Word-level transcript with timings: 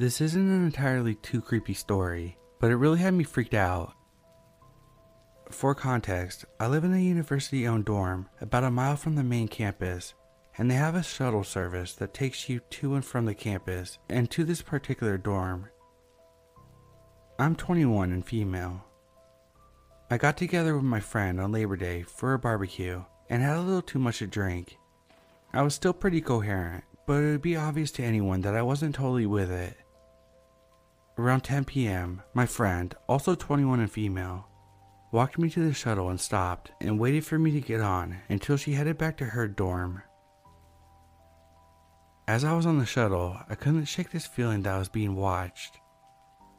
This 0.00 0.22
isn't 0.22 0.48
an 0.48 0.64
entirely 0.64 1.16
too 1.16 1.42
creepy 1.42 1.74
story, 1.74 2.38
but 2.58 2.70
it 2.70 2.76
really 2.76 3.00
had 3.00 3.12
me 3.12 3.22
freaked 3.22 3.52
out. 3.52 3.92
For 5.50 5.74
context, 5.74 6.46
I 6.58 6.68
live 6.68 6.84
in 6.84 6.94
a 6.94 6.98
university 6.98 7.68
owned 7.68 7.84
dorm 7.84 8.26
about 8.40 8.64
a 8.64 8.70
mile 8.70 8.96
from 8.96 9.14
the 9.14 9.22
main 9.22 9.46
campus, 9.46 10.14
and 10.56 10.70
they 10.70 10.74
have 10.76 10.94
a 10.94 11.02
shuttle 11.02 11.44
service 11.44 11.92
that 11.96 12.14
takes 12.14 12.48
you 12.48 12.60
to 12.60 12.94
and 12.94 13.04
from 13.04 13.26
the 13.26 13.34
campus 13.34 13.98
and 14.08 14.30
to 14.30 14.42
this 14.42 14.62
particular 14.62 15.18
dorm. 15.18 15.68
I'm 17.38 17.54
21 17.54 18.10
and 18.10 18.24
female. 18.24 18.82
I 20.10 20.16
got 20.16 20.38
together 20.38 20.76
with 20.76 20.84
my 20.84 21.00
friend 21.00 21.38
on 21.38 21.52
Labor 21.52 21.76
Day 21.76 22.04
for 22.04 22.32
a 22.32 22.38
barbecue 22.38 23.04
and 23.28 23.42
had 23.42 23.58
a 23.58 23.60
little 23.60 23.82
too 23.82 23.98
much 23.98 24.20
to 24.20 24.26
drink. 24.26 24.78
I 25.52 25.60
was 25.60 25.74
still 25.74 25.92
pretty 25.92 26.22
coherent, 26.22 26.84
but 27.06 27.22
it 27.22 27.32
would 27.32 27.42
be 27.42 27.56
obvious 27.56 27.90
to 27.90 28.02
anyone 28.02 28.40
that 28.40 28.56
I 28.56 28.62
wasn't 28.62 28.94
totally 28.94 29.26
with 29.26 29.50
it. 29.50 29.76
Around 31.20 31.42
10 31.42 31.66
p.m., 31.66 32.22
my 32.32 32.46
friend, 32.46 32.94
also 33.06 33.34
21 33.34 33.80
and 33.80 33.92
female, 33.92 34.48
walked 35.12 35.38
me 35.38 35.50
to 35.50 35.60
the 35.60 35.74
shuttle 35.74 36.08
and 36.08 36.18
stopped 36.18 36.72
and 36.80 36.98
waited 36.98 37.26
for 37.26 37.38
me 37.38 37.50
to 37.50 37.60
get 37.60 37.82
on 37.82 38.16
until 38.30 38.56
she 38.56 38.72
headed 38.72 38.96
back 38.96 39.18
to 39.18 39.26
her 39.26 39.46
dorm. 39.46 40.02
As 42.26 42.42
I 42.42 42.54
was 42.54 42.64
on 42.64 42.78
the 42.78 42.86
shuttle, 42.86 43.36
I 43.50 43.54
couldn't 43.54 43.84
shake 43.84 44.10
this 44.10 44.26
feeling 44.26 44.62
that 44.62 44.74
I 44.74 44.78
was 44.78 44.88
being 44.88 45.14
watched. 45.14 45.78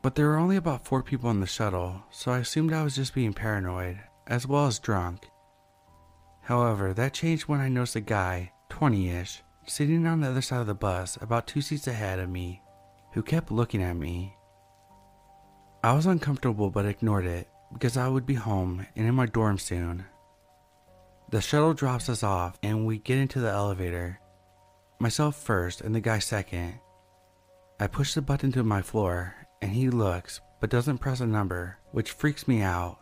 But 0.03 0.13
there 0.13 0.27
were 0.27 0.37
only 0.37 0.57
about 0.57 0.85
four 0.85 1.01
people 1.01 1.31
on 1.31 1.39
the 1.39 1.47
shuttle, 1.47 2.03
so 2.11 2.31
I 2.31 2.37
assumed 2.37 2.71
I 2.71 2.83
was 2.83 2.95
just 2.95 3.15
being 3.15 3.33
paranoid, 3.33 3.99
as 4.27 4.45
well 4.45 4.67
as 4.67 4.77
drunk. 4.77 5.27
However, 6.41 6.93
that 6.93 7.15
changed 7.15 7.47
when 7.47 7.61
I 7.61 7.67
noticed 7.67 7.95
a 7.95 7.99
guy, 8.01 8.51
20 8.69 9.09
ish, 9.09 9.41
sitting 9.65 10.05
on 10.05 10.21
the 10.21 10.29
other 10.29 10.41
side 10.43 10.61
of 10.61 10.67
the 10.67 10.75
bus 10.75 11.17
about 11.19 11.47
two 11.47 11.61
seats 11.61 11.87
ahead 11.87 12.19
of 12.19 12.29
me, 12.29 12.61
who 13.13 13.23
kept 13.23 13.51
looking 13.51 13.81
at 13.81 13.95
me. 13.95 14.37
I 15.83 15.93
was 15.93 16.05
uncomfortable 16.05 16.69
but 16.69 16.85
ignored 16.85 17.25
it 17.25 17.49
because 17.73 17.97
I 17.97 18.07
would 18.07 18.25
be 18.25 18.35
home 18.35 18.85
and 18.95 19.07
in 19.07 19.15
my 19.15 19.25
dorm 19.25 19.57
soon. 19.57 20.05
The 21.31 21.41
shuttle 21.41 21.73
drops 21.73 22.07
us 22.07 22.21
off 22.21 22.59
and 22.61 22.85
we 22.85 22.99
get 22.99 23.17
into 23.17 23.39
the 23.39 23.49
elevator. 23.49 24.19
Myself 24.99 25.35
first 25.35 25.81
and 25.81 25.95
the 25.95 25.99
guy 25.99 26.19
second. 26.19 26.75
I 27.79 27.87
push 27.87 28.13
the 28.13 28.21
button 28.21 28.51
to 28.51 28.63
my 28.63 28.83
floor 28.83 29.33
and 29.61 29.71
he 29.71 29.89
looks 29.89 30.39
but 30.59 30.69
doesn't 30.69 30.99
press 30.99 31.19
a 31.19 31.25
number, 31.25 31.79
which 31.91 32.11
freaks 32.11 32.47
me 32.47 32.61
out. 32.61 32.99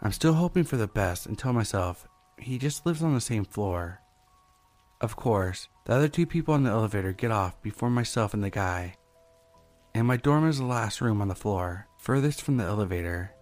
I'm 0.00 0.12
still 0.12 0.32
hoping 0.32 0.64
for 0.64 0.78
the 0.78 0.86
best 0.86 1.26
and 1.26 1.38
tell 1.38 1.52
myself 1.52 2.08
he 2.38 2.56
just 2.56 2.86
lives 2.86 3.02
on 3.02 3.12
the 3.12 3.20
same 3.20 3.44
floor. 3.44 4.00
Of 5.02 5.16
course, 5.16 5.68
the 5.84 5.92
other 5.92 6.08
two 6.08 6.24
people 6.24 6.54
in 6.54 6.62
the 6.62 6.70
elevator 6.70 7.12
get 7.12 7.30
off 7.30 7.60
before 7.60 7.90
myself 7.90 8.32
and 8.32 8.42
the 8.42 8.48
guy. 8.48 8.94
And 9.94 10.06
my 10.06 10.16
dorm 10.16 10.48
is 10.48 10.58
the 10.58 10.64
last 10.64 11.00
room 11.00 11.20
on 11.20 11.28
the 11.28 11.34
floor, 11.34 11.88
furthest 11.98 12.42
from 12.42 12.56
the 12.56 12.64
elevator. 12.64 13.32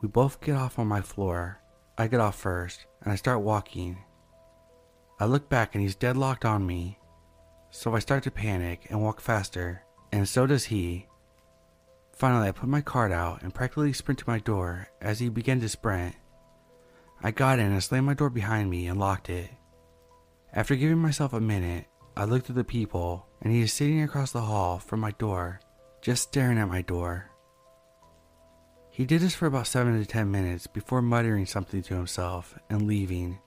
We 0.00 0.08
both 0.08 0.40
get 0.40 0.56
off 0.56 0.78
on 0.78 0.86
my 0.86 1.00
floor. 1.00 1.60
I 1.96 2.08
get 2.08 2.20
off 2.20 2.36
first, 2.36 2.86
and 3.02 3.12
I 3.12 3.16
start 3.16 3.42
walking. 3.42 3.98
I 5.18 5.26
look 5.26 5.48
back 5.48 5.74
and 5.74 5.82
he's 5.82 5.94
deadlocked 5.94 6.44
on 6.44 6.66
me. 6.66 6.98
So 7.70 7.94
I 7.94 7.98
start 7.98 8.24
to 8.24 8.30
panic 8.30 8.86
and 8.90 9.02
walk 9.02 9.20
faster, 9.20 9.82
and 10.10 10.28
so 10.28 10.46
does 10.46 10.64
he. 10.64 11.06
Finally, 12.12 12.48
I 12.48 12.52
put 12.52 12.68
my 12.68 12.80
card 12.80 13.12
out 13.12 13.42
and 13.42 13.54
practically 13.54 13.92
sprint 13.92 14.18
to 14.20 14.28
my 14.28 14.38
door 14.38 14.88
as 15.00 15.20
he 15.20 15.28
began 15.28 15.60
to 15.60 15.68
sprint. 15.68 16.16
I 17.22 17.30
got 17.30 17.58
in 17.58 17.70
and 17.70 17.82
slammed 17.82 18.06
my 18.06 18.14
door 18.14 18.30
behind 18.30 18.70
me 18.70 18.86
and 18.86 18.98
locked 18.98 19.30
it. 19.30 19.50
After 20.52 20.74
giving 20.74 20.98
myself 20.98 21.32
a 21.32 21.40
minute, 21.40 21.86
I 22.16 22.24
looked 22.24 22.50
at 22.50 22.56
the 22.56 22.64
people 22.64 23.26
and 23.40 23.52
he 23.52 23.62
is 23.62 23.72
sitting 23.72 24.02
across 24.02 24.32
the 24.32 24.42
hall 24.42 24.78
from 24.78 25.00
my 25.00 25.12
door, 25.12 25.60
just 26.02 26.24
staring 26.24 26.58
at 26.58 26.68
my 26.68 26.82
door. 26.82 27.30
He 28.90 29.06
did 29.06 29.22
this 29.22 29.34
for 29.34 29.46
about 29.46 29.66
7 29.66 29.98
to 29.98 30.04
10 30.04 30.30
minutes 30.30 30.66
before 30.66 31.00
muttering 31.00 31.46
something 31.46 31.82
to 31.82 31.94
himself 31.94 32.58
and 32.68 32.86
leaving. 32.86 33.38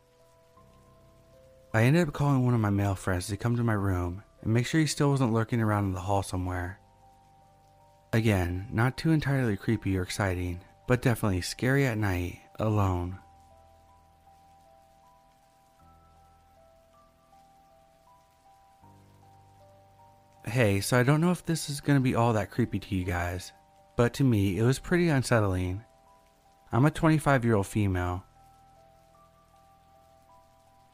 I 1.74 1.84
ended 1.84 2.08
up 2.08 2.14
calling 2.14 2.46
one 2.46 2.54
of 2.54 2.60
my 2.60 2.70
male 2.70 2.96
friends 2.96 3.28
to 3.28 3.38
come 3.38 3.56
to 3.58 3.64
my 3.64 3.74
room 3.74 4.24
and 4.42 4.54
make 4.54 4.66
sure 4.66 4.80
he 4.80 4.88
still 4.88 5.12
wasn't 5.12 5.34
lurking 5.34 5.62
around 5.62 5.86
in 5.86 5.94
the 5.94 6.02
hall 6.02 6.24
somewhere. 6.24 6.80
Again, 8.14 8.68
not 8.72 8.96
too 8.96 9.12
entirely 9.12 9.58
creepy 9.58 9.98
or 9.98 10.04
exciting, 10.04 10.62
but 10.88 11.02
definitely 11.02 11.42
scary 11.42 11.86
at 11.86 11.98
night, 11.98 12.40
alone. 12.60 13.20
Hey, 20.46 20.82
so 20.82 21.00
I 21.00 21.04
don't 21.04 21.22
know 21.22 21.32
if 21.32 21.46
this 21.46 21.70
is 21.70 21.80
going 21.80 21.98
to 21.98 22.04
be 22.04 22.16
all 22.16 22.34
that 22.34 22.52
creepy 22.52 22.78
to 22.78 22.96
you 22.96 23.06
guys, 23.06 23.54
but 23.96 24.14
to 24.16 24.26
me, 24.26 24.58
it 24.58 24.64
was 24.64 24.78
pretty 24.78 25.08
unsettling. 25.08 25.84
I'm 26.72 26.86
a 26.86 26.92
25 26.92 27.46
year 27.46 27.56
old 27.56 27.68
female. 27.68 28.26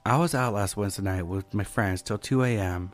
I 0.06 0.18
was 0.18 0.36
out 0.36 0.54
last 0.54 0.78
Wednesday 0.78 1.02
night 1.02 1.24
with 1.24 1.54
my 1.54 1.64
friends 1.64 2.04
till 2.04 2.20
2 2.20 2.44
a.m. 2.44 2.94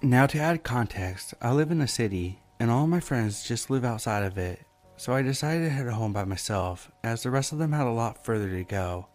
Now, 0.00 0.26
to 0.26 0.38
add 0.38 0.62
context, 0.62 1.34
I 1.42 1.52
live 1.52 1.72
in 1.72 1.80
a 1.80 1.88
city, 1.88 2.40
and 2.60 2.70
all 2.70 2.86
my 2.86 3.00
friends 3.00 3.46
just 3.46 3.68
live 3.68 3.84
outside 3.84 4.22
of 4.22 4.38
it, 4.38 4.60
so 4.96 5.12
I 5.12 5.22
decided 5.22 5.64
to 5.64 5.70
head 5.70 5.88
home 5.88 6.12
by 6.12 6.24
myself, 6.24 6.90
as 7.02 7.22
the 7.22 7.30
rest 7.30 7.52
of 7.52 7.58
them 7.58 7.72
had 7.72 7.86
a 7.86 7.90
lot 7.90 8.24
further 8.24 8.48
to 8.48 8.64
go, 8.64 9.08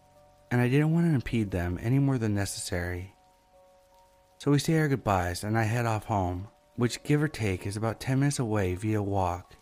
and 0.50 0.60
I 0.60 0.68
didn't 0.68 0.92
want 0.92 1.06
to 1.06 1.14
impede 1.14 1.50
them 1.50 1.78
any 1.80 1.98
more 1.98 2.18
than 2.18 2.34
necessary. 2.34 3.14
So 4.42 4.50
we 4.50 4.58
say 4.58 4.76
our 4.76 4.88
goodbyes 4.88 5.44
and 5.44 5.56
I 5.56 5.62
head 5.62 5.86
off 5.86 6.06
home, 6.06 6.48
which 6.74 7.04
give 7.04 7.22
or 7.22 7.28
take 7.28 7.64
is 7.64 7.76
about 7.76 8.00
10 8.00 8.18
minutes 8.18 8.40
away 8.40 8.74
via 8.74 9.00
walk. 9.00 9.54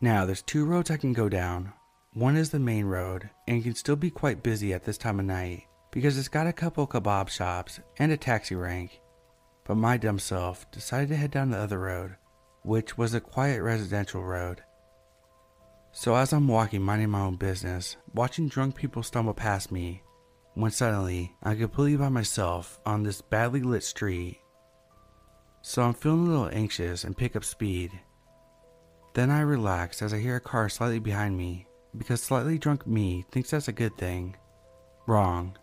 Now, 0.00 0.24
there's 0.24 0.42
two 0.42 0.64
roads 0.64 0.92
I 0.92 0.96
can 0.96 1.12
go 1.12 1.28
down. 1.28 1.72
One 2.12 2.36
is 2.36 2.50
the 2.50 2.60
main 2.60 2.84
road 2.84 3.30
and 3.48 3.64
can 3.64 3.74
still 3.74 3.96
be 3.96 4.12
quite 4.12 4.44
busy 4.44 4.72
at 4.72 4.84
this 4.84 4.96
time 4.96 5.18
of 5.18 5.26
night 5.26 5.64
because 5.90 6.16
it's 6.16 6.28
got 6.28 6.46
a 6.46 6.52
couple 6.52 6.86
kebab 6.86 7.30
shops 7.30 7.80
and 7.98 8.12
a 8.12 8.16
taxi 8.16 8.54
rank. 8.54 9.00
But 9.64 9.74
my 9.74 9.96
dumb 9.96 10.20
self 10.20 10.70
decided 10.70 11.08
to 11.08 11.16
head 11.16 11.32
down 11.32 11.50
the 11.50 11.58
other 11.58 11.80
road, 11.80 12.14
which 12.62 12.96
was 12.96 13.12
a 13.12 13.20
quiet 13.20 13.60
residential 13.60 14.22
road. 14.22 14.62
So 15.90 16.14
as 16.14 16.32
I'm 16.32 16.46
walking, 16.46 16.82
minding 16.82 17.10
my 17.10 17.22
own 17.22 17.34
business, 17.34 17.96
watching 18.14 18.46
drunk 18.46 18.76
people 18.76 19.02
stumble 19.02 19.34
past 19.34 19.72
me, 19.72 20.03
when 20.54 20.70
suddenly 20.70 21.34
I'm 21.42 21.58
completely 21.58 21.96
by 21.96 22.08
myself 22.08 22.80
on 22.86 23.02
this 23.02 23.20
badly 23.20 23.60
lit 23.60 23.82
street. 23.82 24.40
So 25.62 25.82
I'm 25.82 25.94
feeling 25.94 26.26
a 26.26 26.30
little 26.30 26.50
anxious 26.52 27.04
and 27.04 27.16
pick 27.16 27.34
up 27.36 27.44
speed. 27.44 27.90
Then 29.14 29.30
I 29.30 29.40
relax 29.40 30.02
as 30.02 30.12
I 30.12 30.18
hear 30.18 30.36
a 30.36 30.40
car 30.40 30.68
slightly 30.68 31.00
behind 31.00 31.36
me 31.36 31.66
because 31.96 32.22
slightly 32.22 32.58
drunk 32.58 32.86
me 32.86 33.24
thinks 33.30 33.50
that's 33.50 33.68
a 33.68 33.72
good 33.72 33.96
thing. 33.96 34.36
Wrong. 35.06 35.56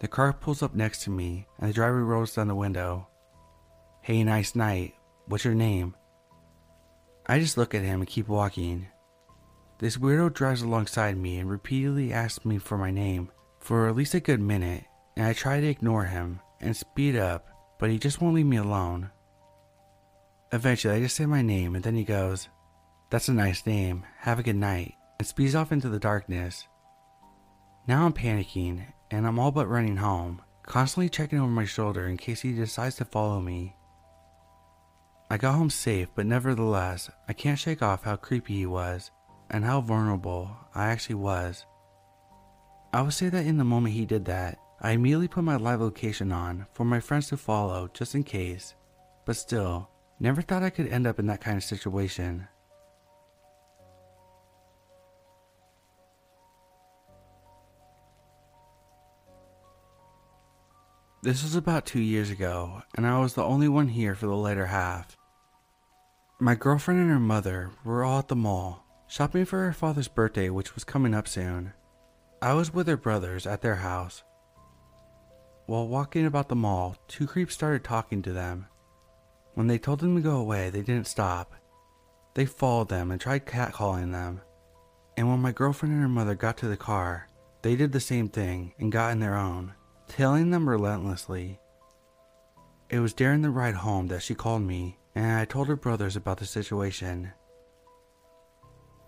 The 0.00 0.08
car 0.08 0.32
pulls 0.32 0.62
up 0.62 0.74
next 0.74 1.04
to 1.04 1.10
me 1.10 1.46
and 1.58 1.70
the 1.70 1.74
driver 1.74 2.04
rolls 2.04 2.34
down 2.34 2.48
the 2.48 2.54
window. 2.54 3.08
Hey, 4.00 4.24
nice 4.24 4.56
night. 4.56 4.94
What's 5.26 5.44
your 5.44 5.54
name? 5.54 5.94
I 7.26 7.38
just 7.38 7.56
look 7.56 7.74
at 7.74 7.82
him 7.82 8.00
and 8.00 8.08
keep 8.08 8.26
walking. 8.26 8.88
This 9.78 9.96
weirdo 9.96 10.32
drives 10.32 10.62
alongside 10.62 11.16
me 11.16 11.38
and 11.38 11.48
repeatedly 11.48 12.12
asks 12.12 12.44
me 12.44 12.58
for 12.58 12.76
my 12.76 12.90
name 12.90 13.30
for 13.62 13.88
at 13.88 13.94
least 13.94 14.12
a 14.12 14.20
good 14.20 14.40
minute, 14.40 14.84
and 15.16 15.24
I 15.24 15.32
try 15.32 15.60
to 15.60 15.66
ignore 15.66 16.04
him 16.04 16.40
and 16.60 16.76
speed 16.76 17.14
up, 17.14 17.46
but 17.78 17.90
he 17.90 17.98
just 17.98 18.20
won't 18.20 18.34
leave 18.34 18.46
me 18.46 18.56
alone. 18.56 19.10
Eventually, 20.52 20.96
I 20.96 21.00
just 21.00 21.14
say 21.14 21.26
my 21.26 21.42
name, 21.42 21.76
and 21.76 21.84
then 21.84 21.94
he 21.94 22.02
goes, 22.02 22.48
That's 23.10 23.28
a 23.28 23.32
nice 23.32 23.64
name, 23.64 24.04
have 24.18 24.40
a 24.40 24.42
good 24.42 24.56
night, 24.56 24.94
and 25.18 25.28
speeds 25.28 25.54
off 25.54 25.70
into 25.70 25.88
the 25.88 26.00
darkness. 26.00 26.66
Now 27.86 28.04
I'm 28.04 28.12
panicking, 28.12 28.84
and 29.12 29.28
I'm 29.28 29.38
all 29.38 29.52
but 29.52 29.68
running 29.68 29.96
home, 29.96 30.42
constantly 30.66 31.08
checking 31.08 31.38
over 31.38 31.48
my 31.48 31.64
shoulder 31.64 32.08
in 32.08 32.16
case 32.16 32.40
he 32.40 32.52
decides 32.52 32.96
to 32.96 33.04
follow 33.04 33.40
me. 33.40 33.76
I 35.30 35.36
got 35.36 35.54
home 35.54 35.70
safe, 35.70 36.08
but 36.16 36.26
nevertheless, 36.26 37.10
I 37.28 37.32
can't 37.32 37.58
shake 37.58 37.80
off 37.80 38.02
how 38.02 38.16
creepy 38.16 38.54
he 38.54 38.66
was 38.66 39.12
and 39.50 39.64
how 39.64 39.80
vulnerable 39.80 40.50
I 40.74 40.86
actually 40.86 41.14
was. 41.14 41.64
I 42.94 43.00
would 43.00 43.14
say 43.14 43.30
that 43.30 43.46
in 43.46 43.56
the 43.56 43.64
moment 43.64 43.94
he 43.94 44.04
did 44.04 44.26
that, 44.26 44.58
I 44.82 44.90
immediately 44.90 45.28
put 45.28 45.44
my 45.44 45.56
live 45.56 45.80
location 45.80 46.30
on 46.30 46.66
for 46.74 46.84
my 46.84 47.00
friends 47.00 47.28
to 47.28 47.38
follow 47.38 47.88
just 47.94 48.14
in 48.14 48.22
case, 48.22 48.74
but 49.24 49.36
still, 49.36 49.88
never 50.20 50.42
thought 50.42 50.62
I 50.62 50.68
could 50.68 50.88
end 50.88 51.06
up 51.06 51.18
in 51.18 51.26
that 51.26 51.40
kind 51.40 51.56
of 51.56 51.64
situation. 51.64 52.48
This 61.22 61.42
was 61.42 61.54
about 61.54 61.86
two 61.86 62.00
years 62.00 62.28
ago, 62.28 62.82
and 62.94 63.06
I 63.06 63.20
was 63.20 63.32
the 63.32 63.44
only 63.44 63.68
one 63.68 63.88
here 63.88 64.14
for 64.14 64.26
the 64.26 64.36
later 64.36 64.66
half. 64.66 65.16
My 66.40 66.56
girlfriend 66.56 67.00
and 67.00 67.10
her 67.10 67.20
mother 67.20 67.70
were 67.84 68.04
all 68.04 68.18
at 68.18 68.28
the 68.28 68.36
mall, 68.36 68.84
shopping 69.06 69.46
for 69.46 69.64
her 69.64 69.72
father's 69.72 70.08
birthday, 70.08 70.50
which 70.50 70.74
was 70.74 70.84
coming 70.84 71.14
up 71.14 71.26
soon. 71.26 71.72
I 72.42 72.54
was 72.54 72.74
with 72.74 72.88
her 72.88 72.96
brothers 72.96 73.46
at 73.46 73.62
their 73.62 73.76
house. 73.76 74.24
while 75.66 75.86
walking 75.86 76.26
about 76.26 76.48
the 76.48 76.56
mall, 76.56 76.96
two 77.06 77.24
creeps 77.24 77.54
started 77.54 77.84
talking 77.84 78.20
to 78.22 78.32
them. 78.32 78.66
When 79.54 79.68
they 79.68 79.78
told 79.78 80.00
them 80.00 80.16
to 80.16 80.20
go 80.20 80.38
away, 80.38 80.68
they 80.68 80.82
didn't 80.82 81.06
stop. 81.06 81.54
They 82.34 82.44
followed 82.44 82.88
them 82.88 83.12
and 83.12 83.20
tried 83.20 83.46
catcalling 83.46 84.10
them. 84.10 84.40
And 85.16 85.28
when 85.28 85.38
my 85.38 85.52
girlfriend 85.52 85.92
and 85.94 86.02
her 86.02 86.08
mother 86.08 86.34
got 86.34 86.56
to 86.58 86.66
the 86.66 86.76
car, 86.76 87.28
they 87.62 87.76
did 87.76 87.92
the 87.92 88.00
same 88.00 88.28
thing 88.28 88.74
and 88.80 88.90
got 88.90 89.12
in 89.12 89.20
their 89.20 89.36
own, 89.36 89.74
tailing 90.08 90.50
them 90.50 90.68
relentlessly. 90.68 91.60
It 92.90 92.98
was 92.98 93.14
during 93.14 93.42
the 93.42 93.50
ride 93.50 93.76
home 93.76 94.08
that 94.08 94.22
she 94.22 94.34
called 94.34 94.62
me, 94.62 94.98
and 95.14 95.38
I 95.38 95.44
told 95.44 95.68
her 95.68 95.76
brothers 95.76 96.16
about 96.16 96.38
the 96.38 96.46
situation. 96.46 97.32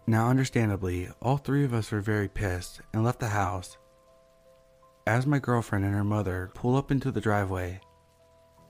Now, 0.07 0.29
understandably, 0.29 1.09
all 1.23 1.39
three 1.39 1.65
of 1.65 1.73
us 1.73 1.91
were 1.91 2.03
very 2.03 2.29
pissed 2.29 2.83
and 2.93 3.03
left 3.03 3.21
the 3.21 3.29
house. 3.29 3.79
As 5.07 5.27
my 5.27 5.39
girlfriend 5.39 5.85
and 5.87 5.95
her 5.95 6.05
mother 6.05 6.51
pull 6.53 6.77
up 6.77 6.91
into 6.91 7.11
the 7.11 7.23
driveway, 7.23 7.81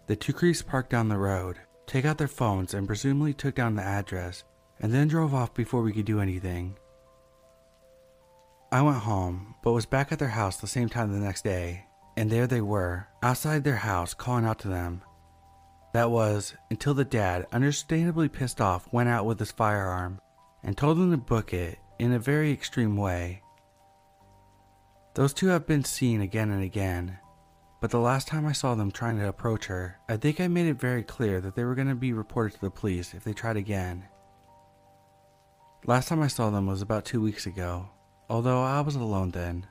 the 0.06 0.14
two 0.14 0.32
creeps 0.32 0.62
parked 0.62 0.90
down 0.90 1.08
the 1.08 1.18
road, 1.18 1.58
take 1.86 2.04
out 2.04 2.18
their 2.18 2.28
phones, 2.28 2.72
and 2.72 2.86
presumably 2.86 3.34
took 3.34 3.56
down 3.56 3.74
the 3.74 3.82
address, 3.82 4.44
and 4.78 4.92
then 4.92 5.08
drove 5.08 5.34
off 5.34 5.52
before 5.54 5.82
we 5.82 5.92
could 5.92 6.04
do 6.04 6.20
anything. 6.20 6.76
I 8.70 8.82
went 8.82 8.98
home, 8.98 9.56
but 9.62 9.72
was 9.72 9.86
back 9.86 10.12
at 10.12 10.20
their 10.20 10.28
house 10.28 10.58
the 10.58 10.66
same 10.68 10.88
time 10.88 11.12
the 11.12 11.18
next 11.18 11.42
day, 11.42 11.86
and 12.16 12.30
there 12.30 12.46
they 12.46 12.60
were, 12.60 13.08
outside 13.24 13.64
their 13.64 13.76
house, 13.76 14.14
calling 14.14 14.44
out 14.44 14.60
to 14.60 14.68
them. 14.68 15.02
That 15.94 16.12
was 16.12 16.54
until 16.70 16.94
the 16.94 17.04
dad, 17.04 17.46
understandably 17.52 18.28
pissed 18.28 18.60
off, 18.60 18.92
went 18.92 19.08
out 19.08 19.26
with 19.26 19.40
his 19.40 19.52
firearm 19.52 20.20
and 20.64 20.76
told 20.76 20.98
them 20.98 21.10
to 21.10 21.16
book 21.16 21.52
it 21.52 21.78
in 21.98 22.12
a 22.12 22.18
very 22.18 22.50
extreme 22.50 22.96
way. 22.96 23.42
Those 25.14 25.32
two 25.32 25.48
have 25.48 25.66
been 25.66 25.84
seen 25.84 26.20
again 26.20 26.50
and 26.50 26.64
again, 26.64 27.18
but 27.80 27.90
the 27.90 28.00
last 28.00 28.26
time 28.26 28.46
I 28.46 28.52
saw 28.52 28.74
them 28.74 28.90
trying 28.90 29.18
to 29.18 29.28
approach 29.28 29.66
her, 29.66 30.00
I 30.08 30.16
think 30.16 30.40
I 30.40 30.48
made 30.48 30.66
it 30.66 30.80
very 30.80 31.02
clear 31.02 31.40
that 31.40 31.54
they 31.54 31.64
were 31.64 31.74
going 31.74 31.88
to 31.88 31.94
be 31.94 32.12
reported 32.12 32.54
to 32.54 32.60
the 32.62 32.70
police 32.70 33.14
if 33.14 33.22
they 33.22 33.34
tried 33.34 33.56
again. 33.56 34.06
Last 35.86 36.08
time 36.08 36.22
I 36.22 36.28
saw 36.28 36.50
them 36.50 36.66
was 36.66 36.80
about 36.82 37.04
two 37.04 37.20
weeks 37.20 37.46
ago, 37.46 37.90
although 38.28 38.62
I 38.62 38.80
was 38.80 38.96
alone 38.96 39.32
then. 39.32 39.66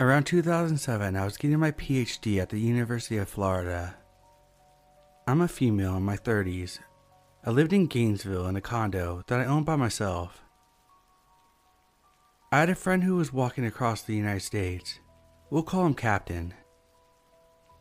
Around 0.00 0.24
2007, 0.24 1.14
I 1.14 1.24
was 1.26 1.36
getting 1.36 1.58
my 1.58 1.72
PhD 1.72 2.40
at 2.40 2.48
the 2.48 2.58
University 2.58 3.18
of 3.18 3.28
Florida. 3.28 3.96
I'm 5.26 5.42
a 5.42 5.48
female 5.48 5.96
in 5.96 6.02
my 6.02 6.16
30s 6.16 6.78
I 7.44 7.50
lived 7.50 7.74
in 7.74 7.86
Gainesville 7.86 8.46
in 8.48 8.56
a 8.56 8.62
condo 8.62 9.22
that 9.26 9.40
I 9.40 9.44
owned 9.44 9.66
by 9.66 9.76
myself. 9.76 10.42
I 12.50 12.60
had 12.60 12.70
a 12.70 12.74
friend 12.74 13.02
who 13.02 13.16
was 13.16 13.30
walking 13.30 13.66
across 13.66 14.00
the 14.00 14.14
United 14.14 14.40
States. 14.40 15.00
We'll 15.50 15.62
call 15.62 15.84
him 15.84 15.94
Captain. 15.94 16.54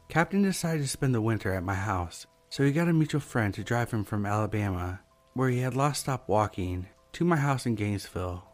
Captain 0.10 0.42
decided 0.42 0.82
to 0.82 0.90
spend 0.90 1.16
the 1.16 1.22
winter 1.22 1.54
at 1.54 1.64
my 1.64 1.76
house, 1.76 2.28
so 2.50 2.66
he 2.66 2.74
got 2.74 2.90
a 2.90 2.94
mutual 2.94 3.22
friend 3.22 3.54
to 3.54 3.64
drive 3.64 3.92
him 3.92 4.04
from 4.04 4.26
Alabama, 4.26 5.00
where 5.36 5.50
he 5.50 5.60
had 5.60 5.76
last 5.76 6.02
stopped 6.02 6.28
walking, 6.28 6.88
to 7.14 7.24
my 7.24 7.38
house 7.38 7.66
in 7.66 7.76
Gainesville. 7.76 8.49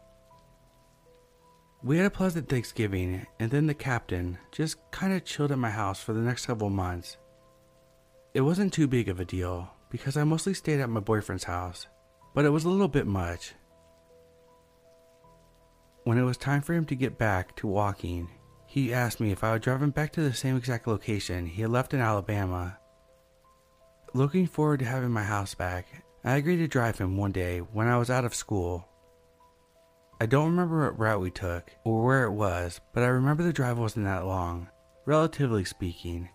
We 1.82 1.98
had 1.98 2.06
a 2.06 2.10
pleasant 2.10 2.48
Thanksgiving, 2.48 3.26
and 3.38 3.50
then 3.50 3.66
the 3.66 3.74
captain 3.74 4.38
just 4.50 4.78
kind 4.90 5.12
of 5.12 5.24
chilled 5.24 5.52
at 5.52 5.58
my 5.58 5.70
house 5.70 6.00
for 6.00 6.12
the 6.12 6.20
next 6.20 6.46
several 6.46 6.70
months. 6.70 7.18
It 8.34 8.40
wasn't 8.40 8.72
too 8.72 8.86
big 8.86 9.08
of 9.08 9.20
a 9.20 9.24
deal, 9.24 9.70
because 9.90 10.16
I 10.16 10.24
mostly 10.24 10.54
stayed 10.54 10.80
at 10.80 10.88
my 10.88 11.00
boyfriend's 11.00 11.44
house, 11.44 11.86
but 12.34 12.44
it 12.44 12.50
was 12.50 12.64
a 12.64 12.68
little 12.68 12.88
bit 12.88 13.06
much. 13.06 13.54
When 16.04 16.18
it 16.18 16.22
was 16.22 16.36
time 16.36 16.62
for 16.62 16.72
him 16.72 16.86
to 16.86 16.94
get 16.94 17.18
back 17.18 17.54
to 17.56 17.66
walking, 17.66 18.30
he 18.66 18.92
asked 18.92 19.20
me 19.20 19.30
if 19.30 19.44
I 19.44 19.52
would 19.52 19.62
drive 19.62 19.82
him 19.82 19.90
back 19.90 20.12
to 20.12 20.22
the 20.22 20.34
same 20.34 20.56
exact 20.56 20.88
location 20.88 21.46
he 21.46 21.62
had 21.62 21.70
left 21.70 21.94
in 21.94 22.00
Alabama. 22.00 22.78
Looking 24.12 24.46
forward 24.46 24.80
to 24.80 24.86
having 24.86 25.10
my 25.10 25.24
house 25.24 25.54
back, 25.54 26.04
I 26.24 26.36
agreed 26.36 26.56
to 26.58 26.68
drive 26.68 26.98
him 26.98 27.16
one 27.16 27.32
day 27.32 27.58
when 27.58 27.86
I 27.86 27.98
was 27.98 28.10
out 28.10 28.24
of 28.24 28.34
school. 28.34 28.88
I 30.18 30.24
don't 30.24 30.50
remember 30.50 30.84
what 30.84 30.98
route 30.98 31.20
we 31.20 31.30
took 31.30 31.76
or 31.84 32.02
where 32.02 32.24
it 32.24 32.32
was, 32.32 32.80
but 32.94 33.02
I 33.02 33.08
remember 33.08 33.42
the 33.42 33.52
drive 33.52 33.78
wasn't 33.78 34.06
that 34.06 34.24
long, 34.24 34.68
relatively 35.04 35.64
speaking. 35.64 36.30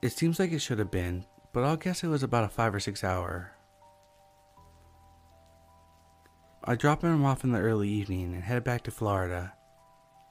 It 0.00 0.12
seems 0.12 0.38
like 0.38 0.52
it 0.52 0.60
should 0.60 0.78
have 0.78 0.90
been, 0.90 1.24
but 1.52 1.64
I'll 1.64 1.76
guess 1.76 2.04
it 2.04 2.08
was 2.08 2.22
about 2.22 2.44
a 2.44 2.48
five 2.48 2.72
or 2.72 2.78
six 2.78 3.02
hour. 3.02 3.52
I 6.64 6.76
dropped 6.76 7.02
him 7.02 7.24
off 7.24 7.42
in 7.42 7.50
the 7.50 7.58
early 7.58 7.88
evening 7.88 8.34
and 8.34 8.44
headed 8.44 8.62
back 8.62 8.84
to 8.84 8.92
Florida. 8.92 9.54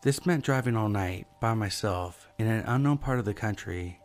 This 0.01 0.25
meant 0.25 0.45
driving 0.45 0.77
all 0.77 0.87
night 0.87 1.27
by 1.41 1.53
myself 1.53 2.29
in 2.39 2.47
an 2.47 2.63
unknown 2.65 2.97
part 2.97 3.19
of 3.19 3.25
the 3.25 3.33
country. 3.33 3.99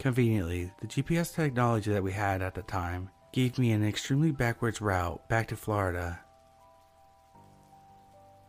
Conveniently, 0.00 0.72
the 0.80 0.88
GPS 0.88 1.32
technology 1.32 1.92
that 1.92 2.02
we 2.02 2.12
had 2.12 2.42
at 2.42 2.54
the 2.54 2.62
time 2.62 3.10
gave 3.32 3.58
me 3.58 3.70
an 3.70 3.84
extremely 3.84 4.32
backwards 4.32 4.80
route 4.80 5.28
back 5.28 5.46
to 5.48 5.56
Florida. 5.56 6.18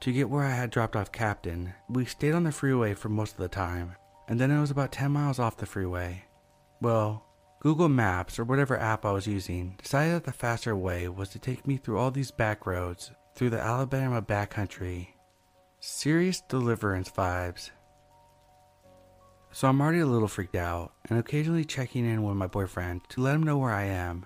To 0.01 0.13
get 0.13 0.30
where 0.30 0.46
I 0.46 0.51
had 0.51 0.69
dropped 0.69 0.96
off 0.96 1.12
Captain, 1.12 1.74
we 1.90 2.06
stayed 2.06 2.31
on 2.34 2.46
the 2.46 2.54
freeway 2.54 2.94
for 2.94 3.10
most 3.10 3.34
of 3.34 3.40
the 3.40 3.50
time, 3.50 3.96
and 4.30 4.40
then 4.40 4.50
it 4.50 4.60
was 4.60 4.72
about 4.72 4.94
10 4.94 5.12
miles 5.12 5.40
off 5.40 5.57
the 5.57 5.66
freeway. 5.66 6.24
Well, 6.81 7.25
Google 7.60 7.90
Maps 7.90 8.40
or 8.40 8.46
whatever 8.46 8.78
app 8.78 9.04
I 9.04 9.12
was 9.12 9.28
using 9.28 9.75
decided 9.81 10.16
that 10.16 10.24
the 10.24 10.31
faster 10.31 10.74
way 10.74 11.10
was 11.10 11.28
to 11.30 11.40
take 11.40 11.68
me 11.68 11.75
through 11.75 11.98
all 11.98 12.12
these 12.12 12.31
back 12.31 12.66
roads 12.66 13.12
through 13.36 13.50
the 13.50 13.60
Alabama 13.60 14.22
backcountry. 14.22 15.10
Serious 15.81 16.42
deliverance 16.48 17.12
vibes. 17.12 17.72
So 19.52 19.68
I'm 19.68 19.81
already 19.81 20.00
a 20.00 20.06
little 20.06 20.30
freaked 20.30 20.56
out 20.56 20.94
and 21.10 21.19
occasionally 21.19 21.66
checking 21.66 22.06
in 22.06 22.24
with 22.24 22.38
my 22.38 22.48
boyfriend 22.48 23.02
to 23.10 23.22
let 23.22 23.36
him 23.36 23.44
know 23.44 23.57
where 23.57 23.74
I 23.74 23.84
am. 23.84 24.25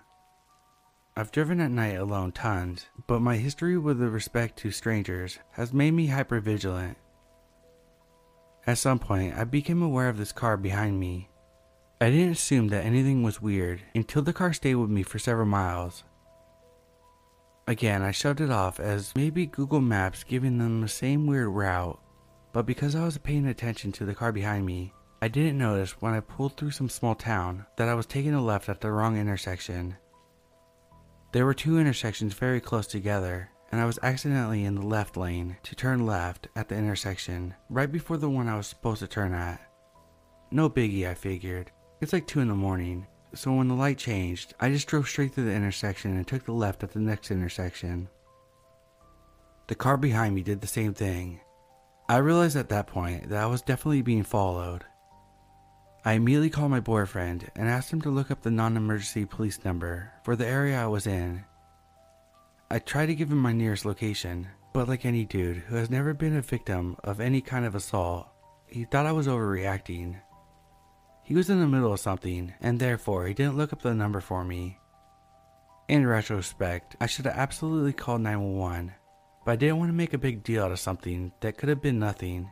I've 1.16 1.32
driven 1.32 1.62
at 1.62 1.72
night 1.72 1.96
alone 1.96 2.32
tons, 2.32 2.88
but 3.08 3.22
my 3.22 3.38
history 3.38 3.78
with 3.78 4.02
respect 4.02 4.58
to 4.60 4.72
strangers 4.72 5.40
has 5.52 5.74
made 5.74 5.92
me 5.92 6.08
hyper 6.08 6.40
vigilant. 6.40 6.98
At 8.66 8.78
some 8.78 9.00
point, 9.00 9.36
I 9.38 9.44
became 9.44 9.82
aware 9.82 10.10
of 10.10 10.18
this 10.18 10.32
car 10.32 10.58
behind 10.58 11.00
me 11.00 11.30
I 12.04 12.10
didn't 12.10 12.34
assume 12.34 12.68
that 12.68 12.84
anything 12.84 13.24
was 13.24 13.42
weird 13.42 13.82
until 13.96 14.24
the 14.24 14.34
car 14.34 14.52
stayed 14.52 14.76
with 14.76 14.90
me 14.90 15.04
for 15.04 15.20
several 15.20 15.46
miles. 15.46 16.04
Again, 17.66 18.02
I 18.02 18.12
shoved 18.12 18.42
it 18.42 18.52
off 18.52 18.78
as 18.78 19.16
maybe 19.16 19.46
Google 19.46 19.80
Maps 19.80 20.26
giving 20.26 20.58
them 20.58 20.82
the 20.82 20.90
same 20.90 21.26
weird 21.26 21.48
route, 21.48 21.98
but 22.52 22.66
because 22.66 22.94
I 22.94 23.06
was 23.06 23.18
paying 23.18 23.48
attention 23.48 23.94
to 23.94 24.06
the 24.06 24.14
car 24.14 24.34
behind 24.34 24.66
me, 24.66 24.92
I 25.22 25.30
didn't 25.30 25.58
notice 25.58 26.02
when 26.02 26.14
I 26.14 26.20
pulled 26.20 26.58
through 26.58 26.72
some 26.72 26.90
small 26.90 27.16
town 27.16 27.68
that 27.78 27.88
I 27.88 27.94
was 27.94 28.06
taking 28.06 28.34
a 28.34 28.44
left 28.44 28.68
at 28.68 28.82
the 28.82 28.92
wrong 28.92 29.18
intersection. 29.18 29.96
There 31.34 31.48
were 31.48 31.56
two 31.56 31.80
intersections 31.80 32.36
very 32.36 32.62
close 32.62 32.86
together, 32.86 33.50
and 33.72 33.82
I 33.82 33.86
was 33.86 33.98
accidentally 34.04 34.66
in 34.66 34.76
the 34.76 34.86
left 34.86 35.18
lane 35.18 35.58
to 35.64 35.74
turn 35.74 36.06
left 36.06 36.48
at 36.56 36.70
the 36.70 36.76
intersection 36.76 37.56
right 37.72 37.92
before 37.92 38.18
the 38.18 38.30
one 38.30 38.48
I 38.48 38.56
was 38.56 38.68
supposed 38.68 39.00
to 39.00 39.08
turn 39.08 39.34
at. 39.34 39.60
No 40.52 40.70
biggie, 40.70 41.10
I 41.10 41.16
figured, 41.16 41.72
it's 42.02 42.14
like 42.14 42.28
2 42.28 42.42
in 42.42 42.50
the 42.50 42.54
morning, 42.54 43.08
so 43.34 43.52
when 43.52 43.68
the 43.68 43.74
light 43.74 43.98
changed, 43.98 44.54
I 44.60 44.70
just 44.70 44.88
drove 44.88 45.10
straight 45.10 45.34
through 45.34 45.46
the 45.46 45.56
intersection 45.56 46.16
and 46.16 46.28
took 46.28 46.46
the 46.46 46.52
left 46.52 46.84
at 46.84 46.92
the 46.92 47.00
next 47.00 47.32
intersection. 47.32 48.10
The 49.66 49.74
car 49.74 49.98
behind 49.98 50.36
me 50.36 50.44
did 50.44 50.62
the 50.62 50.68
same 50.68 50.94
thing. 50.94 51.40
I 52.08 52.18
realized 52.18 52.56
at 52.56 52.70
that 52.70 52.86
point 52.86 53.30
that 53.30 53.42
I 53.42 53.48
was 53.48 53.64
definitely 53.64 54.04
being 54.04 54.24
followed. 54.24 54.86
I 56.06 56.14
immediately 56.14 56.50
called 56.50 56.72
my 56.72 56.80
boyfriend 56.80 57.50
and 57.56 57.70
asked 57.70 57.92
him 57.92 58.02
to 58.02 58.10
look 58.10 58.32
up 58.32 58.42
the 58.42 58.52
non 58.52 58.76
emergency 58.78 59.26
police 59.26 59.64
number 59.64 60.12
for 60.24 60.36
the 60.36 60.48
area 60.48 60.82
I 60.82 60.88
was 60.88 61.08
in. 61.08 61.46
I 62.70 62.80
tried 62.80 63.08
to 63.08 63.16
give 63.16 63.32
him 63.32 63.38
my 63.40 63.54
nearest 63.54 63.86
location, 63.86 64.48
but 64.74 64.88
like 64.88 65.06
any 65.06 65.26
dude 65.26 65.58
who 65.58 65.76
has 65.76 65.90
never 65.90 66.14
been 66.14 66.36
a 66.36 66.42
victim 66.42 66.98
of 67.04 67.20
any 67.20 67.42
kind 67.42 67.66
of 67.66 67.76
assault, 67.76 68.28
he 68.68 68.86
thought 68.86 69.06
I 69.06 69.12
was 69.12 69.28
overreacting 69.28 70.20
he 71.26 71.36
was 71.36 71.50
in 71.50 71.62
the 71.62 71.68
middle 71.68 71.94
of 71.94 72.02
something, 72.02 72.54
and 72.60 72.80
therefore 72.80 73.26
he 73.26 73.34
didn't 73.34 73.56
look 73.56 73.72
up 73.72 73.82
the 73.82 73.94
number 73.94 74.20
for 74.20 74.44
me. 74.44 74.78
In 75.88 76.06
retrospect, 76.06 76.98
I 77.00 77.06
should 77.06 77.26
have 77.26 77.38
absolutely 77.38 77.94
called 77.94 78.22
911, 78.22 78.92
but 79.46 79.52
I 79.54 79.56
didn't 79.56 79.78
want 79.78 79.90
to 79.90 79.94
make 79.94 80.14
a 80.14 80.18
big 80.18 80.44
deal 80.44 80.64
out 80.64 80.74
of 80.74 80.80
something 80.80 81.32
that 81.40 81.58
could 81.58 81.70
have 81.70 81.82
been 81.82 81.98
nothing. 81.98 82.52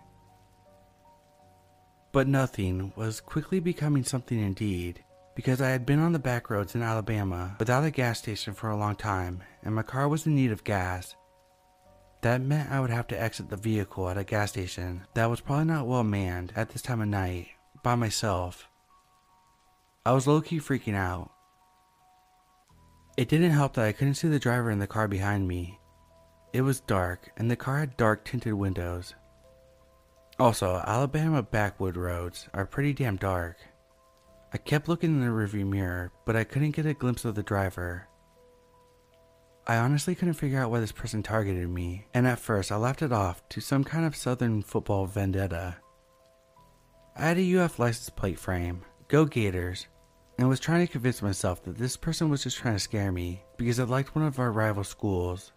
But 2.12 2.28
nothing 2.28 2.92
was 2.96 3.22
quickly 3.22 3.60
becoming 3.60 4.04
something 4.04 4.40
indeed, 4.40 5.04
because 5.34 5.62
I 5.62 5.70
had 5.70 5.86
been 5.86 6.00
on 6.00 6.12
the 6.12 6.20
back 6.20 6.50
roads 6.50 6.76
in 6.76 6.82
Alabama 6.82 7.56
without 7.58 7.86
a 7.86 7.92
gas 7.92 8.20
station 8.20 8.54
for 8.54 8.70
a 8.70 8.76
long 8.76 8.96
time, 8.96 9.44
and 9.64 9.74
my 9.74 9.84
car 9.84 10.10
was 10.10 10.26
in 10.26 10.36
need 10.36 10.52
of 10.52 10.64
gas. 10.66 11.16
That 12.22 12.42
meant 12.42 12.70
I 12.70 12.80
would 12.80 12.90
have 12.90 13.08
to 13.08 13.20
exit 13.20 13.50
the 13.50 13.58
vehicle 13.58 14.10
at 14.10 14.18
a 14.18 14.24
gas 14.24 14.52
station 14.52 15.08
that 15.14 15.30
was 15.30 15.40
probably 15.40 15.66
not 15.66 15.88
well 15.88 16.04
manned 16.04 16.54
at 16.56 16.70
this 16.70 16.82
time 16.82 17.02
of 17.02 17.08
night 17.08 17.48
by 17.82 17.96
myself. 17.96 18.68
I 20.06 20.12
was 20.12 20.28
low 20.28 20.42
key 20.42 20.60
freaking 20.60 20.96
out. 20.96 21.32
It 23.18 23.30
didn't 23.30 23.52
help 23.52 23.74
that 23.74 23.86
I 23.86 23.92
couldn't 23.92 24.16
see 24.16 24.28
the 24.28 24.40
driver 24.40 24.70
in 24.70 24.80
the 24.80 24.88
car 24.88 25.08
behind 25.08 25.48
me, 25.48 25.80
It 26.54 26.62
was 26.62 26.82
dark, 26.82 27.32
and 27.38 27.50
the 27.50 27.56
car 27.56 27.80
had 27.80 27.96
dark 27.96 28.26
tinted 28.26 28.54
windows. 28.54 29.16
Also, 30.42 30.82
Alabama 30.88 31.44
backwood 31.44 31.96
roads 31.96 32.50
are 32.52 32.66
pretty 32.66 32.94
damn 32.94 33.16
dark. 33.16 33.58
I 34.52 34.58
kept 34.58 34.90
looking 34.90 35.12
in 35.12 35.22
the 35.22 35.28
rearview 35.28 35.68
mirror, 35.68 36.12
but 36.26 36.36
I 36.36 36.46
couldn't 36.46 36.72
get 36.72 36.88
a 36.88 36.96
glimpse 36.96 37.26
of 37.26 37.36
the 37.36 37.44
driver. 37.44 38.08
I 39.68 39.78
honestly 39.78 40.16
couldn't 40.16 40.34
figure 40.34 40.60
out 40.60 40.72
why 40.72 40.80
this 40.80 40.92
person 40.92 41.22
targeted 41.22 41.70
me, 41.70 42.08
and 42.16 42.26
at 42.26 42.40
first 42.40 42.72
I 42.72 42.78
laughed 42.78 43.04
it 43.04 43.12
off 43.12 43.48
to 43.50 43.62
some 43.62 43.84
kind 43.84 44.04
of 44.04 44.16
southern 44.16 44.64
football 44.64 45.06
vendetta. 45.06 45.76
I 47.16 47.22
had 47.22 47.38
a 47.38 47.58
UF 47.60 47.78
license 47.78 48.10
plate 48.10 48.40
frame, 48.40 48.82
Go 49.10 49.26
Gators, 49.26 49.86
and 50.40 50.50
was 50.50 50.60
trying 50.60 50.84
to 50.84 50.92
convince 50.92 51.22
myself 51.22 51.64
that 51.66 51.78
this 51.78 51.96
person 51.96 52.32
was 52.32 52.42
just 52.42 52.58
trying 52.58 52.74
to 52.74 52.80
scare 52.80 53.12
me 53.12 53.44
because 53.58 53.80
I 53.80 53.84
liked 53.84 54.16
one 54.16 54.26
of 54.26 54.40
our 54.40 54.52
rival 54.52 54.84
schools. 54.84 55.52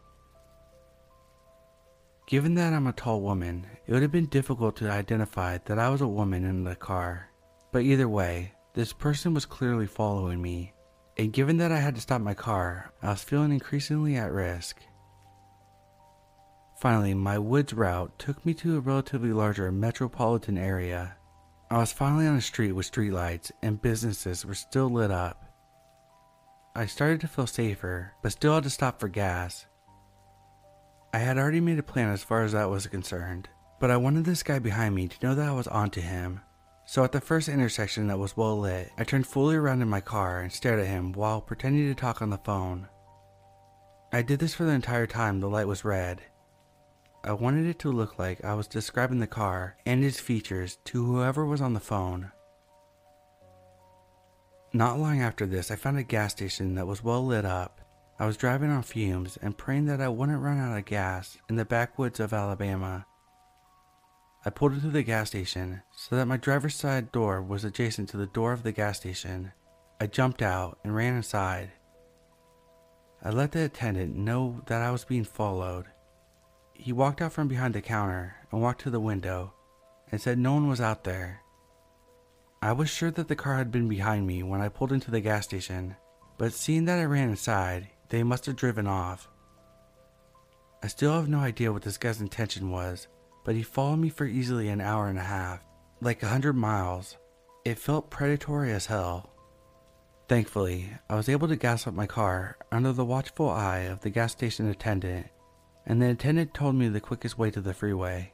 Given 2.26 2.54
that 2.54 2.72
I'm 2.72 2.86
a 2.86 2.92
tall 2.92 3.20
woman, 3.20 3.66
it 3.86 3.92
would 3.92 4.02
have 4.02 4.12
been 4.12 4.26
difficult 4.26 4.76
to 4.76 4.90
identify 4.90 5.58
that 5.66 5.78
I 5.78 5.88
was 5.90 6.00
a 6.00 6.08
woman 6.08 6.44
in 6.44 6.64
the 6.64 6.74
car. 6.74 7.30
But 7.72 7.82
either 7.82 8.08
way, 8.08 8.52
this 8.72 8.92
person 8.92 9.34
was 9.34 9.44
clearly 9.44 9.86
following 9.86 10.40
me, 10.40 10.72
and 11.18 11.32
given 11.32 11.58
that 11.58 11.72
I 11.72 11.78
had 11.78 11.94
to 11.96 12.00
stop 12.00 12.20
my 12.20 12.34
car, 12.34 12.92
I 13.02 13.10
was 13.10 13.22
feeling 13.22 13.52
increasingly 13.52 14.16
at 14.16 14.32
risk. 14.32 14.80
Finally, 16.80 17.14
my 17.14 17.38
woods 17.38 17.72
route 17.72 18.18
took 18.18 18.44
me 18.44 18.54
to 18.54 18.76
a 18.76 18.80
relatively 18.80 19.32
larger 19.32 19.70
metropolitan 19.70 20.58
area 20.58 21.16
I 21.70 21.78
was 21.78 21.92
finally 21.92 22.26
on 22.26 22.36
a 22.36 22.40
street 22.40 22.72
with 22.72 22.90
streetlights 22.90 23.50
and 23.62 23.80
businesses 23.80 24.44
were 24.44 24.54
still 24.54 24.88
lit 24.88 25.10
up. 25.10 25.44
I 26.76 26.86
started 26.86 27.20
to 27.22 27.26
feel 27.26 27.46
safer, 27.46 28.12
but 28.22 28.32
still 28.32 28.54
had 28.54 28.62
to 28.62 28.70
stop 28.70 29.00
for 29.00 29.08
gas. 29.08 29.66
I 31.14 31.18
had 31.18 31.38
already 31.38 31.60
made 31.60 31.78
a 31.78 31.82
plan 31.84 32.10
as 32.10 32.24
far 32.24 32.42
as 32.42 32.50
that 32.52 32.68
was 32.68 32.88
concerned, 32.88 33.48
but 33.78 33.88
I 33.88 33.96
wanted 33.96 34.24
this 34.24 34.42
guy 34.42 34.58
behind 34.58 34.96
me 34.96 35.06
to 35.06 35.24
know 35.24 35.36
that 35.36 35.48
I 35.48 35.52
was 35.52 35.68
onto 35.68 36.00
him. 36.00 36.40
So 36.86 37.04
at 37.04 37.12
the 37.12 37.20
first 37.20 37.48
intersection 37.48 38.08
that 38.08 38.18
was 38.18 38.36
well 38.36 38.58
lit, 38.58 38.90
I 38.98 39.04
turned 39.04 39.28
fully 39.28 39.54
around 39.54 39.80
in 39.80 39.88
my 39.88 40.00
car 40.00 40.40
and 40.40 40.52
stared 40.52 40.80
at 40.80 40.88
him 40.88 41.12
while 41.12 41.40
pretending 41.40 41.86
to 41.86 41.94
talk 41.94 42.20
on 42.20 42.30
the 42.30 42.38
phone. 42.38 42.88
I 44.12 44.22
did 44.22 44.40
this 44.40 44.54
for 44.54 44.64
the 44.64 44.72
entire 44.72 45.06
time 45.06 45.38
the 45.38 45.48
light 45.48 45.68
was 45.68 45.84
red, 45.84 46.20
I 47.26 47.32
wanted 47.32 47.64
it 47.64 47.78
to 47.78 47.90
look 47.90 48.18
like 48.18 48.44
I 48.44 48.52
was 48.52 48.66
describing 48.66 49.18
the 49.18 49.26
car 49.26 49.78
and 49.86 50.04
its 50.04 50.20
features 50.20 50.76
to 50.84 51.06
whoever 51.06 51.46
was 51.46 51.62
on 51.62 51.72
the 51.72 51.80
phone. 51.80 52.32
Not 54.74 54.98
long 54.98 55.22
after 55.22 55.46
this, 55.46 55.70
I 55.70 55.76
found 55.76 55.96
a 55.96 56.02
gas 56.02 56.32
station 56.32 56.74
that 56.74 56.86
was 56.86 57.02
well 57.02 57.24
lit 57.24 57.46
up. 57.46 57.80
I 58.18 58.26
was 58.26 58.36
driving 58.36 58.70
on 58.70 58.82
fumes 58.82 59.36
and 59.40 59.56
praying 59.56 59.86
that 59.86 60.00
I 60.00 60.08
wouldn't 60.08 60.40
run 60.42 60.58
out 60.58 60.76
of 60.76 60.84
gas 60.84 61.36
in 61.48 61.56
the 61.56 61.64
backwoods 61.64 62.20
of 62.20 62.32
Alabama. 62.32 63.06
I 64.44 64.50
pulled 64.50 64.74
into 64.74 64.88
the 64.88 65.02
gas 65.02 65.28
station 65.28 65.82
so 65.90 66.16
that 66.16 66.26
my 66.26 66.36
driver's 66.36 66.76
side 66.76 67.10
door 67.12 67.42
was 67.42 67.64
adjacent 67.64 68.08
to 68.10 68.16
the 68.16 68.26
door 68.26 68.52
of 68.52 68.62
the 68.62 68.72
gas 68.72 68.98
station. 68.98 69.52
I 70.00 70.06
jumped 70.06 70.42
out 70.42 70.78
and 70.84 70.94
ran 70.94 71.16
inside. 71.16 71.72
I 73.22 73.30
let 73.30 73.52
the 73.52 73.64
attendant 73.64 74.16
know 74.16 74.60
that 74.66 74.82
I 74.82 74.90
was 74.90 75.04
being 75.04 75.24
followed 75.24 75.86
he 76.74 76.92
walked 76.92 77.22
out 77.22 77.32
from 77.32 77.48
behind 77.48 77.74
the 77.74 77.80
counter 77.80 78.36
and 78.50 78.60
walked 78.60 78.82
to 78.82 78.90
the 78.90 79.00
window 79.00 79.54
and 80.10 80.20
said 80.20 80.38
no 80.38 80.54
one 80.54 80.68
was 80.68 80.80
out 80.80 81.04
there. 81.04 81.40
I 82.60 82.72
was 82.72 82.90
sure 82.90 83.10
that 83.12 83.28
the 83.28 83.36
car 83.36 83.56
had 83.56 83.70
been 83.70 83.88
behind 83.88 84.26
me 84.26 84.42
when 84.42 84.60
I 84.60 84.68
pulled 84.68 84.92
into 84.92 85.10
the 85.10 85.20
gas 85.20 85.44
station, 85.44 85.96
but 86.36 86.52
seeing 86.52 86.84
that 86.86 86.98
I 86.98 87.04
ran 87.04 87.30
inside, 87.30 87.88
they 88.08 88.22
must 88.22 88.46
have 88.46 88.56
driven 88.56 88.86
off. 88.86 89.28
I 90.82 90.88
still 90.88 91.12
have 91.12 91.28
no 91.28 91.38
idea 91.38 91.72
what 91.72 91.82
this 91.82 91.98
guy's 91.98 92.20
intention 92.20 92.70
was, 92.70 93.08
but 93.44 93.54
he 93.54 93.62
followed 93.62 93.96
me 93.96 94.08
for 94.08 94.26
easily 94.26 94.68
an 94.68 94.80
hour 94.80 95.08
and 95.08 95.18
a 95.18 95.22
half, 95.22 95.64
like 96.00 96.22
a 96.22 96.28
hundred 96.28 96.54
miles. 96.54 97.16
It 97.64 97.78
felt 97.78 98.10
predatory 98.10 98.72
as 98.72 98.86
hell. 98.86 99.30
Thankfully, 100.28 100.90
I 101.08 101.16
was 101.16 101.28
able 101.28 101.48
to 101.48 101.56
gas 101.56 101.86
up 101.86 101.94
my 101.94 102.06
car 102.06 102.56
under 102.70 102.92
the 102.92 103.04
watchful 103.04 103.48
eye 103.48 103.80
of 103.80 104.00
the 104.00 104.10
gas 104.10 104.32
station 104.32 104.68
attendant 104.68 105.28
and 105.86 106.00
the 106.00 106.10
attendant 106.10 106.54
told 106.54 106.74
me 106.74 106.88
the 106.88 107.00
quickest 107.00 107.38
way 107.38 107.50
to 107.50 107.60
the 107.60 107.74
freeway. 107.74 108.32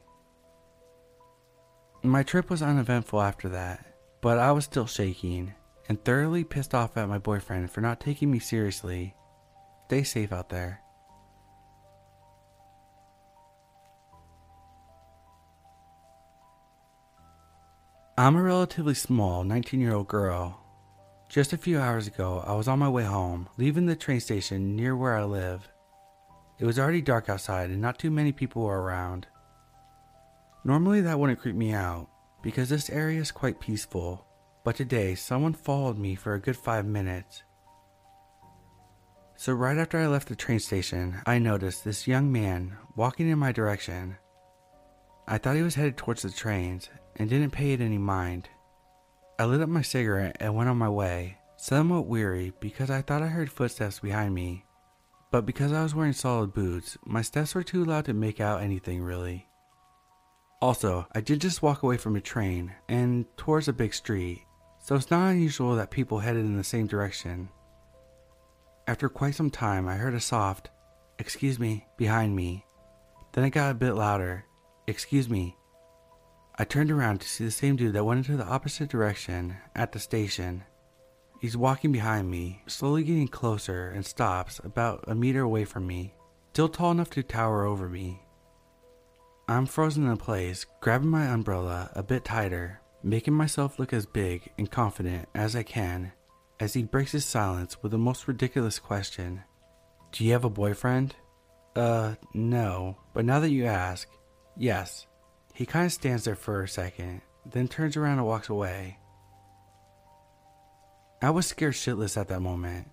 My 2.03 2.23
trip 2.23 2.49
was 2.49 2.61
uneventful 2.61 3.21
after 3.21 3.49
that, 3.49 3.85
but 4.21 4.39
I 4.39 4.51
was 4.51 4.65
still 4.65 4.87
shaking 4.87 5.53
and 5.89 6.03
thoroughly 6.03 6.43
pissed 6.43 6.73
off 6.73 6.97
at 6.97 7.09
my 7.09 7.17
boyfriend 7.17 7.71
for 7.71 7.81
not 7.81 7.99
taking 7.99 8.31
me 8.31 8.39
seriously. 8.39 9.13
Stay 9.91 10.03
safe 10.03 10.31
out 10.31 10.47
there. 10.47 10.79
I'm 18.17 18.37
a 18.37 18.41
relatively 18.41 18.93
small 18.93 19.43
19 19.43 19.81
year 19.81 19.93
old 19.93 20.07
girl. 20.07 20.63
Just 21.27 21.51
a 21.51 21.57
few 21.57 21.77
hours 21.77 22.07
ago, 22.07 22.41
I 22.47 22.53
was 22.53 22.69
on 22.69 22.79
my 22.79 22.87
way 22.87 23.03
home, 23.03 23.49
leaving 23.57 23.85
the 23.85 23.97
train 23.97 24.21
station 24.21 24.77
near 24.77 24.95
where 24.95 25.17
I 25.17 25.25
live. 25.25 25.67
It 26.57 26.63
was 26.63 26.79
already 26.79 27.01
dark 27.01 27.27
outside 27.27 27.69
and 27.69 27.81
not 27.81 27.99
too 27.99 28.11
many 28.11 28.31
people 28.31 28.61
were 28.61 28.81
around. 28.81 29.27
Normally 30.63 31.01
that 31.01 31.19
wouldn't 31.19 31.41
creep 31.41 31.55
me 31.57 31.73
out 31.73 32.07
because 32.41 32.69
this 32.69 32.89
area 32.89 33.19
is 33.19 33.29
quite 33.29 33.59
peaceful, 33.59 34.25
but 34.63 34.77
today 34.77 35.15
someone 35.15 35.53
followed 35.53 35.97
me 35.97 36.15
for 36.15 36.33
a 36.33 36.39
good 36.39 36.55
five 36.55 36.85
minutes. 36.85 37.43
So, 39.41 39.53
right 39.53 39.79
after 39.79 39.97
I 39.97 40.05
left 40.05 40.27
the 40.27 40.35
train 40.35 40.59
station, 40.59 41.19
I 41.25 41.39
noticed 41.39 41.83
this 41.83 42.07
young 42.07 42.31
man 42.31 42.77
walking 42.95 43.27
in 43.27 43.39
my 43.39 43.51
direction. 43.51 44.17
I 45.27 45.39
thought 45.39 45.55
he 45.55 45.63
was 45.63 45.73
headed 45.73 45.97
towards 45.97 46.21
the 46.21 46.29
trains 46.29 46.91
and 47.15 47.27
didn't 47.27 47.49
pay 47.49 47.73
it 47.73 47.81
any 47.81 47.97
mind. 47.97 48.49
I 49.39 49.45
lit 49.45 49.61
up 49.61 49.69
my 49.69 49.81
cigarette 49.81 50.37
and 50.39 50.55
went 50.55 50.69
on 50.69 50.77
my 50.77 50.89
way, 50.89 51.39
somewhat 51.57 52.05
weary 52.05 52.53
because 52.59 52.91
I 52.91 53.01
thought 53.01 53.23
I 53.23 53.27
heard 53.29 53.51
footsteps 53.51 53.99
behind 53.99 54.35
me 54.35 54.63
but 55.31 55.45
because 55.45 55.71
I 55.71 55.81
was 55.81 55.95
wearing 55.95 56.13
solid 56.13 56.53
boots, 56.53 56.97
my 57.05 57.21
steps 57.21 57.55
were 57.55 57.63
too 57.63 57.85
loud 57.85 58.05
to 58.05 58.13
make 58.13 58.41
out 58.41 58.61
anything 58.61 59.01
really. 59.01 59.47
Also, 60.61 61.07
I 61.15 61.21
did 61.21 61.41
just 61.41 61.63
walk 61.63 61.81
away 61.81 61.97
from 61.97 62.15
a 62.15 62.21
train 62.21 62.73
and 62.89 63.25
towards 63.37 63.67
a 63.67 63.73
big 63.73 63.93
street, 63.93 64.45
so 64.83 64.93
it's 64.95 65.09
not 65.09 65.31
unusual 65.31 65.75
that 65.77 65.89
people 65.89 66.19
headed 66.19 66.45
in 66.45 66.57
the 66.57 66.63
same 66.63 66.85
direction. 66.85 67.49
After 68.91 69.07
quite 69.07 69.35
some 69.35 69.49
time, 69.49 69.87
I 69.87 69.95
heard 69.95 70.15
a 70.15 70.19
soft, 70.19 70.69
excuse 71.17 71.57
me, 71.57 71.87
behind 71.95 72.35
me. 72.35 72.65
Then 73.31 73.45
it 73.45 73.51
got 73.51 73.71
a 73.71 73.73
bit 73.73 73.93
louder, 73.93 74.43
excuse 74.85 75.29
me. 75.29 75.55
I 76.59 76.65
turned 76.65 76.91
around 76.91 77.21
to 77.21 77.29
see 77.29 77.45
the 77.45 77.51
same 77.51 77.77
dude 77.77 77.93
that 77.93 78.03
went 78.03 78.17
into 78.17 78.35
the 78.35 78.45
opposite 78.45 78.89
direction 78.89 79.55
at 79.77 79.93
the 79.93 79.99
station 79.99 80.65
He's 81.39 81.55
walking 81.55 81.93
behind 81.93 82.29
me, 82.29 82.63
slowly 82.67 83.05
getting 83.05 83.29
closer, 83.29 83.87
and 83.87 84.05
stops 84.05 84.59
about 84.61 85.05
a 85.07 85.15
meter 85.15 85.39
away 85.39 85.63
from 85.63 85.87
me, 85.87 86.13
still 86.51 86.67
tall 86.67 86.91
enough 86.91 87.11
to 87.11 87.23
tower 87.23 87.63
over 87.63 87.87
me. 87.87 88.21
I'm 89.47 89.67
frozen 89.67 90.05
in 90.05 90.17
place, 90.17 90.65
grabbing 90.81 91.07
my 91.07 91.27
umbrella 91.27 91.91
a 91.95 92.03
bit 92.03 92.25
tighter, 92.25 92.81
making 93.03 93.35
myself 93.35 93.79
look 93.79 93.93
as 93.93 94.05
big 94.05 94.51
and 94.57 94.69
confident 94.69 95.29
as 95.33 95.55
I 95.55 95.63
can 95.63 96.11
as 96.61 96.73
he 96.73 96.83
breaks 96.83 97.11
his 97.11 97.25
silence 97.25 97.81
with 97.81 97.91
the 97.91 97.97
most 97.97 98.27
ridiculous 98.27 98.77
question 98.77 99.41
Do 100.11 100.23
you 100.23 100.31
have 100.33 100.45
a 100.45 100.49
boyfriend? 100.49 101.15
Uh, 101.75 102.15
no, 102.35 102.97
but 103.13 103.25
now 103.25 103.39
that 103.39 103.49
you 103.49 103.65
ask, 103.65 104.07
yes. 104.55 105.07
He 105.53 105.65
kind 105.65 105.87
of 105.87 105.91
stands 105.91 106.23
there 106.23 106.35
for 106.35 106.61
a 106.61 106.67
second, 106.67 107.21
then 107.45 107.67
turns 107.67 107.97
around 107.97 108.19
and 108.19 108.27
walks 108.27 108.47
away. 108.47 108.99
I 111.21 111.31
was 111.31 111.47
scared 111.47 111.73
shitless 111.73 112.15
at 112.15 112.27
that 112.27 112.41
moment. 112.41 112.89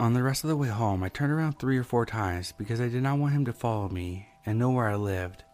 On 0.00 0.14
the 0.14 0.22
rest 0.22 0.42
of 0.42 0.50
the 0.50 0.56
way 0.56 0.68
home, 0.68 1.04
I 1.04 1.08
turned 1.08 1.32
around 1.32 1.58
three 1.58 1.78
or 1.78 1.84
four 1.84 2.04
times 2.04 2.52
because 2.52 2.80
I 2.80 2.88
did 2.88 3.02
not 3.02 3.18
want 3.18 3.34
him 3.34 3.44
to 3.44 3.52
follow 3.52 3.88
me 3.88 4.26
and 4.44 4.58
know 4.58 4.70
where 4.70 4.88
I 4.88 4.96
lived. 4.96 5.44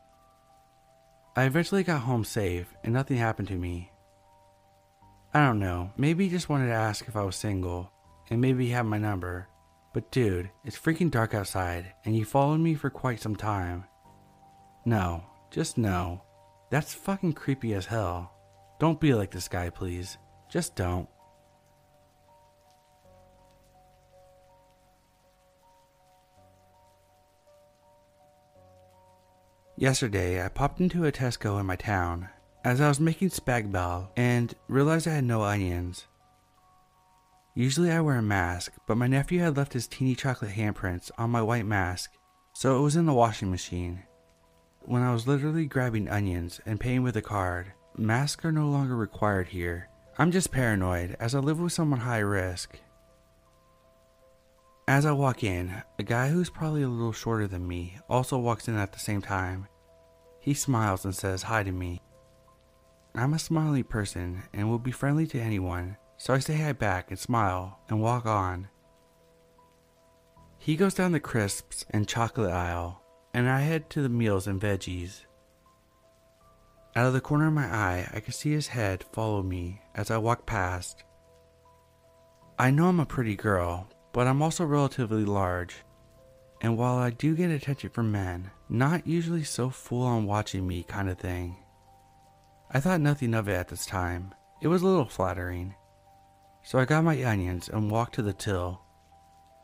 I 1.37 1.45
eventually 1.45 1.85
got 1.85 2.01
home 2.01 2.25
safe 2.25 2.73
and 2.83 2.95
nothing 2.95 3.19
happened 3.19 3.49
to 3.49 3.55
me. 3.55 3.93
I 5.35 5.45
don't 5.45 5.59
know, 5.59 5.93
maybe 5.97 6.25
he 6.25 6.31
just 6.31 6.49
wanted 6.49 6.69
to 6.69 6.73
ask 6.73 7.07
if 7.07 7.15
I 7.15 7.23
was 7.23 7.37
single, 7.37 7.93
and 8.31 8.41
maybe 8.41 8.67
he 8.67 8.71
had 8.71 8.87
my 8.87 8.97
number. 8.97 9.49
But 9.93 10.11
dude, 10.11 10.51
it's 10.65 10.79
freaking 10.79 11.11
dark 11.11 11.35
outside, 11.35 11.93
and 12.05 12.17
you 12.17 12.25
followed 12.25 12.61
me 12.61 12.75
for 12.75 12.89
quite 12.89 13.21
some 13.21 13.37
time. 13.37 13.85
No, 14.87 15.25
just 15.51 15.77
no. 15.77 16.23
That's 16.71 16.95
fucking 16.95 17.35
creepy 17.35 17.75
as 17.75 17.87
hell. 17.87 18.33
Don't 18.81 19.01
be 19.01 19.13
like 19.13 19.31
this 19.31 19.49
guy, 19.49 19.69
please. 19.69 20.17
Just 20.49 20.77
don't. 20.77 21.09
Yesterday, 29.77 30.45
I 30.45 30.49
popped 30.49 30.81
into 30.81 31.05
a 31.05 31.13
Tesco 31.13 31.61
in 31.61 31.67
my 31.67 31.77
town 31.77 32.31
as 32.65 32.81
I 32.81 32.89
was 32.89 33.01
making 33.01 33.31
spagbol 33.31 34.09
and 34.17 34.55
realized 34.69 35.07
I 35.07 35.15
had 35.15 35.25
no 35.25 35.43
onions. 35.43 36.07
Usually 37.55 37.91
I 37.91 38.01
wear 38.01 38.17
a 38.17 38.23
mask, 38.23 38.73
but 38.87 38.97
my 38.97 39.07
nephew 39.07 39.41
had 39.41 39.57
left 39.57 39.73
his 39.73 39.87
teeny 39.87 40.15
chocolate 40.15 40.53
handprints 40.53 41.11
on 41.19 41.31
my 41.31 41.43
white 41.43 41.67
mask, 41.67 42.13
so 42.53 42.79
it 42.79 42.83
was 42.83 42.97
in 42.97 43.07
the 43.07 43.13
washing 43.13 43.51
machine. 43.51 44.03
When 44.83 45.03
I 45.03 45.13
was 45.13 45.27
literally 45.27 45.67
grabbing 45.67 46.09
onions 46.09 46.61
and 46.65 46.81
paying 46.81 47.03
with 47.03 47.17
a 47.17 47.23
card, 47.23 47.73
masks 47.97 48.45
are 48.45 48.53
no 48.53 48.69
longer 48.69 48.97
required 48.97 49.49
here. 49.49 49.89
I'm 50.19 50.31
just 50.31 50.51
paranoid 50.51 51.17
as 51.21 51.35
I 51.35 51.41
live 51.41 51.61
with 51.61 51.73
someone 51.73 52.01
high 52.01 52.19
risk. 52.19 52.79
As 54.87 55.05
I 55.05 55.13
walk 55.13 55.45
in, 55.45 55.83
a 55.99 56.03
guy 56.03 56.29
who's 56.29 56.49
probably 56.49 56.83
a 56.83 56.89
little 56.89 57.13
shorter 57.13 57.47
than 57.47 57.69
me 57.69 57.99
also 58.09 58.39
walks 58.39 58.69
in 58.69 58.77
at 58.77 58.93
the 58.93 58.99
same 58.99 59.21
time. 59.21 59.69
He 60.41 60.55
smiles 60.55 61.05
and 61.05 61.15
says 61.15 61.43
hi 61.43 61.63
to 61.63 61.73
me. 61.73 62.01
I'm 63.15 63.35
a 63.35 63.39
smiley 63.39 63.83
person 63.83 64.43
and 64.53 64.69
will 64.69 64.79
be 64.79 64.91
friendly 64.91 65.27
to 65.29 65.41
anyone, 65.41 65.97
so 66.17 66.35
I 66.35 66.39
say 66.39 66.57
hi 66.57 66.73
back 66.73 67.11
and 67.11 67.19
smile 67.19 67.81
and 67.89 68.01
walk 68.01 68.27
on. 68.27 68.69
He 70.59 70.77
goes 70.77 70.95
down 70.95 71.13
the 71.13 71.21
crisps 71.21 71.85
and 71.91 72.07
chocolate 72.07 72.53
aisle, 72.53 73.03
and 73.33 73.49
I 73.49 73.61
head 73.61 73.91
to 73.91 74.03
the 74.03 74.09
meals 74.09 74.47
and 74.47 74.61
veggies. 74.61 75.25
Out 76.97 77.07
of 77.07 77.13
the 77.13 77.21
corner 77.21 77.47
of 77.47 77.53
my 77.53 77.67
eye, 77.67 78.11
I 78.13 78.21
can 78.21 78.33
see 78.33 78.51
his 78.51 78.69
head 78.69 79.05
follow 79.13 79.43
me 79.43 79.81
as 79.95 80.11
I 80.11 80.19
walk 80.19 80.47
past. 80.47 81.05
I 82.59 82.71
know 82.71 82.89
I'm 82.89 82.99
a 82.99 83.07
pretty 83.07 83.37
girl, 83.37 83.89
but 84.13 84.27
I'm 84.27 84.43
also 84.43 84.65
relatively 84.65 85.25
large. 85.25 85.77
And 86.61 86.77
while 86.77 86.97
I 86.97 87.11
do 87.11 87.37
get 87.37 87.53
attention 87.53 87.91
from 87.91 88.11
men, 88.11 88.51
not 88.69 89.07
usually 89.07 89.45
so 89.45 89.71
full 89.71 90.03
on 90.03 90.27
watching 90.27 90.67
me 90.67 90.83
kind 90.83 91.09
of 91.09 91.19
thing. 91.19 91.57
I 92.71 92.81
thought 92.81 93.01
nothing 93.01 93.35
of 93.35 93.49
it 93.49 93.55
at 93.55 93.69
this 93.69 93.87
time. 93.87 94.35
It 94.61 94.69
was 94.69 94.83
a 94.83 94.87
little 94.87 95.07
flattering. 95.07 95.75
So 96.63 96.79
I 96.79 96.85
got 96.85 97.05
my 97.05 97.25
onions 97.25 97.69
and 97.69 97.91
walked 97.91 98.15
to 98.17 98.23
the 98.23 98.33
till. 98.33 98.83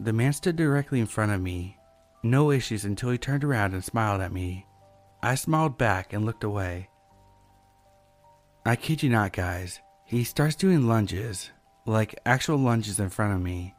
The 0.01 0.13
man 0.13 0.33
stood 0.33 0.57
directly 0.57 1.01
in 1.01 1.07
front 1.07 1.33
of 1.33 1.41
me. 1.41 1.77
No 2.23 2.51
issues 2.51 2.85
until 2.85 3.11
he 3.11 3.19
turned 3.19 3.45
around 3.45 3.75
and 3.75 3.85
smiled 3.85 4.21
at 4.21 4.33
me. 4.33 4.67
I 5.23 5.35
smiled 5.35 5.77
back 5.77 6.13
and 6.13 6.25
looked 6.25 6.45
away. 6.45 6.89
I 8.65 8.77
kid 8.77 9.03
you 9.03 9.11
not, 9.11 9.33
guys. 9.33 9.81
He 10.05 10.25
starts 10.25 10.57
doing 10.57 10.87
lunges, 10.87 11.51
like 11.87 12.19
actual 12.25 12.57
lunges 12.57 12.99
in 12.99 13.11
front 13.11 13.35
of 13.35 13.41
me 13.41 13.75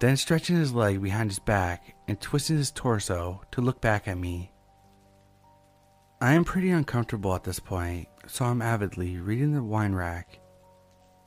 then 0.00 0.16
stretching 0.16 0.56
his 0.56 0.72
leg 0.72 1.00
behind 1.00 1.30
his 1.30 1.38
back 1.38 1.94
and 2.08 2.20
twisting 2.20 2.56
his 2.56 2.70
torso 2.70 3.42
to 3.52 3.60
look 3.60 3.80
back 3.80 4.08
at 4.08 4.18
me. 4.18 4.50
I 6.20 6.32
am 6.34 6.44
pretty 6.44 6.70
uncomfortable 6.70 7.34
at 7.34 7.44
this 7.44 7.58
point, 7.58 8.08
so 8.26 8.44
I'm 8.44 8.60
avidly 8.60 9.16
reading 9.16 9.52
the 9.52 9.62
wine 9.62 9.94
rack. 9.94 10.38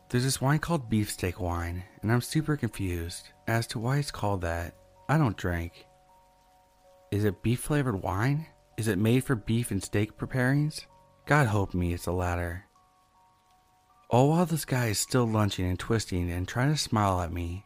There's 0.09 0.23
this 0.23 0.39
wine 0.39 0.59
called 0.59 0.89
beefsteak 0.89 1.39
wine, 1.39 1.83
and 2.01 2.11
I'm 2.11 2.21
super 2.21 2.55
confused 2.55 3.29
as 3.47 3.65
to 3.67 3.79
why 3.79 3.97
it's 3.97 4.11
called 4.11 4.41
that. 4.41 4.75
I 5.09 5.17
don't 5.17 5.35
drink. 5.37 5.87
Is 7.11 7.25
it 7.25 7.41
beef 7.41 7.59
flavored 7.59 8.01
wine? 8.03 8.45
Is 8.77 8.87
it 8.87 8.99
made 8.99 9.23
for 9.23 9.35
beef 9.35 9.71
and 9.71 9.83
steak 9.83 10.17
preparings? 10.17 10.85
God 11.25 11.47
help 11.47 11.73
me 11.73 11.93
it's 11.93 12.05
the 12.05 12.11
latter. 12.11 12.65
All 14.09 14.29
while 14.29 14.45
this 14.45 14.65
guy 14.65 14.87
is 14.87 14.99
still 14.99 15.25
lunching 15.25 15.65
and 15.65 15.79
twisting 15.79 16.29
and 16.29 16.47
trying 16.47 16.71
to 16.71 16.77
smile 16.77 17.21
at 17.21 17.33
me, 17.33 17.65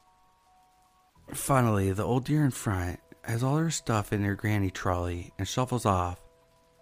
Finally, 1.34 1.92
the 1.92 2.04
old 2.04 2.24
dear 2.24 2.46
in 2.46 2.52
front 2.52 3.00
has 3.24 3.44
all 3.44 3.58
her 3.58 3.70
stuff 3.70 4.14
in 4.14 4.24
her 4.24 4.36
granny 4.36 4.70
trolley 4.70 5.34
and 5.38 5.48
shuffles 5.48 5.86
off. 5.86 6.22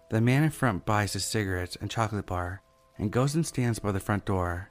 The 0.08 0.20
man 0.20 0.44
in 0.44 0.50
front 0.50 0.86
buys 0.86 1.14
his 1.14 1.24
cigarettes 1.24 1.76
and 1.80 1.90
chocolate 1.90 2.26
bar 2.26 2.62
and 2.96 3.10
goes 3.10 3.34
and 3.34 3.44
stands 3.44 3.80
by 3.80 3.90
the 3.90 3.98
front 3.98 4.24
door. 4.24 4.70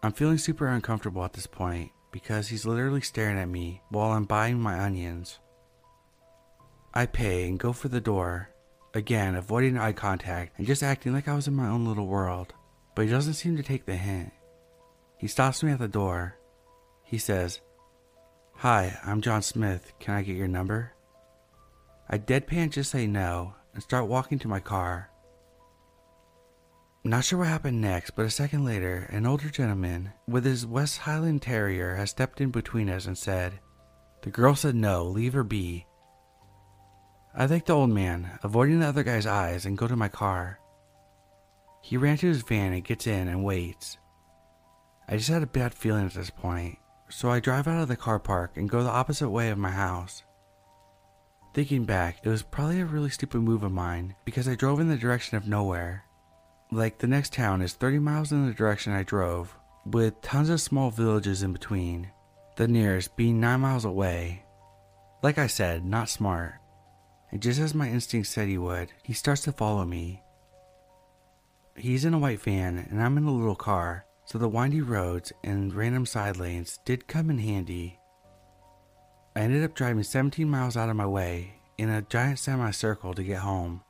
I'm 0.00 0.12
feeling 0.12 0.38
super 0.38 0.68
uncomfortable 0.68 1.24
at 1.24 1.32
this 1.32 1.48
point 1.48 1.90
because 2.12 2.46
he's 2.46 2.64
literally 2.64 3.00
staring 3.00 3.36
at 3.36 3.48
me 3.48 3.82
while 3.90 4.12
I'm 4.12 4.26
buying 4.26 4.60
my 4.60 4.78
onions. 4.78 5.40
I 6.94 7.06
pay 7.06 7.48
and 7.48 7.58
go 7.58 7.72
for 7.72 7.88
the 7.88 8.00
door, 8.00 8.50
again 8.94 9.34
avoiding 9.34 9.76
eye 9.76 9.92
contact 9.92 10.56
and 10.56 10.66
just 10.66 10.84
acting 10.84 11.12
like 11.12 11.26
I 11.26 11.34
was 11.34 11.48
in 11.48 11.54
my 11.54 11.66
own 11.68 11.84
little 11.84 12.06
world, 12.06 12.54
but 12.94 13.06
he 13.06 13.10
doesn't 13.10 13.34
seem 13.34 13.56
to 13.56 13.62
take 13.64 13.86
the 13.86 13.96
hint. 13.96 14.32
He 15.18 15.26
stops 15.26 15.64
me 15.64 15.72
at 15.72 15.80
the 15.80 15.88
door. 15.88 16.36
He 17.02 17.18
says, 17.18 17.60
Hi, 18.54 18.98
I'm 19.04 19.20
John 19.20 19.42
Smith. 19.42 19.92
Can 19.98 20.14
I 20.14 20.22
get 20.22 20.36
your 20.36 20.48
number? 20.48 20.92
I 22.08 22.18
deadpan 22.18 22.70
just 22.70 22.92
say 22.92 23.08
no 23.08 23.54
and 23.74 23.82
start 23.82 24.08
walking 24.08 24.38
to 24.40 24.48
my 24.48 24.60
car. 24.60 25.10
Not 27.04 27.24
sure 27.24 27.38
what 27.38 27.48
happened 27.48 27.80
next, 27.80 28.10
but 28.10 28.26
a 28.26 28.30
second 28.30 28.64
later, 28.64 29.08
an 29.10 29.26
older 29.26 29.48
gentleman 29.48 30.12
with 30.26 30.44
his 30.44 30.66
West 30.66 30.98
Highland 30.98 31.42
Terrier 31.42 31.96
has 31.96 32.10
stepped 32.10 32.40
in 32.40 32.50
between 32.50 32.90
us 32.90 33.06
and 33.06 33.16
said, 33.16 33.60
The 34.22 34.30
girl 34.30 34.54
said 34.54 34.74
no, 34.74 35.04
leave 35.04 35.32
her 35.32 35.44
be. 35.44 35.86
I 37.34 37.46
thank 37.46 37.66
the 37.66 37.74
old 37.74 37.90
man, 37.90 38.38
avoiding 38.42 38.80
the 38.80 38.88
other 38.88 39.04
guy's 39.04 39.26
eyes, 39.26 39.64
and 39.64 39.78
go 39.78 39.86
to 39.86 39.96
my 39.96 40.08
car. 40.08 40.58
He 41.82 41.96
ran 41.96 42.16
to 42.18 42.26
his 42.26 42.42
van 42.42 42.72
and 42.72 42.84
gets 42.84 43.06
in 43.06 43.28
and 43.28 43.44
waits. 43.44 43.96
I 45.08 45.16
just 45.16 45.30
had 45.30 45.42
a 45.42 45.46
bad 45.46 45.72
feeling 45.72 46.06
at 46.06 46.14
this 46.14 46.30
point 46.30 46.78
so 47.10 47.30
I 47.30 47.40
drive 47.40 47.66
out 47.66 47.82
of 47.82 47.88
the 47.88 47.96
car 47.96 48.18
park 48.18 48.56
and 48.56 48.68
go 48.68 48.82
the 48.82 48.90
opposite 48.90 49.30
way 49.30 49.50
of 49.50 49.58
my 49.58 49.70
house. 49.70 50.22
Thinking 51.58 51.86
back, 51.86 52.20
it 52.22 52.28
was 52.28 52.44
probably 52.44 52.78
a 52.78 52.86
really 52.86 53.10
stupid 53.10 53.40
move 53.40 53.64
of 53.64 53.72
mine 53.72 54.14
because 54.24 54.46
I 54.46 54.54
drove 54.54 54.78
in 54.78 54.88
the 54.88 54.96
direction 54.96 55.36
of 55.36 55.48
nowhere. 55.48 56.04
Like 56.70 56.98
the 56.98 57.08
next 57.08 57.32
town 57.32 57.62
is 57.62 57.72
30 57.72 57.98
miles 57.98 58.30
in 58.30 58.46
the 58.46 58.54
direction 58.54 58.92
I 58.92 59.02
drove, 59.02 59.56
with 59.84 60.22
tons 60.22 60.50
of 60.50 60.60
small 60.60 60.92
villages 60.92 61.42
in 61.42 61.52
between, 61.52 62.12
the 62.54 62.68
nearest 62.68 63.16
being 63.16 63.40
9 63.40 63.58
miles 63.58 63.84
away. 63.84 64.44
Like 65.20 65.36
I 65.36 65.48
said, 65.48 65.84
not 65.84 66.08
smart. 66.08 66.54
And 67.32 67.42
just 67.42 67.58
as 67.58 67.74
my 67.74 67.88
instinct 67.88 68.28
said 68.28 68.46
he 68.46 68.56
would, 68.56 68.92
he 69.02 69.12
starts 69.12 69.42
to 69.42 69.50
follow 69.50 69.84
me. 69.84 70.22
He's 71.76 72.04
in 72.04 72.14
a 72.14 72.20
white 72.20 72.40
van 72.40 72.86
and 72.88 73.02
I'm 73.02 73.18
in 73.18 73.24
a 73.24 73.34
little 73.34 73.56
car, 73.56 74.04
so 74.26 74.38
the 74.38 74.48
windy 74.48 74.80
roads 74.80 75.32
and 75.42 75.74
random 75.74 76.06
side 76.06 76.36
lanes 76.36 76.78
did 76.84 77.08
come 77.08 77.30
in 77.30 77.38
handy. 77.40 77.97
I 79.38 79.42
ended 79.42 79.62
up 79.62 79.72
driving 79.72 80.02
17 80.02 80.50
miles 80.50 80.76
out 80.76 80.88
of 80.88 80.96
my 80.96 81.06
way 81.06 81.60
in 81.78 81.90
a 81.90 82.02
giant 82.02 82.40
semicircle 82.40 83.14
to 83.14 83.22
get 83.22 83.38
home. 83.38 83.82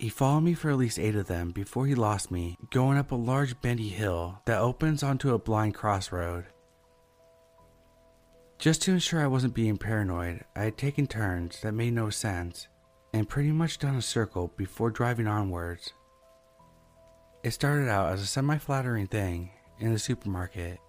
He 0.00 0.08
followed 0.08 0.40
me 0.40 0.54
for 0.54 0.70
at 0.70 0.78
least 0.78 0.98
eight 0.98 1.14
of 1.14 1.26
them 1.26 1.50
before 1.50 1.86
he 1.86 1.94
lost 1.94 2.30
me, 2.30 2.56
going 2.70 2.96
up 2.96 3.12
a 3.12 3.16
large 3.16 3.60
bendy 3.60 3.90
hill 3.90 4.40
that 4.46 4.62
opens 4.62 5.02
onto 5.02 5.34
a 5.34 5.38
blind 5.38 5.74
crossroad. 5.74 6.46
Just 8.58 8.80
to 8.82 8.92
ensure 8.92 9.20
I 9.20 9.26
wasn't 9.26 9.52
being 9.52 9.76
paranoid, 9.76 10.42
I 10.56 10.62
had 10.62 10.78
taken 10.78 11.06
turns 11.06 11.60
that 11.60 11.72
made 11.72 11.92
no 11.92 12.08
sense 12.08 12.68
and 13.12 13.28
pretty 13.28 13.52
much 13.52 13.78
done 13.78 13.96
a 13.96 14.00
circle 14.00 14.54
before 14.56 14.90
driving 14.90 15.26
onwards. 15.26 15.92
It 17.42 17.50
started 17.50 17.90
out 17.90 18.10
as 18.14 18.22
a 18.22 18.26
semi 18.26 18.56
flattering 18.56 19.06
thing 19.06 19.50
in 19.80 19.92
the 19.92 19.98
supermarket, 19.98 20.80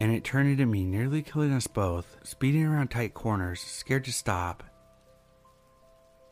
and 0.00 0.12
it 0.12 0.24
turned 0.24 0.50
into 0.50 0.66
me 0.66 0.84
nearly 0.84 1.22
killing 1.22 1.52
us 1.52 1.66
both, 1.66 2.16
speeding 2.22 2.64
around 2.64 2.88
tight 2.88 3.14
corners, 3.14 3.60
scared 3.60 4.04
to 4.04 4.12
stop. 4.12 4.62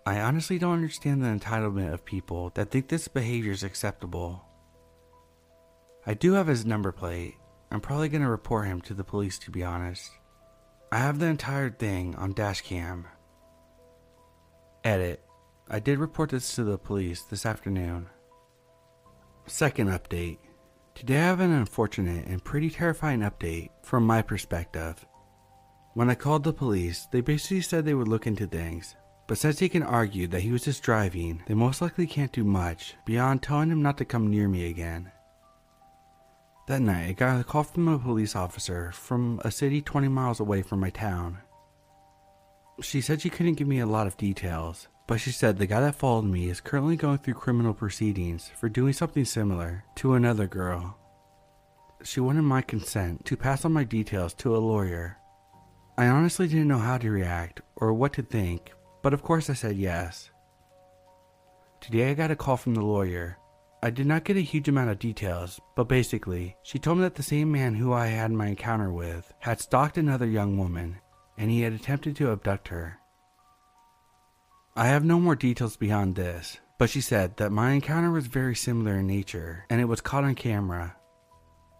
I 0.05 0.21
honestly 0.21 0.59
don't 0.59 0.75
understand 0.75 1.23
the 1.23 1.29
entitlement 1.29 1.93
of 1.93 2.05
people 2.05 2.51
that 2.55 2.71
think 2.71 2.89
this 2.89 3.07
behavior 3.07 3.53
is 3.53 3.63
acceptable. 3.63 4.45
I 6.05 6.15
do 6.15 6.33
have 6.33 6.49
his 6.49 6.67
number 6.67 6.91
plate. 6.91 7.37
I'm 7.71 7.81
probably 7.81 8.09
going 8.09 8.23
to 8.23 8.29
report 8.29 8.67
him 8.67 8.81
to 8.83 8.95
the 8.95 9.05
police 9.05 9.39
to 9.41 9.51
be 9.53 9.63
honest. 9.63 10.11
I 10.91 10.99
have 10.99 11.21
the 11.21 11.27
entire 11.27 11.71
thing 11.71 12.17
on 12.17 12.35
dashcam. 12.35 13.05
Edit. 14.85 15.23
I 15.71 15.79
did 15.79 15.99
report 15.99 16.31
this 16.31 16.55
to 16.57 16.65
the 16.65 16.77
police 16.77 17.23
this 17.23 17.47
afternoon. 17.47 18.09
Second 19.47 19.89
update. 19.89 20.39
Today 21.03 21.19
I 21.19 21.25
have 21.25 21.41
an 21.41 21.51
unfortunate 21.51 22.29
and 22.29 22.45
pretty 22.45 22.71
terrifying 22.71 23.23
update 23.23 23.71
from 23.83 24.07
my 24.07 24.23
perspective. 24.23 25.05
When 25.95 26.09
I 26.09 26.15
called 26.15 26.45
the 26.45 26.53
police, 26.53 27.09
they 27.11 27.21
basically 27.21 27.63
said 27.63 27.85
they 27.85 27.95
would 27.95 28.07
look 28.07 28.29
into 28.29 28.47
things, 28.47 28.95
but 29.27 29.37
since 29.37 29.59
he 29.59 29.69
can 29.69 29.83
argue 29.83 30.29
that 30.29 30.43
he 30.43 30.53
was 30.53 30.63
just 30.63 30.85
driving, 30.85 31.43
they 31.49 31.55
most 31.55 31.83
likely 31.83 32.07
can't 32.07 32.31
do 32.31 32.45
much 32.45 32.95
beyond 33.05 33.43
telling 33.43 33.71
him 33.71 33.83
not 33.83 33.99
to 33.99 34.05
come 34.05 34.31
near 34.31 34.47
me 34.47 34.71
again. 34.71 35.11
That 36.69 36.83
night, 36.83 37.09
I 37.09 37.13
got 37.15 37.41
a 37.41 37.43
call 37.43 37.65
from 37.65 37.89
a 37.89 37.99
police 37.99 38.37
officer 38.37 38.93
from 38.93 39.41
a 39.45 39.51
city 39.51 39.83
20 39.83 40.07
miles 40.07 40.39
away 40.39 40.63
from 40.63 40.79
my 40.79 40.91
town. 40.91 41.39
She 42.81 43.01
said 43.01 43.21
she 43.21 43.29
couldn't 43.29 43.55
give 43.55 43.67
me 43.67 43.81
a 43.81 43.87
lot 43.87 44.07
of 44.07 44.17
details, 44.17 44.87
but 45.13 45.21
she 45.21 45.31
said 45.31 45.59
the 45.59 45.67
guy 45.67 45.79
that 45.79 45.95
followed 45.95 46.25
me 46.25 46.49
is 46.49 46.63
currently 46.63 46.97
going 46.97 47.19
through 47.19 47.35
criminal 47.35 47.75
proceedings 47.75 48.51
for 48.59 48.71
doing 48.71 48.95
something 48.95 49.27
similar 49.27 49.85
to 49.95 50.15
another 50.15 50.47
girl. 50.47 50.97
She 52.03 52.19
wanted 52.19 52.45
my 52.45 52.63
consent 52.63 53.27
to 53.27 53.37
pass 53.37 53.67
on 53.67 53.75
my 53.75 53.85
details 53.85 54.33
to 54.33 54.57
a 54.57 54.65
lawyer. 54.73 55.19
I 55.99 56.07
honestly 56.07 56.49
didn't 56.49 56.69
know 56.69 56.79
how 56.79 56.97
to 56.97 57.11
react 57.11 57.61
or 57.77 57.93
what 57.93 58.15
to 58.15 58.23
think, 58.23 58.73
but 59.03 59.13
of 59.13 59.23
course 59.23 59.51
I 59.51 59.53
said 59.53 59.77
yes. 59.77 60.31
Today 61.83 62.11
I 62.11 62.15
got 62.15 62.31
a 62.31 62.35
call 62.35 62.57
from 62.57 62.75
the 62.75 62.81
lawyer. 62.81 63.37
I 63.83 63.91
did 63.91 64.07
not 64.07 64.25
get 64.25 64.39
a 64.39 64.41
huge 64.41 64.71
amount 64.71 64.89
of 64.89 64.99
details, 64.99 65.61
but 65.77 65.89
basically, 65.89 66.57
she 66.63 66.79
told 66.79 66.97
me 66.97 67.03
that 67.03 67.17
the 67.17 67.23
same 67.23 67.53
man 67.53 67.75
who 67.75 67.93
I 67.93 68.07
had 68.07 68.33
my 68.33 68.47
encounter 68.47 68.91
with 68.91 69.31
had 69.41 69.61
stalked 69.61 69.99
another 69.99 70.25
young 70.25 70.57
woman, 70.57 71.01
and 71.37 71.51
he 71.51 71.61
had 71.61 71.75
attempted 71.75 72.17
to 72.17 72.33
abduct 72.33 72.69
her. 72.69 72.99
I 74.75 74.87
have 74.87 75.05
no 75.05 75.21
more 75.21 75.37
details 75.37 75.77
beyond 75.77 76.15
this, 76.15 76.57
but 76.79 76.89
she 76.89 77.03
said 77.03 77.37
that 77.37 77.53
my 77.53 77.73
encounter 77.73 78.11
was 78.11 78.27
very 78.27 78.57
similar 78.57 78.95
in 79.01 79.07
nature 79.07 79.67
and 79.69 79.83
it 79.83 79.85
was 79.85 80.01
caught 80.01 80.25
on 80.25 80.35
camera. 80.35 80.97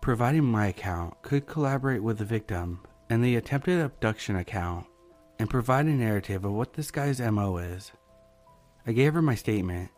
Providing 0.03 0.45
my 0.45 0.67
account 0.67 1.23
could 1.23 1.47
collaborate 1.47 2.03
with 2.03 2.19
the 2.19 2.27
victim 2.27 2.83
and 3.09 3.25
the 3.25 3.37
attempted 3.37 3.81
abduction 3.81 4.37
account 4.37 4.85
and 5.39 5.49
provide 5.49 5.87
a 5.87 5.89
narrative 5.89 6.45
of 6.45 6.53
what 6.53 6.75
this 6.75 6.91
guy's 6.91 7.19
MO 7.19 7.57
is. 7.57 7.93
I 8.87 8.93
gave 8.93 9.15
her 9.15 9.23
my 9.23 9.37
statement. 9.37 9.89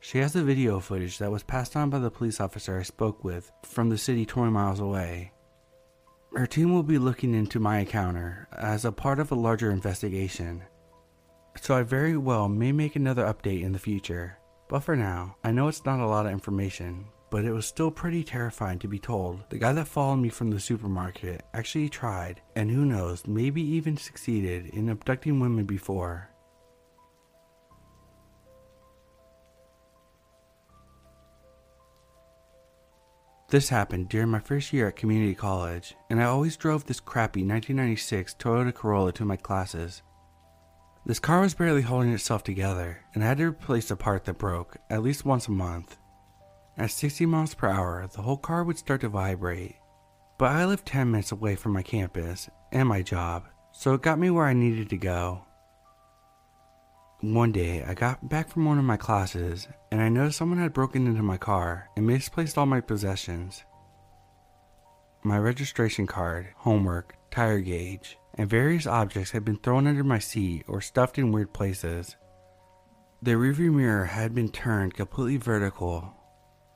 She 0.00 0.18
has 0.18 0.32
the 0.32 0.42
video 0.42 0.80
footage 0.80 1.18
that 1.18 1.30
was 1.30 1.44
passed 1.44 1.76
on 1.76 1.88
by 1.88 2.00
the 2.00 2.10
police 2.10 2.40
officer 2.40 2.80
I 2.80 2.82
spoke 2.82 3.22
with 3.22 3.52
from 3.62 3.90
the 3.90 3.98
city 3.98 4.26
20 4.26 4.50
miles 4.50 4.80
away. 4.80 5.30
Her 6.34 6.48
team 6.48 6.74
will 6.74 6.82
be 6.82 6.98
looking 6.98 7.32
into 7.32 7.60
my 7.60 7.78
encounter 7.78 8.48
as 8.50 8.84
a 8.84 8.90
part 8.90 9.20
of 9.20 9.30
a 9.30 9.36
larger 9.36 9.70
investigation, 9.70 10.64
so 11.60 11.76
I 11.76 11.82
very 11.82 12.16
well 12.16 12.48
may 12.48 12.72
make 12.72 12.96
another 12.96 13.24
update 13.24 13.62
in 13.62 13.72
the 13.72 13.78
future. 13.78 14.38
But 14.68 14.80
for 14.80 14.96
now, 14.96 15.36
I 15.44 15.52
know 15.52 15.68
it's 15.68 15.84
not 15.84 16.00
a 16.00 16.06
lot 16.06 16.26
of 16.26 16.32
information, 16.32 17.06
but 17.30 17.44
it 17.44 17.52
was 17.52 17.66
still 17.66 17.90
pretty 17.90 18.24
terrifying 18.24 18.78
to 18.78 18.88
be 18.88 18.98
told 18.98 19.42
the 19.50 19.58
guy 19.58 19.72
that 19.72 19.88
followed 19.88 20.16
me 20.16 20.28
from 20.28 20.50
the 20.50 20.60
supermarket 20.60 21.44
actually 21.52 21.88
tried, 21.88 22.40
and 22.56 22.70
who 22.70 22.84
knows, 22.84 23.26
maybe 23.26 23.62
even 23.62 23.96
succeeded 23.96 24.66
in 24.68 24.88
abducting 24.88 25.40
women 25.40 25.64
before. 25.64 26.30
This 33.54 33.68
happened 33.68 34.08
during 34.08 34.30
my 34.30 34.40
first 34.40 34.72
year 34.72 34.88
at 34.88 34.96
community 34.96 35.34
college, 35.34 35.94
and 36.10 36.20
I 36.20 36.24
always 36.24 36.56
drove 36.56 36.86
this 36.86 36.98
crappy 36.98 37.40
1996 37.40 38.34
Toyota 38.34 38.74
Corolla 38.74 39.12
to 39.12 39.24
my 39.24 39.36
classes. 39.36 40.02
This 41.06 41.18
car 41.18 41.42
was 41.42 41.52
barely 41.52 41.82
holding 41.82 42.14
itself 42.14 42.42
together, 42.44 43.04
and 43.12 43.22
I 43.22 43.26
had 43.26 43.36
to 43.36 43.44
replace 43.44 43.90
a 43.90 43.96
part 43.96 44.24
that 44.24 44.38
broke 44.38 44.78
at 44.88 45.02
least 45.02 45.26
once 45.26 45.48
a 45.48 45.50
month. 45.50 45.98
At 46.78 46.92
60 46.92 47.26
miles 47.26 47.52
per 47.52 47.68
hour, 47.68 48.06
the 48.06 48.22
whole 48.22 48.38
car 48.38 48.64
would 48.64 48.78
start 48.78 49.02
to 49.02 49.10
vibrate. 49.10 49.76
But 50.38 50.52
I 50.52 50.64
lived 50.64 50.86
10 50.86 51.10
minutes 51.10 51.30
away 51.30 51.56
from 51.56 51.72
my 51.72 51.82
campus 51.82 52.48
and 52.72 52.88
my 52.88 53.02
job, 53.02 53.44
so 53.70 53.92
it 53.92 54.00
got 54.00 54.18
me 54.18 54.30
where 54.30 54.46
I 54.46 54.54
needed 54.54 54.88
to 54.88 54.96
go. 54.96 55.44
One 57.20 57.52
day, 57.52 57.84
I 57.84 57.92
got 57.92 58.30
back 58.30 58.48
from 58.48 58.64
one 58.64 58.78
of 58.78 58.84
my 58.84 58.96
classes 58.96 59.68
and 59.92 60.00
I 60.00 60.08
noticed 60.08 60.38
someone 60.38 60.58
had 60.58 60.72
broken 60.72 61.06
into 61.06 61.22
my 61.22 61.36
car 61.36 61.90
and 61.96 62.06
misplaced 62.06 62.56
all 62.56 62.66
my 62.66 62.80
possessions. 62.80 63.62
My 65.22 65.38
registration 65.38 66.06
card, 66.06 66.48
homework, 66.56 67.16
tire 67.30 67.60
gauge, 67.60 68.18
and 68.36 68.50
various 68.50 68.86
objects 68.86 69.30
had 69.30 69.44
been 69.44 69.56
thrown 69.56 69.86
under 69.86 70.04
my 70.04 70.18
seat 70.18 70.64
or 70.66 70.80
stuffed 70.80 71.18
in 71.18 71.32
weird 71.32 71.52
places. 71.52 72.16
The 73.22 73.32
rearview 73.32 73.72
mirror 73.72 74.04
had 74.04 74.34
been 74.34 74.50
turned 74.50 74.94
completely 74.94 75.36
vertical. 75.36 76.12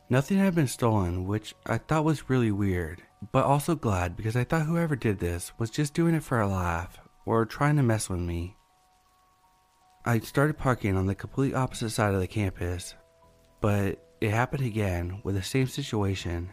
Nothing 0.09 0.38
had 0.38 0.55
been 0.55 0.68
stolen, 0.68 1.27
which 1.27 1.55
I 1.66 1.79
thought 1.79 2.05
was 2.05 2.31
really 2.31 2.51
weird, 2.51 3.03
but 3.33 3.44
also 3.44 3.75
glad 3.75 4.16
because 4.16 4.37
I 4.37 4.44
thought 4.44 4.66
whoever 4.66 4.97
did 4.97 5.18
this 5.18 5.53
was 5.59 5.71
just 5.71 5.94
doing 5.94 6.14
it 6.14 6.23
for 6.23 6.40
a 6.40 6.49
laugh 6.49 6.99
or 7.27 7.44
trying 7.44 7.77
to 7.77 7.83
mess 7.83 8.09
with 8.09 8.21
me. 8.21 8.57
I 10.07 10.21
started 10.21 10.57
parking 10.57 10.97
on 10.97 11.07
the 11.07 11.14
complete 11.14 11.55
opposite 11.55 11.90
side 11.90 12.14
of 12.14 12.21
the 12.21 12.27
campus, 12.27 12.94
but 13.61 14.03
it 14.23 14.31
happened 14.31 14.64
again 14.64 15.21
with 15.25 15.35
the 15.35 15.42
same 15.42 15.66
situation. 15.66 16.51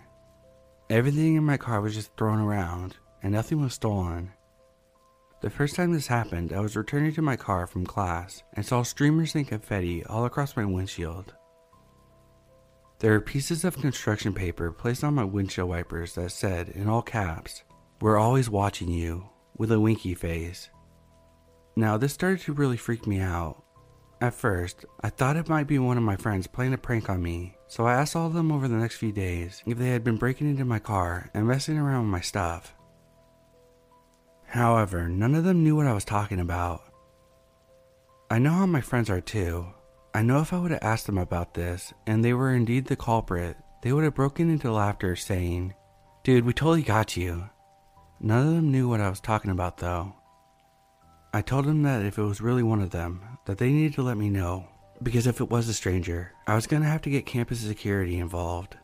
Everything 0.90 1.36
in 1.36 1.46
my 1.46 1.56
car 1.56 1.80
was 1.80 1.96
just 1.96 2.16
thrown 2.18 2.40
around, 2.40 2.98
and 3.24 3.32
nothing 3.32 3.62
was 3.62 3.74
stolen. 3.74 4.34
The 5.42 5.50
first 5.50 5.76
time 5.76 5.92
this 5.92 6.08
happened, 6.08 6.54
I 6.54 6.60
was 6.60 6.76
returning 6.76 7.14
to 7.14 7.22
my 7.22 7.36
car 7.36 7.68
from 7.68 7.86
class 7.86 8.44
and 8.54 8.66
saw 8.66 8.84
streamers 8.84 9.36
and 9.36 9.48
confetti 9.48 10.04
all 10.06 10.26
across 10.26 10.56
my 10.56 10.66
windshield. 10.66 11.34
There 13.00 13.12
were 13.12 13.22
pieces 13.22 13.66
of 13.66 13.80
construction 13.80 14.34
paper 14.34 14.72
placed 14.72 15.04
on 15.04 15.14
my 15.16 15.26
windshield 15.26 15.70
wipers 15.70 16.16
that 16.16 16.32
said, 16.32 16.70
in 16.70 16.88
all 16.88 17.02
caps, 17.02 17.64
We're 18.00 18.18
always 18.18 18.50
watching 18.50 18.90
you, 18.90 19.30
with 19.58 19.72
a 19.72 19.80
winky 19.80 20.16
face. 20.16 20.70
Now, 21.76 21.98
this 21.98 22.14
started 22.14 22.40
to 22.42 22.54
really 22.54 22.78
freak 22.78 23.06
me 23.06 23.20
out. 23.20 23.62
At 24.22 24.34
first, 24.34 24.86
I 25.02 25.10
thought 25.10 25.36
it 25.36 25.50
might 25.50 25.68
be 25.68 25.78
one 25.78 25.98
of 25.98 26.04
my 26.04 26.16
friends 26.16 26.48
playing 26.48 26.74
a 26.74 26.78
prank 26.78 27.10
on 27.10 27.22
me, 27.22 27.58
so 27.68 27.86
I 27.86 27.96
asked 27.96 28.16
all 28.16 28.28
of 28.28 28.34
them 28.34 28.52
over 28.52 28.70
the 28.70 28.76
next 28.78 28.96
few 28.96 29.12
days 29.12 29.62
if 29.66 29.78
they 29.78 29.90
had 29.90 30.04
been 30.04 30.16
breaking 30.16 30.50
into 30.50 30.64
my 30.64 30.80
car 30.80 31.30
and 31.34 31.46
messing 31.46 31.78
around 31.78 32.04
with 32.04 32.12
my 32.12 32.22
stuff. 32.22 32.75
However, 34.56 35.10
none 35.10 35.36
of 35.36 35.44
them 35.44 35.66
knew 35.66 35.76
what 35.76 35.86
I 35.86 35.92
was 35.92 36.06
talking 36.06 36.40
about. 36.40 36.82
I 38.32 38.40
know 38.40 38.52
how 38.52 38.66
my 38.66 38.80
friends 38.80 39.10
are 39.10 39.20
too. 39.20 39.66
I 40.14 40.22
know 40.22 40.40
if 40.40 40.54
I 40.54 40.58
would 40.58 40.72
have 40.72 40.82
asked 40.82 41.08
them 41.08 41.18
about 41.18 41.56
this 41.56 41.94
and 42.08 42.24
they 42.24 42.32
were 42.32 42.54
indeed 42.54 42.86
the 42.86 42.96
culprit, 42.96 43.58
they 43.84 43.92
would 43.92 44.06
have 44.06 44.16
broken 44.16 44.50
into 44.50 44.72
laughter 44.72 45.18
saying, 45.18 45.74
Dude, 46.24 46.46
we 46.46 46.54
totally 46.54 46.84
got 46.84 47.18
you. 47.18 47.50
None 48.22 48.48
of 48.48 48.54
them 48.54 48.72
knew 48.72 48.88
what 48.88 49.02
I 49.02 49.10
was 49.10 49.20
talking 49.20 49.52
about 49.52 49.80
though. 49.80 50.16
I 51.34 51.42
told 51.42 51.66
them 51.66 51.84
that 51.84 52.06
if 52.06 52.18
it 52.18 52.24
was 52.24 52.40
really 52.40 52.64
one 52.64 52.82
of 52.82 52.92
them, 52.92 53.24
that 53.48 53.58
they 53.58 53.70
needed 53.70 53.96
to 53.96 54.04
let 54.04 54.16
me 54.16 54.30
know, 54.30 54.70
because 55.04 55.28
if 55.28 55.42
it 55.42 55.50
was 55.50 55.68
a 55.68 55.74
stranger, 55.74 56.32
I 56.48 56.56
was 56.56 56.66
gonna 56.66 56.86
have 56.86 57.02
to 57.02 57.10
get 57.10 57.26
campus 57.26 57.60
security 57.60 58.20
involved. 58.20 58.78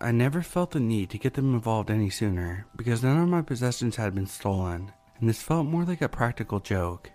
I 0.00 0.12
never 0.12 0.42
felt 0.42 0.72
the 0.72 0.80
need 0.80 1.10
to 1.10 1.18
get 1.18 1.34
them 1.34 1.54
involved 1.54 1.90
any 1.90 2.10
sooner 2.10 2.66
because 2.76 3.02
none 3.02 3.18
of 3.18 3.28
my 3.28 3.42
possessions 3.42 3.96
had 3.96 4.14
been 4.14 4.26
stolen, 4.26 4.92
and 5.18 5.28
this 5.28 5.42
felt 5.42 5.66
more 5.66 5.84
like 5.84 6.02
a 6.02 6.08
practical 6.08 6.60
joke. 6.60 7.10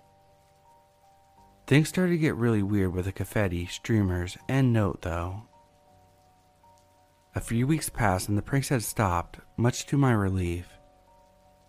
Things 1.67 1.89
started 1.89 2.13
to 2.13 2.17
get 2.17 2.35
really 2.35 2.63
weird 2.63 2.93
with 2.93 3.05
the 3.05 3.11
confetti, 3.11 3.67
streamers, 3.67 4.37
and 4.47 4.73
note 4.73 5.03
though. 5.03 5.43
A 7.35 7.41
few 7.41 7.67
weeks 7.67 7.89
passed 7.89 8.27
and 8.27 8.37
the 8.37 8.41
pranks 8.41 8.69
had 8.69 8.81
stopped, 8.81 9.39
much 9.55 9.85
to 9.85 9.97
my 9.97 10.11
relief. 10.11 10.67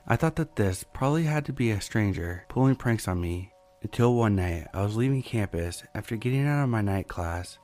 I 0.07 0.17
thought 0.17 0.37
that 0.37 0.57
this 0.57 0.85
probably 0.95 1.25
had 1.25 1.45
to 1.47 1.53
be 1.53 1.71
a 1.71 1.81
stranger 1.81 2.45
pulling 2.49 2.77
pranks 2.77 3.07
on 3.07 3.21
me 3.21 3.53
until 3.83 4.15
one 4.15 4.37
night 4.37 4.69
I 4.73 4.83
was 4.83 4.97
leaving 4.97 5.23
campus 5.23 5.83
after 5.95 6.17
getting 6.17 6.47
out 6.47 6.65
of 6.65 6.71
my 6.71 6.81
night 6.81 7.09
class. 7.09 7.59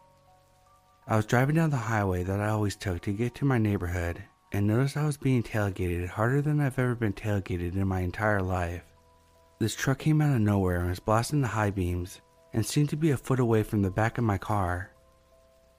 I 1.08 1.14
was 1.14 1.26
driving 1.26 1.54
down 1.54 1.70
the 1.70 1.76
highway 1.76 2.24
that 2.24 2.40
I 2.40 2.48
always 2.48 2.74
took 2.74 3.00
to 3.02 3.12
get 3.12 3.36
to 3.36 3.44
my 3.44 3.58
neighborhood 3.58 4.24
and 4.50 4.66
noticed 4.66 4.96
I 4.96 5.06
was 5.06 5.16
being 5.16 5.44
tailgated 5.44 6.08
harder 6.08 6.42
than 6.42 6.58
I've 6.58 6.80
ever 6.80 6.96
been 6.96 7.12
tailgated 7.12 7.76
in 7.76 7.86
my 7.86 8.00
entire 8.00 8.42
life. 8.42 8.82
This 9.60 9.76
truck 9.76 10.00
came 10.00 10.20
out 10.20 10.34
of 10.34 10.40
nowhere 10.40 10.80
and 10.80 10.88
was 10.88 10.98
blasting 10.98 11.42
the 11.42 11.48
high 11.48 11.70
beams 11.70 12.20
and 12.52 12.66
seemed 12.66 12.88
to 12.88 12.96
be 12.96 13.12
a 13.12 13.16
foot 13.16 13.38
away 13.38 13.62
from 13.62 13.82
the 13.82 13.90
back 13.90 14.18
of 14.18 14.24
my 14.24 14.36
car. 14.36 14.90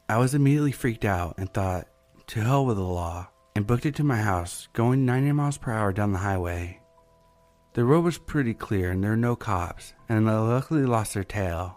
I 0.08 0.18
was 0.18 0.34
immediately 0.34 0.72
freaked 0.72 1.04
out 1.04 1.36
and 1.38 1.54
thought, 1.54 1.90
to 2.28 2.40
hell 2.40 2.66
with 2.66 2.78
the 2.78 2.84
law 2.84 3.28
and 3.54 3.68
booked 3.68 3.86
it 3.86 3.96
to 3.96 4.06
my 4.06 4.18
house, 4.18 4.70
going 4.72 5.06
90 5.06 5.34
miles 5.34 5.58
per 5.58 5.74
hour 5.74 5.92
down 5.92 6.14
the 6.14 6.20
highway. 6.20 6.80
The 7.74 7.84
road 7.84 8.06
was 8.06 8.18
pretty 8.18 8.54
clear 8.54 8.92
and 8.92 9.04
there 9.04 9.12
were 9.12 9.18
no 9.18 9.36
cops, 9.36 9.94
and 10.08 10.30
I 10.30 10.40
luckily 10.40 10.86
lost 10.86 11.16
their 11.16 11.26
tail. 11.26 11.77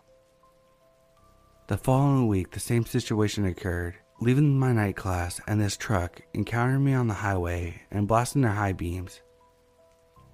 The 1.71 1.79
following 1.79 2.27
week, 2.27 2.51
the 2.51 2.59
same 2.59 2.85
situation 2.85 3.47
occurred. 3.47 3.95
Leaving 4.21 4.59
my 4.59 4.73
night 4.73 4.97
class, 4.97 5.41
and 5.47 5.61
this 5.61 5.77
truck 5.77 6.21
encountered 6.35 6.81
me 6.81 6.95
on 6.95 7.07
the 7.07 7.15
highway 7.15 7.81
and 7.93 8.09
blasting 8.09 8.43
their 8.43 8.51
high 8.51 8.73
beams. 8.73 9.21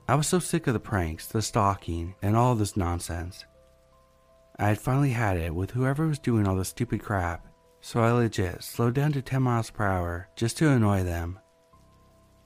I 0.09 0.15
was 0.15 0.27
so 0.27 0.39
sick 0.39 0.67
of 0.67 0.73
the 0.73 0.81
pranks, 0.81 1.27
the 1.27 1.43
stalking, 1.43 2.15
and 2.23 2.35
all 2.35 2.55
this 2.55 2.75
nonsense. 2.75 3.45
I 4.59 4.69
had 4.69 4.79
finally 4.79 5.11
had 5.11 5.37
it 5.37 5.55
with 5.55 5.73
whoever 5.73 6.07
was 6.07 6.19
doing 6.19 6.49
all 6.49 6.57
this 6.57 6.71
stupid 6.71 7.03
crap 7.03 7.47
so 7.83 8.01
I 8.01 8.13
legit 8.13 8.65
slowed 8.65 8.95
down 8.95 9.13
to 9.13 9.21
10 9.21 9.43
miles 9.43 9.69
per 9.69 9.87
hour 9.87 10.31
just 10.37 10.57
to 10.57 10.71
annoy 10.71 11.03
them. 11.03 11.39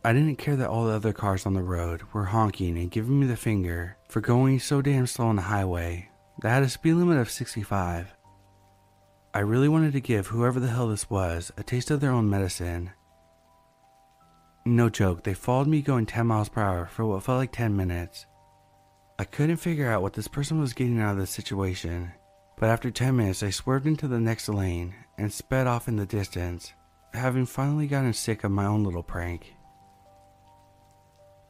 I 0.04 0.12
didn't 0.12 0.38
care 0.38 0.56
that 0.56 0.68
all 0.68 0.86
the 0.86 0.94
other 0.94 1.12
cars 1.12 1.46
on 1.46 1.54
the 1.54 1.62
road 1.62 2.02
were 2.12 2.24
honking 2.24 2.76
and 2.76 2.90
giving 2.90 3.20
me 3.20 3.28
the 3.28 3.36
finger 3.36 3.98
for 4.08 4.20
going 4.20 4.58
so 4.58 4.82
damn 4.82 5.06
slow 5.06 5.28
on 5.28 5.36
the 5.36 5.42
highway 5.42 6.10
that 6.42 6.50
had 6.50 6.64
a 6.64 6.68
speed 6.68 6.94
limit 6.94 7.18
of 7.18 7.30
65. 7.30 8.16
I 9.32 9.40
really 9.40 9.68
wanted 9.68 9.92
to 9.92 10.00
give 10.00 10.26
whoever 10.26 10.58
the 10.58 10.66
hell 10.66 10.88
this 10.88 11.08
was 11.08 11.52
a 11.56 11.62
taste 11.62 11.92
of 11.92 12.00
their 12.00 12.10
own 12.10 12.28
medicine. 12.28 12.90
No 14.66 14.88
joke, 14.88 15.22
they 15.22 15.34
followed 15.34 15.68
me 15.68 15.82
going 15.82 16.04
10 16.04 16.26
miles 16.26 16.48
per 16.48 16.60
hour 16.60 16.86
for 16.86 17.06
what 17.06 17.22
felt 17.22 17.38
like 17.38 17.52
10 17.52 17.76
minutes. 17.76 18.26
I 19.20 19.24
couldn't 19.24 19.58
figure 19.58 19.88
out 19.88 20.02
what 20.02 20.14
this 20.14 20.26
person 20.26 20.60
was 20.60 20.72
getting 20.72 21.00
out 21.00 21.12
of 21.12 21.18
this 21.18 21.30
situation, 21.30 22.10
but 22.58 22.70
after 22.70 22.90
10 22.90 23.16
minutes, 23.16 23.44
I 23.44 23.50
swerved 23.50 23.86
into 23.86 24.08
the 24.08 24.18
next 24.18 24.48
lane 24.48 24.94
and 25.16 25.32
sped 25.32 25.68
off 25.68 25.86
in 25.86 25.94
the 25.94 26.06
distance, 26.06 26.72
having 27.14 27.46
finally 27.46 27.86
gotten 27.86 28.12
sick 28.12 28.42
of 28.42 28.50
my 28.50 28.66
own 28.66 28.82
little 28.82 29.04
prank. 29.04 29.54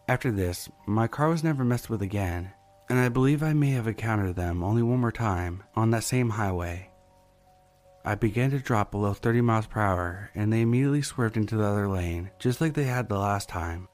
After 0.06 0.30
this, 0.30 0.68
my 0.86 1.06
car 1.06 1.30
was 1.30 1.42
never 1.42 1.64
messed 1.64 1.88
with 1.88 2.02
again, 2.02 2.52
and 2.90 2.98
I 2.98 3.08
believe 3.08 3.42
I 3.42 3.54
may 3.54 3.70
have 3.70 3.88
encountered 3.88 4.36
them 4.36 4.62
only 4.62 4.82
one 4.82 4.98
more 4.98 5.12
time 5.12 5.62
on 5.74 5.90
that 5.92 6.04
same 6.04 6.28
highway. 6.28 6.89
I 8.04 8.14
began 8.14 8.50
to 8.50 8.58
drop 8.58 8.90
below 8.90 9.12
30 9.12 9.40
miles 9.42 9.66
per 9.66 9.80
hour, 9.80 10.30
and 10.34 10.52
they 10.52 10.62
immediately 10.62 11.02
swerved 11.02 11.36
into 11.36 11.56
the 11.56 11.64
other 11.64 11.88
lane, 11.88 12.30
just 12.38 12.60
like 12.60 12.74
they 12.74 12.84
had 12.84 13.08
the 13.08 13.18
last 13.18 13.48
time. 13.48 13.88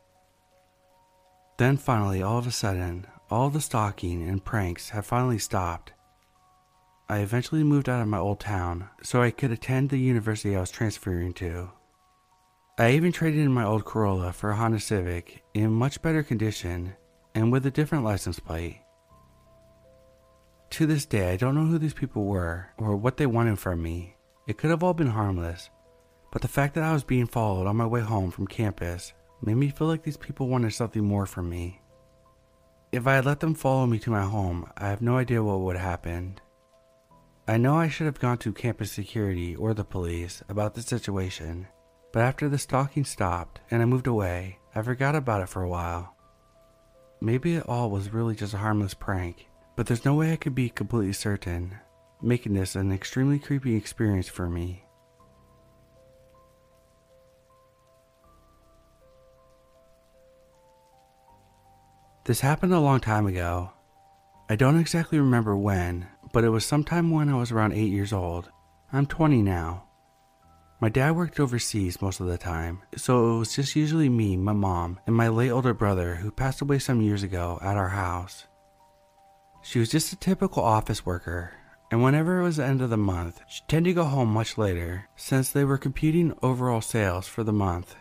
Then 1.59 1.77
finally, 1.77 2.23
all 2.23 2.39
of 2.39 2.47
a 2.47 2.53
sudden, 2.53 3.07
all 3.31 3.51
the 3.51 3.61
stalking 3.61 4.29
and 4.29 4.45
pranks 4.45 4.91
had 4.91 5.05
finally 5.05 5.39
stopped, 5.39 5.93
I 7.09 7.19
eventually 7.19 7.63
moved 7.63 7.89
out 7.89 8.03
of 8.03 8.09
my 8.09 8.19
old 8.19 8.41
town 8.41 8.89
so 9.01 9.23
I 9.23 9.31
could 9.31 9.53
attend 9.53 9.91
the 9.91 9.97
university 9.97 10.57
I 10.57 10.61
was 10.61 10.73
transferring 10.73 11.35
to. 11.35 11.71
I 12.79 12.93
even 12.93 13.13
traded 13.13 13.41
in 13.41 13.53
my 13.53 13.65
old 13.65 13.85
Corolla 13.85 14.33
for 14.33 14.51
a 14.51 14.57
Honda 14.57 14.81
Civic 14.81 15.45
in 15.55 15.73
much 15.73 16.03
better 16.03 16.25
condition 16.25 16.95
and 17.33 17.53
with 17.53 17.65
a 17.65 17.71
different 17.71 18.03
license 18.03 18.41
plate. 18.41 18.81
To 20.77 20.85
this 20.85 21.07
day, 21.07 21.33
I 21.33 21.37
don't 21.37 21.55
know 21.55 21.65
who 21.65 21.79
these 21.79 21.95
people 21.95 22.27
were 22.27 22.67
or 22.77 22.97
what 22.97 23.17
they 23.17 23.25
wanted 23.25 23.59
from 23.59 23.83
me. 23.83 24.15
It 24.47 24.59
could 24.59 24.69
have 24.69 24.83
all 24.83 24.93
been 24.93 25.07
harmless, 25.07 25.71
but 26.31 26.43
the 26.43 26.49
fact 26.49 26.75
that 26.75 26.85
I 26.85 26.93
was 26.93 27.03
being 27.03 27.27
followed 27.27 27.67
on 27.67 27.79
my 27.79 27.87
way 27.87 28.03
home 28.03 28.31
from 28.31 28.47
campus 28.47 29.15
made 29.41 29.55
me 29.55 29.71
feel 29.71 29.87
like 29.87 30.03
these 30.03 30.19
people 30.19 30.49
wanted 30.49 30.75
something 30.75 31.03
more 31.03 31.25
from 31.25 31.49
me. 31.49 31.81
If 32.93 33.07
I 33.07 33.15
had 33.15 33.25
let 33.25 33.41
them 33.41 33.55
follow 33.55 33.87
me 33.87 33.99
to 34.01 34.11
my 34.11 34.25
home, 34.25 34.71
I 34.77 34.89
have 34.89 35.01
no 35.01 35.17
idea 35.17 35.43
what 35.43 35.61
would 35.61 35.77
have 35.77 35.85
happened. 35.87 36.43
I 37.49 37.57
know 37.57 37.77
I 37.77 37.89
should 37.89 38.05
have 38.05 38.21
gone 38.21 38.37
to 38.37 38.53
campus 38.53 38.93
security 38.93 39.57
or 39.57 39.73
the 39.73 39.83
police 39.83 40.43
about 40.47 40.75
the 40.75 40.83
situation, 40.83 41.69
but 42.13 42.21
after 42.21 42.51
the 42.51 42.59
stalking 42.59 43.07
stopped 43.07 43.61
and 43.71 43.81
I 43.81 43.87
moved 43.87 44.09
away, 44.09 44.59
I 44.75 44.83
forgot 44.83 45.15
about 45.15 45.41
it 45.41 45.49
for 45.49 45.63
a 45.63 45.71
while. 45.71 46.15
Maybe 47.23 47.55
it 47.55 47.67
all 47.67 47.89
was 47.89 48.13
really 48.13 48.35
just 48.35 48.53
a 48.53 48.59
harmless 48.59 48.93
prank, 48.93 49.47
but 49.77 49.87
there's 49.87 50.07
no 50.07 50.15
way 50.15 50.33
I 50.33 50.37
could 50.37 50.55
be 50.55 50.71
completely 50.71 51.13
certain, 51.13 51.77
making 52.23 52.55
this 52.55 52.75
an 52.75 52.91
extremely 52.91 53.39
creepy 53.39 53.77
experience 53.77 54.27
for 54.27 54.49
me. 54.49 54.83
This 62.25 62.41
happened 62.41 62.73
a 62.73 62.81
long 62.81 62.99
time 62.99 63.27
ago. 63.27 63.71
I 64.49 64.57
don't 64.57 64.81
exactly 64.81 65.21
remember 65.21 65.57
when, 65.57 66.09
but 66.33 66.43
it 66.43 66.49
was 66.49 66.65
sometime 66.65 67.11
when 67.11 67.29
I 67.29 67.37
was 67.37 67.53
around 67.53 67.75
8 67.75 67.85
years 67.85 68.13
old. 68.13 68.51
I'm 68.93 69.07
20 69.07 69.43
now. 69.43 69.85
My 70.81 70.89
dad 70.89 71.17
worked 71.17 71.39
overseas 71.39 72.03
most 72.03 72.21
of 72.21 72.27
the 72.27 72.37
time, 72.37 72.83
so 72.97 73.35
it 73.35 73.39
was 73.39 73.55
just 73.55 73.77
usually 73.77 74.09
me, 74.09 74.37
my 74.37 74.53
mom, 74.53 75.01
and 75.07 75.15
my 75.15 75.29
late 75.29 75.51
older 75.51 75.73
brother 75.73 76.17
who 76.17 76.31
passed 76.31 76.61
away 76.61 76.79
some 76.79 77.01
years 77.01 77.23
ago 77.23 77.59
at 77.63 77.77
our 77.77 77.91
house. 77.91 78.47
She 79.69 79.81
was 79.81 79.89
just 79.89 80.13
a 80.13 80.17
typical 80.17 80.63
office 80.63 81.05
worker, 81.05 81.53
and 81.91 82.01
whenever 82.01 82.39
it 82.39 82.45
was 82.45 82.59
the 82.59 82.65
end 82.65 82.81
of 82.81 82.89
the 82.89 82.97
month, 82.97 83.41
she 83.49 83.63
tended 83.67 83.91
to 83.91 83.95
go 83.95 84.05
home 84.05 84.29
much 84.29 84.57
later 84.57 85.09
since 85.17 85.51
they 85.51 85.65
were 85.65 85.77
computing 85.77 86.39
overall 86.41 86.81
sales 86.81 87.27
for 87.27 87.43
the 87.43 87.53
month. 87.53 87.97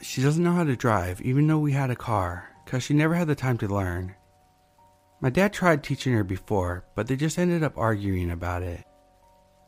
She 0.00 0.22
doesn't 0.22 0.44
know 0.44 0.52
how 0.52 0.62
to 0.62 0.76
drive, 0.76 1.20
even 1.22 1.48
though 1.48 1.58
we 1.58 1.72
had 1.72 1.90
a 1.90 1.96
car, 1.96 2.50
because 2.64 2.84
she 2.84 2.94
never 2.94 3.16
had 3.16 3.26
the 3.26 3.34
time 3.34 3.58
to 3.58 3.66
learn. 3.66 4.14
My 5.20 5.28
dad 5.28 5.52
tried 5.52 5.82
teaching 5.82 6.12
her 6.12 6.22
before, 6.22 6.84
but 6.94 7.08
they 7.08 7.16
just 7.16 7.36
ended 7.36 7.64
up 7.64 7.76
arguing 7.76 8.30
about 8.30 8.62
it. 8.62 8.84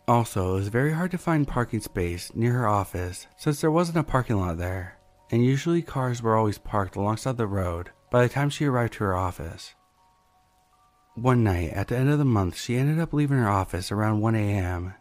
Also, 0.07 0.53
it 0.53 0.59
was 0.59 0.69
very 0.69 0.93
hard 0.93 1.11
to 1.11 1.19
find 1.19 1.49
parking 1.49 1.81
space 1.81 2.33
near 2.33 2.53
her 2.53 2.69
office 2.69 3.27
since 3.37 3.61
there 3.61 3.73
wasn't 3.73 3.99
a 3.99 4.05
parking 4.05 4.39
lot 4.39 4.59
there, 4.59 4.99
and 5.33 5.45
usually 5.45 5.83
cars 5.83 6.23
were 6.23 6.37
always 6.37 6.59
parked 6.59 6.95
alongside 6.95 7.39
the 7.39 7.49
road 7.49 7.91
by 8.13 8.23
the 8.23 8.33
time 8.33 8.51
she 8.51 8.67
arrived 8.67 8.93
to 8.93 9.03
her 9.03 9.17
office. 9.17 9.75
One 11.17 11.43
night 11.43 11.71
at 11.71 11.89
the 11.89 11.97
end 11.97 12.11
of 12.11 12.19
the 12.19 12.27
month, 12.27 12.59
she 12.59 12.77
ended 12.77 12.99
up 12.99 13.15
leaving 13.15 13.39
her 13.39 13.49
office 13.49 13.91
around 13.91 14.21
1 14.21 14.35
a.m. 14.35 14.93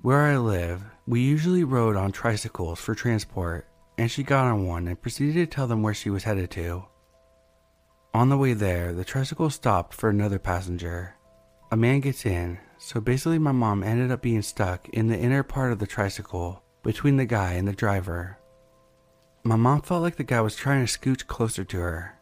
Where 0.00 0.20
I 0.20 0.36
live, 0.36 0.84
we 1.08 1.20
usually 1.20 1.64
rode 1.64 1.96
on 1.96 2.12
tricycles 2.12 2.78
for 2.78 2.94
transport, 2.94 3.66
and 3.98 4.08
she 4.08 4.22
got 4.22 4.44
on 4.44 4.64
one 4.64 4.86
and 4.86 5.02
proceeded 5.02 5.34
to 5.34 5.46
tell 5.52 5.66
them 5.66 5.82
where 5.82 5.92
she 5.92 6.08
was 6.08 6.22
headed 6.22 6.52
to. 6.52 6.84
On 8.14 8.28
the 8.28 8.38
way 8.38 8.52
there, 8.52 8.92
the 8.92 9.04
tricycle 9.04 9.50
stopped 9.50 9.92
for 9.92 10.08
another 10.08 10.38
passenger. 10.38 11.16
A 11.72 11.76
man 11.76 11.98
gets 11.98 12.24
in, 12.24 12.58
so 12.78 13.00
basically, 13.00 13.40
my 13.40 13.50
mom 13.50 13.82
ended 13.82 14.12
up 14.12 14.22
being 14.22 14.42
stuck 14.42 14.88
in 14.90 15.08
the 15.08 15.18
inner 15.18 15.42
part 15.42 15.72
of 15.72 15.80
the 15.80 15.86
tricycle 15.88 16.62
between 16.84 17.16
the 17.16 17.26
guy 17.26 17.54
and 17.54 17.66
the 17.66 17.72
driver. 17.72 18.38
My 19.42 19.56
mom 19.56 19.82
felt 19.82 20.02
like 20.02 20.14
the 20.14 20.22
guy 20.22 20.40
was 20.42 20.54
trying 20.54 20.86
to 20.86 20.98
scooch 20.98 21.26
closer 21.26 21.64
to 21.64 21.78
her. 21.80 22.17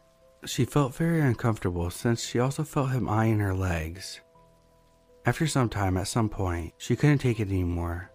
She 0.47 0.65
felt 0.65 0.95
very 0.95 1.21
uncomfortable 1.21 1.89
since 1.89 2.25
she 2.25 2.39
also 2.39 2.63
felt 2.63 2.91
him 2.91 3.07
eyeing 3.07 3.39
her 3.39 3.53
legs. 3.53 4.21
After 5.25 5.45
some 5.45 5.69
time, 5.69 5.97
at 5.97 6.07
some 6.07 6.29
point, 6.29 6.73
she 6.77 6.95
couldn't 6.95 7.19
take 7.19 7.39
it 7.39 7.49
anymore 7.49 8.11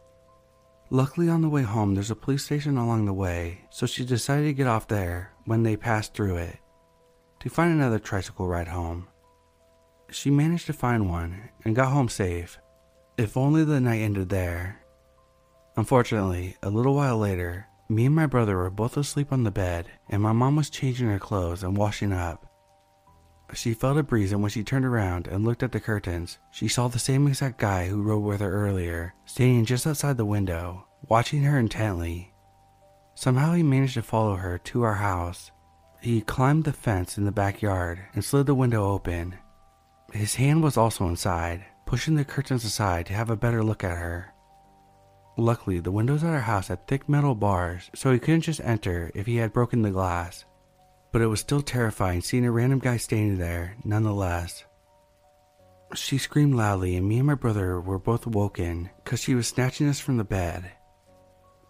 Luckily, 0.94 1.30
on 1.30 1.40
the 1.40 1.48
way 1.48 1.62
home, 1.62 1.94
there's 1.94 2.10
a 2.10 2.14
police 2.14 2.44
station 2.44 2.76
along 2.76 3.06
the 3.06 3.14
way, 3.14 3.62
so 3.70 3.86
she 3.86 4.04
decided 4.04 4.44
to 4.44 4.52
get 4.52 4.66
off 4.66 4.88
there 4.88 5.32
when 5.46 5.62
they 5.62 5.74
passed 5.74 6.12
through 6.12 6.36
it 6.36 6.58
to 7.40 7.48
find 7.48 7.72
another 7.72 7.98
tricycle 7.98 8.46
ride 8.46 8.68
home. 8.68 9.08
She 10.10 10.30
managed 10.30 10.66
to 10.66 10.74
find 10.74 11.08
one 11.08 11.48
and 11.64 11.74
got 11.74 11.92
home 11.92 12.10
safe, 12.10 12.58
if 13.16 13.38
only 13.38 13.64
the 13.64 13.80
night 13.80 14.02
ended 14.02 14.28
there. 14.28 14.84
Unfortunately, 15.78 16.58
a 16.62 16.68
little 16.68 16.94
while 16.94 17.16
later, 17.16 17.68
me 17.94 18.06
and 18.06 18.14
my 18.14 18.26
brother 18.26 18.56
were 18.56 18.70
both 18.70 18.96
asleep 18.96 19.32
on 19.32 19.44
the 19.44 19.50
bed, 19.50 19.86
and 20.08 20.22
my 20.22 20.32
mom 20.32 20.56
was 20.56 20.70
changing 20.70 21.08
her 21.08 21.18
clothes 21.18 21.62
and 21.62 21.76
washing 21.76 22.12
up. 22.12 22.46
She 23.54 23.74
felt 23.74 23.98
a 23.98 24.02
breeze, 24.02 24.32
and 24.32 24.40
when 24.40 24.50
she 24.50 24.64
turned 24.64 24.86
around 24.86 25.26
and 25.26 25.44
looked 25.44 25.62
at 25.62 25.72
the 25.72 25.80
curtains, 25.80 26.38
she 26.50 26.68
saw 26.68 26.88
the 26.88 26.98
same 26.98 27.26
exact 27.26 27.58
guy 27.58 27.86
who 27.86 28.02
rode 28.02 28.20
with 28.20 28.40
her 28.40 28.50
earlier, 28.50 29.14
standing 29.26 29.66
just 29.66 29.86
outside 29.86 30.16
the 30.16 30.24
window, 30.24 30.86
watching 31.06 31.42
her 31.42 31.58
intently. 31.58 32.32
Somehow 33.14 33.52
he 33.52 33.62
managed 33.62 33.94
to 33.94 34.02
follow 34.02 34.36
her 34.36 34.56
to 34.58 34.82
our 34.82 34.94
house. 34.94 35.50
He 36.00 36.22
climbed 36.22 36.64
the 36.64 36.72
fence 36.72 37.18
in 37.18 37.26
the 37.26 37.32
backyard 37.32 38.00
and 38.14 38.24
slid 38.24 38.46
the 38.46 38.54
window 38.54 38.86
open. 38.90 39.36
His 40.12 40.36
hand 40.36 40.62
was 40.62 40.76
also 40.78 41.06
inside, 41.06 41.64
pushing 41.84 42.14
the 42.14 42.24
curtains 42.24 42.64
aside 42.64 43.06
to 43.06 43.12
have 43.12 43.28
a 43.28 43.36
better 43.36 43.62
look 43.62 43.84
at 43.84 43.98
her. 43.98 44.31
Luckily, 45.36 45.80
the 45.80 45.92
windows 45.92 46.22
at 46.22 46.30
our 46.30 46.40
house 46.40 46.68
had 46.68 46.86
thick 46.86 47.08
metal 47.08 47.34
bars, 47.34 47.90
so 47.94 48.12
he 48.12 48.18
couldn't 48.18 48.42
just 48.42 48.60
enter 48.60 49.10
if 49.14 49.26
he 49.26 49.36
had 49.36 49.52
broken 49.52 49.82
the 49.82 49.90
glass 49.90 50.44
but 51.12 51.20
it 51.20 51.26
was 51.26 51.40
still 51.40 51.60
terrifying 51.60 52.22
seeing 52.22 52.46
a 52.46 52.50
random 52.50 52.78
guy 52.78 52.96
standing 52.96 53.38
there, 53.38 53.76
nonetheless. 53.84 54.64
She 55.94 56.16
screamed 56.16 56.54
loudly, 56.54 56.96
and 56.96 57.06
me 57.06 57.18
and 57.18 57.26
my 57.26 57.34
brother 57.34 57.78
were 57.78 57.98
both 57.98 58.26
woken 58.26 58.88
because 59.04 59.20
she 59.20 59.34
was 59.34 59.46
snatching 59.46 59.88
us 59.88 60.00
from 60.00 60.16
the 60.16 60.24
bed. 60.24 60.72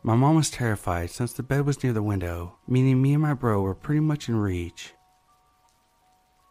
My 0.04 0.14
mom 0.14 0.36
was 0.36 0.48
terrified 0.48 1.10
since 1.10 1.32
the 1.32 1.42
bed 1.42 1.66
was 1.66 1.82
near 1.82 1.92
the 1.92 2.02
window, 2.02 2.56
meaning 2.68 3.02
me 3.02 3.14
and 3.14 3.22
my 3.22 3.34
bro 3.34 3.60
were 3.60 3.74
pretty 3.74 4.00
much 4.00 4.28
in 4.28 4.36
reach. 4.36 4.94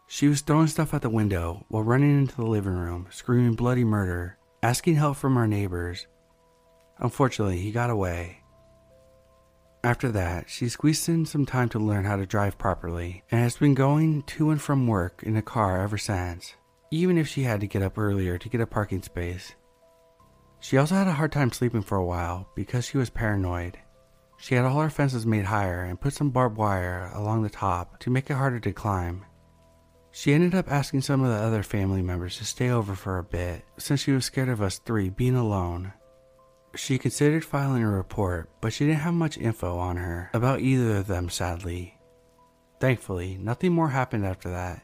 She 0.06 0.28
was 0.28 0.42
throwing 0.42 0.66
stuff 0.66 0.92
at 0.92 1.00
the 1.00 1.08
window 1.08 1.64
while 1.68 1.82
running 1.82 2.18
into 2.18 2.36
the 2.36 2.44
living 2.44 2.74
room, 2.74 3.06
screaming 3.10 3.54
bloody 3.54 3.84
murder, 3.84 4.36
asking 4.62 4.96
help 4.96 5.16
from 5.16 5.38
our 5.38 5.46
neighbors. 5.46 6.06
Unfortunately, 7.02 7.58
he 7.58 7.72
got 7.72 7.90
away. 7.90 8.38
After 9.82 10.12
that, 10.12 10.48
she 10.48 10.68
squeezed 10.68 11.08
in 11.08 11.26
some 11.26 11.44
time 11.44 11.68
to 11.70 11.80
learn 11.80 12.04
how 12.04 12.14
to 12.14 12.24
drive 12.24 12.56
properly 12.56 13.24
and 13.28 13.40
has 13.40 13.56
been 13.56 13.74
going 13.74 14.22
to 14.22 14.50
and 14.50 14.62
from 14.62 14.86
work 14.86 15.24
in 15.24 15.36
a 15.36 15.42
car 15.42 15.82
ever 15.82 15.98
since, 15.98 16.54
even 16.92 17.18
if 17.18 17.26
she 17.26 17.42
had 17.42 17.60
to 17.60 17.66
get 17.66 17.82
up 17.82 17.98
earlier 17.98 18.38
to 18.38 18.48
get 18.48 18.60
a 18.60 18.66
parking 18.66 19.02
space. 19.02 19.56
She 20.60 20.78
also 20.78 20.94
had 20.94 21.08
a 21.08 21.14
hard 21.14 21.32
time 21.32 21.50
sleeping 21.50 21.82
for 21.82 21.98
a 21.98 22.04
while 22.04 22.48
because 22.54 22.84
she 22.84 22.98
was 22.98 23.10
paranoid. 23.10 23.76
She 24.38 24.54
had 24.54 24.64
all 24.64 24.80
her 24.80 24.88
fences 24.88 25.26
made 25.26 25.46
higher 25.46 25.82
and 25.82 26.00
put 26.00 26.12
some 26.12 26.30
barbed 26.30 26.56
wire 26.56 27.10
along 27.14 27.42
the 27.42 27.50
top 27.50 27.98
to 28.00 28.10
make 28.10 28.30
it 28.30 28.34
harder 28.34 28.60
to 28.60 28.72
climb. 28.72 29.24
She 30.12 30.32
ended 30.32 30.54
up 30.54 30.70
asking 30.70 31.00
some 31.00 31.24
of 31.24 31.30
the 31.30 31.44
other 31.44 31.64
family 31.64 32.02
members 32.02 32.36
to 32.36 32.44
stay 32.44 32.70
over 32.70 32.94
for 32.94 33.18
a 33.18 33.24
bit 33.24 33.64
since 33.76 33.98
she 33.98 34.12
was 34.12 34.24
scared 34.24 34.48
of 34.48 34.62
us 34.62 34.78
three 34.78 35.08
being 35.08 35.34
alone 35.34 35.94
she 36.74 36.98
considered 36.98 37.44
filing 37.44 37.82
a 37.82 37.90
report, 37.90 38.48
but 38.60 38.72
she 38.72 38.86
didn't 38.86 39.00
have 39.00 39.14
much 39.14 39.38
info 39.38 39.78
on 39.78 39.96
her 39.96 40.30
about 40.32 40.60
either 40.60 40.96
of 40.96 41.06
them, 41.06 41.28
sadly. 41.28 41.98
Thankfully, 42.80 43.36
nothing 43.38 43.72
more 43.72 43.90
happened 43.90 44.24
after 44.24 44.50
that. 44.50 44.82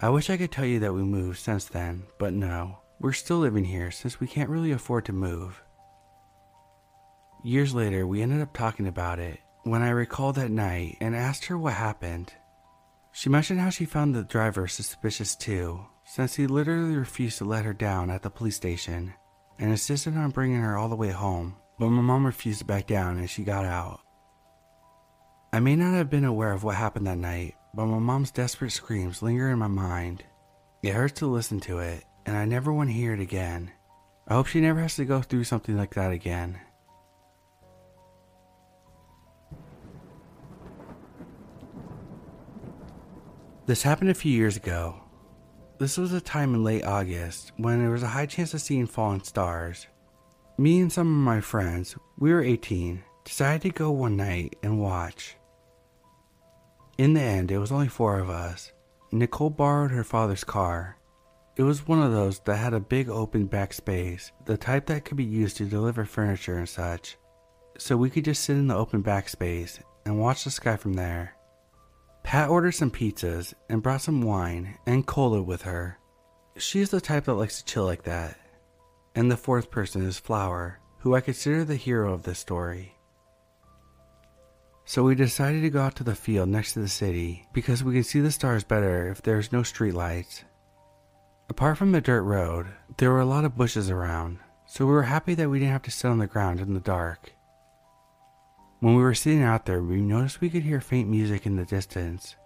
I 0.00 0.08
wish 0.08 0.28
I 0.30 0.36
could 0.36 0.50
tell 0.50 0.64
you 0.64 0.80
that 0.80 0.94
we 0.94 1.02
moved 1.02 1.38
since 1.38 1.66
then, 1.66 2.04
but 2.18 2.32
no, 2.32 2.78
we're 2.98 3.12
still 3.12 3.38
living 3.38 3.64
here 3.64 3.90
since 3.90 4.18
we 4.18 4.26
can't 4.26 4.50
really 4.50 4.72
afford 4.72 5.04
to 5.06 5.12
move. 5.12 5.62
Years 7.44 7.74
later, 7.74 8.06
we 8.06 8.22
ended 8.22 8.40
up 8.40 8.54
talking 8.54 8.86
about 8.86 9.18
it 9.18 9.38
when 9.62 9.82
I 9.82 9.90
recalled 9.90 10.36
that 10.36 10.50
night 10.50 10.96
and 11.00 11.14
asked 11.14 11.44
her 11.46 11.58
what 11.58 11.74
happened. 11.74 12.32
She 13.12 13.28
mentioned 13.28 13.60
how 13.60 13.70
she 13.70 13.84
found 13.84 14.14
the 14.14 14.24
driver 14.24 14.66
suspicious 14.66 15.36
too, 15.36 15.86
since 16.04 16.34
he 16.34 16.46
literally 16.46 16.96
refused 16.96 17.38
to 17.38 17.44
let 17.44 17.64
her 17.64 17.74
down 17.74 18.10
at 18.10 18.22
the 18.22 18.30
police 18.30 18.56
station 18.56 19.14
and 19.58 19.70
insisted 19.70 20.16
on 20.16 20.30
bringing 20.30 20.60
her 20.60 20.76
all 20.76 20.88
the 20.88 20.96
way 20.96 21.10
home, 21.10 21.56
but 21.78 21.88
my 21.88 22.02
mom 22.02 22.26
refused 22.26 22.60
to 22.60 22.64
back 22.64 22.86
down 22.86 23.18
and 23.18 23.28
she 23.28 23.44
got 23.44 23.64
out. 23.64 24.00
I 25.52 25.60
may 25.60 25.76
not 25.76 25.94
have 25.94 26.10
been 26.10 26.24
aware 26.24 26.52
of 26.52 26.64
what 26.64 26.74
happened 26.74 27.06
that 27.06 27.18
night, 27.18 27.54
but 27.74 27.86
my 27.86 27.98
mom's 27.98 28.30
desperate 28.30 28.72
screams 28.72 29.22
linger 29.22 29.50
in 29.50 29.58
my 29.58 29.68
mind. 29.68 30.24
It 30.82 30.94
hurts 30.94 31.20
to 31.20 31.26
listen 31.26 31.60
to 31.60 31.78
it, 31.78 32.04
and 32.26 32.36
I 32.36 32.44
never 32.44 32.72
want 32.72 32.90
to 32.90 32.94
hear 32.94 33.14
it 33.14 33.20
again. 33.20 33.70
I 34.26 34.34
hope 34.34 34.46
she 34.46 34.60
never 34.60 34.80
has 34.80 34.96
to 34.96 35.04
go 35.04 35.22
through 35.22 35.44
something 35.44 35.76
like 35.76 35.94
that 35.94 36.10
again. 36.10 36.58
This 43.66 43.82
happened 43.82 44.10
a 44.10 44.14
few 44.14 44.32
years 44.32 44.56
ago. 44.56 45.03
This 45.76 45.98
was 45.98 46.12
a 46.12 46.20
time 46.20 46.54
in 46.54 46.62
late 46.62 46.84
August 46.84 47.50
when 47.56 47.80
there 47.80 47.90
was 47.90 48.04
a 48.04 48.08
high 48.08 48.26
chance 48.26 48.54
of 48.54 48.60
seeing 48.60 48.86
falling 48.86 49.24
stars. 49.24 49.88
Me 50.56 50.80
and 50.80 50.92
some 50.92 51.08
of 51.08 51.24
my 51.24 51.40
friends, 51.40 51.96
we 52.16 52.32
were 52.32 52.42
18, 52.42 53.02
decided 53.24 53.62
to 53.62 53.70
go 53.70 53.90
one 53.90 54.16
night 54.16 54.54
and 54.62 54.80
watch. 54.80 55.36
In 56.96 57.14
the 57.14 57.20
end, 57.20 57.50
it 57.50 57.58
was 57.58 57.72
only 57.72 57.88
four 57.88 58.20
of 58.20 58.30
us. 58.30 58.70
Nicole 59.10 59.50
borrowed 59.50 59.90
her 59.90 60.04
father's 60.04 60.44
car. 60.44 60.96
It 61.56 61.64
was 61.64 61.88
one 61.88 62.00
of 62.00 62.12
those 62.12 62.38
that 62.40 62.56
had 62.56 62.72
a 62.72 62.78
big 62.78 63.08
open 63.08 63.46
back 63.46 63.72
space, 63.72 64.30
the 64.44 64.56
type 64.56 64.86
that 64.86 65.04
could 65.04 65.16
be 65.16 65.24
used 65.24 65.56
to 65.56 65.64
deliver 65.64 66.04
furniture 66.04 66.56
and 66.56 66.68
such. 66.68 67.16
So 67.78 67.96
we 67.96 68.10
could 68.10 68.24
just 68.24 68.44
sit 68.44 68.56
in 68.56 68.68
the 68.68 68.76
open 68.76 69.02
back 69.02 69.28
space 69.28 69.80
and 70.06 70.20
watch 70.20 70.44
the 70.44 70.52
sky 70.52 70.76
from 70.76 70.92
there. 70.92 71.34
Pat 72.24 72.48
ordered 72.48 72.72
some 72.72 72.90
pizzas 72.90 73.54
and 73.68 73.82
brought 73.82 74.00
some 74.00 74.22
wine 74.22 74.78
and 74.86 75.06
cola 75.06 75.42
with 75.42 75.62
her. 75.62 75.98
She's 76.56 76.90
the 76.90 77.00
type 77.00 77.26
that 77.26 77.34
likes 77.34 77.58
to 77.58 77.64
chill 77.64 77.84
like 77.84 78.02
that. 78.04 78.36
And 79.14 79.30
the 79.30 79.36
fourth 79.36 79.70
person 79.70 80.04
is 80.04 80.18
Flower, 80.18 80.80
who 80.98 81.14
I 81.14 81.20
consider 81.20 81.64
the 81.64 81.76
hero 81.76 82.12
of 82.12 82.22
this 82.22 82.38
story. 82.38 82.96
So 84.86 85.02
we 85.02 85.14
decided 85.14 85.60
to 85.62 85.70
go 85.70 85.82
out 85.82 85.96
to 85.96 86.04
the 86.04 86.14
field 86.14 86.48
next 86.48 86.72
to 86.72 86.80
the 86.80 86.88
city 86.88 87.46
because 87.52 87.84
we 87.84 87.92
can 87.92 88.02
see 88.02 88.20
the 88.20 88.32
stars 88.32 88.64
better 88.64 89.10
if 89.10 89.22
there's 89.22 89.52
no 89.52 89.62
street 89.62 89.94
streetlights. 89.94 90.44
Apart 91.50 91.76
from 91.76 91.92
the 91.92 92.00
dirt 92.00 92.22
road, 92.22 92.68
there 92.96 93.10
were 93.10 93.20
a 93.20 93.26
lot 93.26 93.44
of 93.44 93.56
bushes 93.56 93.90
around, 93.90 94.38
so 94.66 94.86
we 94.86 94.92
were 94.92 95.02
happy 95.02 95.34
that 95.34 95.48
we 95.48 95.58
didn't 95.58 95.72
have 95.72 95.82
to 95.82 95.90
sit 95.90 96.08
on 96.08 96.18
the 96.18 96.26
ground 96.26 96.58
in 96.58 96.72
the 96.72 96.80
dark. 96.80 97.33
When 98.84 98.96
we 98.96 99.02
were 99.02 99.14
sitting 99.14 99.42
out 99.42 99.64
there, 99.64 99.82
we 99.82 100.02
noticed 100.02 100.42
we 100.42 100.50
could 100.50 100.62
hear 100.62 100.78
faint 100.78 101.08
music 101.08 101.46
in 101.46 101.56
the 101.56 101.64
distance. 101.64 102.36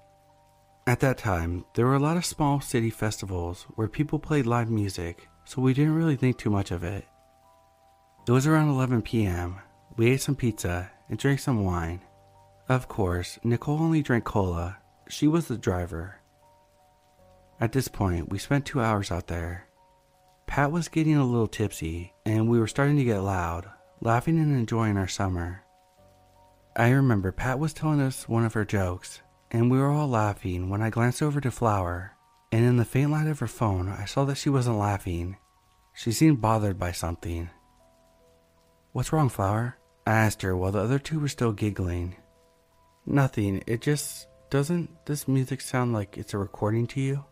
At 0.87 1.01
that 1.01 1.19
time, 1.19 1.65
there 1.75 1.85
were 1.85 1.97
a 1.97 1.99
lot 1.99 2.17
of 2.17 2.25
small 2.25 2.61
city 2.61 2.91
festivals 2.91 3.67
where 3.75 3.89
people 3.89 4.21
played 4.21 4.47
live 4.47 4.71
music, 4.71 5.27
so 5.45 5.61
we 5.61 5.75
didn't 5.75 5.97
really 5.97 6.15
think 6.15 6.39
too 6.39 6.49
much 6.49 6.71
of 6.71 6.85
it. 6.85 7.05
It 8.29 8.31
was 8.31 8.47
around 8.47 8.69
11 8.69 9.03
p.m. 9.03 9.59
We 9.97 10.13
ate 10.13 10.21
some 10.21 10.37
pizza 10.37 10.93
and 11.09 11.19
drank 11.19 11.41
some 11.41 11.65
wine. 11.65 12.03
Of 12.69 12.87
course, 12.87 13.41
Nicole 13.43 13.81
only 13.81 14.01
drank 14.01 14.23
cola. 14.23 14.79
She 15.09 15.27
was 15.27 15.49
the 15.49 15.59
driver. 15.59 16.21
At 17.61 17.73
this 17.73 17.89
point, 17.89 18.31
we 18.31 18.39
spent 18.39 18.65
two 18.65 18.81
hours 18.81 19.11
out 19.11 19.27
there. 19.27 19.67
Pat 20.47 20.71
was 20.71 20.87
getting 20.87 21.17
a 21.17 21.27
little 21.27 21.49
tipsy, 21.49 22.15
and 22.25 22.49
we 22.49 22.61
were 22.61 22.69
starting 22.69 22.97
to 22.99 23.03
get 23.03 23.23
loud, 23.23 23.69
laughing 24.01 24.39
and 24.39 24.57
enjoying 24.57 24.97
our 24.97 25.09
summer. 25.09 25.65
I 26.79 26.91
remember 26.91 27.33
Pat 27.33 27.59
was 27.59 27.73
telling 27.73 28.01
us 28.01 28.29
one 28.29 28.45
of 28.45 28.55
her 28.55 28.65
jokes, 28.65 29.21
and 29.51 29.69
we 29.69 29.79
were 29.79 29.91
all 29.91 30.07
laughing 30.07 30.71
when 30.71 30.81
I 30.81 30.91
glanced 30.91 31.23
over 31.23 31.41
to 31.41 31.51
Flower, 31.51 32.13
and 32.53 32.65
in 32.65 32.77
the 32.77 32.85
faint 32.85 33.11
light 33.11 33.27
of 33.27 33.41
her 33.41 33.49
phone, 33.49 33.89
I 33.89 34.05
saw 34.05 34.25
that 34.27 34.37
she 34.37 34.49
wasn't 34.49 34.79
laughing. 34.79 35.37
She 35.93 36.13
seemed 36.13 36.41
bothered 36.41 36.79
by 36.79 36.93
something. 36.93 37.51
What's 38.93 39.13
wrong, 39.13 39.29
Flower? 39.29 39.77
I 40.07 40.13
asked 40.13 40.43
her 40.43 40.57
while 40.57 40.71
the 40.71 40.79
other 40.79 41.01
two 41.01 41.19
were 41.19 41.27
still 41.27 41.51
giggling. 41.51 42.15
Nothing. 43.05 43.61
It 43.67 43.83
just 43.83 44.29
doesn't 44.49 45.05
this 45.05 45.27
music 45.27 45.61
sound 45.61 45.93
like 45.93 46.17
it's 46.17 46.33
a 46.33 46.39
recording 46.39 46.87
to 46.89 47.01
you? 47.01 47.25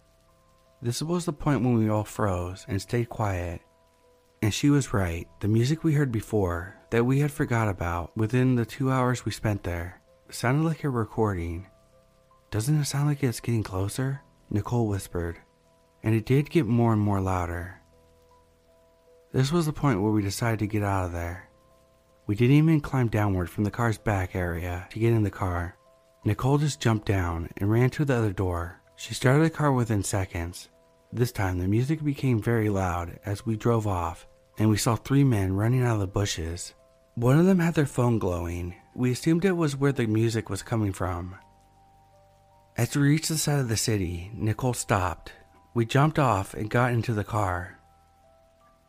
This 0.82 1.02
was 1.02 1.24
the 1.24 1.32
point 1.32 1.62
when 1.62 1.74
we 1.74 1.88
all 1.88 2.02
froze 2.02 2.66
and 2.68 2.82
stayed 2.82 3.08
quiet. 3.08 3.60
And 4.42 4.52
she 4.52 4.70
was 4.70 4.92
right. 4.92 5.28
The 5.38 5.48
music 5.48 5.84
we 5.84 5.94
heard 5.94 6.10
before, 6.10 6.75
that 6.90 7.04
we 7.04 7.20
had 7.20 7.30
forgot 7.30 7.68
about 7.68 8.16
within 8.16 8.54
the 8.54 8.64
two 8.64 8.90
hours 8.90 9.24
we 9.24 9.32
spent 9.32 9.62
there, 9.62 10.00
sounded 10.30 10.64
like 10.64 10.84
a 10.84 10.88
recording. 10.88 11.66
Doesn't 12.50 12.80
it 12.80 12.84
sound 12.84 13.08
like 13.08 13.22
it's 13.22 13.40
getting 13.40 13.62
closer? 13.62 14.22
Nicole 14.50 14.86
whispered. 14.86 15.38
And 16.02 16.14
it 16.14 16.24
did 16.24 16.50
get 16.50 16.66
more 16.66 16.92
and 16.92 17.02
more 17.02 17.20
louder. 17.20 17.80
This 19.32 19.50
was 19.50 19.66
the 19.66 19.72
point 19.72 20.00
where 20.00 20.12
we 20.12 20.22
decided 20.22 20.60
to 20.60 20.66
get 20.66 20.82
out 20.82 21.06
of 21.06 21.12
there. 21.12 21.48
We 22.26 22.34
didn't 22.34 22.56
even 22.56 22.80
climb 22.80 23.08
downward 23.08 23.50
from 23.50 23.64
the 23.64 23.70
car's 23.70 23.98
back 23.98 24.34
area 24.34 24.86
to 24.90 24.98
get 24.98 25.12
in 25.12 25.22
the 25.22 25.30
car. 25.30 25.76
Nicole 26.24 26.58
just 26.58 26.80
jumped 26.80 27.06
down 27.06 27.50
and 27.56 27.70
ran 27.70 27.90
to 27.90 28.04
the 28.04 28.14
other 28.14 28.32
door. 28.32 28.80
She 28.96 29.14
started 29.14 29.44
the 29.44 29.50
car 29.50 29.72
within 29.72 30.02
seconds. 30.02 30.68
This 31.12 31.30
time, 31.30 31.58
the 31.58 31.68
music 31.68 32.02
became 32.02 32.40
very 32.40 32.68
loud 32.68 33.20
as 33.24 33.46
we 33.46 33.56
drove 33.56 33.86
off, 33.86 34.26
and 34.58 34.70
we 34.70 34.76
saw 34.76 34.96
three 34.96 35.24
men 35.24 35.54
running 35.54 35.82
out 35.82 35.94
of 35.94 36.00
the 36.00 36.06
bushes. 36.06 36.74
One 37.14 37.38
of 37.38 37.46
them 37.46 37.58
had 37.58 37.74
their 37.74 37.86
phone 37.86 38.18
glowing. 38.18 38.74
We 38.94 39.12
assumed 39.12 39.44
it 39.44 39.52
was 39.52 39.76
where 39.76 39.92
the 39.92 40.06
music 40.06 40.50
was 40.50 40.62
coming 40.62 40.92
from. 40.92 41.36
As 42.76 42.94
we 42.94 43.08
reached 43.08 43.28
the 43.28 43.38
side 43.38 43.58
of 43.58 43.68
the 43.68 43.76
city, 43.76 44.30
Nicole 44.34 44.74
stopped. 44.74 45.32
We 45.74 45.86
jumped 45.86 46.18
off 46.18 46.54
and 46.54 46.68
got 46.68 46.92
into 46.92 47.14
the 47.14 47.24
car. 47.24 47.78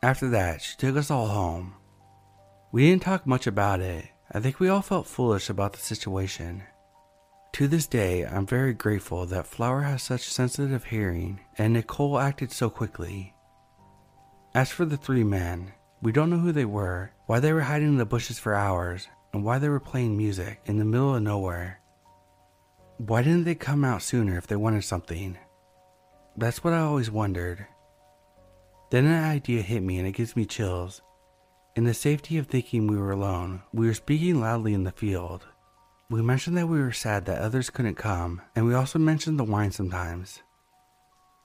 After 0.03 0.30
that, 0.30 0.62
she 0.62 0.75
took 0.77 0.95
us 0.95 1.10
all 1.10 1.27
home. 1.27 1.73
We 2.71 2.89
didn't 2.89 3.03
talk 3.03 3.25
much 3.25 3.47
about 3.47 3.80
it. 3.80 4.06
I 4.32 4.41
think 4.41 4.60
we 4.60 4.67
all 4.67 4.82
felt 4.82 5.08
foolish 5.08 5.49
about 5.49 5.73
the 5.73 5.80
situation. 5.80 6.63
To 7.53 7.67
this 7.67 7.88
day, 7.88 8.25
I'm 8.25 8.45
very 8.45 8.73
grateful 8.73 9.25
that 9.27 9.47
Flower 9.47 9.82
has 9.82 10.03
such 10.03 10.30
sensitive 10.30 10.84
hearing 10.84 11.39
and 11.58 11.73
Nicole 11.73 12.19
acted 12.19 12.51
so 12.51 12.69
quickly. 12.69 13.34
As 14.58 14.72
for 14.72 14.86
the 14.86 14.98
three 14.98 15.24
men, 15.24 15.72
we 16.02 16.12
don't 16.12 16.32
know 16.32 16.39
who 16.39 16.52
they 16.52 16.65
were, 16.65 17.12
why 17.28 17.39
they 17.39 17.54
were 17.54 17.62
hiding 17.62 17.89
in 17.89 17.98
the 17.98 18.08
bushes 18.08 18.39
for 18.39 18.56
hours, 18.56 19.08
and 19.32 19.43
why 19.43 19.60
they 19.60 19.70
were 19.70 19.80
playing 19.80 20.17
music 20.17 20.62
in 20.65 20.80
the 20.80 20.84
middle 20.84 21.13
of 21.13 21.22
nowhere. 21.22 21.80
Why 22.98 23.22
didn't 23.22 23.43
they 23.43 23.54
come 23.54 23.86
out 23.86 24.02
sooner 24.02 24.36
if 24.36 24.48
they 24.48 24.56
wanted 24.56 24.84
something? 24.84 25.38
That's 26.36 26.63
what 26.63 26.74
I 26.74 26.80
always 26.80 27.12
wondered. 27.12 27.67
Then 28.89 29.06
an 29.06 29.24
idea 29.24 29.62
hit 29.62 29.84
me 29.84 30.00
and 30.00 30.08
it 30.08 30.13
gives 30.13 30.36
me 30.36 30.48
chills. 30.48 31.04
In 31.76 31.84
the 31.84 31.93
safety 31.93 32.39
of 32.39 32.48
thinking 32.48 32.88
we 32.88 32.98
were 32.98 33.12
alone, 33.12 33.62
we 33.74 33.86
were 33.86 33.93
speaking 33.93 34.41
loudly 34.41 34.74
in 34.74 34.86
the 34.86 34.91
field. 34.91 35.46
We 36.10 36.24
mentioned 36.24 36.58
that 36.58 36.67
we 36.67 36.80
were 36.80 36.91
sad 36.93 37.26
that 37.26 37.43
others 37.43 37.70
couldn't 37.70 37.93
come, 37.93 38.41
and 38.56 38.65
we 38.65 38.74
also 38.74 38.98
mentioned 38.98 39.39
the 39.39 39.43
wine 39.43 39.72
sometimes. 39.72 40.41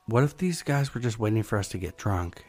What 0.06 0.24
if 0.24 0.38
these 0.38 0.62
guys 0.62 0.94
were 0.94 1.00
just 1.02 1.18
waiting 1.18 1.42
for 1.42 1.58
us 1.58 1.68
to 1.68 1.78
get 1.78 1.98
drunk? 1.98 2.46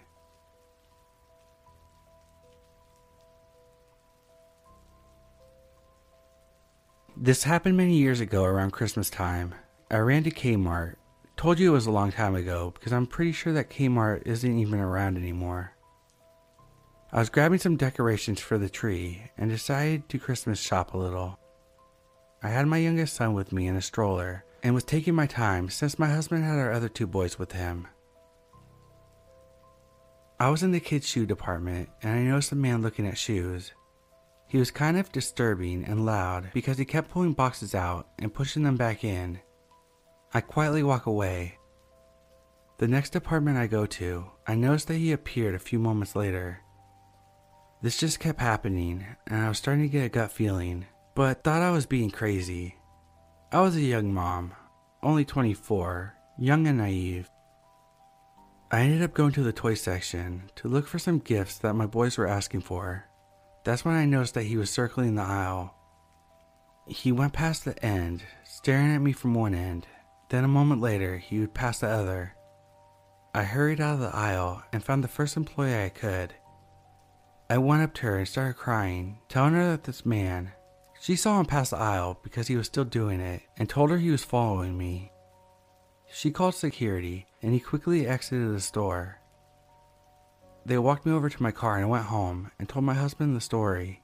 This 7.24 7.46
happened 7.46 7.78
many 7.78 7.96
years 7.96 8.20
ago 8.20 8.44
around 8.44 8.72
Christmas 8.72 9.10
time. 9.10 9.56
I 9.90 10.00
ran 10.00 10.26
to 10.26 10.30
Kmart. 10.30 10.96
Told 11.38 11.58
you 11.58 11.70
it 11.70 11.74
was 11.74 11.86
a 11.86 11.92
long 11.92 12.12
time 12.12 12.36
ago 12.36 12.74
because 12.74 12.92
I'm 12.92 13.08
pretty 13.08 13.32
sure 13.32 13.54
that 13.54 13.70
Kmart 13.70 14.24
isn't 14.26 14.60
even 14.60 14.82
around 14.82 15.16
anymore. 15.16 15.72
I 17.14 17.20
was 17.20 17.30
grabbing 17.30 17.60
some 17.60 17.78
decorations 17.78 18.42
for 18.42 18.58
the 18.58 18.68
tree 18.68 19.32
and 19.38 19.50
decided 19.50 20.10
to 20.10 20.20
Christmas 20.20 20.60
shop 20.60 20.94
a 20.94 20.98
little. 20.98 21.40
I 22.44 22.50
had 22.50 22.68
my 22.68 22.80
youngest 22.80 23.16
son 23.16 23.34
with 23.34 23.54
me 23.54 23.68
in 23.68 23.78
a 23.78 23.82
stroller 23.82 24.44
and 24.62 24.76
was 24.76 24.84
taking 24.84 25.16
my 25.16 25.26
time 25.26 25.70
since 25.70 25.98
my 25.98 26.10
husband 26.10 26.44
had 26.44 26.60
our 26.60 26.74
other 26.74 26.90
two 26.90 27.08
boys 27.08 27.40
with 27.40 27.54
him. 27.54 27.88
I 30.42 30.50
was 30.50 30.62
in 30.62 30.74
the 30.74 30.82
kids' 30.82 31.08
shoe 31.08 31.26
department 31.26 31.88
and 32.02 32.20
I 32.20 32.24
noticed 32.24 32.52
a 32.52 32.58
man 32.58 32.82
looking 32.82 33.08
at 33.08 33.18
shoes. 33.18 33.72
He 34.54 34.60
was 34.60 34.70
kind 34.70 35.00
of 35.00 35.12
disturbing 35.12 35.84
and 35.84 36.06
loud 36.06 36.52
because 36.54 36.78
he 36.78 36.86
kept 36.86 37.10
pulling 37.10 37.34
boxes 37.34 37.74
out 37.74 38.10
and 38.20 38.32
pushing 38.32 38.62
them 38.62 38.78
back 38.78 39.04
in. 39.04 39.40
I 40.32 40.42
quietly 40.42 40.84
walk 40.84 41.08
away. 41.08 41.58
The 42.78 42.88
next 42.88 43.16
apartment 43.16 43.58
I 43.58 43.66
go 43.66 43.88
to, 43.88 44.26
I 44.46 44.54
noticed 44.54 44.90
that 44.90 44.98
he 45.00 45.12
appeared 45.12 45.56
a 45.56 45.60
few 45.60 45.80
moments 45.80 46.16
later. 46.16 46.60
This 47.82 47.98
just 47.98 48.20
kept 48.20 48.40
happening, 48.40 49.04
and 49.26 49.42
I 49.42 49.50
was 49.50 49.58
starting 49.58 49.86
to 49.86 49.90
get 49.90 50.06
a 50.06 50.10
gut 50.10 50.32
feeling, 50.32 50.86
but 51.16 51.44
thought 51.44 51.64
I 51.64 51.72
was 51.72 51.88
being 51.88 52.12
crazy. 52.12 52.76
I 53.52 53.60
was 53.62 53.76
a 53.76 53.82
young 53.82 54.14
mom, 54.14 54.54
only 55.02 55.26
24, 55.26 56.14
young 56.38 56.68
and 56.68 56.78
naive. 56.78 57.28
I 58.72 58.82
ended 58.82 59.02
up 59.02 59.16
going 59.16 59.32
to 59.32 59.42
the 59.42 59.52
toy 59.52 59.74
section 59.74 60.52
to 60.58 60.68
look 60.68 60.86
for 60.86 61.00
some 61.00 61.18
gifts 61.18 61.58
that 61.58 61.74
my 61.74 61.88
boys 61.88 62.20
were 62.20 62.28
asking 62.28 62.62
for. 62.62 63.06
That's 63.64 63.86
when 63.86 63.96
I 63.96 64.06
noticed 64.06 64.34
that 64.34 64.44
he 64.44 64.58
was 64.58 64.70
circling 64.70 65.16
the 65.16 65.22
aisle. 65.22 65.74
He 66.88 67.12
went 67.12 67.34
past 67.34 67.64
the 67.64 67.84
end, 67.84 68.24
staring 68.44 68.94
at 68.94 69.02
me 69.02 69.14
from 69.14 69.34
one 69.34 69.56
end. 69.56 69.88
Then 70.30 70.44
a 70.44 70.50
moment 70.50 70.82
later, 70.82 71.18
he 71.18 71.40
would 71.40 71.54
pass 71.54 71.80
the 71.80 71.88
other. 71.88 72.36
I 73.34 73.44
hurried 73.44 73.80
out 73.80 73.96
of 73.96 74.00
the 74.00 74.16
aisle 74.16 74.64
and 74.74 74.84
found 74.84 75.04
the 75.04 75.08
first 75.08 75.38
employee 75.38 75.86
I 75.86 75.90
could. 75.90 76.34
I 77.50 77.58
went 77.58 77.84
up 77.84 77.94
to 77.96 78.02
her 78.04 78.18
and 78.18 78.28
started 78.28 78.56
crying, 78.56 79.20
telling 79.30 79.54
her 79.54 79.72
that 79.72 79.86
this 79.86 80.06
man, 80.06 80.52
she 81.00 81.16
saw 81.16 81.40
him 81.40 81.46
pass 81.46 81.70
the 81.70 81.78
aisle 81.78 82.20
because 82.24 82.48
he 82.48 82.56
was 82.56 82.68
still 82.68 82.86
doing 82.86 83.20
it 83.20 83.44
and 83.58 83.70
told 83.70 83.90
her 83.90 83.98
he 83.98 84.12
was 84.12 84.24
following 84.24 84.78
me. 84.78 85.12
She 86.12 86.32
called 86.32 86.56
security 86.56 87.28
and 87.42 87.54
he 87.54 87.60
quickly 87.60 88.08
exited 88.08 88.54
the 88.54 88.60
store. 88.60 89.20
They 90.66 90.78
walked 90.78 91.06
me 91.06 91.12
over 91.12 91.30
to 91.30 91.44
my 91.44 91.52
car 91.52 91.76
and 91.76 91.86
I 91.86 91.90
went 91.90 92.06
home 92.06 92.52
and 92.58 92.70
told 92.70 92.86
my 92.86 92.94
husband 92.94 93.36
the 93.36 93.42
story. 93.42 94.02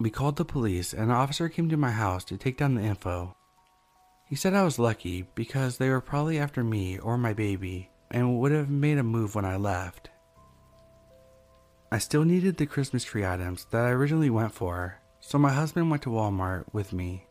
We 0.00 0.10
called 0.10 0.36
the 0.36 0.44
police 0.44 0.92
and 0.92 1.04
an 1.04 1.10
officer 1.10 1.48
came 1.48 1.68
to 1.68 1.76
my 1.76 1.90
house 1.90 2.24
to 2.26 2.36
take 2.36 2.56
down 2.56 2.74
the 2.74 2.82
info. 2.82 3.36
He 4.26 4.36
said 4.36 4.54
I 4.54 4.62
was 4.62 4.78
lucky 4.78 5.26
because 5.34 5.76
they 5.76 5.90
were 5.90 6.00
probably 6.00 6.38
after 6.38 6.62
me 6.62 6.98
or 6.98 7.18
my 7.18 7.32
baby 7.32 7.90
and 8.10 8.38
would 8.38 8.52
have 8.52 8.70
made 8.70 8.98
a 8.98 9.02
move 9.02 9.34
when 9.34 9.44
I 9.44 9.56
left. 9.56 10.10
I 11.90 11.98
still 11.98 12.24
needed 12.24 12.56
the 12.56 12.66
Christmas 12.66 13.04
tree 13.04 13.24
items 13.24 13.66
that 13.70 13.84
I 13.84 13.90
originally 13.90 14.30
went 14.30 14.52
for, 14.52 15.00
so 15.20 15.38
my 15.38 15.52
husband 15.52 15.90
went 15.90 16.02
to 16.02 16.10
Walmart 16.10 16.64
with 16.72 16.92
me. 16.92 17.26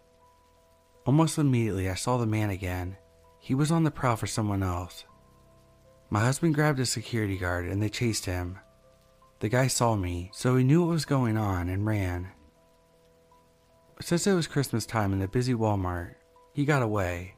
Almost 1.06 1.38
immediately, 1.38 1.90
I 1.90 1.94
saw 1.94 2.18
the 2.18 2.26
man 2.26 2.50
again. 2.50 2.98
He 3.40 3.54
was 3.54 3.72
on 3.72 3.84
the 3.84 3.92
prowl 3.92 4.18
for 4.18 4.28
someone 4.28 4.64
else. 4.64 5.06
My 6.10 6.22
husband 6.22 6.56
grabbed 6.56 6.80
a 6.80 6.86
security 6.86 7.38
guard 7.38 7.68
and 7.68 7.82
they 7.82 7.90
chased 7.90 8.26
him. 8.26 8.60
The 9.40 9.50
guy 9.50 9.68
saw 9.68 9.96
me, 9.96 10.32
so 10.34 10.56
he 10.56 10.64
knew 10.64 10.82
what 10.82 10.92
was 10.94 11.06
going 11.06 11.38
on 11.38 11.70
and 11.70 11.86
ran. 11.86 12.30
Since 14.00 14.26
it 14.26 14.34
was 14.34 14.48
Christmas 14.48 14.86
time 14.86 15.12
in 15.12 15.22
a 15.22 15.28
busy 15.28 15.54
Walmart, 15.54 16.16
he 16.54 16.66
got 16.66 16.82
away. 16.82 17.36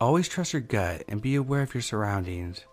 Always 0.00 0.28
trust 0.28 0.52
your 0.52 0.62
gut 0.62 1.04
and 1.08 1.22
be 1.22 1.36
aware 1.36 1.62
of 1.62 1.72
your 1.72 1.82
surroundings. 1.82 2.64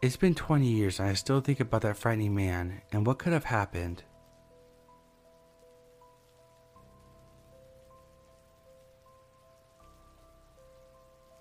It's 0.00 0.16
been 0.16 0.34
20 0.34 0.66
years 0.66 0.98
and 0.98 1.08
I 1.08 1.14
still 1.14 1.40
think 1.40 1.60
about 1.60 1.82
that 1.82 1.96
frightening 1.96 2.34
man 2.34 2.82
and 2.90 3.06
what 3.06 3.18
could 3.18 3.32
have 3.32 3.44
happened. 3.44 4.02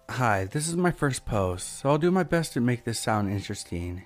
Hi, 0.10 0.46
this 0.46 0.68
is 0.68 0.76
my 0.76 0.90
first 0.90 1.26
post, 1.26 1.80
so 1.80 1.90
I'll 1.90 1.98
do 1.98 2.10
my 2.10 2.24
best 2.24 2.54
to 2.54 2.62
make 2.62 2.86
this 2.86 2.98
sound 2.98 3.30
interesting. 3.30 4.04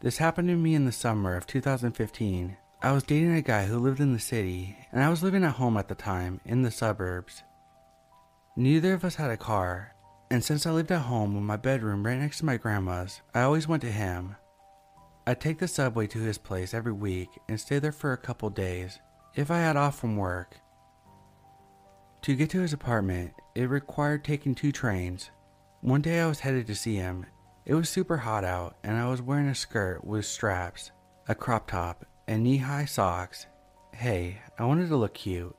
This 0.00 0.16
happened 0.16 0.48
to 0.48 0.56
me 0.56 0.74
in 0.74 0.86
the 0.86 0.92
summer 0.92 1.36
of 1.36 1.46
2015. 1.46 2.56
I 2.80 2.92
was 2.92 3.02
dating 3.02 3.34
a 3.34 3.42
guy 3.42 3.66
who 3.66 3.78
lived 3.78 4.00
in 4.00 4.12
the 4.12 4.20
city, 4.20 4.76
and 4.92 5.02
I 5.02 5.10
was 5.10 5.22
living 5.22 5.44
at 5.44 5.56
home 5.56 5.76
at 5.76 5.88
the 5.88 5.94
time, 5.96 6.40
in 6.46 6.62
the 6.62 6.70
suburbs. 6.70 7.42
Neither 8.56 8.94
of 8.94 9.04
us 9.04 9.16
had 9.16 9.30
a 9.30 9.36
car, 9.36 9.94
and 10.30 10.42
since 10.42 10.66
I 10.66 10.70
lived 10.70 10.92
at 10.92 11.02
home 11.02 11.34
with 11.34 11.42
my 11.42 11.56
bedroom 11.56 12.06
right 12.06 12.18
next 12.18 12.38
to 12.38 12.46
my 12.46 12.56
grandma's, 12.56 13.20
I 13.34 13.42
always 13.42 13.68
went 13.68 13.82
to 13.82 13.92
him. 13.92 14.36
I'd 15.26 15.40
take 15.40 15.58
the 15.58 15.68
subway 15.68 16.06
to 16.06 16.20
his 16.20 16.38
place 16.38 16.72
every 16.72 16.92
week 16.92 17.28
and 17.48 17.60
stay 17.60 17.80
there 17.80 17.92
for 17.92 18.12
a 18.12 18.18
couple 18.18 18.48
days, 18.50 19.00
if 19.34 19.50
I 19.50 19.58
had 19.58 19.76
off 19.76 19.98
from 19.98 20.16
work. 20.16 20.56
To 22.22 22.36
get 22.36 22.50
to 22.50 22.60
his 22.60 22.72
apartment, 22.72 23.34
it 23.54 23.68
required 23.68 24.24
taking 24.24 24.54
two 24.54 24.72
trains. 24.72 25.30
One 25.80 26.02
day 26.02 26.20
I 26.20 26.26
was 26.26 26.40
headed 26.40 26.66
to 26.66 26.74
see 26.74 26.96
him, 26.96 27.26
it 27.66 27.74
was 27.74 27.88
super 27.88 28.18
hot 28.18 28.44
out, 28.44 28.76
and 28.82 28.94
I 28.96 29.08
was 29.08 29.22
wearing 29.22 29.48
a 29.48 29.54
skirt 29.54 30.04
with 30.04 30.26
straps, 30.26 30.90
a 31.28 31.34
crop 31.34 31.66
top, 31.66 32.04
and 32.28 32.42
knee 32.42 32.58
high 32.58 32.84
socks. 32.84 33.46
Hey, 33.94 34.42
I 34.58 34.66
wanted 34.66 34.88
to 34.88 34.96
look 34.96 35.14
cute. 35.14 35.56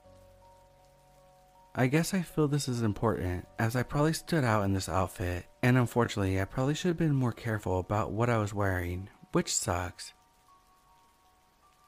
I 1.74 1.88
guess 1.88 2.14
I 2.14 2.22
feel 2.22 2.48
this 2.48 2.68
is 2.68 2.84
important, 2.84 3.48
as 3.58 3.76
I 3.76 3.82
probably 3.82 4.14
stood 4.14 4.44
out 4.44 4.66
in 4.66 4.74
this 4.74 4.88
outfit, 4.88 5.48
and 5.64 5.80
unfortunately, 5.80 6.40
I 6.40 6.46
probably 6.46 6.76
should 6.76 6.90
have 6.90 6.98
been 6.98 7.16
more 7.16 7.34
careful 7.34 7.80
about 7.80 8.12
what 8.12 8.30
I 8.30 8.38
was 8.38 8.54
wearing, 8.54 9.10
which 9.32 9.54
sucks. 9.54 10.14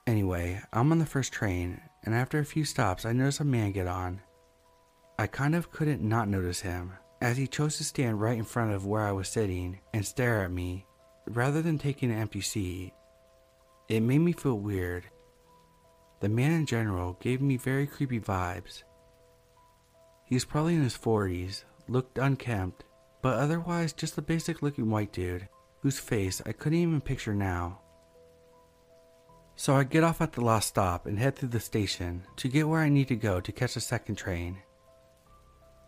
Anyway, 0.07 0.59
I'm 0.73 0.91
on 0.91 0.97
the 0.97 1.05
first 1.05 1.31
train, 1.31 1.79
and 2.03 2.15
after 2.15 2.39
a 2.39 2.45
few 2.45 2.65
stops, 2.65 3.05
I 3.05 3.13
notice 3.13 3.39
a 3.39 3.45
man 3.45 3.71
get 3.71 3.87
on. 3.87 4.21
I 5.19 5.25
kind 5.25 5.55
of 5.55 5.71
couldn't 5.71 6.01
not 6.01 6.27
notice 6.27 6.61
him 6.61 6.93
as 7.21 7.37
he 7.37 7.47
chose 7.47 7.77
to 7.77 7.83
stand 7.83 8.21
right 8.21 8.37
in 8.37 8.43
front 8.43 8.73
of 8.73 8.85
where 8.85 9.01
I 9.01 9.11
was 9.11 9.27
sitting 9.27 9.79
and 9.91 10.05
stare 10.05 10.43
at 10.43 10.51
me 10.51 10.85
rather 11.25 11.63
than 11.63 11.79
taking 11.79 12.11
an 12.11 12.19
empty 12.19 12.41
seat. 12.41 12.93
It 13.89 14.01
made 14.01 14.19
me 14.19 14.31
feel 14.31 14.59
weird. 14.59 15.05
The 16.19 16.29
man 16.29 16.51
in 16.51 16.67
general 16.67 17.17
gave 17.19 17.41
me 17.41 17.57
very 17.57 17.87
creepy 17.87 18.19
vibes. 18.19 18.83
He 20.25 20.35
was 20.35 20.45
probably 20.45 20.75
in 20.75 20.83
his 20.83 20.97
40s, 20.97 21.63
looked 21.87 22.19
unkempt, 22.19 22.83
but 23.23 23.39
otherwise 23.39 23.93
just 23.93 24.19
a 24.19 24.21
basic 24.21 24.61
looking 24.61 24.91
white 24.91 25.11
dude 25.11 25.47
whose 25.81 25.97
face 25.97 26.43
I 26.45 26.51
couldn't 26.51 26.77
even 26.77 27.01
picture 27.01 27.33
now. 27.33 27.79
So 29.55 29.75
I 29.75 29.83
get 29.83 30.03
off 30.03 30.21
at 30.21 30.33
the 30.33 30.41
last 30.41 30.67
stop 30.67 31.07
and 31.07 31.17
head 31.17 31.35
through 31.35 31.49
the 31.49 31.59
station 31.59 32.23
to 32.35 32.47
get 32.47 32.67
where 32.67 32.81
I 32.81 32.89
need 32.89 33.07
to 33.07 33.15
go 33.15 33.39
to 33.39 33.51
catch 33.51 33.73
the 33.73 33.79
second 33.79 34.15
train. 34.15 34.59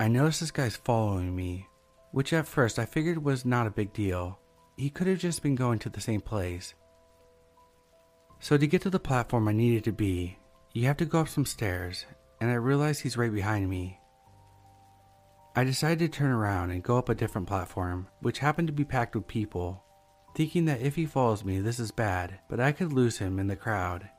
I 0.02 0.08
noticed 0.08 0.40
this 0.40 0.52
guy's 0.52 0.78
following 0.78 1.36
me, 1.36 1.68
which 2.12 2.32
at 2.32 2.48
first 2.48 2.80
I 2.80 2.86
figured 2.86 3.22
was 3.22 3.44
not 3.44 3.68
a 3.68 3.72
big 3.72 3.92
deal. 3.92 4.40
He 4.78 4.90
could 4.90 5.08
have 5.08 5.20
just 5.20 5.44
been 5.44 5.56
going 5.56 5.78
to 5.80 5.90
the 5.90 6.00
same 6.00 6.22
place. 6.22 6.74
So 8.40 8.58
to 8.58 8.66
get 8.66 8.82
to 8.84 8.90
the 8.90 9.00
platform 9.00 9.50
I 9.50 9.52
needed 9.52 9.84
to 9.84 9.92
be, 9.92 10.38
you 10.72 10.86
have 10.88 10.96
to 10.98 11.06
go 11.06 11.20
up 11.20 11.28
some 11.28 11.46
stairs, 11.46 12.06
and 12.40 12.50
I 12.50 12.54
realized 12.54 13.02
he's 13.02 13.18
right 13.18 13.34
behind 13.34 13.70
me. 13.70 14.00
I 15.54 15.66
decided 15.66 16.00
to 16.00 16.18
turn 16.18 16.32
around 16.32 16.72
and 16.72 16.82
go 16.82 16.98
up 16.98 17.10
a 17.10 17.16
different 17.16 17.48
platform, 17.48 18.08
which 18.22 18.40
happened 18.40 18.70
to 18.70 18.74
be 18.74 18.86
packed 18.86 19.16
with 19.16 19.28
people, 19.28 19.84
thinking 20.34 20.64
that 20.66 20.80
if 20.80 20.96
he 20.96 21.06
follows 21.06 21.44
me, 21.44 21.60
this 21.60 21.80
is 21.80 21.92
bad, 21.92 22.40
but 22.50 22.62
I 22.62 22.72
could 22.72 22.94
lose 22.94 23.18
him 23.18 23.38
in 23.38 23.48
the 23.48 23.58
crowd. 23.58 24.10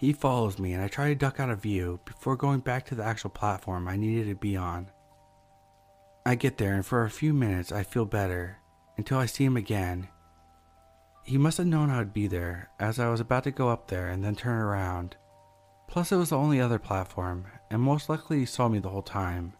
He 0.00 0.14
follows 0.14 0.58
me 0.58 0.72
and 0.72 0.82
I 0.82 0.88
try 0.88 1.08
to 1.08 1.14
duck 1.14 1.40
out 1.40 1.50
of 1.50 1.60
view 1.60 2.00
before 2.06 2.34
going 2.34 2.60
back 2.60 2.86
to 2.86 2.94
the 2.94 3.04
actual 3.04 3.28
platform 3.28 3.86
I 3.86 3.98
needed 3.98 4.30
to 4.30 4.34
be 4.34 4.56
on. 4.56 4.90
I 6.24 6.36
get 6.36 6.56
there 6.56 6.72
and 6.72 6.86
for 6.86 7.04
a 7.04 7.10
few 7.10 7.34
minutes 7.34 7.70
I 7.70 7.82
feel 7.82 8.06
better 8.06 8.56
until 8.96 9.18
I 9.18 9.26
see 9.26 9.44
him 9.44 9.58
again. 9.58 10.08
He 11.22 11.36
must 11.36 11.58
have 11.58 11.66
known 11.66 11.90
I 11.90 11.98
would 11.98 12.14
be 12.14 12.28
there 12.28 12.70
as 12.80 12.98
I 12.98 13.10
was 13.10 13.20
about 13.20 13.44
to 13.44 13.50
go 13.50 13.68
up 13.68 13.88
there 13.88 14.08
and 14.08 14.24
then 14.24 14.36
turn 14.36 14.62
around. 14.62 15.16
Plus, 15.86 16.10
it 16.12 16.16
was 16.16 16.30
the 16.30 16.38
only 16.38 16.62
other 16.62 16.78
platform, 16.78 17.46
and 17.70 17.82
most 17.82 18.08
likely 18.08 18.38
he 18.38 18.46
saw 18.46 18.68
me 18.68 18.78
the 18.78 18.88
whole 18.88 19.02
time. 19.02 19.52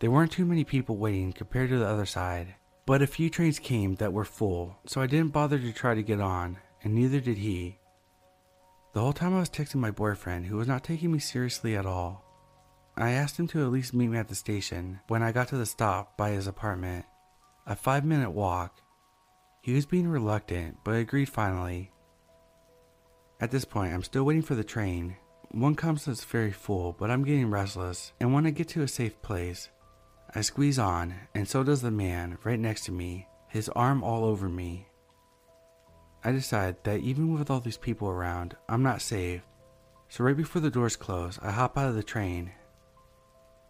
There 0.00 0.10
weren't 0.10 0.32
too 0.32 0.44
many 0.44 0.64
people 0.64 0.98
waiting 0.98 1.32
compared 1.32 1.70
to 1.70 1.78
the 1.78 1.86
other 1.86 2.04
side, 2.04 2.56
but 2.84 3.00
a 3.00 3.06
few 3.06 3.30
trains 3.30 3.58
came 3.58 3.94
that 3.94 4.12
were 4.12 4.26
full, 4.26 4.76
so 4.84 5.00
I 5.00 5.06
didn't 5.06 5.32
bother 5.32 5.58
to 5.58 5.72
try 5.72 5.94
to 5.94 6.02
get 6.02 6.20
on, 6.20 6.58
and 6.82 6.94
neither 6.94 7.18
did 7.18 7.38
he. 7.38 7.78
The 8.92 9.00
whole 9.00 9.14
time 9.14 9.34
I 9.34 9.40
was 9.40 9.48
texting 9.48 9.76
my 9.76 9.90
boyfriend, 9.90 10.46
who 10.46 10.58
was 10.58 10.68
not 10.68 10.84
taking 10.84 11.10
me 11.10 11.18
seriously 11.18 11.76
at 11.76 11.86
all. 11.86 12.24
I 12.94 13.12
asked 13.12 13.38
him 13.38 13.48
to 13.48 13.62
at 13.62 13.72
least 13.72 13.94
meet 13.94 14.08
me 14.08 14.18
at 14.18 14.28
the 14.28 14.34
station 14.34 15.00
when 15.08 15.22
I 15.22 15.32
got 15.32 15.48
to 15.48 15.56
the 15.56 15.64
stop 15.64 16.18
by 16.18 16.30
his 16.30 16.46
apartment. 16.46 17.06
A 17.66 17.74
five 17.74 18.04
minute 18.04 18.32
walk. 18.32 18.82
He 19.62 19.72
was 19.72 19.86
being 19.86 20.08
reluctant, 20.08 20.76
but 20.84 20.96
agreed 20.96 21.30
finally. 21.30 21.90
At 23.40 23.50
this 23.50 23.64
point, 23.64 23.94
I'm 23.94 24.02
still 24.02 24.24
waiting 24.24 24.42
for 24.42 24.54
the 24.54 24.64
train. 24.64 25.16
One 25.52 25.74
comes 25.74 26.04
that's 26.04 26.24
very 26.24 26.52
full, 26.52 26.94
but 26.98 27.10
I'm 27.10 27.24
getting 27.24 27.50
restless 27.50 28.12
and 28.20 28.32
want 28.32 28.44
to 28.44 28.52
get 28.52 28.68
to 28.68 28.82
a 28.82 28.88
safe 28.88 29.22
place. 29.22 29.70
I 30.34 30.42
squeeze 30.42 30.78
on, 30.78 31.14
and 31.34 31.48
so 31.48 31.64
does 31.64 31.80
the 31.80 31.90
man 31.90 32.36
right 32.44 32.60
next 32.60 32.84
to 32.84 32.92
me, 32.92 33.26
his 33.48 33.70
arm 33.70 34.04
all 34.04 34.24
over 34.24 34.50
me. 34.50 34.86
I 36.24 36.30
decide 36.30 36.76
that 36.84 37.00
even 37.00 37.32
with 37.32 37.50
all 37.50 37.60
these 37.60 37.76
people 37.76 38.08
around, 38.08 38.56
I'm 38.68 38.82
not 38.82 39.02
safe. 39.02 39.42
So 40.08 40.22
right 40.22 40.36
before 40.36 40.60
the 40.62 40.70
doors 40.70 40.94
close, 40.94 41.38
I 41.42 41.50
hop 41.50 41.76
out 41.76 41.88
of 41.88 41.96
the 41.96 42.02
train. 42.02 42.52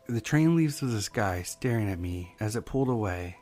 The 0.07 0.21
train 0.21 0.55
leaves 0.55 0.83
with 0.83 0.93
this 0.93 1.09
guy 1.09 1.43
staring 1.43 1.89
at 1.89 1.99
me 1.99 2.35
as 2.41 2.55
it 2.57 2.67
pulled 2.67 2.89
away. 2.89 3.37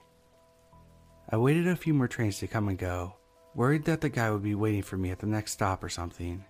I 1.28 1.38
waited 1.38 1.66
a 1.66 1.74
few 1.74 1.92
more 1.94 2.06
trains 2.06 2.38
to 2.38 2.46
come 2.46 2.68
and 2.68 2.78
go, 2.78 3.16
worried 3.54 3.84
that 3.86 4.00
the 4.00 4.08
guy 4.08 4.30
would 4.30 4.42
be 4.42 4.54
waiting 4.54 4.82
for 4.82 4.96
me 4.96 5.10
at 5.10 5.18
the 5.18 5.26
next 5.26 5.52
stop 5.52 5.82
or 5.82 5.88
something. 5.88 6.44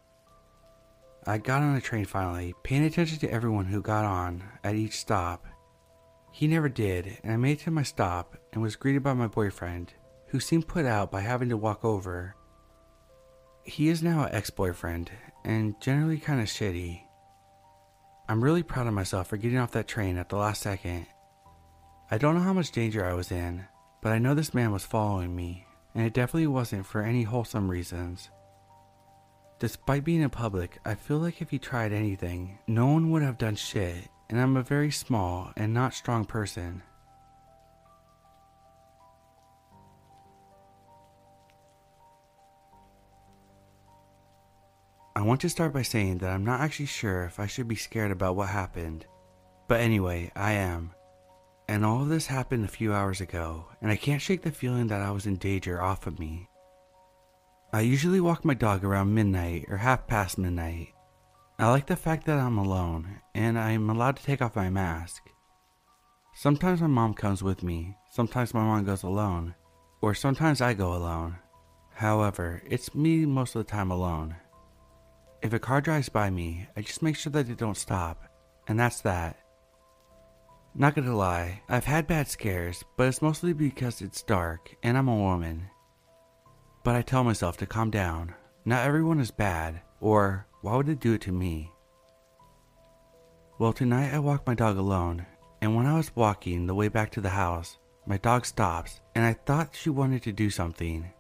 I 1.26 1.38
got 1.38 1.62
on 1.62 1.74
the 1.74 1.80
train 1.80 2.04
finally, 2.04 2.54
paying 2.62 2.84
attention 2.84 3.18
to 3.20 3.30
everyone 3.30 3.66
who 3.66 3.80
got 3.80 4.04
on 4.04 4.42
at 4.64 4.74
each 4.74 4.98
stop. 4.98 5.46
He 6.32 6.46
never 6.46 6.68
did, 6.68 7.18
and 7.22 7.32
I 7.32 7.36
made 7.36 7.60
it 7.60 7.64
to 7.64 7.70
my 7.70 7.82
stop 7.82 8.36
and 8.52 8.62
was 8.62 8.76
greeted 8.76 9.02
by 9.02 9.14
my 9.14 9.26
boyfriend, 9.28 9.94
who 10.26 10.40
seemed 10.40 10.68
put 10.68 10.84
out 10.84 11.10
by 11.10 11.20
having 11.20 11.48
to 11.50 11.56
walk 11.56 11.84
over 11.84 12.34
he 13.64 13.88
is 13.88 14.02
now 14.02 14.24
an 14.24 14.34
ex 14.34 14.50
boyfriend 14.50 15.10
and 15.44 15.80
generally 15.80 16.18
kind 16.18 16.40
of 16.40 16.46
shitty. 16.46 17.02
I'm 18.28 18.42
really 18.44 18.62
proud 18.62 18.86
of 18.86 18.94
myself 18.94 19.28
for 19.28 19.36
getting 19.36 19.58
off 19.58 19.72
that 19.72 19.88
train 19.88 20.16
at 20.16 20.28
the 20.28 20.36
last 20.36 20.62
second. 20.62 21.06
I 22.10 22.18
don't 22.18 22.34
know 22.34 22.42
how 22.42 22.52
much 22.52 22.72
danger 22.72 23.04
I 23.04 23.14
was 23.14 23.30
in, 23.30 23.66
but 24.02 24.12
I 24.12 24.18
know 24.18 24.34
this 24.34 24.54
man 24.54 24.72
was 24.72 24.84
following 24.84 25.34
me, 25.34 25.66
and 25.94 26.06
it 26.06 26.14
definitely 26.14 26.46
wasn't 26.46 26.86
for 26.86 27.02
any 27.02 27.22
wholesome 27.22 27.70
reasons. 27.70 28.30
Despite 29.58 30.04
being 30.04 30.22
in 30.22 30.30
public, 30.30 30.78
I 30.84 30.94
feel 30.94 31.18
like 31.18 31.42
if 31.42 31.50
he 31.50 31.58
tried 31.58 31.92
anything, 31.92 32.58
no 32.66 32.86
one 32.86 33.10
would 33.10 33.22
have 33.22 33.38
done 33.38 33.56
shit, 33.56 34.08
and 34.28 34.40
I'm 34.40 34.56
a 34.56 34.62
very 34.62 34.90
small 34.90 35.52
and 35.56 35.74
not 35.74 35.92
strong 35.92 36.24
person. 36.24 36.82
I 45.20 45.22
want 45.22 45.42
to 45.42 45.50
start 45.50 45.74
by 45.74 45.82
saying 45.82 46.16
that 46.18 46.30
I'm 46.30 46.46
not 46.46 46.62
actually 46.62 46.86
sure 46.86 47.24
if 47.24 47.38
I 47.38 47.46
should 47.46 47.68
be 47.68 47.76
scared 47.76 48.10
about 48.10 48.36
what 48.36 48.48
happened. 48.48 49.04
But 49.68 49.82
anyway, 49.82 50.32
I 50.34 50.52
am. 50.52 50.92
And 51.68 51.84
all 51.84 52.00
of 52.00 52.08
this 52.08 52.26
happened 52.26 52.64
a 52.64 52.68
few 52.68 52.94
hours 52.94 53.20
ago, 53.20 53.66
and 53.82 53.90
I 53.90 53.96
can't 53.96 54.22
shake 54.22 54.40
the 54.40 54.50
feeling 54.50 54.86
that 54.86 55.02
I 55.02 55.10
was 55.10 55.26
in 55.26 55.36
danger 55.36 55.82
off 55.82 56.06
of 56.06 56.18
me. 56.18 56.48
I 57.70 57.82
usually 57.82 58.22
walk 58.22 58.46
my 58.46 58.54
dog 58.54 58.82
around 58.82 59.12
midnight 59.12 59.66
or 59.68 59.76
half 59.76 60.06
past 60.06 60.38
midnight. 60.38 60.94
I 61.58 61.68
like 61.68 61.86
the 61.86 61.96
fact 61.96 62.24
that 62.24 62.38
I'm 62.38 62.56
alone 62.56 63.20
and 63.34 63.58
I'm 63.58 63.90
allowed 63.90 64.16
to 64.16 64.24
take 64.24 64.40
off 64.40 64.56
my 64.56 64.70
mask. 64.70 65.28
Sometimes 66.34 66.80
my 66.80 66.86
mom 66.86 67.12
comes 67.12 67.42
with 67.42 67.62
me, 67.62 67.94
sometimes 68.10 68.54
my 68.54 68.62
mom 68.62 68.86
goes 68.86 69.02
alone, 69.02 69.54
or 70.00 70.14
sometimes 70.14 70.62
I 70.62 70.72
go 70.72 70.94
alone. 70.94 71.36
However, 71.92 72.62
it's 72.66 72.94
me 72.94 73.26
most 73.26 73.54
of 73.54 73.66
the 73.66 73.70
time 73.70 73.90
alone. 73.90 74.36
If 75.42 75.54
a 75.54 75.58
car 75.58 75.80
drives 75.80 76.10
by 76.10 76.28
me, 76.28 76.68
I 76.76 76.82
just 76.82 77.02
make 77.02 77.16
sure 77.16 77.32
that 77.32 77.46
they 77.46 77.54
don't 77.54 77.76
stop, 77.76 78.24
and 78.68 78.78
that's 78.78 79.00
that. 79.00 79.38
Not 80.74 80.94
gonna 80.94 81.16
lie, 81.16 81.62
I've 81.68 81.86
had 81.86 82.06
bad 82.06 82.28
scares, 82.28 82.84
but 82.96 83.08
it's 83.08 83.22
mostly 83.22 83.54
because 83.54 84.02
it's 84.02 84.22
dark 84.22 84.76
and 84.82 84.98
I'm 84.98 85.08
a 85.08 85.16
woman. 85.16 85.68
But 86.84 86.94
I 86.94 87.02
tell 87.02 87.24
myself 87.24 87.56
to 87.58 87.66
calm 87.66 87.90
down. 87.90 88.34
Not 88.66 88.86
everyone 88.86 89.18
is 89.18 89.30
bad, 89.30 89.80
or 90.00 90.46
why 90.60 90.76
would 90.76 90.88
it 90.90 91.00
do 91.00 91.14
it 91.14 91.22
to 91.22 91.32
me? 91.32 91.72
Well, 93.58 93.72
tonight 93.72 94.12
I 94.14 94.18
walked 94.18 94.46
my 94.46 94.54
dog 94.54 94.76
alone, 94.76 95.26
and 95.62 95.74
when 95.74 95.86
I 95.86 95.96
was 95.96 96.14
walking 96.14 96.66
the 96.66 96.74
way 96.74 96.88
back 96.88 97.10
to 97.12 97.20
the 97.20 97.30
house, 97.30 97.78
my 98.06 98.18
dog 98.18 98.44
stops, 98.44 99.00
and 99.14 99.24
I 99.24 99.32
thought 99.32 99.74
she 99.74 99.90
wanted 99.90 100.22
to 100.24 100.32
do 100.32 100.50
something. 100.50 101.10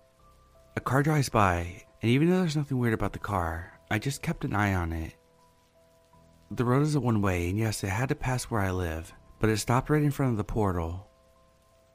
A 0.76 0.80
car 0.80 1.02
drives 1.02 1.30
by, 1.30 1.84
and 2.02 2.10
even 2.10 2.28
though 2.28 2.40
there's 2.40 2.56
nothing 2.56 2.78
weird 2.78 2.94
about 2.94 3.12
the 3.14 3.18
car, 3.18 3.79
I 3.90 3.98
just 3.98 4.22
kept 4.22 4.44
an 4.44 4.54
eye 4.54 4.74
on 4.74 4.92
it. 4.92 5.14
The 6.52 6.64
road 6.64 6.82
is 6.82 6.94
a 6.94 7.00
one 7.00 7.22
way, 7.22 7.48
and 7.48 7.58
yes, 7.58 7.82
it 7.82 7.88
had 7.88 8.08
to 8.10 8.14
pass 8.14 8.44
where 8.44 8.60
I 8.60 8.70
live, 8.70 9.12
but 9.40 9.50
it 9.50 9.58
stopped 9.58 9.90
right 9.90 10.02
in 10.02 10.12
front 10.12 10.32
of 10.32 10.36
the 10.36 10.44
portal. 10.44 11.08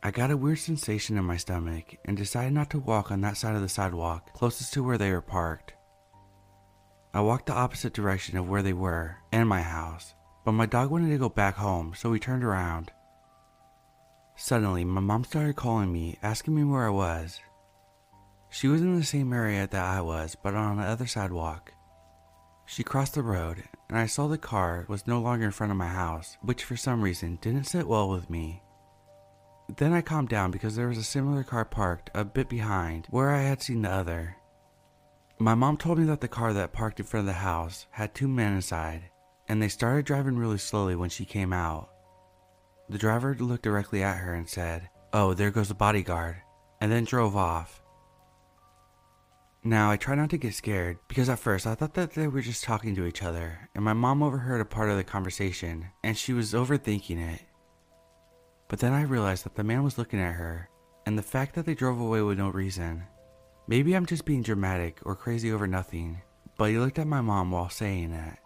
I 0.03 0.11
got 0.11 0.29
a 0.29 0.37
weird 0.37 0.59
sensation 0.59 1.17
in 1.17 1.23
my 1.23 1.37
stomach 1.37 1.95
and 2.05 2.17
decided 2.17 2.53
not 2.53 2.69
to 2.71 2.79
walk 2.79 3.11
on 3.11 3.21
that 3.21 3.37
side 3.37 3.55
of 3.55 3.61
the 3.61 3.69
sidewalk 3.69 4.33
closest 4.33 4.73
to 4.73 4.83
where 4.83 4.97
they 4.97 5.11
were 5.11 5.21
parked. 5.21 5.73
I 7.13 7.21
walked 7.21 7.45
the 7.45 7.53
opposite 7.53 7.93
direction 7.93 8.37
of 8.37 8.49
where 8.49 8.61
they 8.61 8.73
were 8.73 9.15
and 9.31 9.47
my 9.47 9.61
house, 9.61 10.13
but 10.43 10.51
my 10.51 10.65
dog 10.65 10.91
wanted 10.91 11.11
to 11.11 11.17
go 11.17 11.29
back 11.29 11.55
home, 11.55 11.93
so 11.95 12.09
we 12.09 12.19
turned 12.19 12.43
around. 12.43 12.91
Suddenly, 14.35 14.83
my 14.83 14.99
mom 14.99 15.23
started 15.23 15.55
calling 15.55 15.93
me, 15.93 16.19
asking 16.21 16.55
me 16.55 16.65
where 16.65 16.87
I 16.87 16.89
was. 16.89 17.39
She 18.49 18.67
was 18.67 18.81
in 18.81 18.97
the 18.97 19.05
same 19.05 19.31
area 19.31 19.65
that 19.65 19.83
I 19.83 20.01
was, 20.01 20.35
but 20.35 20.55
on 20.55 20.77
the 20.77 20.83
other 20.83 21.07
sidewalk. 21.07 21.71
She 22.65 22.83
crossed 22.83 23.13
the 23.13 23.23
road, 23.23 23.63
and 23.89 23.97
I 23.97 24.05
saw 24.05 24.27
the 24.27 24.37
car 24.37 24.85
was 24.87 25.07
no 25.07 25.21
longer 25.21 25.45
in 25.45 25.51
front 25.51 25.71
of 25.71 25.77
my 25.77 25.87
house, 25.87 26.37
which 26.41 26.63
for 26.63 26.75
some 26.75 27.01
reason 27.01 27.37
didn't 27.41 27.65
sit 27.65 27.87
well 27.87 28.09
with 28.09 28.29
me. 28.29 28.63
Then 29.77 29.93
I 29.93 30.01
calmed 30.01 30.29
down 30.29 30.51
because 30.51 30.75
there 30.75 30.87
was 30.87 30.97
a 30.97 31.03
similar 31.03 31.43
car 31.43 31.65
parked 31.65 32.09
a 32.13 32.23
bit 32.23 32.49
behind 32.49 33.07
where 33.09 33.31
I 33.31 33.41
had 33.41 33.61
seen 33.61 33.81
the 33.81 33.91
other. 33.91 34.37
My 35.39 35.55
mom 35.55 35.77
told 35.77 35.99
me 35.99 36.05
that 36.05 36.21
the 36.21 36.27
car 36.27 36.53
that 36.53 36.73
parked 36.73 36.99
in 36.99 37.05
front 37.05 37.21
of 37.21 37.33
the 37.33 37.39
house 37.39 37.87
had 37.91 38.13
two 38.13 38.27
men 38.27 38.53
inside 38.53 39.09
and 39.47 39.61
they 39.61 39.69
started 39.69 40.05
driving 40.05 40.37
really 40.37 40.57
slowly 40.57 40.95
when 40.95 41.09
she 41.09 41.25
came 41.25 41.53
out. 41.53 41.89
The 42.89 42.97
driver 42.97 43.35
looked 43.35 43.63
directly 43.63 44.03
at 44.03 44.17
her 44.17 44.33
and 44.33 44.47
said, 44.47 44.89
Oh, 45.13 45.33
there 45.33 45.51
goes 45.51 45.69
the 45.69 45.75
bodyguard, 45.75 46.37
and 46.81 46.91
then 46.91 47.05
drove 47.05 47.35
off. 47.35 47.81
Now, 49.67 49.89
I 49.89 49.97
try 49.97 50.13
not 50.13 50.29
to 50.29 50.37
get 50.37 50.53
scared 50.53 50.99
because 51.07 51.27
at 51.27 51.39
first 51.39 51.65
I 51.65 51.73
thought 51.73 51.95
that 51.95 52.13
they 52.13 52.27
were 52.27 52.41
just 52.41 52.63
talking 52.63 52.95
to 52.95 53.07
each 53.07 53.23
other, 53.23 53.67
and 53.73 53.83
my 53.83 53.93
mom 53.93 54.21
overheard 54.21 54.61
a 54.61 54.65
part 54.65 54.91
of 54.91 54.95
the 54.95 55.03
conversation 55.03 55.87
and 56.03 56.15
she 56.15 56.33
was 56.33 56.53
overthinking 56.53 57.33
it. 57.33 57.41
But 58.67 58.77
then 58.77 58.93
I 58.93 59.01
realized 59.01 59.43
that 59.43 59.55
the 59.55 59.63
man 59.63 59.83
was 59.83 59.97
looking 59.97 60.19
at 60.19 60.35
her, 60.35 60.69
and 61.07 61.17
the 61.17 61.23
fact 61.23 61.55
that 61.55 61.65
they 61.65 61.73
drove 61.73 61.99
away 61.99 62.21
with 62.21 62.37
no 62.37 62.49
reason. 62.49 63.05
Maybe 63.67 63.95
I'm 63.95 64.05
just 64.05 64.23
being 64.23 64.43
dramatic 64.43 64.99
or 65.03 65.15
crazy 65.15 65.51
over 65.51 65.65
nothing, 65.65 66.21
but 66.59 66.69
he 66.69 66.77
looked 66.77 66.99
at 66.99 67.07
my 67.07 67.21
mom 67.21 67.49
while 67.49 67.69
saying 67.69 68.11
that. 68.11 68.37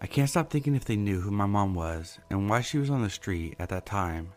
I 0.00 0.06
can't 0.06 0.30
stop 0.30 0.48
thinking 0.48 0.74
if 0.74 0.86
they 0.86 0.96
knew 0.96 1.20
who 1.20 1.30
my 1.30 1.44
mom 1.44 1.74
was 1.74 2.18
and 2.30 2.48
why 2.48 2.62
she 2.62 2.78
was 2.78 2.88
on 2.88 3.02
the 3.02 3.10
street 3.10 3.56
at 3.58 3.68
that 3.68 3.84
time. 3.84 4.32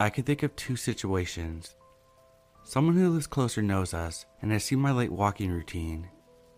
I 0.00 0.10
can 0.10 0.24
think 0.24 0.42
of 0.42 0.56
two 0.56 0.74
situations. 0.74 1.76
Someone 2.66 2.96
who 2.96 3.10
lives 3.10 3.26
closer 3.26 3.60
knows 3.60 3.92
us 3.92 4.24
and 4.40 4.50
has 4.50 4.64
seen 4.64 4.78
my 4.78 4.90
late 4.90 5.12
walking 5.12 5.50
routine, 5.50 6.08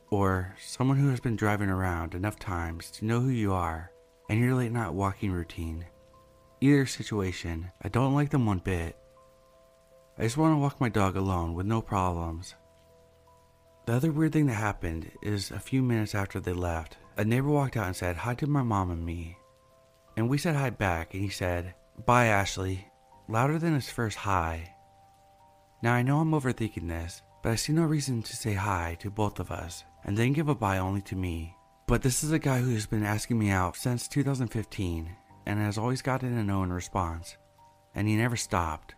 or 0.09 0.55
someone 0.57 0.97
who 0.99 1.11
has 1.11 1.19
been 1.19 1.35
driving 1.35 1.69
around 1.69 2.15
enough 2.15 2.39
times 2.39 2.93
to 2.93 3.05
know 3.05 3.19
who 3.19 3.29
you 3.29 3.53
are 3.53 3.91
and 4.31 4.39
your 4.39 4.55
late 4.55 4.71
night 4.71 4.93
walking 4.93 5.33
routine. 5.33 5.85
Either 6.61 6.87
situation, 6.87 7.73
I 7.83 7.89
don't 7.89 8.15
like 8.15 8.31
them 8.31 8.47
one 8.47 8.61
bit. 8.61 8.97
I 10.17 10.23
just 10.23 10.37
want 10.37 10.55
to 10.55 10.59
walk 10.59 10.81
my 10.81 10.89
dog 10.89 11.17
alone 11.17 11.55
with 11.55 11.67
no 11.67 11.83
problems. 11.83 12.55
The 13.87 13.95
other 13.95 14.13
weird 14.13 14.33
thing 14.33 14.47
that 14.47 14.55
happened 14.55 15.11
is 15.23 15.51
a 15.51 15.59
few 15.59 15.83
minutes 15.83 16.15
after 16.15 16.39
they 16.39 16.53
left, 16.53 16.99
a 17.17 17.25
neighbor 17.25 17.49
walked 17.49 17.77
out 17.77 17.89
and 17.89 17.97
said 17.97 18.17
hi 18.17 18.35
to 18.37 18.47
my 18.47 18.63
mom 18.63 18.93
and 18.93 19.05
me. 19.05 19.37
And 20.17 20.29
we 20.29 20.39
said 20.39 20.55
hi 20.55 20.71
back, 20.71 21.15
and 21.15 21.23
he 21.23 21.31
said, 21.31 21.75
Bye, 22.07 22.27
Ashley, 22.27 22.87
louder 23.29 23.59
than 23.59 23.75
his 23.75 23.91
first 23.91 24.19
hi. 24.19 24.73
Now 25.87 25.93
I 25.93 26.03
know 26.03 26.19
I'm 26.19 26.33
overthinking 26.33 26.89
this, 26.89 27.23
but 27.45 27.53
I 27.53 27.55
see 27.55 27.73
no 27.73 27.85
reason 27.85 28.21
to 28.21 28.35
say 28.35 28.55
hi 28.55 28.97
to 28.99 29.09
both 29.09 29.39
of 29.39 29.53
us 29.53 29.85
and 30.03 30.19
then 30.19 30.33
give 30.33 30.49
a 30.49 30.55
bye 30.57 30.79
only 30.79 31.01
to 31.03 31.15
me. 31.15 31.55
But 31.87 32.03
this 32.03 32.25
is 32.25 32.33
a 32.33 32.41
guy 32.41 32.59
who 32.59 32.75
has 32.75 32.87
been 32.87 33.05
asking 33.05 33.39
me 33.39 33.51
out 33.51 33.77
since 33.77 34.09
2015 34.09 35.09
and 35.47 35.59
has 35.61 35.79
always 35.79 36.03
gotten 36.03 36.37
a 36.37 36.43
no 36.43 36.65
in 36.65 36.73
response, 36.73 37.37
and 37.95 38.09
he 38.09 38.17
never 38.17 38.35
stopped. 38.35 38.97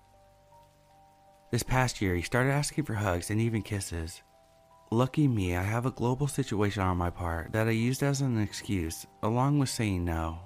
This 1.50 1.62
past 1.62 2.00
year, 2.00 2.14
he 2.14 2.22
started 2.22 2.52
asking 2.52 2.84
for 2.84 2.94
hugs 2.94 3.28
and 3.28 3.38
even 3.38 3.60
kisses, 3.60 4.22
Lucky 4.90 5.28
me, 5.28 5.56
I 5.56 5.64
have 5.64 5.84
a 5.84 5.90
global 5.90 6.26
situation 6.26 6.82
on 6.82 6.96
my 6.96 7.10
part 7.10 7.52
that 7.52 7.68
I 7.68 7.72
used 7.72 8.02
as 8.02 8.22
an 8.22 8.40
excuse, 8.40 9.04
along 9.22 9.58
with 9.58 9.68
saying 9.68 10.06
no. 10.06 10.38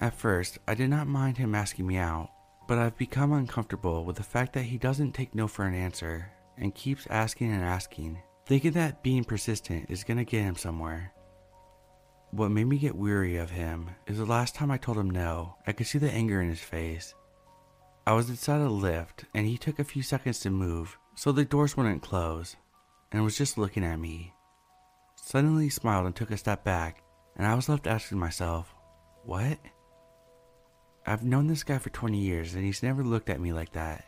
At 0.00 0.14
first, 0.14 0.56
I 0.66 0.74
did 0.74 0.88
not 0.88 1.06
mind 1.06 1.36
him 1.36 1.54
asking 1.54 1.86
me 1.86 1.98
out, 1.98 2.30
but 2.66 2.78
I've 2.78 2.96
become 2.96 3.32
uncomfortable 3.32 4.04
with 4.04 4.16
the 4.16 4.22
fact 4.22 4.52
that 4.54 4.64
he 4.64 4.78
doesn't 4.78 5.12
take 5.12 5.34
no 5.34 5.46
for 5.46 5.64
an 5.64 5.74
answer 5.74 6.30
and 6.58 6.74
keeps 6.74 7.06
asking 7.08 7.52
and 7.52 7.62
asking, 7.62 8.18
thinking 8.46 8.72
that 8.72 9.02
being 9.02 9.24
persistent 9.24 9.90
is 9.90 10.04
gonna 10.04 10.24
get 10.24 10.42
him 10.42 10.56
somewhere. 10.56 11.12
What 12.30 12.50
made 12.50 12.66
me 12.66 12.78
get 12.78 12.96
weary 12.96 13.36
of 13.36 13.50
him 13.50 13.90
is 14.06 14.18
the 14.18 14.26
last 14.26 14.54
time 14.54 14.70
I 14.70 14.78
told 14.78 14.98
him 14.98 15.10
no, 15.10 15.56
I 15.66 15.72
could 15.72 15.86
see 15.86 15.98
the 15.98 16.10
anger 16.10 16.40
in 16.40 16.48
his 16.48 16.60
face. 16.60 17.14
I 18.06 18.12
was 18.12 18.30
inside 18.30 18.60
a 18.60 18.68
lift 18.68 19.24
and 19.34 19.46
he 19.46 19.58
took 19.58 19.78
a 19.78 19.84
few 19.84 20.02
seconds 20.02 20.40
to 20.40 20.50
move, 20.50 20.98
so 21.14 21.32
the 21.32 21.44
doors 21.44 21.76
wouldn't 21.76 22.02
close 22.02 22.56
and 23.12 23.22
was 23.24 23.38
just 23.38 23.58
looking 23.58 23.84
at 23.84 23.98
me. 23.98 24.32
Suddenly 25.14 25.64
he 25.64 25.70
smiled 25.70 26.06
and 26.06 26.14
took 26.14 26.30
a 26.30 26.36
step 26.36 26.62
back, 26.62 27.02
and 27.36 27.46
I 27.46 27.54
was 27.54 27.68
left 27.68 27.86
asking 27.86 28.18
myself, 28.18 28.74
What? 29.24 29.58
I've 31.08 31.22
known 31.22 31.46
this 31.46 31.62
guy 31.62 31.78
for 31.78 31.90
20 31.90 32.18
years 32.18 32.54
and 32.54 32.64
he's 32.64 32.82
never 32.82 33.04
looked 33.04 33.30
at 33.30 33.40
me 33.40 33.52
like 33.52 33.72
that. 33.72 34.04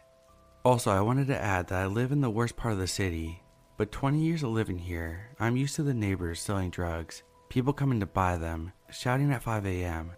Also, 0.64 0.90
I 0.90 1.00
wanted 1.00 1.28
to 1.28 1.40
add 1.40 1.68
that 1.68 1.82
I 1.82 1.86
live 1.86 2.10
in 2.10 2.20
the 2.20 2.28
worst 2.28 2.56
part 2.56 2.72
of 2.72 2.80
the 2.80 2.88
city, 2.88 3.40
but 3.76 3.92
20 3.92 4.18
years 4.18 4.42
of 4.42 4.50
living 4.50 4.78
here, 4.78 5.30
I'm 5.38 5.56
used 5.56 5.76
to 5.76 5.84
the 5.84 5.94
neighbors 5.94 6.40
selling 6.40 6.70
drugs, 6.70 7.22
people 7.48 7.72
coming 7.72 8.00
to 8.00 8.06
buy 8.06 8.36
them, 8.36 8.72
shouting 8.90 9.32
at 9.32 9.44
5 9.44 9.64
a.m. 9.64 10.10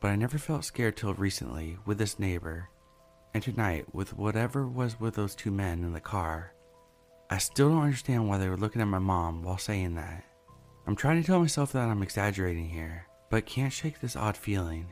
But 0.00 0.08
I 0.08 0.16
never 0.16 0.36
felt 0.36 0.66
scared 0.66 0.98
till 0.98 1.14
recently 1.14 1.78
with 1.86 1.96
this 1.96 2.18
neighbor, 2.18 2.68
and 3.32 3.42
tonight 3.42 3.86
with 3.94 4.14
whatever 4.14 4.68
was 4.68 5.00
with 5.00 5.14
those 5.14 5.34
two 5.34 5.50
men 5.50 5.82
in 5.82 5.94
the 5.94 6.00
car. 6.00 6.52
I 7.30 7.38
still 7.38 7.70
don't 7.70 7.82
understand 7.82 8.28
why 8.28 8.36
they 8.36 8.50
were 8.50 8.58
looking 8.58 8.82
at 8.82 8.88
my 8.88 8.98
mom 8.98 9.42
while 9.42 9.58
saying 9.58 9.94
that. 9.94 10.24
I'm 10.86 10.94
trying 10.94 11.22
to 11.22 11.26
tell 11.26 11.40
myself 11.40 11.72
that 11.72 11.88
I'm 11.88 12.02
exaggerating 12.02 12.68
here, 12.68 13.06
but 13.30 13.46
can't 13.46 13.72
shake 13.72 14.00
this 14.00 14.16
odd 14.16 14.36
feeling. 14.36 14.88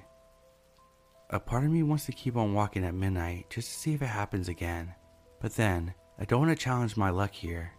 A 1.28 1.40
part 1.40 1.64
of 1.64 1.72
me 1.72 1.82
wants 1.82 2.06
to 2.06 2.12
keep 2.12 2.36
on 2.36 2.54
walking 2.54 2.84
at 2.84 2.94
midnight 2.94 3.50
just 3.50 3.68
to 3.68 3.78
see 3.78 3.94
if 3.94 4.02
it 4.02 4.06
happens 4.06 4.48
again, 4.48 4.94
but 5.40 5.56
then 5.56 5.94
I 6.20 6.24
don't 6.24 6.46
want 6.46 6.56
to 6.56 6.64
challenge 6.64 6.96
my 6.96 7.10
luck 7.10 7.32
here. 7.32 7.72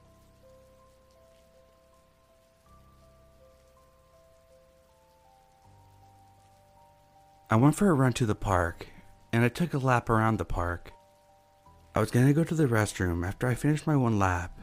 I 7.50 7.56
went 7.56 7.76
for 7.76 7.90
a 7.90 7.94
run 7.94 8.12
to 8.14 8.26
the 8.26 8.36
park, 8.36 8.88
and 9.32 9.46
I 9.46 9.50
took 9.50 9.74
a 9.74 9.78
lap 9.78 10.10
around 10.10 10.38
the 10.38 10.46
park. 10.46 10.92
I 11.96 12.02
was 12.02 12.12
gonna 12.12 12.34
go 12.34 12.44
to 12.44 12.54
the 12.54 12.68
restroom 12.68 13.26
after 13.26 13.48
I 13.48 13.56
finished 13.56 13.88
my 13.88 13.96
one 13.96 14.20
lap. 14.20 14.60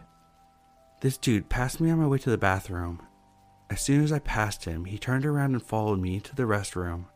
This 1.00 1.16
dude 1.16 1.48
passed 1.48 1.80
me 1.80 1.90
on 1.90 2.00
my 2.00 2.06
way 2.06 2.18
to 2.18 2.30
the 2.30 2.36
bathroom. 2.36 3.00
As 3.70 3.80
soon 3.80 4.04
as 4.04 4.12
I 4.12 4.18
passed 4.18 4.66
him, 4.66 4.84
he 4.84 4.98
turned 4.98 5.24
around 5.24 5.54
and 5.54 5.62
followed 5.62 6.00
me 6.00 6.16
into 6.16 6.34
the 6.34 6.42
restroom. 6.42 7.06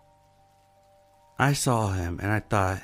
I 1.38 1.52
saw 1.52 1.92
him 1.92 2.18
and 2.20 2.32
I 2.32 2.40
thought, 2.40 2.82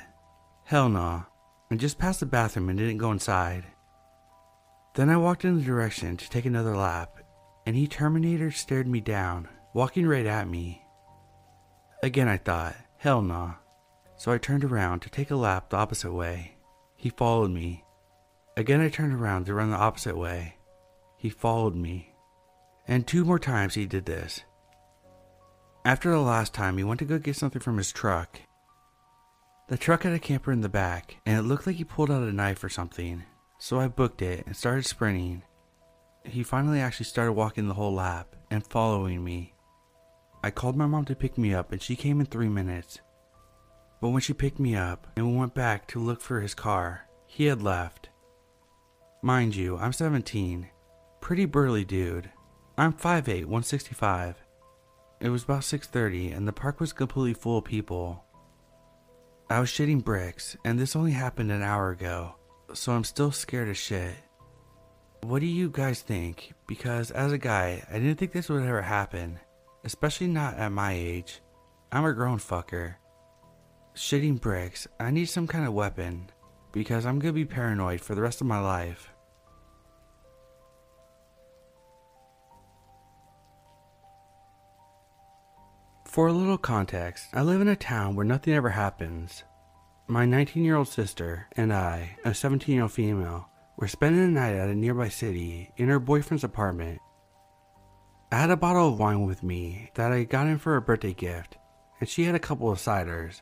hell 0.63 0.89
nah, 0.89 1.23
and 1.69 1.79
just 1.79 1.99
passed 1.99 2.21
the 2.21 2.25
bathroom 2.25 2.69
and 2.69 2.77
didn't 2.79 2.97
go 2.97 3.11
inside. 3.11 3.65
Then 4.93 5.09
I 5.09 5.17
walked 5.17 5.43
in 5.43 5.57
the 5.57 5.63
direction 5.63 6.15
to 6.15 6.29
take 6.29 6.45
another 6.45 6.75
lap, 6.75 7.19
and 7.65 7.75
he 7.75 7.87
Terminator 7.87 8.51
stared 8.51 8.87
me 8.87 9.01
down, 9.01 9.49
walking 9.73 10.07
right 10.07 10.25
at 10.25 10.47
me. 10.47 10.81
Again 12.01 12.29
I 12.29 12.37
thought, 12.37 12.75
hell 12.97 13.21
nah, 13.21 13.55
so 14.15 14.31
I 14.31 14.37
turned 14.37 14.63
around 14.63 15.01
to 15.01 15.09
take 15.09 15.31
a 15.31 15.35
lap 15.35 15.69
the 15.69 15.77
opposite 15.77 16.13
way. 16.13 16.55
He 16.95 17.09
followed 17.09 17.51
me. 17.51 17.83
Again, 18.57 18.79
I 18.79 18.87
turned 18.89 19.13
around 19.13 19.45
to 19.45 19.53
run 19.53 19.69
the 19.69 19.75
opposite 19.75 20.17
way. 20.17 20.57
He 21.17 21.29
followed 21.29 21.75
me. 21.75 22.13
and 22.87 23.05
two 23.05 23.25
more 23.25 23.39
times 23.39 23.73
he 23.73 23.85
did 23.85 24.05
this. 24.05 24.41
After 25.83 26.11
the 26.11 26.19
last 26.19 26.53
time, 26.53 26.77
he 26.77 26.83
went 26.83 26.99
to 26.99 27.05
go 27.05 27.17
get 27.19 27.35
something 27.35 27.61
from 27.61 27.77
his 27.77 27.91
truck. 27.91 28.39
The 29.67 29.77
truck 29.77 30.03
had 30.03 30.13
a 30.13 30.19
camper 30.19 30.51
in 30.51 30.61
the 30.61 30.69
back, 30.69 31.17
and 31.25 31.39
it 31.39 31.41
looked 31.41 31.65
like 31.65 31.77
he 31.77 31.83
pulled 31.83 32.11
out 32.11 32.21
a 32.21 32.31
knife 32.31 32.63
or 32.63 32.69
something, 32.69 33.23
so 33.57 33.79
I 33.79 33.87
booked 33.87 34.21
it 34.21 34.45
and 34.45 34.55
started 34.55 34.85
sprinting. 34.85 35.41
He 36.23 36.43
finally 36.43 36.79
actually 36.79 37.07
started 37.07 37.33
walking 37.33 37.67
the 37.67 37.73
whole 37.73 37.93
lap 37.93 38.35
and 38.51 38.65
following 38.65 39.23
me. 39.23 39.55
I 40.43 40.51
called 40.51 40.75
my 40.75 40.85
mom 40.85 41.05
to 41.05 41.15
pick 41.15 41.35
me 41.37 41.55
up, 41.55 41.71
and 41.71 41.81
she 41.81 41.95
came 41.95 42.19
in 42.19 42.27
three 42.27 42.47
minutes. 42.47 42.99
But 44.01 44.09
when 44.09 44.21
she 44.21 44.33
picked 44.33 44.59
me 44.59 44.75
up 44.75 45.07
and 45.15 45.31
we 45.31 45.35
went 45.35 45.55
back 45.55 45.87
to 45.87 45.99
look 45.99 46.21
for 46.21 46.41
his 46.41 46.53
car, 46.53 47.07
he 47.25 47.45
had 47.45 47.63
left. 47.63 48.09
Mind 49.23 49.55
you, 49.55 49.77
I'm 49.77 49.93
17. 49.93 50.69
Pretty 51.21 51.45
burly 51.45 51.83
dude. 51.83 52.29
I'm 52.77 52.93
5'8, 52.93 53.45
165. 53.45 54.35
It 55.19 55.29
was 55.29 55.43
about 55.43 55.63
6:30 55.63 56.31
and 56.31 56.47
the 56.47 56.53
park 56.53 56.79
was 56.79 56.93
completely 56.93 57.33
full 57.33 57.57
of 57.57 57.63
people. 57.63 58.24
I 59.47 59.59
was 59.59 59.69
shitting 59.69 60.03
bricks 60.03 60.57
and 60.65 60.79
this 60.79 60.95
only 60.95 61.11
happened 61.11 61.51
an 61.51 61.61
hour 61.61 61.91
ago, 61.91 62.33
so 62.73 62.93
I'm 62.93 63.03
still 63.03 63.31
scared 63.31 63.69
as 63.69 63.77
shit. 63.77 64.15
What 65.21 65.39
do 65.39 65.45
you 65.45 65.69
guys 65.69 66.01
think? 66.01 66.53
Because 66.65 67.11
as 67.11 67.31
a 67.31 67.37
guy, 67.37 67.85
I 67.91 67.99
didn't 67.99 68.15
think 68.15 68.31
this 68.31 68.49
would 68.49 68.63
ever 68.63 68.81
happen, 68.81 69.39
especially 69.83 70.27
not 70.27 70.55
at 70.55 70.71
my 70.71 70.93
age. 70.93 71.41
I'm 71.91 72.05
a 72.05 72.13
grown 72.13 72.39
fucker. 72.39 72.95
Shitting 73.95 74.41
bricks, 74.41 74.87
I 74.99 75.11
need 75.11 75.27
some 75.27 75.45
kind 75.45 75.67
of 75.67 75.73
weapon 75.73 76.31
because 76.71 77.05
I'm 77.05 77.19
gonna 77.19 77.33
be 77.33 77.45
paranoid 77.45 78.01
for 78.01 78.15
the 78.15 78.21
rest 78.21 78.41
of 78.41 78.47
my 78.47 78.59
life. 78.59 79.14
For 86.15 86.27
a 86.27 86.31
little 86.31 86.57
context, 86.57 87.27
I 87.33 87.41
live 87.41 87.59
in 87.59 87.67
a 87.67 87.75
town 87.75 88.15
where 88.15 88.23
nothing 88.23 88.53
ever 88.53 88.69
happens. 88.69 89.43
My 90.07 90.25
19 90.25 90.63
year 90.63 90.77
old 90.77 90.87
sister 90.87 91.47
and 91.57 91.73
I, 91.73 92.15
a 92.23 92.33
17 92.33 92.73
year 92.73 92.83
old 92.83 92.93
female, 92.93 93.49
were 93.75 93.89
spending 93.89 94.21
the 94.21 94.39
night 94.39 94.55
at 94.55 94.69
a 94.69 94.75
nearby 94.75 95.09
city 95.09 95.73
in 95.75 95.89
her 95.89 95.99
boyfriend's 95.99 96.45
apartment. 96.45 97.01
I 98.31 98.37
had 98.37 98.49
a 98.49 98.55
bottle 98.55 98.87
of 98.87 98.97
wine 98.97 99.25
with 99.25 99.43
me 99.43 99.91
that 99.95 100.13
I 100.13 100.23
got 100.23 100.47
him 100.47 100.57
for 100.57 100.77
a 100.77 100.81
birthday 100.81 101.13
gift, 101.13 101.57
and 101.99 102.07
she 102.07 102.23
had 102.23 102.33
a 102.35 102.39
couple 102.39 102.71
of 102.71 102.79
ciders. 102.79 103.41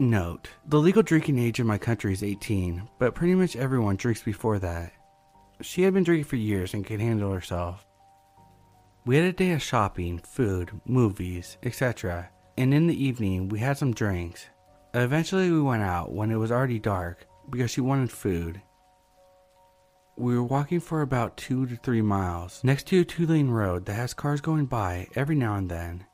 Note, 0.00 0.48
the 0.66 0.80
legal 0.80 1.04
drinking 1.04 1.38
age 1.38 1.60
in 1.60 1.66
my 1.68 1.78
country 1.78 2.12
is 2.12 2.24
18, 2.24 2.88
but 2.98 3.14
pretty 3.14 3.36
much 3.36 3.54
everyone 3.54 3.94
drinks 3.94 4.24
before 4.24 4.58
that. 4.58 4.92
She 5.60 5.82
had 5.82 5.94
been 5.94 6.02
drinking 6.02 6.24
for 6.24 6.34
years 6.34 6.74
and 6.74 6.84
could 6.84 6.98
handle 6.98 7.30
herself. 7.30 7.86
We 9.04 9.16
had 9.16 9.24
a 9.24 9.32
day 9.32 9.50
of 9.50 9.60
shopping, 9.60 10.18
food, 10.18 10.80
movies, 10.86 11.56
etc., 11.64 12.30
and 12.56 12.72
in 12.72 12.86
the 12.86 13.04
evening 13.04 13.48
we 13.48 13.58
had 13.58 13.76
some 13.76 13.92
drinks. 13.92 14.46
Eventually 14.94 15.50
we 15.50 15.60
went 15.60 15.82
out 15.82 16.12
when 16.12 16.30
it 16.30 16.36
was 16.36 16.52
already 16.52 16.78
dark 16.78 17.26
because 17.50 17.72
she 17.72 17.80
wanted 17.80 18.12
food. 18.12 18.62
We 20.16 20.36
were 20.36 20.44
walking 20.44 20.78
for 20.78 21.02
about 21.02 21.36
two 21.36 21.66
to 21.66 21.76
three 21.76 22.02
miles 22.02 22.62
next 22.62 22.86
to 22.88 23.00
a 23.00 23.04
two 23.04 23.26
lane 23.26 23.48
road 23.48 23.86
that 23.86 23.94
has 23.94 24.14
cars 24.14 24.40
going 24.40 24.66
by 24.66 25.08
every 25.16 25.34
now 25.34 25.56
and 25.56 25.68
then. 25.68 26.06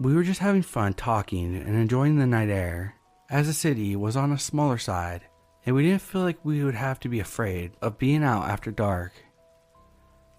We 0.00 0.14
were 0.14 0.24
just 0.24 0.40
having 0.40 0.62
fun 0.62 0.94
talking 0.94 1.54
and 1.54 1.76
enjoying 1.76 2.16
the 2.16 2.26
night 2.26 2.48
air, 2.48 2.96
as 3.30 3.46
the 3.46 3.52
city 3.52 3.94
was 3.94 4.16
on 4.16 4.32
a 4.32 4.38
smaller 4.38 4.78
side, 4.78 5.22
and 5.64 5.76
we 5.76 5.84
didn't 5.84 6.02
feel 6.02 6.22
like 6.22 6.44
we 6.44 6.64
would 6.64 6.74
have 6.74 6.98
to 7.00 7.08
be 7.08 7.20
afraid 7.20 7.72
of 7.80 7.98
being 7.98 8.24
out 8.24 8.48
after 8.50 8.72
dark. 8.72 9.12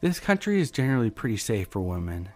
This 0.03 0.19
country 0.19 0.59
is 0.59 0.69
generally 0.69 1.09
pretty 1.09 1.37
safe 1.37 1.69
for 1.69 1.79
women. 1.79 2.27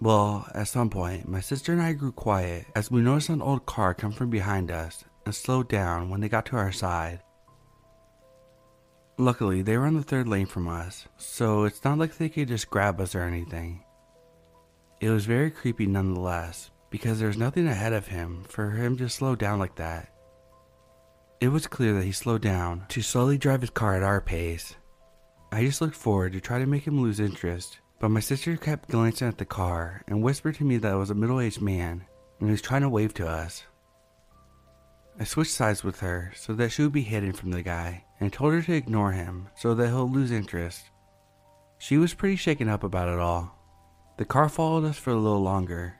Well, 0.00 0.46
at 0.54 0.68
some 0.68 0.88
point, 0.88 1.26
my 1.26 1.40
sister 1.40 1.72
and 1.72 1.82
I 1.82 1.94
grew 1.94 2.12
quiet 2.12 2.66
as 2.76 2.92
we 2.92 3.00
noticed 3.00 3.28
an 3.28 3.42
old 3.42 3.66
car 3.66 3.92
come 3.92 4.12
from 4.12 4.30
behind 4.30 4.70
us 4.70 5.02
and 5.26 5.34
slowed 5.34 5.68
down 5.68 6.10
when 6.10 6.20
they 6.20 6.28
got 6.28 6.46
to 6.46 6.56
our 6.56 6.70
side. 6.70 7.22
Luckily, 9.18 9.62
they 9.62 9.76
were 9.76 9.86
on 9.86 9.94
the 9.94 10.02
third 10.04 10.28
lane 10.28 10.46
from 10.46 10.68
us, 10.68 11.08
so 11.16 11.64
it's 11.64 11.82
not 11.82 11.98
like 11.98 12.16
they 12.16 12.28
could 12.28 12.46
just 12.46 12.70
grab 12.70 13.00
us 13.00 13.16
or 13.16 13.22
anything. 13.22 13.82
It 15.00 15.10
was 15.10 15.26
very 15.26 15.50
creepy 15.50 15.86
nonetheless, 15.86 16.70
because 16.90 17.18
there 17.18 17.26
was 17.26 17.36
nothing 17.36 17.66
ahead 17.66 17.92
of 17.92 18.06
him 18.06 18.44
for 18.44 18.70
him 18.70 18.96
to 18.98 19.08
slow 19.08 19.34
down 19.34 19.58
like 19.58 19.74
that. 19.74 20.08
It 21.40 21.48
was 21.48 21.66
clear 21.66 21.94
that 21.94 22.04
he 22.04 22.12
slowed 22.12 22.42
down 22.42 22.86
to 22.90 23.02
slowly 23.02 23.38
drive 23.38 23.62
his 23.62 23.70
car 23.70 23.96
at 23.96 24.04
our 24.04 24.20
pace, 24.20 24.76
I 25.54 25.66
just 25.66 25.82
looked 25.82 25.96
forward 25.96 26.32
to 26.32 26.40
try 26.40 26.58
to 26.58 26.66
make 26.66 26.86
him 26.86 27.02
lose 27.02 27.20
interest, 27.20 27.78
but 28.00 28.10
my 28.10 28.20
sister 28.20 28.56
kept 28.56 28.88
glancing 28.88 29.28
at 29.28 29.36
the 29.36 29.44
car 29.44 30.02
and 30.08 30.22
whispered 30.22 30.54
to 30.54 30.64
me 30.64 30.78
that 30.78 30.94
it 30.94 30.96
was 30.96 31.10
a 31.10 31.14
middle 31.14 31.40
aged 31.40 31.60
man 31.60 32.06
and 32.40 32.48
he 32.48 32.52
was 32.52 32.62
trying 32.62 32.80
to 32.80 32.88
wave 32.88 33.12
to 33.14 33.28
us. 33.28 33.64
I 35.20 35.24
switched 35.24 35.52
sides 35.52 35.84
with 35.84 36.00
her 36.00 36.32
so 36.34 36.54
that 36.54 36.70
she 36.70 36.80
would 36.80 36.92
be 36.92 37.02
hidden 37.02 37.34
from 37.34 37.50
the 37.50 37.62
guy 37.62 38.06
and 38.18 38.32
told 38.32 38.54
her 38.54 38.62
to 38.62 38.72
ignore 38.72 39.12
him 39.12 39.50
so 39.54 39.74
that 39.74 39.88
he'll 39.88 40.10
lose 40.10 40.30
interest. 40.30 40.84
She 41.76 41.98
was 41.98 42.14
pretty 42.14 42.36
shaken 42.36 42.70
up 42.70 42.82
about 42.82 43.08
it 43.08 43.18
all. 43.18 43.54
The 44.16 44.24
car 44.24 44.48
followed 44.48 44.86
us 44.86 44.96
for 44.96 45.10
a 45.10 45.16
little 45.16 45.42
longer, 45.42 45.96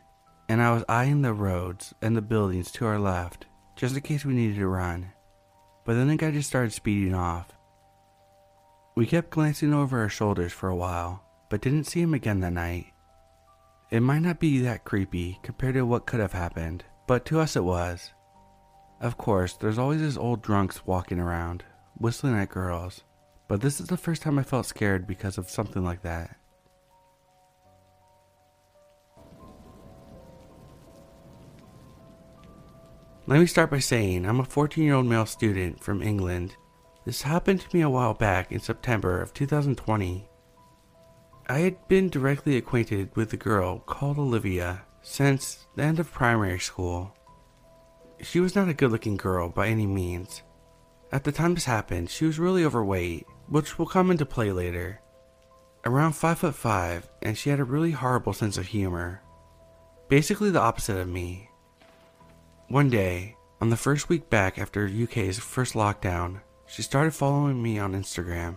and 0.48 0.62
I 0.62 0.72
was 0.72 0.84
eyeing 0.88 1.20
the 1.20 1.34
roads 1.34 1.92
and 2.00 2.16
the 2.16 2.22
buildings 2.22 2.72
to 2.72 2.86
our 2.86 2.98
left 2.98 3.44
just 3.76 3.94
in 3.96 4.00
case 4.00 4.24
we 4.24 4.32
needed 4.32 4.56
to 4.56 4.66
run. 4.66 5.12
But 5.84 5.94
then 5.94 6.08
the 6.08 6.16
guy 6.16 6.30
just 6.30 6.48
started 6.48 6.72
speeding 6.72 7.14
off 7.14 7.52
we 8.94 9.06
kept 9.06 9.30
glancing 9.30 9.72
over 9.72 10.00
our 10.00 10.08
shoulders 10.08 10.52
for 10.52 10.68
a 10.68 10.76
while, 10.76 11.24
but 11.48 11.62
didn't 11.62 11.84
see 11.84 12.02
him 12.02 12.12
again 12.12 12.40
that 12.40 12.52
night. 12.52 12.86
It 13.90 14.00
might 14.00 14.20
not 14.20 14.38
be 14.38 14.58
that 14.60 14.84
creepy 14.84 15.38
compared 15.42 15.74
to 15.74 15.86
what 15.86 16.06
could 16.06 16.20
have 16.20 16.32
happened, 16.32 16.84
but 17.06 17.24
to 17.26 17.40
us 17.40 17.56
it 17.56 17.64
was. 17.64 18.10
Of 19.00 19.16
course, 19.16 19.54
there's 19.54 19.78
always 19.78 20.00
these 20.00 20.18
old 20.18 20.42
drunks 20.42 20.86
walking 20.86 21.18
around, 21.18 21.64
whistling 21.96 22.34
at 22.34 22.50
girls, 22.50 23.02
but 23.48 23.60
this 23.60 23.80
is 23.80 23.86
the 23.86 23.96
first 23.96 24.22
time 24.22 24.38
I 24.38 24.42
felt 24.42 24.66
scared 24.66 25.06
because 25.06 25.38
of 25.38 25.50
something 25.50 25.84
like 25.84 26.02
that. 26.02 26.36
Let 33.26 33.40
me 33.40 33.46
start 33.46 33.70
by 33.70 33.78
saying 33.78 34.26
I'm 34.26 34.40
a 34.40 34.44
14 34.44 34.84
year 34.84 34.94
old 34.94 35.06
male 35.06 35.26
student 35.26 35.82
from 35.82 36.02
England 36.02 36.56
this 37.04 37.22
happened 37.22 37.60
to 37.60 37.76
me 37.76 37.82
a 37.82 37.90
while 37.90 38.14
back 38.14 38.52
in 38.52 38.60
September 38.60 39.20
of 39.20 39.34
2020. 39.34 40.28
I 41.48 41.58
had 41.58 41.88
been 41.88 42.08
directly 42.08 42.56
acquainted 42.56 43.10
with 43.16 43.32
a 43.32 43.36
girl 43.36 43.80
called 43.80 44.18
Olivia 44.18 44.82
since 45.02 45.66
the 45.74 45.82
end 45.82 45.98
of 45.98 46.12
primary 46.12 46.60
school. 46.60 47.14
She 48.20 48.38
was 48.38 48.54
not 48.54 48.68
a 48.68 48.74
good 48.74 48.92
looking 48.92 49.16
girl 49.16 49.48
by 49.48 49.66
any 49.66 49.86
means. 49.86 50.42
At 51.10 51.24
the 51.24 51.32
time 51.32 51.54
this 51.54 51.64
happened, 51.64 52.08
she 52.08 52.24
was 52.24 52.38
really 52.38 52.64
overweight, 52.64 53.26
which 53.48 53.78
will 53.78 53.86
come 53.86 54.10
into 54.10 54.24
play 54.24 54.52
later. 54.52 55.00
Around 55.84 56.12
5 56.12 56.38
foot 56.38 56.54
5, 56.54 57.10
and 57.22 57.36
she 57.36 57.50
had 57.50 57.58
a 57.58 57.64
really 57.64 57.90
horrible 57.90 58.32
sense 58.32 58.56
of 58.56 58.66
humor. 58.66 59.20
Basically 60.08 60.50
the 60.50 60.60
opposite 60.60 60.96
of 60.96 61.08
me. 61.08 61.50
One 62.68 62.88
day, 62.88 63.36
on 63.60 63.70
the 63.70 63.76
first 63.76 64.08
week 64.08 64.30
back 64.30 64.58
after 64.58 64.86
UK's 64.86 65.38
first 65.38 65.74
lockdown, 65.74 66.40
she 66.72 66.80
started 66.80 67.12
following 67.12 67.62
me 67.62 67.78
on 67.78 67.92
Instagram. 67.92 68.56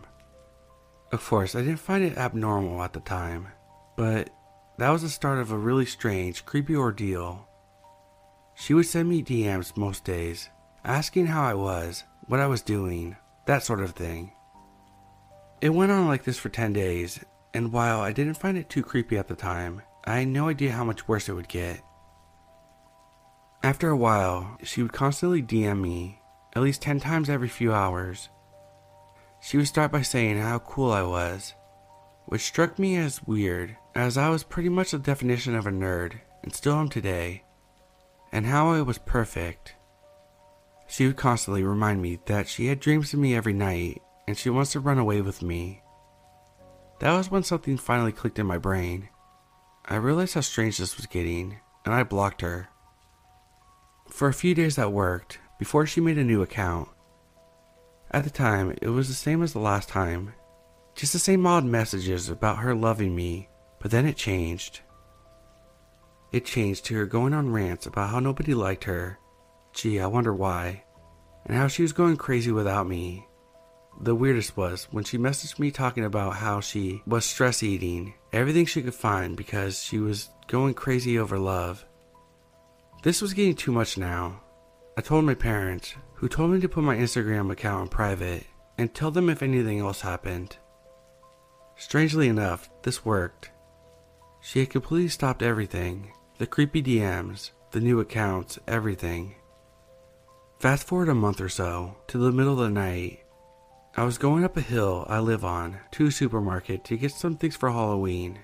Of 1.11 1.21
course, 1.27 1.53
I 1.53 1.59
didn't 1.59 1.81
find 1.81 2.01
it 2.01 2.17
abnormal 2.17 2.81
at 2.81 2.93
the 2.93 3.01
time, 3.01 3.49
but 3.97 4.29
that 4.77 4.89
was 4.89 5.01
the 5.01 5.09
start 5.09 5.39
of 5.39 5.51
a 5.51 5.57
really 5.57 5.85
strange, 5.85 6.45
creepy 6.45 6.77
ordeal. 6.77 7.45
She 8.55 8.73
would 8.73 8.85
send 8.85 9.09
me 9.09 9.21
DMs 9.21 9.75
most 9.75 10.05
days, 10.05 10.49
asking 10.85 11.25
how 11.25 11.43
I 11.43 11.55
was, 11.55 12.05
what 12.27 12.39
I 12.39 12.47
was 12.47 12.61
doing, 12.61 13.17
that 13.47 13.63
sort 13.63 13.81
of 13.81 13.91
thing. 13.91 14.31
It 15.59 15.71
went 15.71 15.91
on 15.91 16.07
like 16.07 16.23
this 16.23 16.37
for 16.37 16.47
10 16.47 16.71
days, 16.71 17.19
and 17.53 17.73
while 17.73 17.99
I 17.99 18.13
didn't 18.13 18.37
find 18.37 18.57
it 18.57 18.69
too 18.69 18.81
creepy 18.81 19.17
at 19.17 19.27
the 19.27 19.35
time, 19.35 19.81
I 20.05 20.19
had 20.19 20.29
no 20.29 20.47
idea 20.47 20.71
how 20.71 20.85
much 20.85 21.05
worse 21.05 21.27
it 21.27 21.33
would 21.33 21.49
get. 21.49 21.81
After 23.61 23.89
a 23.89 23.97
while, 23.97 24.57
she 24.63 24.81
would 24.81 24.93
constantly 24.93 25.43
DM 25.43 25.81
me 25.81 26.21
at 26.55 26.61
least 26.61 26.81
10 26.81 26.99
times 26.99 27.29
every 27.29 27.49
few 27.49 27.73
hours. 27.73 28.29
She 29.41 29.57
would 29.57 29.67
start 29.67 29.91
by 29.91 30.01
saying 30.01 30.39
how 30.39 30.59
cool 30.59 30.91
I 30.91 31.03
was, 31.03 31.53
which 32.25 32.41
struck 32.41 32.79
me 32.79 32.95
as 32.97 33.23
weird, 33.23 33.77
as 33.93 34.17
I 34.17 34.29
was 34.29 34.43
pretty 34.43 34.69
much 34.69 34.91
the 34.91 34.99
definition 34.99 35.55
of 35.55 35.67
a 35.67 35.71
nerd, 35.71 36.19
and 36.43 36.53
still 36.53 36.75
am 36.75 36.89
today, 36.89 37.43
and 38.31 38.45
how 38.45 38.69
I 38.69 38.81
was 38.81 38.97
perfect. 38.97 39.75
She 40.87 41.05
would 41.07 41.17
constantly 41.17 41.63
remind 41.63 42.01
me 42.01 42.19
that 42.25 42.47
she 42.47 42.67
had 42.67 42.79
dreams 42.79 43.13
of 43.13 43.19
me 43.19 43.35
every 43.35 43.53
night, 43.53 44.01
and 44.27 44.37
she 44.37 44.49
wants 44.49 44.71
to 44.71 44.79
run 44.79 44.97
away 44.97 45.21
with 45.21 45.41
me. 45.41 45.81
That 46.99 47.13
was 47.13 47.29
when 47.29 47.43
something 47.43 47.77
finally 47.77 48.11
clicked 48.11 48.39
in 48.39 48.45
my 48.45 48.57
brain. 48.57 49.09
I 49.85 49.95
realized 49.95 50.35
how 50.35 50.41
strange 50.41 50.77
this 50.77 50.95
was 50.95 51.05
getting, 51.05 51.57
and 51.83 51.93
I 51.93 52.03
blocked 52.03 52.41
her. 52.41 52.69
For 54.09 54.27
a 54.27 54.33
few 54.33 54.55
days 54.55 54.77
that 54.77 54.91
worked, 54.91 55.39
before 55.57 55.85
she 55.85 56.01
made 56.01 56.17
a 56.17 56.23
new 56.23 56.41
account. 56.41 56.89
At 58.11 58.23
the 58.23 58.29
time, 58.29 58.75
it 58.81 58.89
was 58.89 59.07
the 59.07 59.13
same 59.13 59.41
as 59.41 59.53
the 59.53 59.59
last 59.59 59.89
time. 59.89 60.33
Just 60.95 61.13
the 61.13 61.19
same 61.19 61.45
odd 61.45 61.65
messages 61.65 62.29
about 62.29 62.59
her 62.59 62.73
loving 62.73 63.15
me, 63.15 63.49
but 63.79 63.91
then 63.91 64.05
it 64.05 64.15
changed. 64.15 64.81
It 66.31 66.45
changed 66.45 66.85
to 66.85 66.95
her 66.95 67.05
going 67.05 67.33
on 67.33 67.51
rants 67.51 67.85
about 67.85 68.09
how 68.09 68.19
nobody 68.19 68.53
liked 68.53 68.85
her. 68.85 69.19
Gee, 69.73 69.99
I 69.99 70.07
wonder 70.07 70.33
why. 70.33 70.83
And 71.45 71.57
how 71.57 71.67
she 71.67 71.81
was 71.81 71.93
going 71.93 72.17
crazy 72.17 72.51
without 72.51 72.87
me. 72.87 73.27
The 74.01 74.15
weirdest 74.15 74.57
was 74.57 74.87
when 74.91 75.03
she 75.03 75.17
messaged 75.17 75.59
me 75.59 75.71
talking 75.71 76.03
about 76.03 76.35
how 76.35 76.59
she 76.59 77.01
was 77.05 77.23
stress 77.23 77.63
eating 77.63 78.13
everything 78.33 78.65
she 78.65 78.81
could 78.81 78.93
find 78.93 79.37
because 79.37 79.81
she 79.81 79.97
was 79.97 80.29
going 80.47 80.73
crazy 80.73 81.17
over 81.17 81.39
love. 81.39 81.85
This 83.03 83.21
was 83.21 83.33
getting 83.33 83.55
too 83.55 83.71
much 83.71 83.97
now. 83.97 84.41
I 84.97 85.01
told 85.01 85.25
my 85.25 85.33
parents, 85.35 85.95
who 86.13 86.29
told 86.29 86.51
me 86.51 86.61
to 86.61 86.69
put 86.69 86.83
my 86.83 86.95
Instagram 86.95 87.51
account 87.51 87.81
on 87.81 87.87
private 87.89 88.45
and 88.77 88.93
tell 88.93 89.11
them 89.11 89.29
if 89.29 89.43
anything 89.43 89.79
else 89.79 90.01
happened. 90.01 90.55
Strangely 91.75 92.29
enough, 92.29 92.69
this 92.83 93.03
worked. 93.03 93.51
She 94.39 94.59
had 94.59 94.69
completely 94.69 95.09
stopped 95.09 95.41
everything 95.41 96.13
the 96.37 96.47
creepy 96.47 96.81
DMs, 96.81 97.51
the 97.71 97.79
new 97.81 97.99
accounts, 97.99 98.57
everything. 98.67 99.35
Fast 100.59 100.87
forward 100.87 101.09
a 101.09 101.13
month 101.13 101.41
or 101.41 101.49
so 101.49 101.97
to 102.07 102.17
the 102.17 102.31
middle 102.31 102.53
of 102.53 102.59
the 102.59 102.69
night. 102.69 103.19
I 103.97 104.03
was 104.03 104.17
going 104.17 104.45
up 104.45 104.55
a 104.55 104.61
hill 104.61 105.05
I 105.09 105.19
live 105.19 105.43
on 105.43 105.79
to 105.91 106.07
a 106.07 106.11
supermarket 106.11 106.85
to 106.85 106.97
get 106.97 107.11
some 107.11 107.35
things 107.35 107.55
for 107.55 107.69
Halloween 107.69 108.39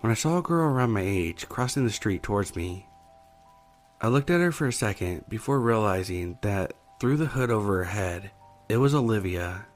when 0.00 0.10
I 0.10 0.14
saw 0.14 0.38
a 0.38 0.42
girl 0.42 0.68
around 0.68 0.90
my 0.90 1.00
age 1.00 1.48
crossing 1.48 1.84
the 1.84 1.90
street 1.90 2.22
towards 2.22 2.54
me. 2.54 2.86
I 4.00 4.08
looked 4.08 4.30
at 4.30 4.40
her 4.40 4.52
for 4.52 4.66
a 4.66 4.72
second 4.72 5.24
before 5.28 5.58
realizing 5.58 6.38
that 6.42 6.74
through 7.00 7.16
the 7.16 7.26
hood 7.26 7.50
over 7.50 7.78
her 7.78 7.84
head, 7.84 8.30
it 8.68 8.76
was 8.76 8.94
Olivia. 8.94 9.66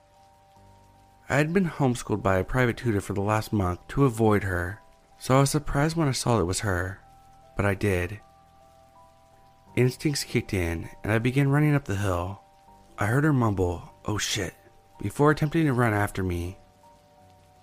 I 1.29 1.37
had 1.37 1.53
been 1.53 1.67
homeschooled 1.67 2.23
by 2.23 2.37
a 2.37 2.45
private 2.45 2.77
tutor 2.77 3.01
for 3.01 3.15
the 3.15 3.23
last 3.23 3.53
month 3.53 3.87
to 3.89 4.05
avoid 4.05 4.43
her, 4.43 4.81
so 5.19 5.37
I 5.37 5.41
was 5.41 5.51
surprised 5.51 5.97
when 5.97 6.09
I 6.09 6.13
saw 6.13 6.41
it 6.41 6.45
was 6.45 6.61
her, 6.61 7.01
but 7.57 7.65
I 7.65 7.75
did. 7.75 8.21
Instincts 9.77 10.25
kicked 10.25 10.53
in, 10.53 10.89
and 11.03 11.13
I 11.13 11.19
began 11.19 11.49
running 11.49 11.75
up 11.75 11.85
the 11.85 11.97
hill. 11.97 12.43
I 12.99 13.07
heard 13.07 13.25
her 13.25 13.33
mumble, 13.33 13.95
oh 14.05 14.19
shit, 14.19 14.55
before 15.01 15.31
attempting 15.31 15.67
to 15.67 15.73
run 15.73 15.95
after 15.95 16.23
me. 16.23 16.59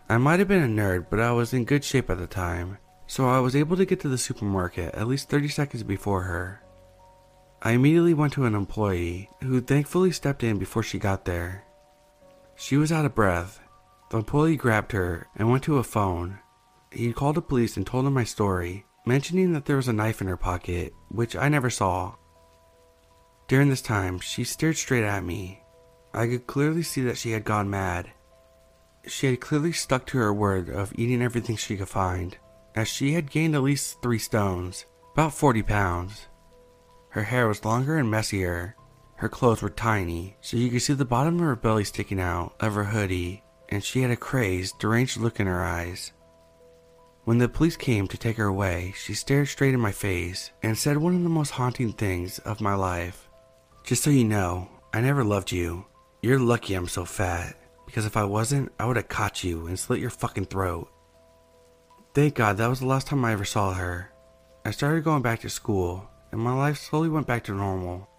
I 0.10 0.18
might 0.18 0.40
have 0.40 0.48
been 0.48 0.64
a 0.64 0.82
nerd, 0.82 1.08
but 1.10 1.20
I 1.20 1.34
was 1.34 1.54
in 1.54 1.66
good 1.66 1.84
shape 1.84 2.10
at 2.10 2.18
the 2.18 2.28
time, 2.28 2.78
so 3.08 3.28
I 3.28 3.40
was 3.40 3.56
able 3.56 3.78
to 3.78 3.86
get 3.86 4.02
to 4.02 4.10
the 4.10 4.18
supermarket 4.18 4.94
at 4.94 5.08
least 5.08 5.30
30 5.30 5.48
seconds 5.48 5.84
before 5.84 6.24
her. 6.24 6.62
I 7.62 7.72
immediately 7.72 8.14
went 8.14 8.34
to 8.34 8.46
an 8.46 8.54
employee, 8.54 9.30
who 9.42 9.62
thankfully 9.62 10.12
stepped 10.12 10.44
in 10.44 10.60
before 10.60 10.84
she 10.84 11.00
got 11.00 11.26
there. 11.26 11.64
She 12.56 12.78
was 12.78 12.92
out 12.92 13.06
of 13.06 13.16
breath. 13.16 13.60
The 14.12 14.18
employee 14.18 14.58
grabbed 14.58 14.92
her 14.92 15.28
and 15.36 15.50
went 15.50 15.64
to 15.64 15.78
a 15.78 15.84
phone. 15.84 16.40
He 16.92 17.12
called 17.14 17.36
the 17.36 17.42
police 17.42 17.78
and 17.78 17.86
told 17.86 18.06
them 18.06 18.14
my 18.14 18.24
story, 18.24 18.86
mentioning 19.06 19.54
that 19.54 19.66
there 19.66 19.76
was 19.76 19.88
a 19.88 19.94
knife 19.94 20.22
in 20.22 20.28
her 20.28 20.38
pocket, 20.38 20.94
which 21.10 21.36
I 21.36 21.50
never 21.50 21.70
saw. 21.70 22.16
During 23.48 23.70
this 23.70 23.82
time, 23.82 24.20
she 24.20 24.44
stared 24.44 24.78
straight 24.78 25.04
at 25.04 25.24
me. 25.24 25.64
I 26.14 26.28
could 26.28 26.48
clearly 26.48 26.84
see 26.84 27.02
that 27.04 27.18
she 27.18 27.32
had 27.32 27.44
gone 27.44 27.70
mad. 27.70 28.12
She 29.08 29.28
had 29.28 29.40
clearly 29.40 29.72
stuck 29.72 30.06
to 30.08 30.18
her 30.18 30.34
word 30.34 30.70
of 30.70 30.94
eating 30.96 31.22
everything 31.22 31.56
she 31.56 31.78
could 31.78 31.90
find, 31.90 32.38
as 32.78 32.88
she 32.88 33.14
had 33.14 33.32
gained 33.32 33.56
at 33.56 33.64
least 33.64 34.00
three 34.04 34.20
stones, 34.20 34.86
about 35.14 35.34
40 35.34 35.64
pounds. 35.64 36.28
Her 37.10 37.24
hair 37.24 37.48
was 37.48 37.66
longer 37.66 37.98
and 37.98 38.10
messier. 38.10 38.76
Her 39.16 39.28
clothes 39.28 39.64
were 39.64 39.72
tiny, 39.72 40.38
so 40.42 40.58
you 40.58 40.70
could 40.70 40.84
see 40.84 40.94
the 40.94 41.04
bottom 41.04 41.40
of 41.40 41.42
her 41.42 41.56
belly 41.56 41.84
sticking 41.84 42.20
out 42.20 42.54
of 42.60 42.76
her 42.76 42.84
hoodie, 42.84 43.42
and 43.70 43.84
she 43.84 44.04
had 44.04 44.12
a 44.12 44.16
crazed, 44.16 44.78
deranged 44.78 45.18
look 45.18 45.40
in 45.40 45.48
her 45.48 45.64
eyes. 45.64 46.12
When 47.24 47.40
the 47.40 47.50
police 47.50 47.76
came 47.76 48.08
to 48.10 48.18
take 48.18 48.38
her 48.38 48.46
away, 48.46 48.94
she 48.96 49.16
stared 49.16 49.48
straight 49.48 49.74
in 49.74 49.80
my 49.80 49.92
face 49.92 50.52
and 50.62 50.78
said 50.78 50.98
one 50.98 51.16
of 51.16 51.24
the 51.24 51.30
most 51.30 51.50
haunting 51.50 51.94
things 51.94 52.38
of 52.40 52.62
my 52.62 52.76
life. 52.76 53.28
Just 53.84 54.04
so 54.04 54.12
you 54.12 54.24
know, 54.24 54.70
I 54.94 55.02
never 55.02 55.24
loved 55.24 55.52
you. 55.52 55.86
You're 56.22 56.38
lucky 56.38 56.76
I'm 56.76 56.88
so 56.88 57.06
fat, 57.06 57.56
because 57.88 58.06
if 58.06 58.16
I 58.16 58.24
wasn't, 58.24 58.72
I 58.80 58.86
would 58.86 58.98
have 58.98 59.10
caught 59.10 59.44
you 59.44 59.66
and 59.66 59.80
slit 59.80 60.00
your 60.00 60.12
fucking 60.12 60.46
throat. 60.46 60.92
Thank 62.18 62.34
God 62.34 62.58
that 62.58 62.68
was 62.68 62.80
the 62.80 62.88
last 62.88 63.06
time 63.06 63.24
I 63.24 63.34
ever 63.34 63.46
saw 63.46 63.76
her. 63.76 64.12
I 64.66 64.72
started 64.72 65.04
going 65.04 65.22
back 65.22 65.42
to 65.42 65.52
school, 65.52 66.10
and 66.32 66.42
my 66.42 66.52
life 66.52 66.80
slowly 66.80 67.10
went 67.10 67.28
back 67.28 67.44
to 67.44 67.54
normal. 67.54 68.10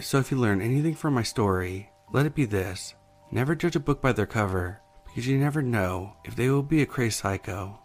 So 0.00 0.18
if 0.18 0.30
you 0.30 0.38
learn 0.38 0.62
anything 0.62 0.94
from 0.94 1.12
my 1.12 1.24
story, 1.24 1.90
let 2.14 2.24
it 2.24 2.34
be 2.34 2.46
this 2.46 2.94
never 3.30 3.54
judge 3.54 3.76
a 3.76 3.80
book 3.80 4.00
by 4.00 4.12
their 4.12 4.24
cover, 4.24 4.80
because 5.04 5.26
you 5.26 5.36
never 5.36 5.60
know 5.60 6.16
if 6.24 6.36
they 6.36 6.48
will 6.48 6.62
be 6.62 6.80
a 6.80 6.86
crazy 6.86 7.10
psycho. 7.10 7.78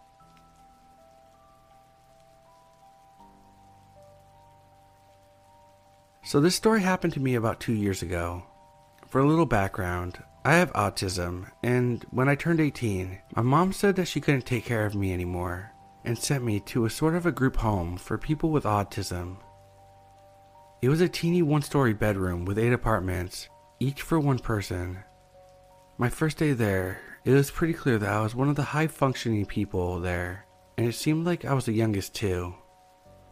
So, 6.24 6.40
this 6.40 6.56
story 6.56 6.80
happened 6.80 7.12
to 7.12 7.20
me 7.20 7.34
about 7.34 7.60
two 7.60 7.74
years 7.74 8.00
ago. 8.00 8.44
For 9.08 9.20
a 9.20 9.28
little 9.28 9.44
background, 9.44 10.22
I 10.42 10.54
have 10.54 10.72
autism, 10.72 11.50
and 11.62 12.02
when 12.10 12.30
I 12.30 12.34
turned 12.34 12.60
18, 12.60 13.18
my 13.36 13.42
mom 13.42 13.74
said 13.74 13.96
that 13.96 14.06
she 14.08 14.22
couldn't 14.22 14.46
take 14.46 14.64
care 14.64 14.86
of 14.86 14.94
me 14.94 15.12
anymore 15.12 15.72
and 16.02 16.16
sent 16.16 16.42
me 16.42 16.60
to 16.60 16.86
a 16.86 16.90
sort 16.90 17.14
of 17.14 17.26
a 17.26 17.32
group 17.32 17.56
home 17.56 17.98
for 17.98 18.16
people 18.16 18.48
with 18.48 18.64
autism. 18.64 19.36
It 20.80 20.88
was 20.88 21.02
a 21.02 21.10
teeny 21.10 21.42
one 21.42 21.60
story 21.60 21.92
bedroom 21.92 22.46
with 22.46 22.58
eight 22.58 22.72
apartments, 22.72 23.50
each 23.80 24.00
for 24.00 24.18
one 24.18 24.38
person. 24.38 25.00
My 25.98 26.08
first 26.08 26.38
day 26.38 26.54
there, 26.54 27.02
it 27.26 27.32
was 27.32 27.50
pretty 27.50 27.74
clear 27.74 27.98
that 27.98 28.10
I 28.10 28.22
was 28.22 28.34
one 28.34 28.48
of 28.48 28.56
the 28.56 28.62
high 28.62 28.86
functioning 28.86 29.44
people 29.44 30.00
there, 30.00 30.46
and 30.78 30.88
it 30.88 30.94
seemed 30.94 31.26
like 31.26 31.44
I 31.44 31.52
was 31.52 31.66
the 31.66 31.72
youngest 31.72 32.14
too. 32.14 32.54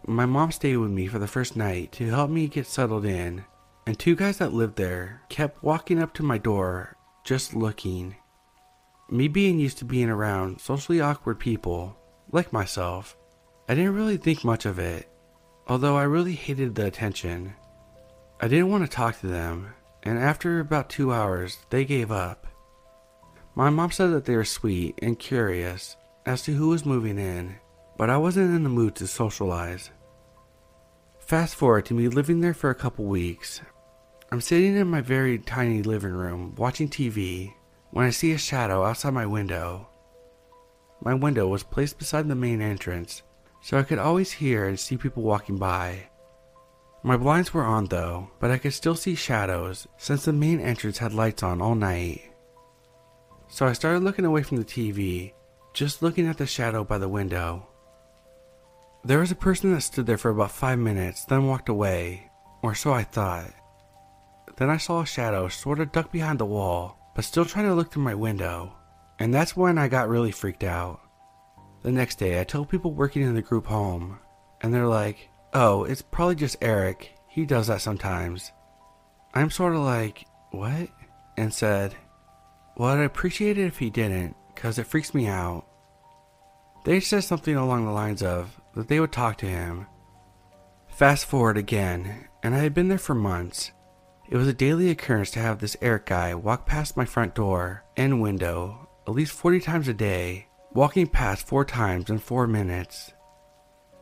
My 0.06 0.26
mom 0.26 0.52
stayed 0.52 0.76
with 0.76 0.90
me 0.90 1.06
for 1.06 1.18
the 1.18 1.26
first 1.26 1.56
night 1.56 1.90
to 1.92 2.10
help 2.10 2.30
me 2.30 2.48
get 2.48 2.66
settled 2.66 3.06
in, 3.06 3.46
and 3.86 3.98
two 3.98 4.14
guys 4.14 4.36
that 4.36 4.52
lived 4.52 4.76
there 4.76 5.22
kept 5.30 5.62
walking 5.62 6.02
up 6.02 6.12
to 6.12 6.22
my 6.22 6.36
door 6.36 6.97
just 7.28 7.54
looking. 7.54 8.16
Me 9.10 9.28
being 9.28 9.58
used 9.58 9.76
to 9.76 9.84
being 9.84 10.08
around 10.08 10.58
socially 10.58 11.02
awkward 11.02 11.38
people, 11.38 11.94
like 12.32 12.54
myself, 12.54 13.18
I 13.68 13.74
didn't 13.74 13.96
really 13.96 14.16
think 14.16 14.44
much 14.44 14.64
of 14.64 14.78
it, 14.78 15.10
although 15.66 15.94
I 15.94 16.04
really 16.04 16.32
hated 16.32 16.74
the 16.74 16.86
attention. 16.86 17.52
I 18.40 18.48
didn't 18.48 18.70
want 18.70 18.84
to 18.84 18.90
talk 18.90 19.20
to 19.20 19.26
them, 19.26 19.74
and 20.04 20.18
after 20.18 20.58
about 20.58 20.88
two 20.88 21.12
hours, 21.12 21.58
they 21.68 21.84
gave 21.84 22.10
up. 22.10 22.46
My 23.54 23.68
mom 23.68 23.90
said 23.90 24.10
that 24.12 24.24
they 24.24 24.34
were 24.34 24.44
sweet 24.46 24.98
and 25.02 25.18
curious 25.18 25.98
as 26.24 26.40
to 26.44 26.54
who 26.54 26.70
was 26.70 26.86
moving 26.86 27.18
in, 27.18 27.56
but 27.98 28.08
I 28.08 28.16
wasn't 28.16 28.56
in 28.56 28.62
the 28.62 28.70
mood 28.70 28.94
to 28.94 29.06
socialize. 29.06 29.90
Fast 31.18 31.56
forward 31.56 31.84
to 31.84 31.94
me 31.94 32.08
living 32.08 32.40
there 32.40 32.54
for 32.54 32.70
a 32.70 32.74
couple 32.74 33.04
weeks. 33.04 33.60
I'm 34.30 34.42
sitting 34.42 34.76
in 34.76 34.88
my 34.88 35.00
very 35.00 35.38
tiny 35.38 35.82
living 35.82 36.12
room 36.12 36.54
watching 36.58 36.90
TV 36.90 37.54
when 37.92 38.04
I 38.04 38.10
see 38.10 38.32
a 38.32 38.38
shadow 38.38 38.84
outside 38.84 39.14
my 39.14 39.24
window. 39.24 39.88
My 41.00 41.14
window 41.14 41.48
was 41.48 41.62
placed 41.62 41.98
beside 41.98 42.28
the 42.28 42.34
main 42.34 42.60
entrance, 42.60 43.22
so 43.62 43.78
I 43.78 43.84
could 43.84 43.98
always 43.98 44.32
hear 44.32 44.66
and 44.68 44.78
see 44.78 44.98
people 44.98 45.22
walking 45.22 45.56
by. 45.56 46.10
My 47.02 47.16
blinds 47.16 47.54
were 47.54 47.64
on 47.64 47.86
though, 47.86 48.30
but 48.38 48.50
I 48.50 48.58
could 48.58 48.74
still 48.74 48.94
see 48.94 49.14
shadows 49.14 49.88
since 49.96 50.26
the 50.26 50.34
main 50.34 50.60
entrance 50.60 50.98
had 50.98 51.14
lights 51.14 51.42
on 51.42 51.62
all 51.62 51.74
night. 51.74 52.20
So 53.48 53.66
I 53.66 53.72
started 53.72 54.02
looking 54.02 54.26
away 54.26 54.42
from 54.42 54.58
the 54.58 54.64
TV, 54.64 55.32
just 55.72 56.02
looking 56.02 56.26
at 56.26 56.36
the 56.36 56.46
shadow 56.46 56.84
by 56.84 56.98
the 56.98 57.08
window. 57.08 57.66
There 59.04 59.20
was 59.20 59.30
a 59.30 59.36
person 59.36 59.72
that 59.72 59.80
stood 59.80 60.04
there 60.04 60.18
for 60.18 60.30
about 60.30 60.50
five 60.50 60.78
minutes, 60.78 61.24
then 61.24 61.46
walked 61.46 61.70
away, 61.70 62.30
or 62.62 62.74
so 62.74 62.92
I 62.92 63.04
thought. 63.04 63.54
Then 64.58 64.70
I 64.70 64.76
saw 64.76 65.02
a 65.02 65.06
shadow 65.06 65.46
sort 65.46 65.78
of 65.78 65.92
duck 65.92 66.10
behind 66.10 66.40
the 66.40 66.44
wall, 66.44 66.98
but 67.14 67.24
still 67.24 67.44
trying 67.44 67.66
to 67.66 67.74
look 67.74 67.92
through 67.92 68.02
my 68.02 68.14
window. 68.14 68.74
And 69.20 69.32
that's 69.32 69.56
when 69.56 69.78
I 69.78 69.86
got 69.86 70.08
really 70.08 70.32
freaked 70.32 70.64
out. 70.64 71.00
The 71.82 71.92
next 71.92 72.16
day, 72.16 72.40
I 72.40 72.44
tell 72.44 72.64
people 72.64 72.92
working 72.92 73.22
in 73.22 73.36
the 73.36 73.42
group 73.42 73.66
home, 73.66 74.18
and 74.60 74.74
they're 74.74 74.88
like, 74.88 75.28
oh, 75.54 75.84
it's 75.84 76.02
probably 76.02 76.34
just 76.34 76.56
Eric. 76.60 77.14
He 77.28 77.46
does 77.46 77.68
that 77.68 77.82
sometimes. 77.82 78.50
I'm 79.32 79.50
sort 79.50 79.76
of 79.76 79.82
like, 79.82 80.24
what? 80.50 80.88
And 81.36 81.54
said, 81.54 81.94
well, 82.76 82.88
I'd 82.88 83.04
appreciate 83.04 83.58
it 83.58 83.66
if 83.66 83.78
he 83.78 83.90
didn't, 83.90 84.34
because 84.52 84.80
it 84.80 84.88
freaks 84.88 85.14
me 85.14 85.28
out. 85.28 85.66
They 86.84 86.98
said 86.98 87.22
something 87.22 87.54
along 87.54 87.84
the 87.84 87.92
lines 87.92 88.24
of 88.24 88.60
that 88.74 88.88
they 88.88 88.98
would 88.98 89.12
talk 89.12 89.38
to 89.38 89.46
him. 89.46 89.86
Fast 90.88 91.26
forward 91.26 91.56
again, 91.56 92.26
and 92.42 92.56
I 92.56 92.58
had 92.58 92.74
been 92.74 92.88
there 92.88 92.98
for 92.98 93.14
months. 93.14 93.70
It 94.30 94.36
was 94.36 94.46
a 94.46 94.52
daily 94.52 94.90
occurrence 94.90 95.30
to 95.32 95.38
have 95.38 95.58
this 95.58 95.76
Eric 95.80 96.06
guy 96.06 96.34
walk 96.34 96.66
past 96.66 96.98
my 96.98 97.06
front 97.06 97.34
door 97.34 97.84
and 97.96 98.20
window 98.20 98.88
at 99.06 99.14
least 99.14 99.32
40 99.32 99.60
times 99.60 99.88
a 99.88 99.94
day, 99.94 100.48
walking 100.74 101.06
past 101.06 101.46
four 101.46 101.64
times 101.64 102.10
in 102.10 102.18
four 102.18 102.46
minutes. 102.46 103.14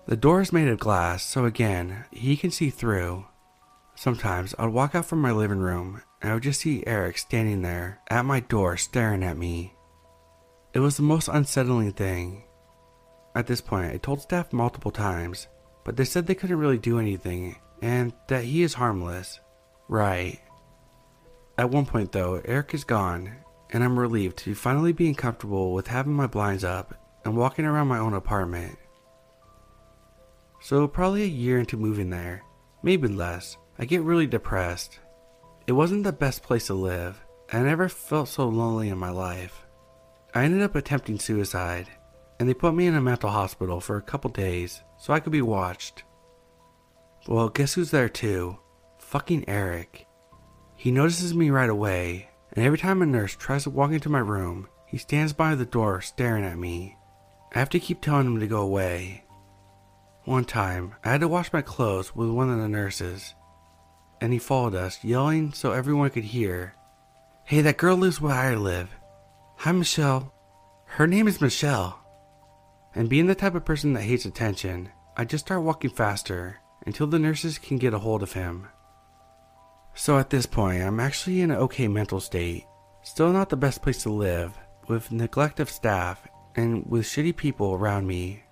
The 0.07 0.17
door 0.17 0.41
is 0.41 0.53
made 0.53 0.67
of 0.67 0.81
glass, 0.81 1.23
so 1.23 1.45
again, 1.45 2.07
he 2.11 2.37
can 2.37 2.51
see 2.51 2.71
through. 2.71 3.25
Sometimes 3.95 4.53
I'd 4.59 4.73
walk 4.73 4.97
out 4.97 5.07
from 5.07 5.21
my 5.21 5.31
living 5.31 5.61
room 5.61 6.03
and 6.21 6.33
I 6.33 6.35
would 6.35 6.43
just 6.43 6.61
see 6.61 6.83
Eric 6.89 7.19
standing 7.19 7.63
there 7.63 8.01
at 8.09 8.25
my 8.25 8.41
door 8.41 8.77
staring 8.77 9.23
at 9.23 9.39
me. 9.39 9.75
It 10.75 10.81
was 10.81 10.97
the 10.97 11.05
most 11.05 11.29
unsettling 11.29 11.93
thing. 11.93 12.43
At 13.37 13.47
this 13.47 13.61
point, 13.61 13.93
I 13.93 13.99
told 13.99 14.23
staff 14.23 14.53
multiple 14.53 14.91
times, 14.91 15.47
but 15.85 15.97
they 15.97 16.05
said 16.05 16.27
they 16.27 16.35
couldn't 16.35 16.59
really 16.59 16.79
do 16.79 16.99
anything 16.99 17.57
and 17.81 18.13
that 18.27 18.43
he 18.43 18.65
is 18.65 18.75
harmless. 18.75 19.39
Right. 19.89 20.41
At 21.59 21.71
one 21.71 21.87
point, 21.87 22.13
though, 22.13 22.43
Eric 22.45 22.75
is 22.75 22.85
gone, 22.85 23.37
and 23.71 23.83
I'm 23.83 23.99
relieved 23.99 24.37
to 24.39 24.55
finally 24.55 24.93
being 24.93 25.15
comfortable 25.15 25.73
with 25.73 25.87
having 25.87 26.13
my 26.13 26.27
blinds 26.27 26.65
up 26.65 26.95
and 27.25 27.37
walking 27.37 27.65
around 27.65 27.89
my 27.89 27.99
own 27.99 28.15
apartment. 28.15 28.77
So, 30.61 30.87
probably 30.89 31.23
a 31.23 31.27
year 31.27 31.59
into 31.59 31.77
moving 31.77 32.11
there, 32.11 32.43
maybe 32.83 33.09
less, 33.09 33.57
I 33.79 33.85
get 33.85 34.03
really 34.03 34.27
depressed. 34.27 34.99
It 35.67 35.73
wasn't 35.73 36.05
the 36.05 36.13
best 36.13 36.43
place 36.43 36.67
to 36.67 36.75
live, 36.75 37.21
and 37.51 37.63
I 37.63 37.69
never 37.69 37.89
felt 37.89 38.29
so 38.29 38.49
lonely 38.49 38.89
in 38.89 38.99
my 38.99 39.11
life. 39.11 39.65
I 40.35 40.45
ended 40.45 40.63
up 40.63 40.75
attempting 40.75 41.19
suicide, 41.19 41.89
and 42.39 42.49
they 42.49 42.55
put 42.55 42.75
me 42.75 42.87
in 42.87 42.95
a 42.95 43.01
mental 43.01 43.31
hospital 43.31 43.81
for 43.81 43.97
a 43.97 44.03
couple 44.03 44.31
days 44.31 44.83
so 44.99 45.13
I 45.13 45.21
could 45.21 45.33
be 45.33 45.43
watched. 45.43 46.05
Well, 47.29 47.49
guess 47.49 47.75
who's 47.75 47.91
there 47.91 48.09
too? 48.09 48.59
Fucking 49.07 49.45
Eric. 49.47 50.09
He 50.75 50.91
notices 50.91 51.33
me 51.33 51.51
right 51.51 51.71
away, 51.71 52.29
and 52.53 52.65
every 52.65 52.77
time 52.77 53.03
a 53.03 53.07
nurse 53.07 53.37
tries 53.37 53.63
to 53.63 53.71
walk 53.71 53.93
into 53.93 54.09
my 54.09 54.19
room, 54.19 54.67
he 54.85 54.99
stands 54.99 55.33
by 55.33 55.55
the 55.55 55.65
door 55.65 56.01
staring 56.01 56.45
at 56.45 56.59
me. 56.59 56.97
I 57.55 57.61
have 57.61 57.71
to 57.71 57.79
keep 57.79 58.01
telling 58.01 58.27
him 58.27 58.41
to 58.41 58.49
go 58.49 58.63
away. 58.63 59.23
One 60.25 60.45
time, 60.45 60.97
I 61.05 61.13
had 61.13 61.21
to 61.21 61.29
wash 61.29 61.53
my 61.53 61.63
clothes 61.63 62.17
with 62.17 62.31
one 62.31 62.51
of 62.51 62.59
the 62.59 62.69
nurses, 62.69 63.33
and 64.21 64.33
he 64.33 64.41
followed 64.41 64.75
us, 64.75 65.05
yelling 65.05 65.53
so 65.53 65.71
everyone 65.71 66.11
could 66.11 66.25
hear 66.25 66.75
Hey, 67.45 67.61
that 67.61 67.77
girl 67.77 67.97
lives 67.97 68.21
where 68.21 68.35
I 68.35 68.57
live. 68.57 68.91
Hi, 69.59 69.71
Michelle. 69.71 70.35
Her 70.85 71.07
name 71.07 71.29
is 71.29 71.41
Michelle. 71.41 72.01
And 72.93 73.09
being 73.09 73.29
the 73.29 73.37
type 73.37 73.55
of 73.55 73.65
person 73.65 73.93
that 73.93 74.03
hates 74.03 74.25
attention, 74.25 74.91
I 75.17 75.25
just 75.27 75.47
start 75.47 75.63
walking 75.63 75.91
faster 75.91 76.57
until 76.85 77.07
the 77.07 77.21
nurses 77.21 77.57
can 77.57 77.79
get 77.79 77.95
a 77.95 78.01
hold 78.01 78.25
of 78.25 78.33
him. 78.33 78.67
So 79.97 80.19
at 80.19 80.29
this 80.29 80.45
point, 80.45 80.83
I'm 80.83 81.01
actually 81.01 81.41
in 81.41 81.51
an 81.51 81.57
okay 81.57 81.89
mental 81.89 82.21
state. 82.21 82.67
Still 83.03 83.33
not 83.33 83.49
the 83.49 83.57
best 83.57 83.81
place 83.81 84.03
to 84.03 84.11
live, 84.11 84.57
with 84.89 85.11
neglect 85.11 85.59
of 85.59 85.71
staff 85.71 86.29
and 86.55 86.85
with 86.87 87.07
shitty 87.07 87.35
people 87.35 87.73
around 87.73 88.07
me. 88.07 88.43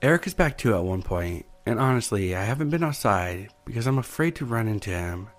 Eric 0.00 0.28
is 0.28 0.34
back 0.34 0.56
too 0.56 0.72
at 0.74 0.84
one 0.84 1.02
point, 1.02 1.46
and 1.66 1.80
honestly, 1.80 2.36
I 2.36 2.44
haven't 2.44 2.70
been 2.70 2.84
outside 2.84 3.48
because 3.64 3.88
I'm 3.88 3.98
afraid 3.98 4.36
to 4.36 4.44
run 4.44 4.68
into 4.68 4.90
him. 4.90 5.30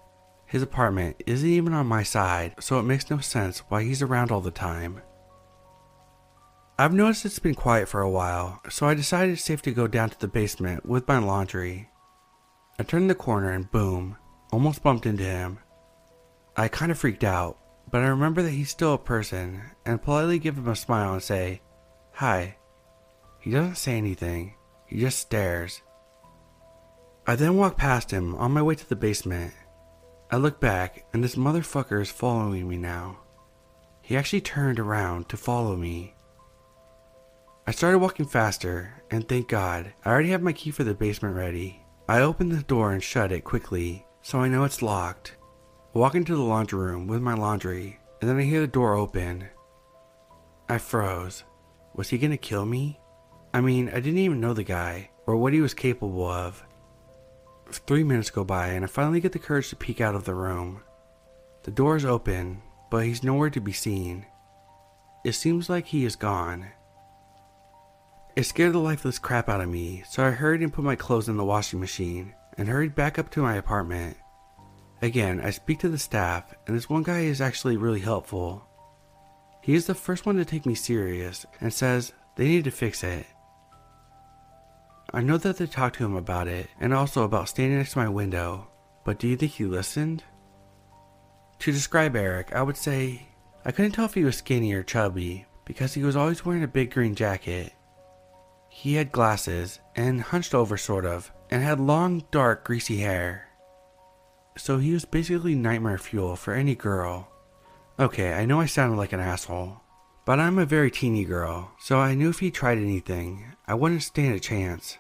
His 0.45 0.62
apartment 0.62 1.24
isn't 1.26 1.47
even 1.47 1.74
on 1.74 1.88
my 1.88 2.03
side, 2.03 2.55
so 2.60 2.80
it 2.80 2.84
makes 2.84 3.10
no 3.10 3.20
sense 3.20 3.60
why 3.70 3.84
he's 3.84 4.01
around 4.01 4.30
all 4.30 4.41
the 4.41 4.51
time. 4.51 5.01
I've 6.78 6.93
noticed 6.93 7.26
it's 7.26 7.39
been 7.39 7.55
quiet 7.55 7.88
for 7.88 8.01
a 8.01 8.12
while, 8.12 8.60
so 8.70 8.88
I 8.88 8.93
decided 8.93 9.34
it's 9.34 9.43
safe 9.45 9.62
to 9.62 9.72
go 9.72 9.88
down 9.88 10.10
to 10.10 10.20
the 10.20 10.28
basement 10.28 10.86
with 10.86 11.07
my 11.07 11.18
laundry. 11.20 11.89
I 12.78 12.84
turned 12.84 13.10
the 13.10 13.16
corner 13.16 13.51
and 13.51 13.72
boom, 13.72 14.18
almost 14.52 14.84
bumped 14.84 15.06
into 15.06 15.24
him. 15.24 15.60
I 16.56 16.68
kind 16.68 16.91
of 16.91 17.00
freaked 17.00 17.24
out, 17.24 17.58
but 17.91 18.02
I 18.02 18.08
remember 18.08 18.41
that 18.41 18.52
he's 18.52 18.70
still 18.70 18.93
a 18.93 18.97
person 18.97 19.62
and 19.86 20.02
politely 20.02 20.39
give 20.39 20.58
him 20.58 20.68
a 20.68 20.76
smile 20.76 21.14
and 21.14 21.24
say, 21.24 21.62
Hi. 22.14 22.58
He 23.39 23.52
doesn't 23.52 23.76
say 23.76 23.97
anything, 23.97 24.56
he 24.86 25.00
just 25.00 25.20
stares. 25.20 25.82
I 27.26 27.36
then 27.36 27.58
walk 27.58 27.78
past 27.78 28.12
him 28.12 28.36
on 28.36 28.52
my 28.52 28.62
way 28.62 28.76
to 28.76 28.89
the 28.89 28.95
basement. 28.95 29.54
I 30.32 30.38
look 30.38 30.60
back 30.60 31.06
and 31.14 31.24
this 31.24 31.36
motherfucker 31.36 32.02
is 32.02 32.12
following 32.12 32.68
me 32.68 32.78
now. 32.78 33.20
He 34.02 34.18
actually 34.18 34.41
turned 34.41 34.80
around 34.80 35.30
to 35.30 35.38
follow 35.38 35.76
me. 35.76 36.16
I 37.68 37.72
started 37.72 38.00
walking 38.00 38.26
faster, 38.26 39.04
and 39.12 39.28
thank 39.28 39.47
God, 39.47 39.93
I 40.04 40.10
already 40.10 40.30
have 40.30 40.41
my 40.41 40.54
key 40.54 40.72
for 40.72 40.84
the 40.84 40.95
basement 40.95 41.36
ready. 41.36 41.86
I 42.08 42.22
open 42.22 42.50
the 42.50 42.64
door 42.64 42.91
and 42.91 43.04
shut 43.04 43.32
it 43.32 43.43
quickly, 43.43 44.08
so 44.22 44.39
I 44.39 44.49
know 44.49 44.63
it's 44.63 44.82
locked. 44.82 45.36
walk 45.93 46.15
into 46.15 46.36
the 46.36 46.43
laundry 46.43 46.80
room 46.80 47.07
with 47.07 47.22
my 47.22 47.34
laundry, 47.34 47.99
and 48.22 48.30
then 48.30 48.38
I 48.38 48.43
hear 48.43 48.61
the 48.61 48.67
door 48.67 48.93
open. 48.93 49.47
I 50.67 50.78
froze. 50.78 51.43
Was 51.95 52.09
he 52.09 52.17
gonna 52.17 52.38
kill 52.38 52.65
me? 52.65 52.99
I 53.53 53.61
mean, 53.61 53.89
I 53.89 53.99
didn't 53.99 54.20
even 54.20 54.39
know 54.39 54.53
the 54.53 54.63
guy, 54.63 55.09
or 55.26 55.36
what 55.36 55.53
he 55.53 55.61
was 55.61 55.74
capable 55.74 56.28
of. 56.28 56.63
Three 57.72 58.03
minutes 58.03 58.30
go 58.30 58.43
by, 58.43 58.67
and 58.70 58.86
I 58.86 58.88
finally 58.88 59.20
get 59.20 59.32
the 59.32 59.39
courage 59.39 59.70
to 59.70 59.76
peek 59.76 59.99
out 59.99 60.15
of 60.15 60.26
the 60.26 60.36
room. 60.36 60.82
The 61.63 61.72
door 61.72 61.95
is 61.95 62.05
open, 62.05 62.61
but 62.91 63.05
he's 63.05 63.24
nowhere 63.24 63.49
to 63.49 63.59
be 63.59 63.74
seen. 63.74 64.26
It 65.26 65.34
seems 65.34 65.70
like 65.70 65.88
he 65.88 66.05
is 66.05 66.15
gone. 66.15 66.67
It 68.36 68.43
scared 68.43 68.74
the 68.74 68.80
lifeless 68.80 69.20
crap 69.20 69.49
out 69.49 69.61
of 69.61 69.70
me, 69.70 70.03
so 70.07 70.24
I 70.24 70.32
hurried 70.32 70.61
and 70.61 70.72
put 70.72 70.86
my 70.86 70.95
clothes 70.95 71.28
in 71.28 71.38
the 71.38 71.43
washing 71.43 71.80
machine 71.80 72.36
and 72.60 72.68
hurried 72.68 72.93
back 72.93 73.18
up 73.18 73.32
to 73.32 73.41
my 73.41 73.55
apartment. 73.55 74.18
Again, 75.01 75.39
I 75.41 75.49
speak 75.49 75.80
to 75.80 75.88
the 75.88 75.97
staff, 75.97 76.53
and 76.68 76.76
this 76.76 76.89
one 76.89 77.03
guy 77.03 77.22
is 77.22 77.39
actually 77.39 77.78
really 77.78 78.01
helpful. 78.01 78.68
He 79.64 79.76
is 79.76 79.86
the 79.86 79.95
first 79.95 80.26
one 80.26 80.36
to 80.36 80.43
take 80.43 80.66
me 80.66 80.76
serious 80.76 81.45
and 81.62 81.74
says 81.74 82.12
they 82.36 82.49
need 82.49 82.66
to 82.66 82.72
fix 82.72 83.01
it. 83.01 83.26
I 85.14 85.22
know 85.22 85.38
that 85.38 85.57
they 85.57 85.68
talked 85.68 85.95
to 85.95 86.05
him 86.05 86.18
about 86.18 86.49
it 86.49 86.68
and 86.82 86.93
also 86.93 87.24
about 87.24 87.47
standing 87.47 87.78
next 87.78 87.93
to 87.93 87.99
my 87.99 88.10
window, 88.10 88.68
but 89.05 89.20
do 89.20 89.30
you 89.30 89.38
think 89.38 89.53
he 89.53 89.64
listened? 89.64 90.26
To 91.60 91.72
describe 91.72 92.18
Eric, 92.18 92.53
I 92.53 92.62
would 92.62 92.78
say 92.78 93.30
I 93.64 93.72
couldn't 93.72 93.93
tell 93.93 94.05
if 94.05 94.14
he 94.14 94.26
was 94.26 94.36
skinny 94.36 94.74
or 94.74 94.84
chubby 94.84 95.45
because 95.64 95.93
he 95.93 96.03
was 96.03 96.18
always 96.18 96.43
wearing 96.43 96.64
a 96.64 96.68
big 96.68 96.91
green 96.93 97.16
jacket. 97.16 97.72
He 98.68 98.95
had 98.95 99.14
glasses 99.14 99.80
and 99.95 100.22
hunched 100.22 100.53
over, 100.53 100.76
sort 100.76 101.05
of, 101.05 101.32
and 101.50 101.64
had 101.64 101.80
long, 101.80 102.24
dark, 102.32 102.64
greasy 102.64 102.97
hair. 102.97 103.50
So 104.58 104.78
he 104.78 104.93
was 104.93 105.06
basically 105.06 105.56
nightmare 105.56 105.97
fuel 105.97 106.36
for 106.36 106.54
any 106.54 106.76
girl. 106.76 107.32
Okay, 108.00 108.34
I 108.34 108.45
know 108.45 108.60
I 108.60 108.66
sounded 108.66 108.97
like 108.97 109.14
an 109.14 109.20
asshole, 109.20 109.82
but 110.26 110.39
I'm 110.39 110.60
a 110.60 110.66
very 110.66 110.91
teeny 110.91 111.26
girl, 111.26 111.72
so 111.80 112.00
I 112.00 112.14
knew 112.14 112.30
if 112.30 112.39
he 112.39 112.52
tried 112.52 112.78
anything, 112.78 113.45
I 113.68 113.74
wouldn't 113.74 114.04
stand 114.04 114.36
a 114.36 114.39
chance. 114.39 114.97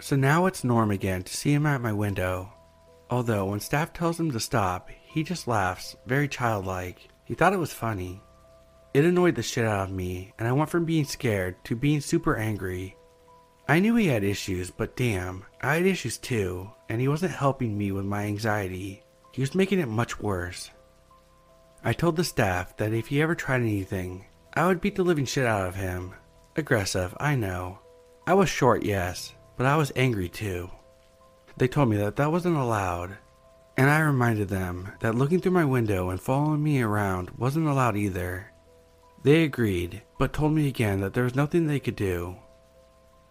So 0.00 0.16
now 0.16 0.46
it's 0.46 0.64
norm 0.64 0.90
again 0.90 1.22
to 1.22 1.36
see 1.36 1.52
him 1.52 1.66
at 1.66 1.80
my 1.80 1.92
window. 1.92 2.52
Although 3.10 3.46
when 3.46 3.60
staff 3.60 3.92
tells 3.92 4.18
him 4.18 4.30
to 4.32 4.40
stop, 4.40 4.90
he 5.04 5.22
just 5.22 5.46
laughs, 5.46 5.94
very 6.06 6.28
childlike. 6.28 7.08
He 7.24 7.34
thought 7.34 7.52
it 7.52 7.58
was 7.58 7.72
funny. 7.72 8.22
It 8.94 9.04
annoyed 9.04 9.36
the 9.36 9.42
shit 9.42 9.64
out 9.64 9.88
of 9.88 9.94
me, 9.94 10.32
and 10.38 10.48
I 10.48 10.52
went 10.52 10.70
from 10.70 10.84
being 10.84 11.04
scared 11.04 11.62
to 11.64 11.76
being 11.76 12.00
super 12.00 12.36
angry. 12.36 12.96
I 13.72 13.78
knew 13.78 13.96
he 13.96 14.08
had 14.08 14.22
issues, 14.22 14.70
but 14.70 14.96
damn, 14.96 15.46
I 15.62 15.76
had 15.76 15.86
issues 15.86 16.18
too, 16.18 16.70
and 16.90 17.00
he 17.00 17.08
wasn't 17.08 17.32
helping 17.32 17.78
me 17.78 17.90
with 17.90 18.04
my 18.04 18.24
anxiety. 18.24 19.02
He 19.32 19.40
was 19.40 19.54
making 19.54 19.80
it 19.80 19.88
much 19.88 20.20
worse. 20.20 20.70
I 21.82 21.94
told 21.94 22.16
the 22.16 22.22
staff 22.22 22.76
that 22.76 22.92
if 22.92 23.06
he 23.06 23.22
ever 23.22 23.34
tried 23.34 23.62
anything, 23.62 24.26
I 24.52 24.66
would 24.66 24.82
beat 24.82 24.96
the 24.96 25.02
living 25.02 25.24
shit 25.24 25.46
out 25.46 25.66
of 25.66 25.74
him. 25.74 26.12
Aggressive, 26.54 27.16
I 27.18 27.34
know. 27.34 27.78
I 28.26 28.34
was 28.34 28.50
short, 28.50 28.84
yes, 28.84 29.32
but 29.56 29.64
I 29.64 29.78
was 29.78 29.90
angry 29.96 30.28
too. 30.28 30.70
They 31.56 31.66
told 31.66 31.88
me 31.88 31.96
that 31.96 32.16
that 32.16 32.30
wasn't 32.30 32.58
allowed, 32.58 33.16
and 33.78 33.88
I 33.88 34.00
reminded 34.00 34.50
them 34.50 34.92
that 35.00 35.14
looking 35.14 35.40
through 35.40 35.52
my 35.52 35.64
window 35.64 36.10
and 36.10 36.20
following 36.20 36.62
me 36.62 36.82
around 36.82 37.30
wasn't 37.38 37.68
allowed 37.68 37.96
either. 37.96 38.52
They 39.22 39.44
agreed, 39.44 40.02
but 40.18 40.34
told 40.34 40.52
me 40.52 40.68
again 40.68 41.00
that 41.00 41.14
there 41.14 41.24
was 41.24 41.34
nothing 41.34 41.66
they 41.66 41.80
could 41.80 41.96
do. 41.96 42.36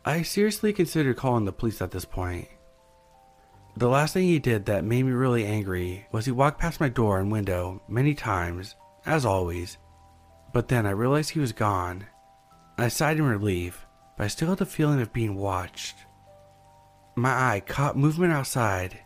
I 0.03 0.23
seriously 0.23 0.73
considered 0.73 1.17
calling 1.17 1.45
the 1.45 1.51
police 1.51 1.81
at 1.81 1.91
this 1.91 2.05
point. 2.05 2.47
The 3.77 3.87
last 3.87 4.13
thing 4.13 4.23
he 4.23 4.39
did 4.39 4.65
that 4.65 4.83
made 4.83 5.03
me 5.03 5.11
really 5.11 5.45
angry 5.45 6.07
was 6.11 6.25
he 6.25 6.31
walked 6.31 6.59
past 6.59 6.79
my 6.79 6.89
door 6.89 7.19
and 7.19 7.31
window 7.31 7.81
many 7.87 8.15
times, 8.15 8.75
as 9.05 9.25
always, 9.25 9.77
but 10.53 10.67
then 10.67 10.87
I 10.87 10.91
realized 10.91 11.29
he 11.29 11.39
was 11.39 11.53
gone. 11.53 12.07
I 12.79 12.87
sighed 12.87 13.17
in 13.17 13.25
relief, 13.25 13.85
but 14.17 14.23
I 14.23 14.27
still 14.27 14.49
had 14.49 14.57
the 14.57 14.65
feeling 14.65 14.99
of 15.01 15.13
being 15.13 15.35
watched. 15.35 15.97
My 17.15 17.53
eye 17.53 17.59
caught 17.59 17.95
movement 17.95 18.33
outside, 18.33 18.97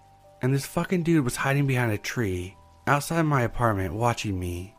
and 0.42 0.54
this 0.54 0.66
fucking 0.66 1.04
dude 1.04 1.26
was 1.26 1.36
hiding 1.36 1.68
behind 1.68 1.92
a 1.92 1.98
tree 1.98 2.56
outside 2.88 3.24
my 3.24 3.42
apartment 3.42 3.94
watching 3.94 4.40
me. 4.40 4.76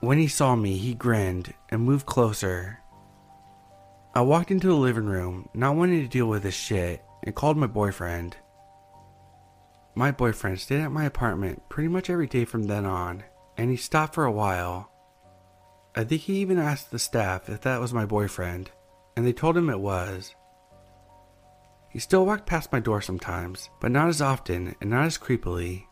When 0.00 0.16
he 0.16 0.28
saw 0.28 0.56
me, 0.56 0.78
he 0.78 0.94
grinned 0.94 1.52
and 1.68 1.82
moved 1.82 2.06
closer. 2.06 2.80
I 4.16 4.22
walked 4.22 4.50
into 4.50 4.68
the 4.68 4.74
living 4.74 5.04
room, 5.04 5.50
not 5.52 5.76
wanting 5.76 6.00
to 6.00 6.08
deal 6.08 6.24
with 6.24 6.42
this 6.42 6.54
shit, 6.54 7.04
and 7.24 7.34
called 7.34 7.58
my 7.58 7.66
boyfriend. 7.66 8.34
My 9.94 10.10
boyfriend 10.10 10.58
stayed 10.58 10.80
at 10.80 10.90
my 10.90 11.04
apartment 11.04 11.68
pretty 11.68 11.90
much 11.90 12.08
every 12.08 12.26
day 12.26 12.46
from 12.46 12.62
then 12.62 12.86
on, 12.86 13.24
and 13.58 13.70
he 13.70 13.76
stopped 13.76 14.14
for 14.14 14.24
a 14.24 14.32
while. 14.32 14.90
I 15.94 16.04
think 16.04 16.22
he 16.22 16.36
even 16.36 16.58
asked 16.58 16.90
the 16.90 16.98
staff 16.98 17.50
if 17.50 17.60
that 17.60 17.78
was 17.78 17.92
my 17.92 18.06
boyfriend, 18.06 18.70
and 19.18 19.26
they 19.26 19.34
told 19.34 19.54
him 19.54 19.68
it 19.68 19.80
was. 19.80 20.34
He 21.90 21.98
still 21.98 22.24
walked 22.24 22.46
past 22.46 22.72
my 22.72 22.80
door 22.80 23.02
sometimes, 23.02 23.68
but 23.82 23.90
not 23.90 24.08
as 24.08 24.22
often 24.22 24.76
and 24.80 24.88
not 24.88 25.04
as 25.04 25.18
creepily. 25.18 25.84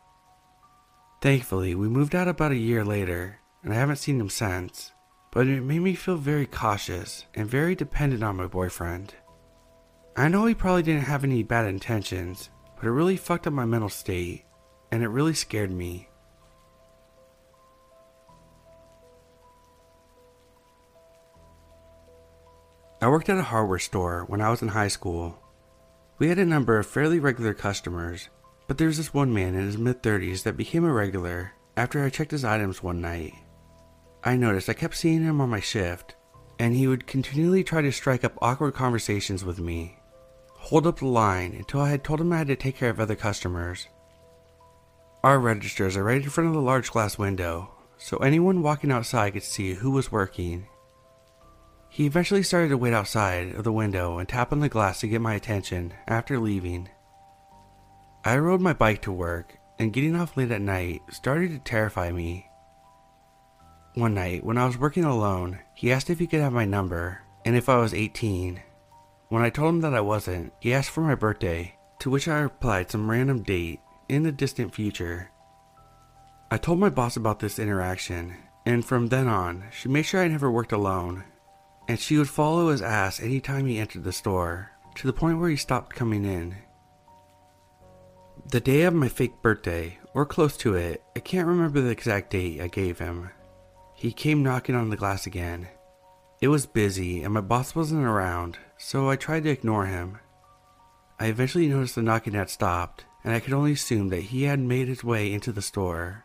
Thankfully, 1.20 1.74
we 1.74 1.90
moved 1.90 2.14
out 2.14 2.28
about 2.28 2.52
a 2.52 2.56
year 2.56 2.86
later, 2.86 3.40
and 3.62 3.74
I 3.74 3.76
haven't 3.76 3.96
seen 3.96 4.18
him 4.18 4.30
since. 4.30 4.93
But 5.34 5.48
it 5.48 5.62
made 5.62 5.80
me 5.80 5.96
feel 5.96 6.16
very 6.16 6.46
cautious 6.46 7.26
and 7.34 7.50
very 7.50 7.74
dependent 7.74 8.22
on 8.22 8.36
my 8.36 8.46
boyfriend. 8.46 9.12
I 10.16 10.28
know 10.28 10.46
he 10.46 10.54
probably 10.54 10.84
didn't 10.84 11.02
have 11.02 11.24
any 11.24 11.42
bad 11.42 11.66
intentions, 11.66 12.50
but 12.76 12.86
it 12.86 12.92
really 12.92 13.16
fucked 13.16 13.48
up 13.48 13.52
my 13.52 13.64
mental 13.64 13.88
state, 13.88 14.44
and 14.92 15.02
it 15.02 15.08
really 15.08 15.34
scared 15.34 15.72
me. 15.72 16.08
I 23.02 23.08
worked 23.08 23.28
at 23.28 23.36
a 23.36 23.42
hardware 23.42 23.80
store 23.80 24.24
when 24.28 24.40
I 24.40 24.50
was 24.50 24.62
in 24.62 24.68
high 24.68 24.88
school. 24.88 25.36
We 26.18 26.28
had 26.28 26.38
a 26.38 26.46
number 26.46 26.78
of 26.78 26.86
fairly 26.86 27.18
regular 27.18 27.54
customers, 27.54 28.28
but 28.68 28.78
there 28.78 28.86
was 28.86 28.98
this 28.98 29.12
one 29.12 29.34
man 29.34 29.56
in 29.56 29.66
his 29.66 29.76
mid 29.76 30.00
30s 30.00 30.44
that 30.44 30.56
became 30.56 30.84
a 30.84 30.92
regular 30.92 31.54
after 31.76 32.04
I 32.04 32.08
checked 32.08 32.30
his 32.30 32.44
items 32.44 32.84
one 32.84 33.00
night. 33.00 33.34
I 34.24 34.36
noticed 34.36 34.68
I 34.68 34.74
kept 34.74 34.96
seeing 34.96 35.22
him 35.22 35.40
on 35.40 35.50
my 35.50 35.60
shift, 35.60 36.14
and 36.58 36.74
he 36.74 36.86
would 36.86 37.06
continually 37.06 37.62
try 37.62 37.82
to 37.82 37.92
strike 37.92 38.24
up 38.24 38.38
awkward 38.40 38.74
conversations 38.74 39.44
with 39.44 39.58
me, 39.58 39.98
hold 40.54 40.86
up 40.86 40.98
the 40.98 41.06
line 41.06 41.52
until 41.52 41.80
I 41.80 41.90
had 41.90 42.04
told 42.04 42.20
him 42.20 42.32
I 42.32 42.38
had 42.38 42.46
to 42.46 42.56
take 42.56 42.76
care 42.76 42.90
of 42.90 43.00
other 43.00 43.16
customers. 43.16 43.88
Our 45.22 45.38
registers 45.38 45.96
are 45.96 46.04
right 46.04 46.22
in 46.22 46.30
front 46.30 46.48
of 46.48 46.54
the 46.54 46.60
large 46.60 46.90
glass 46.90 47.18
window, 47.18 47.70
so 47.98 48.16
anyone 48.18 48.62
walking 48.62 48.90
outside 48.90 49.34
could 49.34 49.42
see 49.42 49.74
who 49.74 49.90
was 49.90 50.12
working 50.12 50.66
he 51.94 52.06
eventually 52.06 52.42
started 52.42 52.70
to 52.70 52.76
wait 52.76 52.92
outside 52.92 53.54
of 53.54 53.62
the 53.62 53.70
window 53.70 54.18
and 54.18 54.28
tap 54.28 54.50
on 54.50 54.58
the 54.58 54.68
glass 54.68 54.98
to 54.98 55.06
get 55.06 55.20
my 55.20 55.34
attention 55.34 55.94
after 56.08 56.40
leaving. 56.40 56.88
I 58.24 58.36
rode 58.38 58.60
my 58.60 58.72
bike 58.72 59.00
to 59.02 59.12
work, 59.12 59.54
and 59.78 59.92
getting 59.92 60.16
off 60.16 60.36
late 60.36 60.50
at 60.50 60.60
night 60.60 61.02
started 61.12 61.52
to 61.52 61.60
terrify 61.60 62.10
me. 62.10 62.50
One 63.94 64.14
night, 64.14 64.44
when 64.44 64.58
I 64.58 64.66
was 64.66 64.78
working 64.78 65.04
alone, 65.04 65.60
he 65.74 65.92
asked 65.92 66.10
if 66.10 66.18
he 66.18 66.26
could 66.26 66.40
have 66.40 66.52
my 66.52 66.64
number 66.64 67.22
and 67.44 67.56
if 67.56 67.68
I 67.68 67.78
was 67.78 67.94
18. 67.94 68.60
When 69.28 69.42
I 69.42 69.50
told 69.50 69.74
him 69.74 69.80
that 69.80 69.94
I 69.94 70.00
wasn't, 70.00 70.52
he 70.60 70.74
asked 70.74 70.90
for 70.90 71.00
my 71.00 71.14
birthday, 71.14 71.76
to 72.00 72.10
which 72.10 72.28
I 72.28 72.38
replied 72.38 72.90
some 72.90 73.10
random 73.10 73.42
date 73.42 73.80
in 74.08 74.22
the 74.22 74.32
distant 74.32 74.74
future. 74.74 75.30
I 76.50 76.58
told 76.58 76.78
my 76.78 76.90
boss 76.90 77.16
about 77.16 77.40
this 77.40 77.58
interaction, 77.58 78.36
and 78.66 78.84
from 78.84 79.08
then 79.08 79.28
on, 79.28 79.64
she 79.72 79.88
made 79.88 80.02
sure 80.02 80.22
I 80.22 80.28
never 80.28 80.50
worked 80.50 80.72
alone 80.72 81.24
and 81.88 81.98
she 81.98 82.16
would 82.16 82.28
follow 82.28 82.68
his 82.68 82.82
ass 82.82 83.20
anytime 83.20 83.66
he 83.66 83.78
entered 83.78 84.04
the 84.04 84.12
store, 84.12 84.70
to 84.94 85.06
the 85.06 85.12
point 85.12 85.38
where 85.38 85.50
he 85.50 85.56
stopped 85.56 85.94
coming 85.94 86.24
in. 86.24 86.56
The 88.50 88.60
day 88.60 88.82
of 88.82 88.94
my 88.94 89.08
fake 89.08 89.42
birthday, 89.42 89.98
or 90.14 90.26
close 90.26 90.56
to 90.58 90.74
it, 90.74 91.02
I 91.16 91.20
can't 91.20 91.48
remember 91.48 91.80
the 91.80 91.90
exact 91.90 92.30
date 92.30 92.60
I 92.60 92.68
gave 92.68 92.98
him. 92.98 93.30
He 94.04 94.12
came 94.12 94.42
knocking 94.42 94.74
on 94.74 94.90
the 94.90 94.98
glass 94.98 95.24
again. 95.24 95.66
It 96.42 96.48
was 96.48 96.66
busy 96.66 97.22
and 97.22 97.32
my 97.32 97.40
boss 97.40 97.74
wasn't 97.74 98.04
around, 98.04 98.58
so 98.76 99.08
I 99.08 99.16
tried 99.16 99.44
to 99.44 99.50
ignore 99.50 99.86
him. 99.86 100.18
I 101.18 101.28
eventually 101.28 101.68
noticed 101.68 101.94
the 101.94 102.02
knocking 102.02 102.34
had 102.34 102.50
stopped, 102.50 103.06
and 103.24 103.32
I 103.32 103.40
could 103.40 103.54
only 103.54 103.72
assume 103.72 104.10
that 104.10 104.24
he 104.24 104.42
had 104.42 104.60
made 104.60 104.88
his 104.88 105.02
way 105.02 105.32
into 105.32 105.52
the 105.52 105.62
store. 105.62 106.22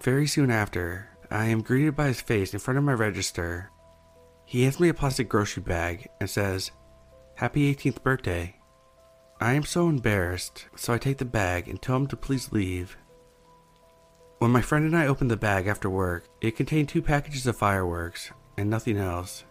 Very 0.00 0.26
soon 0.26 0.50
after, 0.50 1.10
I 1.30 1.48
am 1.48 1.60
greeted 1.60 1.96
by 1.96 2.06
his 2.06 2.22
face 2.22 2.54
in 2.54 2.60
front 2.60 2.78
of 2.78 2.84
my 2.84 2.94
register 2.94 3.70
he 4.46 4.62
hands 4.62 4.80
me 4.80 4.88
a 4.88 4.94
plastic 4.94 5.28
grocery 5.28 5.62
bag 5.62 6.08
and 6.18 6.30
says, 6.30 6.70
Happy 7.34 7.74
18th 7.74 8.02
birthday. 8.02 8.56
I 9.38 9.52
am 9.52 9.64
so 9.64 9.86
embarrassed, 9.86 10.64
so 10.76 10.94
I 10.94 10.98
take 10.98 11.18
the 11.18 11.26
bag 11.26 11.68
and 11.68 11.82
tell 11.82 11.96
him 11.96 12.06
to 12.06 12.16
please 12.16 12.52
leave. 12.52 12.96
When 14.40 14.52
my 14.52 14.62
friend 14.62 14.86
and 14.86 14.96
I 14.96 15.06
opened 15.06 15.30
the 15.30 15.36
bag 15.36 15.66
after 15.66 15.90
work, 15.90 16.24
it 16.40 16.56
contained 16.56 16.88
two 16.88 17.02
packages 17.02 17.46
of 17.46 17.58
fireworks 17.58 18.30
and 18.56 18.70
nothing 18.70 18.96
else. 18.96 19.44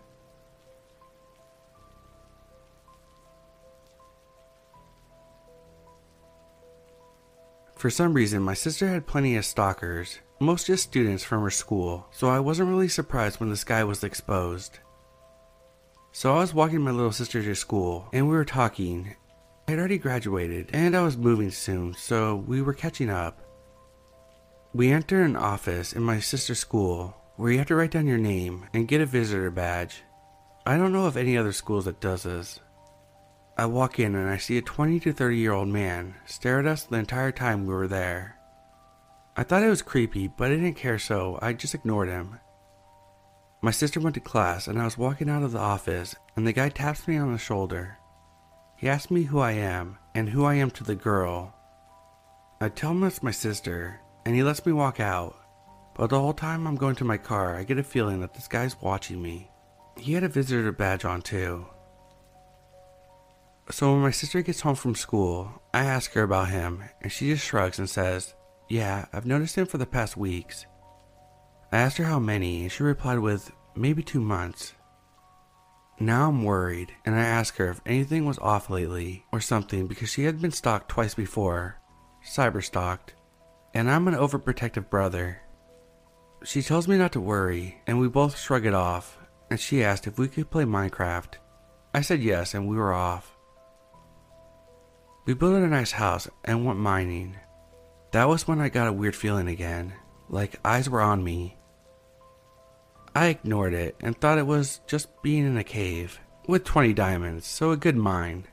For 7.75 7.91
some 7.91 8.15
reason, 8.15 8.41
my 8.41 8.55
sister 8.55 8.87
had 8.87 9.05
plenty 9.05 9.35
of 9.35 9.45
stalkers, 9.45 10.17
most 10.39 10.65
just 10.65 10.85
students 10.85 11.23
from 11.23 11.43
her 11.43 11.51
school, 11.51 12.07
so 12.09 12.27
I 12.27 12.39
wasn't 12.39 12.69
really 12.69 12.87
surprised 12.87 13.39
when 13.39 13.51
this 13.51 13.63
guy 13.63 13.83
was 13.83 14.03
exposed. 14.03 14.79
So 16.11 16.33
I 16.33 16.39
was 16.39 16.55
walking 16.55 16.81
my 16.81 16.89
little 16.89 17.11
sister 17.11 17.43
to 17.43 17.53
school, 17.53 18.09
and 18.11 18.27
we 18.27 18.35
were 18.35 18.43
talking. 18.43 19.15
I 19.67 19.71
had 19.73 19.79
already 19.79 19.99
graduated, 19.99 20.71
and 20.73 20.97
I 20.97 21.03
was 21.03 21.15
moving 21.15 21.51
soon, 21.51 21.93
so 21.93 22.37
we 22.37 22.63
were 22.63 22.73
catching 22.73 23.11
up. 23.11 23.39
We 24.71 24.91
enter 24.91 25.23
an 25.23 25.35
office 25.35 25.93
in 25.93 26.03
my 26.03 26.19
sister's 26.19 26.59
school 26.59 27.15
where 27.37 27.51
you 27.51 27.57
have 27.57 27.67
to 27.67 27.75
write 27.75 27.89
down 27.89 28.05
your 28.05 28.19
name 28.19 28.67
and 28.71 28.87
get 28.87 29.01
a 29.01 29.05
visitor 29.05 29.49
badge. 29.49 30.03
I 30.63 30.77
don't 30.77 30.93
know 30.93 31.07
of 31.07 31.17
any 31.17 31.35
other 31.35 31.53
schools 31.53 31.85
that 31.85 31.99
does 31.99 32.21
this. 32.21 32.59
I 33.57 33.65
walk 33.65 33.97
in 33.97 34.13
and 34.13 34.29
I 34.29 34.37
see 34.37 34.59
a 34.59 34.61
20 34.61 34.99
to 34.99 35.11
30 35.11 35.37
year 35.37 35.53
old 35.53 35.69
man 35.69 36.13
stare 36.27 36.59
at 36.59 36.67
us 36.67 36.83
the 36.83 36.97
entire 36.97 37.31
time 37.31 37.65
we 37.65 37.73
were 37.73 37.87
there. 37.87 38.37
I 39.35 39.41
thought 39.41 39.63
it 39.63 39.69
was 39.69 39.81
creepy, 39.81 40.27
but 40.27 40.51
I 40.51 40.55
didn't 40.55 40.75
care 40.75 40.99
so 40.99 41.39
I 41.41 41.53
just 41.53 41.73
ignored 41.73 42.09
him. 42.09 42.39
My 43.61 43.71
sister 43.71 43.99
went 43.99 44.13
to 44.15 44.21
class, 44.21 44.67
and 44.67 44.79
I 44.79 44.85
was 44.85 44.97
walking 44.97 45.29
out 45.29 45.43
of 45.43 45.51
the 45.51 45.59
office, 45.59 46.15
and 46.35 46.45
the 46.45 46.53
guy 46.53 46.69
taps 46.69 47.07
me 47.07 47.17
on 47.17 47.31
the 47.31 47.39
shoulder. 47.39 47.97
He 48.77 48.87
asks 48.87 49.09
me 49.09 49.23
who 49.23 49.39
I 49.39 49.53
am 49.53 49.97
and 50.13 50.29
who 50.29 50.45
I 50.45 50.55
am 50.55 50.69
to 50.71 50.83
the 50.83 50.95
girl. 50.95 51.55
I 52.61 52.69
tell 52.69 52.91
him 52.91 53.03
it's 53.03 53.23
my 53.23 53.31
sister, 53.31 53.99
and 54.29 54.35
he 54.35 54.43
lets 54.43 54.63
me 54.63 54.71
walk 54.71 54.99
out. 54.99 55.35
But 55.95 56.11
the 56.11 56.19
whole 56.19 56.33
time 56.33 56.67
I'm 56.67 56.75
going 56.75 56.93
to 56.97 57.03
my 57.03 57.17
car, 57.17 57.55
I 57.55 57.63
get 57.63 57.79
a 57.79 57.83
feeling 57.83 58.21
that 58.21 58.35
this 58.35 58.47
guy's 58.47 58.79
watching 58.79 59.19
me. 59.19 59.49
He 59.97 60.13
had 60.13 60.23
a 60.23 60.29
visitor 60.29 60.71
badge 60.71 61.03
on 61.03 61.23
too. 61.23 61.65
So 63.71 63.91
when 63.91 64.03
my 64.03 64.11
sister 64.11 64.43
gets 64.43 64.61
home 64.61 64.75
from 64.75 64.93
school, 64.93 65.63
I 65.73 65.83
ask 65.83 66.11
her 66.11 66.21
about 66.21 66.49
him, 66.49 66.83
and 67.01 67.11
she 67.11 67.31
just 67.31 67.43
shrugs 67.43 67.79
and 67.79 67.89
says, 67.89 68.35
Yeah, 68.69 69.07
I've 69.11 69.25
noticed 69.25 69.55
him 69.55 69.65
for 69.65 69.79
the 69.79 69.87
past 69.87 70.15
weeks. 70.15 70.67
I 71.71 71.79
asked 71.79 71.97
her 71.97 72.05
how 72.05 72.19
many, 72.19 72.61
and 72.61 72.71
she 72.71 72.83
replied 72.83 73.17
with, 73.17 73.51
maybe 73.75 74.03
two 74.03 74.21
months. 74.21 74.73
Now 75.99 76.29
I'm 76.29 76.43
worried, 76.43 76.93
and 77.03 77.15
I 77.15 77.25
ask 77.25 77.55
her 77.55 77.71
if 77.71 77.81
anything 77.83 78.27
was 78.27 78.37
off 78.37 78.69
lately 78.69 79.25
or 79.31 79.41
something 79.41 79.87
because 79.87 80.09
she 80.09 80.25
had 80.25 80.39
been 80.39 80.51
stalked 80.51 80.89
twice 80.89 81.15
before, 81.15 81.79
cyber 82.23 82.63
stalked, 82.63 83.15
and 83.73 83.89
I'm 83.89 84.07
an 84.07 84.15
overprotective 84.15 84.89
brother. 84.89 85.41
She 86.43 86.61
tells 86.61 86.87
me 86.87 86.97
not 86.97 87.11
to 87.13 87.21
worry, 87.21 87.81
and 87.85 87.99
we 87.99 88.07
both 88.07 88.37
shrug 88.37 88.65
it 88.65 88.73
off, 88.73 89.17
and 89.49 89.59
she 89.59 89.83
asked 89.83 90.07
if 90.07 90.17
we 90.17 90.27
could 90.27 90.49
play 90.49 90.63
Minecraft. 90.63 91.35
I 91.93 92.01
said 92.01 92.21
yes, 92.21 92.53
and 92.53 92.67
we 92.67 92.77
were 92.77 92.93
off. 92.93 93.35
We 95.25 95.33
built 95.33 95.53
a 95.53 95.67
nice 95.67 95.91
house 95.91 96.27
and 96.45 96.65
went 96.65 96.79
mining. 96.79 97.37
That 98.11 98.27
was 98.27 98.47
when 98.47 98.59
I 98.59 98.69
got 98.69 98.87
a 98.87 98.93
weird 98.93 99.15
feeling 99.15 99.47
again, 99.47 99.93
like 100.27 100.59
eyes 100.65 100.89
were 100.89 101.01
on 101.01 101.23
me. 101.23 101.57
I 103.15 103.27
ignored 103.27 103.73
it 103.73 103.95
and 104.01 104.19
thought 104.19 104.37
it 104.37 104.47
was 104.47 104.81
just 104.87 105.21
being 105.21 105.45
in 105.45 105.57
a 105.57 105.63
cave 105.63 106.19
with 106.47 106.63
20 106.63 106.93
diamonds, 106.93 107.45
so 107.45 107.71
a 107.71 107.77
good 107.77 107.95
mine. 107.95 108.47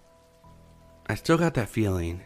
I 1.07 1.15
still 1.15 1.39
got 1.39 1.55
that 1.55 1.69
feeling. 1.69 2.23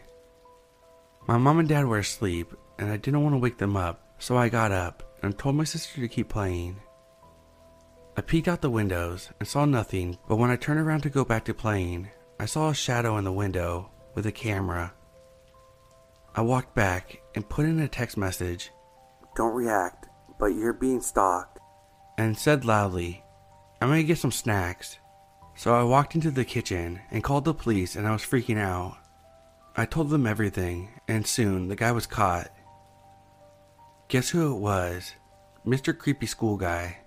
My 1.27 1.37
mom 1.37 1.59
and 1.59 1.69
dad 1.69 1.85
were 1.85 1.99
asleep, 1.99 2.53
and 2.81 2.91
I 2.91 2.97
didn't 2.97 3.23
want 3.23 3.33
to 3.35 3.39
wake 3.39 3.59
them 3.59 3.77
up, 3.77 4.01
so 4.17 4.35
I 4.35 4.49
got 4.49 4.71
up 4.71 5.03
and 5.21 5.37
told 5.37 5.55
my 5.55 5.63
sister 5.63 6.01
to 6.01 6.07
keep 6.07 6.27
playing. 6.27 6.81
I 8.17 8.21
peeked 8.21 8.47
out 8.47 8.61
the 8.61 8.71
windows 8.71 9.29
and 9.39 9.47
saw 9.47 9.65
nothing, 9.65 10.17
but 10.27 10.35
when 10.37 10.49
I 10.49 10.55
turned 10.55 10.79
around 10.79 11.01
to 11.01 11.09
go 11.09 11.23
back 11.23 11.45
to 11.45 11.53
playing, 11.53 12.09
I 12.39 12.45
saw 12.45 12.69
a 12.69 12.75
shadow 12.75 13.17
in 13.17 13.23
the 13.23 13.31
window 13.31 13.91
with 14.15 14.25
a 14.25 14.31
camera. 14.31 14.93
I 16.35 16.41
walked 16.41 16.73
back 16.73 17.21
and 17.35 17.47
put 17.47 17.65
in 17.65 17.79
a 17.79 17.87
text 17.87 18.17
message 18.17 18.71
Don't 19.35 19.53
react, 19.53 20.07
but 20.39 20.47
you're 20.47 20.73
being 20.73 21.01
stalked 21.01 21.59
and 22.17 22.37
said 22.37 22.65
loudly, 22.65 23.23
I'm 23.79 23.89
gonna 23.89 24.03
get 24.03 24.17
some 24.17 24.31
snacks. 24.31 24.97
So 25.55 25.75
I 25.75 25.83
walked 25.83 26.15
into 26.15 26.31
the 26.31 26.45
kitchen 26.45 26.99
and 27.11 27.23
called 27.23 27.45
the 27.45 27.53
police, 27.53 27.95
and 27.95 28.07
I 28.07 28.11
was 28.11 28.23
freaking 28.23 28.57
out. 28.57 28.97
I 29.75 29.85
told 29.85 30.09
them 30.09 30.25
everything, 30.25 30.89
and 31.07 31.27
soon 31.27 31.67
the 31.67 31.75
guy 31.75 31.91
was 31.91 32.07
caught. 32.07 32.49
Guess 34.11 34.31
who 34.31 34.53
it 34.53 34.59
was? 34.59 35.13
Mr. 35.65 35.97
Creepy 35.97 36.25
School 36.25 36.57
Guy. 36.57 36.97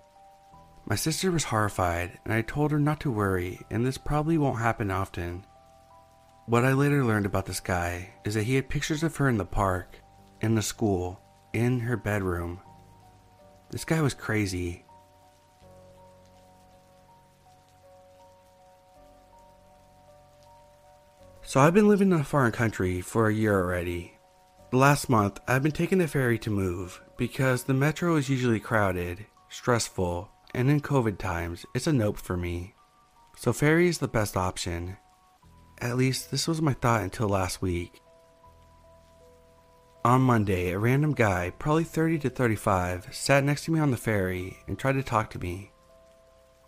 My 0.87 0.95
sister 0.95 1.29
was 1.29 1.43
horrified, 1.43 2.17
and 2.25 2.33
I 2.33 2.41
told 2.41 2.71
her 2.71 2.79
not 2.79 2.99
to 3.01 3.11
worry, 3.11 3.61
and 3.69 3.85
this 3.85 3.99
probably 3.99 4.39
won't 4.39 4.57
happen 4.57 4.89
often. 4.89 5.45
What 6.47 6.65
I 6.65 6.73
later 6.73 7.05
learned 7.05 7.27
about 7.27 7.45
this 7.45 7.59
guy 7.59 8.09
is 8.23 8.33
that 8.33 8.45
he 8.45 8.55
had 8.55 8.69
pictures 8.69 9.03
of 9.03 9.15
her 9.17 9.29
in 9.29 9.37
the 9.37 9.45
park, 9.45 9.99
in 10.41 10.55
the 10.55 10.63
school, 10.63 11.21
in 11.53 11.81
her 11.81 11.95
bedroom. 11.95 12.59
This 13.69 13.85
guy 13.85 14.01
was 14.01 14.15
crazy, 14.15 14.83
So 21.43 21.59
I've 21.59 21.75
been 21.75 21.87
living 21.87 22.11
in 22.11 22.19
a 22.19 22.23
foreign 22.23 22.51
country 22.51 22.99
for 23.01 23.27
a 23.27 23.33
year 23.33 23.53
already. 23.53 24.14
Last 24.75 25.07
month, 25.07 25.39
I've 25.47 25.63
been 25.63 25.71
taking 25.71 25.99
the 25.99 26.07
ferry 26.07 26.37
to 26.39 26.49
move 26.49 27.01
because 27.15 27.63
the 27.63 27.73
metro 27.73 28.17
is 28.17 28.27
usually 28.27 28.59
crowded, 28.59 29.25
stressful, 29.47 30.29
and 30.53 30.69
in 30.69 30.81
COVID 30.81 31.17
times, 31.17 31.65
it's 31.73 31.87
a 31.87 31.93
nope 31.93 32.17
for 32.17 32.35
me. 32.35 32.75
So 33.37 33.53
ferry 33.53 33.87
is 33.87 33.99
the 33.99 34.09
best 34.09 34.35
option. 34.35 34.97
At 35.79 35.95
least 35.95 36.29
this 36.29 36.45
was 36.45 36.61
my 36.61 36.73
thought 36.73 37.03
until 37.03 37.29
last 37.29 37.61
week. 37.61 38.01
On 40.03 40.19
Monday, 40.19 40.71
a 40.71 40.77
random 40.77 41.13
guy, 41.13 41.53
probably 41.57 41.85
30 41.85 42.19
to 42.19 42.29
35, 42.29 43.15
sat 43.15 43.45
next 43.45 43.63
to 43.63 43.71
me 43.71 43.79
on 43.79 43.91
the 43.91 43.97
ferry 43.97 44.57
and 44.67 44.77
tried 44.77 44.97
to 44.97 45.03
talk 45.03 45.29
to 45.29 45.39
me. 45.39 45.71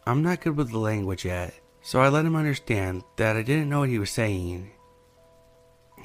I'm 0.05 0.23
not 0.23 0.39
good 0.39 0.55
with 0.55 0.71
the 0.71 0.79
language 0.79 1.25
yet, 1.25 1.53
so 1.81 1.99
I 1.99 2.07
let 2.07 2.23
him 2.23 2.37
understand 2.37 3.03
that 3.17 3.35
I 3.35 3.41
didn't 3.41 3.67
know 3.67 3.79
what 3.79 3.89
he 3.89 3.99
was 3.99 4.11
saying. 4.11 4.71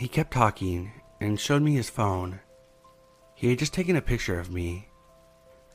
He 0.00 0.08
kept 0.08 0.32
talking 0.32 0.90
and 1.22 1.38
showed 1.38 1.62
me 1.62 1.74
his 1.74 1.88
phone. 1.88 2.40
He 3.34 3.48
had 3.48 3.58
just 3.58 3.72
taken 3.72 3.96
a 3.96 4.02
picture 4.02 4.38
of 4.38 4.52
me. 4.52 4.88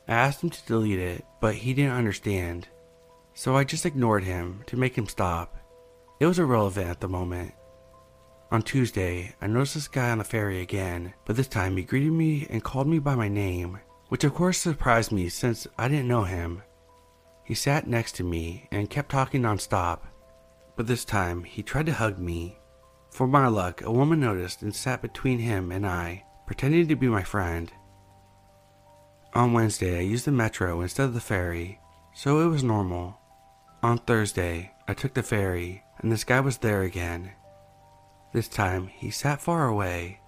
I 0.06 0.12
asked 0.12 0.42
him 0.42 0.50
to 0.50 0.66
delete 0.66 0.98
it, 0.98 1.24
but 1.40 1.54
he 1.54 1.74
didn't 1.74 1.96
understand, 1.96 2.68
so 3.34 3.56
I 3.56 3.64
just 3.64 3.86
ignored 3.86 4.24
him 4.24 4.62
to 4.66 4.76
make 4.76 4.96
him 4.96 5.06
stop. 5.06 5.56
It 6.20 6.26
was 6.26 6.38
irrelevant 6.38 6.88
at 6.88 7.00
the 7.00 7.08
moment. 7.08 7.52
On 8.50 8.62
Tuesday, 8.62 9.34
I 9.40 9.46
noticed 9.46 9.74
this 9.74 9.88
guy 9.88 10.10
on 10.10 10.18
the 10.18 10.24
ferry 10.24 10.60
again, 10.60 11.12
but 11.24 11.36
this 11.36 11.48
time 11.48 11.76
he 11.76 11.82
greeted 11.82 12.12
me 12.12 12.46
and 12.48 12.64
called 12.64 12.86
me 12.86 12.98
by 12.98 13.14
my 13.14 13.28
name, 13.28 13.78
which 14.08 14.24
of 14.24 14.34
course 14.34 14.58
surprised 14.58 15.12
me 15.12 15.28
since 15.28 15.66
I 15.78 15.88
didn't 15.88 16.08
know 16.08 16.24
him. 16.24 16.62
He 17.44 17.54
sat 17.54 17.86
next 17.86 18.12
to 18.16 18.24
me 18.24 18.68
and 18.70 18.90
kept 18.90 19.10
talking 19.10 19.42
nonstop, 19.42 20.00
but 20.76 20.86
this 20.86 21.04
time 21.04 21.44
he 21.44 21.62
tried 21.62 21.86
to 21.86 21.92
hug 21.92 22.18
me. 22.18 22.58
For 23.18 23.26
my 23.26 23.48
luck, 23.48 23.82
a 23.82 23.90
woman 23.90 24.20
noticed 24.20 24.62
and 24.62 24.72
sat 24.72 25.02
between 25.02 25.40
him 25.40 25.72
and 25.72 25.84
I, 25.84 26.22
pretending 26.46 26.86
to 26.86 26.94
be 26.94 27.08
my 27.08 27.24
friend. 27.24 27.72
On 29.34 29.52
Wednesday, 29.52 29.98
I 29.98 30.02
used 30.02 30.24
the 30.24 30.30
metro 30.30 30.82
instead 30.82 31.06
of 31.06 31.14
the 31.14 31.20
ferry, 31.20 31.80
so 32.14 32.38
it 32.38 32.46
was 32.46 32.62
normal. 32.62 33.18
On 33.82 33.98
Thursday, 33.98 34.70
I 34.86 34.94
took 34.94 35.14
the 35.14 35.24
ferry, 35.24 35.82
and 35.98 36.12
this 36.12 36.22
guy 36.22 36.38
was 36.38 36.58
there 36.58 36.82
again. 36.82 37.32
This 38.32 38.46
time, 38.46 38.86
he 38.86 39.10
sat 39.10 39.40
far 39.40 39.66
away. 39.66 40.20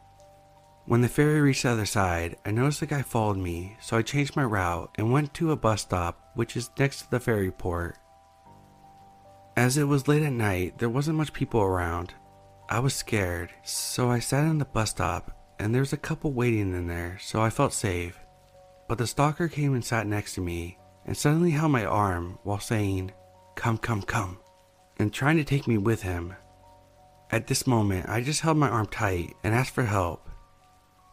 When 0.84 1.00
the 1.00 1.08
ferry 1.08 1.40
reached 1.40 1.62
the 1.62 1.70
other 1.70 1.86
side, 1.86 2.38
I 2.44 2.50
noticed 2.50 2.80
the 2.80 2.86
guy 2.86 3.02
followed 3.02 3.38
me, 3.38 3.76
so 3.80 3.98
I 3.98 4.02
changed 4.02 4.34
my 4.34 4.42
route 4.42 4.90
and 4.96 5.12
went 5.12 5.32
to 5.34 5.52
a 5.52 5.56
bus 5.56 5.82
stop 5.82 6.32
which 6.34 6.56
is 6.56 6.70
next 6.76 7.02
to 7.02 7.10
the 7.12 7.20
ferry 7.20 7.52
port. 7.52 7.98
As 9.56 9.76
it 9.76 9.84
was 9.84 10.08
late 10.08 10.24
at 10.24 10.32
night, 10.32 10.78
there 10.78 10.88
wasn't 10.88 11.18
much 11.18 11.32
people 11.32 11.60
around. 11.60 12.14
I 12.72 12.78
was 12.78 12.94
scared, 12.94 13.50
so 13.64 14.12
I 14.12 14.20
sat 14.20 14.44
in 14.44 14.58
the 14.58 14.64
bus 14.64 14.90
stop 14.90 15.36
and 15.58 15.74
there 15.74 15.82
was 15.82 15.92
a 15.92 15.96
couple 15.96 16.32
waiting 16.32 16.72
in 16.72 16.86
there, 16.86 17.18
so 17.20 17.42
I 17.42 17.50
felt 17.50 17.72
safe. 17.72 18.16
But 18.88 18.96
the 18.96 19.08
stalker 19.08 19.48
came 19.48 19.74
and 19.74 19.84
sat 19.84 20.06
next 20.06 20.34
to 20.34 20.40
me 20.40 20.78
and 21.04 21.16
suddenly 21.16 21.50
held 21.50 21.72
my 21.72 21.84
arm 21.84 22.38
while 22.44 22.60
saying, 22.60 23.10
Come, 23.56 23.76
come, 23.76 24.02
come, 24.02 24.38
and 25.00 25.12
trying 25.12 25.36
to 25.38 25.44
take 25.44 25.66
me 25.66 25.78
with 25.78 26.02
him. 26.02 26.32
At 27.32 27.48
this 27.48 27.66
moment, 27.66 28.08
I 28.08 28.20
just 28.20 28.42
held 28.42 28.56
my 28.56 28.68
arm 28.68 28.86
tight 28.86 29.34
and 29.42 29.52
asked 29.52 29.74
for 29.74 29.82
help. 29.82 30.30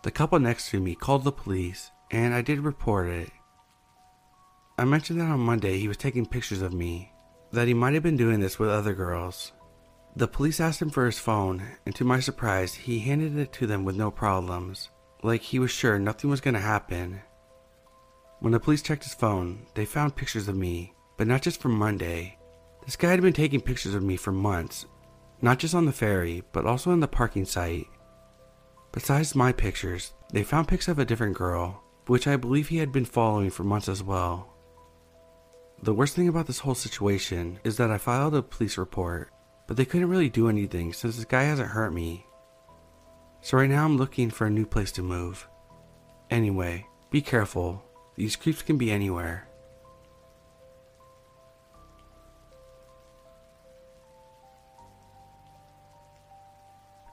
The 0.03 0.11
couple 0.11 0.37
next 0.37 0.69
to 0.69 0.79
me 0.79 0.93
called 0.93 1.23
the 1.23 1.31
police, 1.31 1.89
and 2.11 2.35
I 2.35 2.43
did 2.43 2.59
report 2.59 3.09
it. 3.09 3.31
I 4.77 4.85
mentioned 4.85 5.19
that 5.19 5.31
on 5.31 5.39
Monday 5.39 5.79
he 5.79 5.87
was 5.87 5.97
taking 5.97 6.27
pictures 6.27 6.61
of 6.61 6.71
me, 6.71 7.11
that 7.51 7.67
he 7.67 7.73
might 7.73 7.95
have 7.95 8.03
been 8.03 8.15
doing 8.15 8.41
this 8.41 8.59
with 8.59 8.69
other 8.69 8.93
girls. 8.93 9.53
The 10.17 10.27
police 10.27 10.59
asked 10.59 10.81
him 10.81 10.89
for 10.89 11.05
his 11.05 11.19
phone, 11.19 11.63
and 11.85 11.95
to 11.95 12.03
my 12.03 12.19
surprise, 12.19 12.73
he 12.73 12.99
handed 12.99 13.37
it 13.37 13.53
to 13.53 13.67
them 13.67 13.85
with 13.85 13.95
no 13.95 14.11
problems, 14.11 14.89
like 15.23 15.41
he 15.41 15.59
was 15.59 15.71
sure 15.71 15.97
nothing 15.99 16.29
was 16.29 16.41
going 16.41 16.55
to 16.55 16.59
happen. 16.59 17.21
When 18.39 18.51
the 18.51 18.59
police 18.59 18.81
checked 18.81 19.03
his 19.03 19.13
phone, 19.13 19.67
they 19.75 19.85
found 19.85 20.15
pictures 20.15 20.47
of 20.47 20.55
me, 20.55 20.93
but 21.17 21.27
not 21.27 21.43
just 21.43 21.61
from 21.61 21.73
Monday. 21.77 22.37
This 22.83 22.95
guy 22.95 23.11
had 23.11 23.21
been 23.21 23.33
taking 23.33 23.61
pictures 23.61 23.93
of 23.93 24.03
me 24.03 24.17
for 24.17 24.31
months 24.31 24.85
not 25.41 25.59
just 25.59 25.75
on 25.75 25.85
the 25.85 25.91
ferry, 25.91 26.43
but 26.51 26.65
also 26.65 26.91
in 26.91 26.99
the 26.99 27.07
parking 27.07 27.45
site. 27.45 27.87
Besides 28.91 29.35
my 29.35 29.51
pictures, 29.51 30.13
they 30.33 30.43
found 30.43 30.67
pics 30.67 30.87
of 30.87 30.97
a 30.97 31.05
different 31.05 31.37
girl, 31.37 31.83
which 32.07 32.27
I 32.27 32.37
believe 32.37 32.69
he 32.69 32.77
had 32.77 32.91
been 32.91 33.05
following 33.05 33.49
for 33.49 33.63
months 33.63 33.87
as 33.87 34.01
well. 34.01 34.53
The 35.83 35.93
worst 35.93 36.15
thing 36.15 36.27
about 36.27 36.47
this 36.47 36.59
whole 36.59 36.73
situation 36.73 37.59
is 37.63 37.77
that 37.77 37.91
I 37.91 37.99
filed 37.99 38.33
a 38.33 38.41
police 38.41 38.77
report, 38.79 39.29
but 39.67 39.77
they 39.77 39.85
couldn't 39.85 40.09
really 40.09 40.29
do 40.29 40.49
anything 40.49 40.93
since 40.93 41.17
this 41.17 41.25
guy 41.25 41.43
hasn't 41.43 41.69
hurt 41.69 41.93
me. 41.93 42.25
So 43.41 43.57
right 43.57 43.69
now 43.69 43.85
I'm 43.85 43.97
looking 43.97 44.29
for 44.29 44.47
a 44.47 44.49
new 44.49 44.65
place 44.65 44.91
to 44.93 45.03
move. 45.03 45.47
Anyway, 46.31 46.87
be 47.11 47.21
careful, 47.21 47.83
these 48.15 48.35
creeps 48.35 48.61
can 48.61 48.77
be 48.77 48.91
anywhere. 48.91 49.47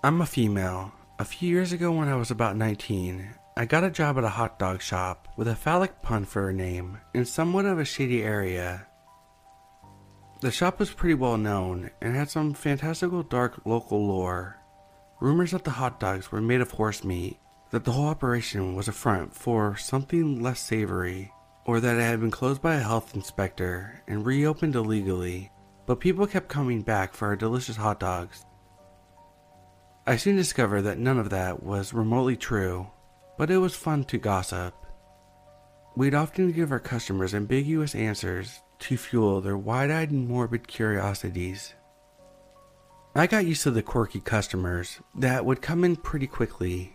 I'm 0.02 0.20
a 0.20 0.26
female. 0.26 0.92
A 1.18 1.24
few 1.24 1.48
years 1.48 1.72
ago, 1.72 1.90
when 1.90 2.08
I 2.08 2.16
was 2.16 2.30
about 2.30 2.56
19, 2.56 3.26
I 3.56 3.64
got 3.64 3.84
a 3.84 3.90
job 3.90 4.18
at 4.18 4.24
a 4.24 4.28
hot 4.28 4.58
dog 4.58 4.82
shop 4.82 5.28
with 5.36 5.48
a 5.48 5.54
phallic 5.54 6.02
pun 6.02 6.24
for 6.24 6.48
a 6.48 6.52
name 6.52 6.98
in 7.14 7.24
somewhat 7.24 7.64
of 7.64 7.78
a 7.78 7.84
shady 7.84 8.22
area. 8.22 8.86
The 10.44 10.50
shop 10.50 10.78
was 10.78 10.92
pretty 10.92 11.14
well 11.14 11.38
known 11.38 11.90
and 12.02 12.14
had 12.14 12.28
some 12.28 12.52
fantastical 12.52 13.22
dark 13.22 13.64
local 13.64 14.06
lore. 14.06 14.58
Rumors 15.18 15.52
that 15.52 15.64
the 15.64 15.70
hot 15.70 15.98
dogs 15.98 16.30
were 16.30 16.42
made 16.42 16.60
of 16.60 16.72
horse 16.72 17.02
meat, 17.02 17.38
that 17.70 17.84
the 17.84 17.92
whole 17.92 18.08
operation 18.08 18.74
was 18.74 18.86
a 18.86 18.92
front 18.92 19.34
for 19.34 19.74
something 19.78 20.42
less 20.42 20.60
savory, 20.60 21.32
or 21.64 21.80
that 21.80 21.96
it 21.96 22.02
had 22.02 22.20
been 22.20 22.30
closed 22.30 22.60
by 22.60 22.74
a 22.74 22.82
health 22.82 23.14
inspector 23.14 24.02
and 24.06 24.26
reopened 24.26 24.74
illegally. 24.74 25.50
But 25.86 26.00
people 26.00 26.26
kept 26.26 26.50
coming 26.50 26.82
back 26.82 27.14
for 27.14 27.28
our 27.28 27.36
delicious 27.36 27.76
hot 27.76 27.98
dogs 27.98 28.44
I 30.06 30.18
soon 30.18 30.36
discovered 30.36 30.82
that 30.82 30.98
none 30.98 31.18
of 31.18 31.30
that 31.30 31.62
was 31.62 31.94
remotely 31.94 32.36
true, 32.36 32.88
but 33.38 33.50
it 33.50 33.56
was 33.56 33.74
fun 33.74 34.04
to 34.04 34.18
gossip. 34.18 34.74
We'd 35.96 36.14
often 36.14 36.52
give 36.52 36.70
our 36.70 36.80
customers 36.80 37.34
ambiguous 37.34 37.94
answers 37.94 38.60
to 38.84 38.98
fuel 38.98 39.40
their 39.40 39.56
wide 39.56 39.90
eyed 39.90 40.10
and 40.10 40.28
morbid 40.28 40.68
curiosities. 40.68 41.72
I 43.14 43.26
got 43.26 43.46
used 43.46 43.62
to 43.62 43.70
the 43.70 43.82
quirky 43.82 44.20
customers 44.20 45.00
that 45.14 45.46
would 45.46 45.62
come 45.62 45.84
in 45.84 45.96
pretty 45.96 46.26
quickly. 46.26 46.94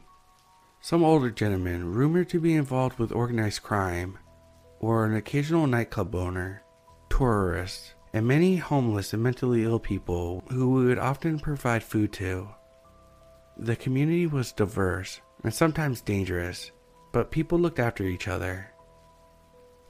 Some 0.81 1.03
older 1.03 1.31
gentlemen 1.31 1.91
rumored 1.91 2.29
to 2.29 2.39
be 2.39 2.53
involved 2.53 2.99
with 2.99 3.11
organized 3.11 3.63
crime, 3.63 4.19
or 4.79 5.03
an 5.03 5.15
occasional 5.15 5.65
nightclub 5.65 6.13
owner, 6.13 6.61
tourists, 7.09 7.95
and 8.13 8.27
many 8.27 8.57
homeless 8.57 9.13
and 9.13 9.23
mentally 9.23 9.63
ill 9.63 9.79
people 9.79 10.43
who 10.49 10.69
we 10.69 10.85
would 10.85 10.99
often 10.99 11.39
provide 11.39 11.81
food 11.81 12.13
to. 12.13 12.49
The 13.57 13.75
community 13.75 14.27
was 14.27 14.51
diverse 14.51 15.21
and 15.43 15.53
sometimes 15.53 16.01
dangerous, 16.01 16.71
but 17.11 17.31
people 17.31 17.57
looked 17.57 17.79
after 17.79 18.03
each 18.03 18.27
other. 18.27 18.69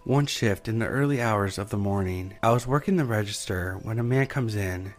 One 0.09 0.25
shift 0.25 0.67
in 0.67 0.79
the 0.79 0.87
early 0.87 1.21
hours 1.21 1.59
of 1.59 1.69
the 1.69 1.77
morning, 1.77 2.33
I 2.41 2.51
was 2.51 2.65
working 2.65 2.95
the 2.95 3.05
register 3.05 3.77
when 3.83 3.99
a 3.99 4.03
man 4.03 4.25
comes 4.25 4.55
in. 4.55 4.95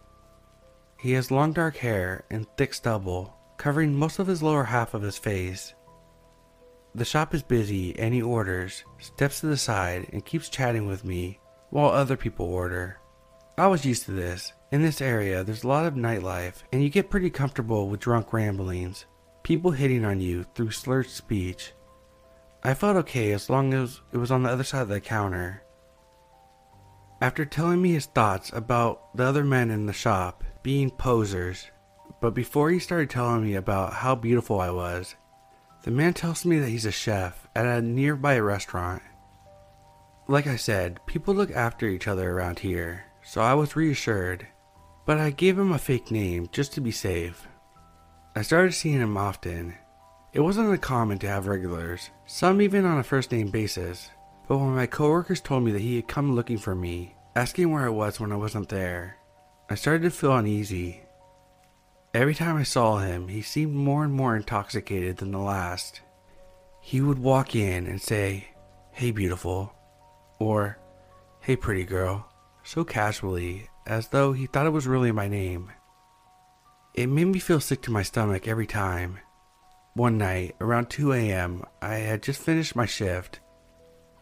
He 1.00 1.10
has 1.14 1.32
long 1.32 1.52
dark 1.52 1.78
hair 1.78 2.22
and 2.30 2.46
thick 2.56 2.72
stubble, 2.72 3.34
covering 3.56 3.92
most 3.92 4.20
of 4.20 4.28
his 4.28 4.40
lower 4.40 4.62
half 4.62 4.94
of 4.94 5.02
his 5.02 5.18
face. 5.18 5.74
The 6.94 7.04
shop 7.04 7.34
is 7.34 7.42
busy 7.42 7.98
and 7.98 8.14
he 8.14 8.22
orders, 8.22 8.84
steps 9.00 9.40
to 9.40 9.46
the 9.46 9.56
side, 9.56 10.06
and 10.12 10.24
keeps 10.24 10.48
chatting 10.48 10.86
with 10.86 11.04
me 11.04 11.40
while 11.70 11.90
other 11.90 12.16
people 12.16 12.46
order. 12.46 13.00
I 13.58 13.66
was 13.66 13.84
used 13.84 14.04
to 14.04 14.12
this. 14.12 14.52
In 14.70 14.80
this 14.80 15.00
area, 15.00 15.42
there's 15.42 15.64
a 15.64 15.68
lot 15.68 15.86
of 15.86 15.94
nightlife, 15.94 16.62
and 16.72 16.84
you 16.84 16.88
get 16.88 17.10
pretty 17.10 17.30
comfortable 17.30 17.88
with 17.88 17.98
drunk 17.98 18.32
ramblings, 18.32 19.06
people 19.42 19.72
hitting 19.72 20.04
on 20.04 20.20
you 20.20 20.46
through 20.54 20.70
slurred 20.70 21.10
speech. 21.10 21.72
I 22.62 22.74
felt 22.74 22.96
okay 22.96 23.32
as 23.32 23.48
long 23.48 23.72
as 23.72 24.00
it 24.12 24.18
was 24.18 24.30
on 24.30 24.42
the 24.42 24.50
other 24.50 24.64
side 24.64 24.82
of 24.82 24.88
the 24.88 25.00
counter. 25.00 25.62
After 27.20 27.44
telling 27.44 27.80
me 27.82 27.92
his 27.92 28.06
thoughts 28.06 28.50
about 28.52 29.16
the 29.16 29.24
other 29.24 29.44
men 29.44 29.70
in 29.70 29.86
the 29.86 29.92
shop 29.92 30.44
being 30.62 30.90
posers, 30.90 31.70
but 32.20 32.34
before 32.34 32.70
he 32.70 32.78
started 32.78 33.10
telling 33.10 33.44
me 33.44 33.54
about 33.54 33.94
how 33.94 34.14
beautiful 34.14 34.60
I 34.60 34.70
was, 34.70 35.14
the 35.82 35.90
man 35.90 36.14
tells 36.14 36.44
me 36.44 36.58
that 36.58 36.68
he's 36.68 36.86
a 36.86 36.92
chef 36.92 37.48
at 37.54 37.66
a 37.66 37.80
nearby 37.80 38.38
restaurant. 38.38 39.02
Like 40.28 40.46
I 40.46 40.56
said, 40.56 41.00
people 41.06 41.34
look 41.34 41.50
after 41.50 41.88
each 41.88 42.06
other 42.06 42.30
around 42.30 42.58
here 42.60 43.04
so 43.22 43.40
I 43.40 43.54
was 43.54 43.76
reassured, 43.76 44.46
but 45.06 45.18
I 45.18 45.30
gave 45.30 45.58
him 45.58 45.72
a 45.72 45.78
fake 45.78 46.10
name 46.10 46.48
just 46.52 46.72
to 46.74 46.80
be 46.80 46.90
safe. 46.90 47.46
I 48.34 48.42
started 48.42 48.72
seeing 48.72 49.00
him 49.00 49.16
often. 49.16 49.74
It 50.32 50.40
wasn't 50.40 50.68
uncommon 50.68 51.18
to 51.20 51.28
have 51.28 51.48
regulars, 51.48 52.10
some 52.24 52.62
even 52.62 52.84
on 52.84 52.98
a 52.98 53.02
first 53.02 53.32
name 53.32 53.48
basis, 53.48 54.10
but 54.46 54.58
when 54.58 54.76
my 54.76 54.86
coworkers 54.86 55.40
told 55.40 55.64
me 55.64 55.72
that 55.72 55.80
he 55.80 55.96
had 55.96 56.06
come 56.06 56.36
looking 56.36 56.58
for 56.58 56.74
me, 56.74 57.16
asking 57.34 57.72
where 57.72 57.84
I 57.84 57.88
was 57.88 58.20
when 58.20 58.30
I 58.30 58.36
wasn't 58.36 58.68
there, 58.68 59.16
I 59.68 59.74
started 59.74 60.02
to 60.02 60.10
feel 60.10 60.36
uneasy. 60.36 61.00
Every 62.14 62.34
time 62.34 62.56
I 62.56 62.62
saw 62.62 62.98
him, 62.98 63.26
he 63.26 63.42
seemed 63.42 63.74
more 63.74 64.04
and 64.04 64.12
more 64.12 64.36
intoxicated 64.36 65.16
than 65.16 65.32
the 65.32 65.38
last. 65.38 66.00
He 66.80 67.00
would 67.00 67.18
walk 67.18 67.56
in 67.56 67.86
and 67.86 68.00
say, 68.00 68.48
Hey, 68.92 69.10
beautiful, 69.10 69.72
or 70.38 70.78
Hey, 71.40 71.56
pretty 71.56 71.84
girl, 71.84 72.30
so 72.62 72.84
casually, 72.84 73.68
as 73.86 74.08
though 74.08 74.32
he 74.32 74.46
thought 74.46 74.66
it 74.66 74.70
was 74.70 74.86
really 74.86 75.10
my 75.10 75.26
name. 75.26 75.72
It 76.94 77.08
made 77.08 77.24
me 77.24 77.38
feel 77.38 77.60
sick 77.60 77.82
to 77.82 77.90
my 77.90 78.02
stomach 78.02 78.46
every 78.46 78.66
time. 78.66 79.18
One 79.94 80.18
night, 80.18 80.54
around 80.60 80.88
2 80.88 81.12
a.m., 81.12 81.64
I 81.82 81.94
had 81.96 82.22
just 82.22 82.40
finished 82.40 82.76
my 82.76 82.86
shift. 82.86 83.40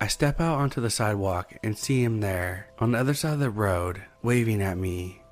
I 0.01 0.07
step 0.07 0.41
out 0.41 0.59
onto 0.59 0.81
the 0.81 0.89
sidewalk 0.89 1.57
and 1.63 1.77
see 1.77 2.03
him 2.03 2.21
there, 2.21 2.71
on 2.79 2.93
the 2.93 2.99
other 2.99 3.13
side 3.13 3.35
of 3.35 3.41
the 3.41 3.51
road, 3.51 4.03
waving 4.23 4.63
at 4.63 4.79
me. 4.79 5.23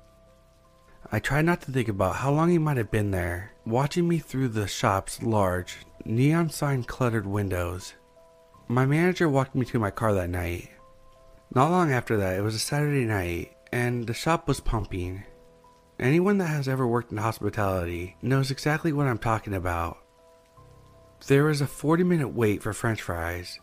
I 1.11 1.19
try 1.19 1.41
not 1.41 1.61
to 1.61 1.71
think 1.71 1.87
about 1.87 2.17
how 2.17 2.31
long 2.31 2.49
he 2.49 2.59
might 2.59 2.77
have 2.77 2.91
been 2.91 3.11
there, 3.11 3.53
watching 3.65 4.07
me 4.07 4.19
through 4.19 4.49
the 4.49 4.67
shop's 4.67 5.23
large, 5.23 5.77
neon 6.05 6.51
sign 6.51 6.83
cluttered 6.83 7.25
windows. 7.25 7.95
My 8.67 8.85
manager 8.85 9.27
walked 9.27 9.55
me 9.55 9.65
to 9.65 9.79
my 9.79 9.89
car 9.89 10.13
that 10.13 10.29
night. 10.29 10.69
Not 11.55 11.71
long 11.71 11.91
after 11.91 12.17
that, 12.17 12.37
it 12.37 12.41
was 12.41 12.55
a 12.55 12.59
Saturday 12.59 13.05
night, 13.05 13.55
and 13.71 14.05
the 14.05 14.13
shop 14.13 14.47
was 14.47 14.59
pumping. 14.59 15.23
Anyone 15.99 16.37
that 16.37 16.47
has 16.47 16.67
ever 16.67 16.85
worked 16.85 17.11
in 17.11 17.17
hospitality 17.17 18.17
knows 18.21 18.51
exactly 18.51 18.91
what 18.93 19.07
I'm 19.07 19.17
talking 19.17 19.53
about. 19.53 19.97
There 21.25 21.45
was 21.45 21.61
a 21.61 21.67
40 21.67 22.03
minute 22.03 22.29
wait 22.29 22.61
for 22.61 22.71
french 22.73 23.01
fries. 23.01 23.59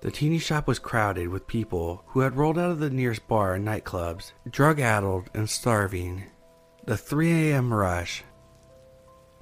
The 0.00 0.10
teeny 0.10 0.38
shop 0.38 0.66
was 0.66 0.78
crowded 0.78 1.28
with 1.28 1.46
people 1.46 2.04
who 2.08 2.20
had 2.20 2.36
rolled 2.36 2.58
out 2.58 2.70
of 2.70 2.80
the 2.80 2.90
nearest 2.90 3.28
bar 3.28 3.54
and 3.54 3.66
nightclubs, 3.66 4.32
drug 4.50 4.80
addled 4.80 5.30
and 5.32 5.48
starving. 5.48 6.24
The 6.86 6.96
3 6.96 7.50
a.m. 7.50 7.72
rush. 7.72 8.24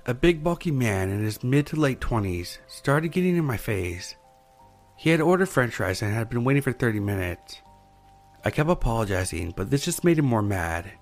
A 0.07 0.15
big 0.15 0.43
bulky 0.43 0.71
man 0.71 1.11
in 1.11 1.23
his 1.23 1.43
mid 1.43 1.67
to 1.69 1.77
late 1.77 2.01
20s 2.01 2.59
started 2.67 3.13
getting 3.13 3.37
in 3.37 3.45
my 3.45 3.57
face. 3.57 4.17
He 4.97 5.11
had 5.11 5.21
ordered 5.21 5.49
french 5.49 5.75
fries 5.75 6.03
and 6.03 6.13
had 6.13 6.29
been 6.29 6.45
waiting 6.45 6.63
for 6.63 6.73
30 6.73 7.01
minutes. 7.01 7.63
I 8.45 8.51
kept 8.51 8.69
apologizing, 8.69 9.53
but 9.57 9.71
this 9.71 9.85
just 9.85 10.05
made 10.05 10.19
him 10.19 10.25
more 10.25 10.43
mad. 10.43 10.93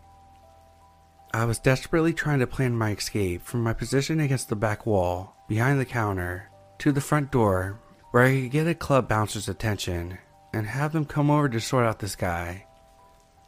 I 1.33 1.45
was 1.45 1.59
desperately 1.59 2.13
trying 2.13 2.39
to 2.39 2.47
plan 2.47 2.77
my 2.77 2.93
escape 2.93 3.43
from 3.43 3.63
my 3.63 3.73
position 3.73 4.21
against 4.21 4.49
the 4.49 4.57
back 4.57 4.87
wall, 4.87 5.37
behind 5.49 5.79
the 5.79 5.85
counter, 5.85 6.51
to 6.79 6.93
the 6.93 7.01
front 7.01 7.31
door, 7.31 7.81
where 8.11 8.25
I 8.25 8.43
could 8.43 8.51
get 8.51 8.67
a 8.67 8.75
club 8.75 9.09
bouncer's 9.09 9.49
attention 9.49 10.19
and 10.53 10.67
have 10.67 10.93
them 10.93 11.05
come 11.05 11.31
over 11.31 11.49
to 11.49 11.61
sort 11.61 11.85
out 11.85 11.99
this 11.99 12.17
guy. 12.17 12.67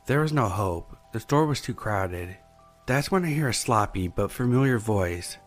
There 0.06 0.20
was 0.20 0.32
no 0.32 0.48
hope. 0.48 0.96
The 1.12 1.20
store 1.20 1.46
was 1.46 1.60
too 1.60 1.74
crowded. 1.74 2.36
That's 2.86 3.10
when 3.10 3.24
I 3.24 3.28
hear 3.28 3.48
a 3.48 3.54
sloppy 3.54 4.08
but 4.08 4.30
familiar 4.30 4.78
voice. 4.78 5.38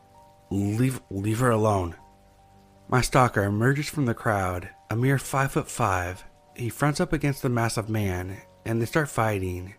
Leave, 0.49 1.01
leave 1.09 1.39
her 1.39 1.51
alone. 1.51 1.95
My 2.87 3.01
stalker 3.01 3.43
emerges 3.43 3.89
from 3.89 4.05
the 4.05 4.13
crowd, 4.13 4.69
a 4.89 4.95
mere 4.95 5.17
five 5.17 5.51
foot 5.53 5.69
five. 5.69 6.23
He 6.55 6.69
fronts 6.69 6.99
up 6.99 7.13
against 7.13 7.41
the 7.41 7.49
massive 7.49 7.89
man, 7.89 8.41
and 8.65 8.81
they 8.81 8.85
start 8.85 9.09
fighting. 9.09 9.75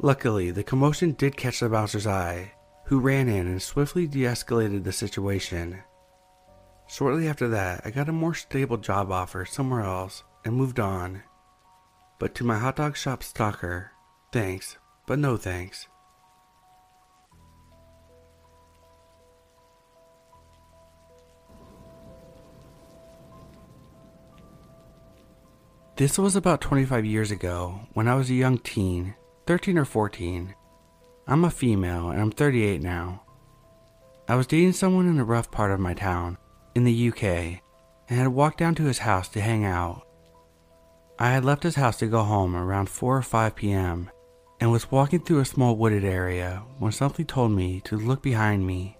Luckily, 0.00 0.50
the 0.50 0.64
commotion 0.64 1.12
did 1.12 1.36
catch 1.36 1.60
the 1.60 1.68
bouncer's 1.68 2.06
eye, 2.06 2.52
who 2.86 3.00
ran 3.00 3.28
in 3.28 3.46
and 3.46 3.62
swiftly 3.62 4.06
de 4.06 4.20
escalated 4.20 4.84
the 4.84 4.92
situation. 4.92 5.82
Shortly 6.86 7.28
after 7.28 7.48
that, 7.48 7.82
I 7.84 7.90
got 7.90 8.08
a 8.08 8.12
more 8.12 8.34
stable 8.34 8.76
job 8.76 9.10
offer 9.10 9.44
somewhere 9.44 9.80
else 9.80 10.22
and 10.44 10.54
moved 10.54 10.78
on. 10.78 11.22
But 12.18 12.34
to 12.36 12.44
my 12.44 12.58
hot 12.58 12.76
dog 12.76 12.96
shop 12.96 13.22
stalker, 13.22 13.92
thanks, 14.32 14.76
but 15.06 15.18
no 15.18 15.36
thanks. 15.36 15.88
This 25.96 26.18
was 26.18 26.34
about 26.34 26.60
25 26.60 27.04
years 27.04 27.30
ago 27.30 27.86
when 27.92 28.08
I 28.08 28.16
was 28.16 28.28
a 28.28 28.34
young 28.34 28.58
teen, 28.58 29.14
13 29.46 29.76
or 29.76 29.84
14. 29.84 30.54
I'm 31.26 31.44
a 31.44 31.50
female 31.50 32.08
and 32.08 32.18
I'm 32.18 32.30
38 32.30 32.80
now. 32.80 33.22
I 34.26 34.36
was 34.36 34.46
dating 34.46 34.72
someone 34.72 35.06
in 35.06 35.18
a 35.18 35.24
rough 35.24 35.50
part 35.50 35.70
of 35.70 35.80
my 35.80 35.92
town, 35.92 36.38
in 36.74 36.84
the 36.84 37.08
UK, 37.10 37.24
and 38.08 38.18
had 38.18 38.28
walked 38.28 38.56
down 38.56 38.74
to 38.76 38.84
his 38.84 39.00
house 39.00 39.28
to 39.28 39.42
hang 39.42 39.66
out. 39.66 40.06
I 41.18 41.30
had 41.30 41.44
left 41.44 41.62
his 41.62 41.74
house 41.74 41.98
to 41.98 42.06
go 42.06 42.22
home 42.22 42.56
around 42.56 42.88
4 42.88 43.18
or 43.18 43.22
5 43.22 43.54
p.m. 43.54 44.10
and 44.60 44.72
was 44.72 44.90
walking 44.90 45.20
through 45.20 45.40
a 45.40 45.44
small 45.44 45.76
wooded 45.76 46.04
area 46.04 46.62
when 46.78 46.92
something 46.92 47.26
told 47.26 47.52
me 47.52 47.82
to 47.82 47.98
look 47.98 48.22
behind 48.22 48.66
me. 48.66 48.96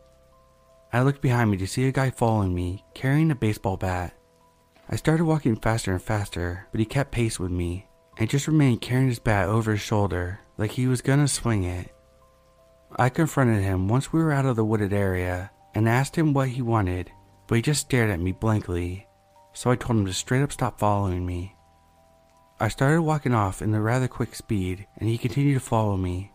I 0.93 1.01
looked 1.01 1.23
behind 1.23 1.53
me 1.53 1.57
to 1.57 1.67
see 1.67 1.89
a 1.89 1.93
guy 1.93 2.11
following 2.11 2.55
me 2.55 2.85
carrying 2.93 3.31
a 3.31 3.35
baseball 3.35 3.79
bat. 3.79 4.13
I 4.91 4.97
started 4.97 5.25
walking 5.25 5.57
faster 5.57 5.93
and 5.93 6.03
faster, 6.03 6.67
but 6.71 6.81
he 6.81 6.85
kept 6.85 7.13
pace 7.13 7.41
with 7.41 7.51
me 7.51 7.89
and 8.19 8.31
just 8.31 8.47
remained 8.47 8.81
carrying 8.81 9.09
his 9.09 9.19
bat 9.19 9.49
over 9.49 9.73
his 9.73 9.81
shoulder 9.81 10.41
like 10.57 10.73
he 10.73 10.87
was 10.87 11.03
gonna 11.03 11.29
swing 11.29 11.65
it. 11.65 11.95
I 12.97 13.09
confronted 13.09 13.63
him 13.63 13.89
once 13.89 14.13
we 14.13 14.23
were 14.23 14.33
out 14.33 14.47
of 14.47 14.57
the 14.57 14.65
wooded 14.65 14.93
area 14.93 15.51
and 15.75 15.89
asked 15.89 16.17
him 16.17 16.33
what 16.33 16.51
he 16.51 16.63
wanted, 16.63 17.11
but 17.47 17.57
he 17.57 17.63
just 17.63 17.81
stared 17.81 18.11
at 18.11 18.21
me 18.21 18.33
blankly, 18.33 19.07
so 19.53 19.71
I 19.71 19.77
told 19.77 19.99
him 19.99 20.07
to 20.07 20.13
straight 20.13 20.43
up 20.43 20.53
stop 20.53 20.79
following 20.79 21.27
me. 21.27 21.57
I 22.61 22.69
started 22.69 23.03
walking 23.03 23.35
off 23.35 23.61
in 23.61 23.75
a 23.75 23.81
rather 23.81 24.07
quick 24.07 24.35
speed 24.35 24.87
and 24.99 25.09
he 25.09 25.19
continued 25.19 25.55
to 25.55 25.61
follow 25.61 25.97
me. 25.97 26.31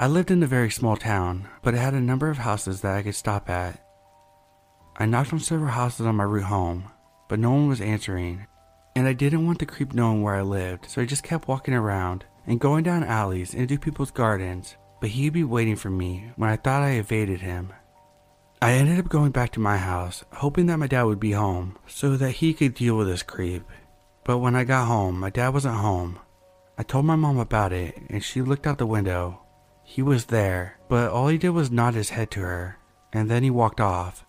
I 0.00 0.08
lived 0.08 0.32
in 0.32 0.42
a 0.42 0.48
very 0.48 0.70
small 0.70 0.96
town, 0.96 1.48
but 1.62 1.74
it 1.74 1.78
had 1.78 1.94
a 1.94 2.00
number 2.00 2.28
of 2.28 2.38
houses 2.38 2.80
that 2.80 2.96
I 2.96 3.04
could 3.04 3.14
stop 3.14 3.48
at. 3.48 3.86
I 4.96 5.06
knocked 5.06 5.32
on 5.32 5.38
several 5.38 5.70
houses 5.70 6.06
on 6.06 6.16
my 6.16 6.24
route 6.24 6.44
home, 6.44 6.90
but 7.28 7.38
no 7.38 7.52
one 7.52 7.68
was 7.68 7.80
answering, 7.80 8.46
and 8.94 9.06
I 9.06 9.12
didn't 9.12 9.46
want 9.46 9.58
the 9.58 9.66
creep 9.66 9.94
knowing 9.94 10.22
where 10.22 10.34
I 10.34 10.42
lived, 10.42 10.88
so 10.88 11.02
I 11.02 11.06
just 11.06 11.22
kept 11.22 11.48
walking 11.48 11.74
around 11.74 12.24
and 12.46 12.60
going 12.60 12.84
down 12.84 13.04
alleys 13.04 13.54
into 13.54 13.78
people's 13.78 14.10
gardens, 14.10 14.76
but 15.00 15.10
he'd 15.10 15.32
be 15.32 15.44
waiting 15.44 15.76
for 15.76 15.90
me 15.90 16.32
when 16.36 16.50
I 16.50 16.56
thought 16.56 16.82
I 16.82 16.92
evaded 16.92 17.40
him. 17.40 17.72
I 18.60 18.74
ended 18.74 18.98
up 18.98 19.08
going 19.08 19.32
back 19.32 19.50
to 19.52 19.60
my 19.60 19.76
house, 19.76 20.24
hoping 20.34 20.66
that 20.66 20.78
my 20.78 20.86
dad 20.86 21.02
would 21.04 21.18
be 21.18 21.32
home 21.32 21.76
so 21.86 22.16
that 22.16 22.30
he 22.30 22.54
could 22.54 22.74
deal 22.74 22.96
with 22.96 23.08
this 23.08 23.22
creep. 23.22 23.64
But 24.24 24.38
when 24.38 24.54
I 24.54 24.62
got 24.64 24.86
home, 24.86 25.18
my 25.18 25.30
dad 25.30 25.48
wasn't 25.48 25.76
home. 25.76 26.20
I 26.78 26.84
told 26.84 27.04
my 27.04 27.16
mom 27.16 27.38
about 27.38 27.72
it, 27.72 28.00
and 28.08 28.22
she 28.22 28.40
looked 28.40 28.66
out 28.66 28.78
the 28.78 28.86
window. 28.86 29.40
He 29.82 30.00
was 30.00 30.26
there, 30.26 30.78
but 30.88 31.10
all 31.10 31.28
he 31.28 31.38
did 31.38 31.50
was 31.50 31.70
nod 31.70 31.94
his 31.94 32.10
head 32.10 32.30
to 32.32 32.40
her, 32.40 32.78
and 33.12 33.28
then 33.28 33.42
he 33.42 33.50
walked 33.50 33.80
off. 33.80 34.24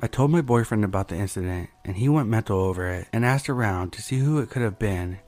I 0.00 0.06
told 0.06 0.30
my 0.30 0.40
boyfriend 0.40 0.84
about 0.84 1.08
the 1.08 1.16
incident, 1.16 1.70
and 1.84 1.96
he 1.96 2.08
went 2.08 2.28
mental 2.28 2.58
over 2.58 2.88
it 2.88 3.08
and 3.12 3.24
asked 3.24 3.48
around 3.48 3.92
to 3.92 4.02
see 4.02 4.18
who 4.18 4.38
it 4.38 4.50
could 4.50 4.62
have 4.62 4.78
been. 4.78 5.20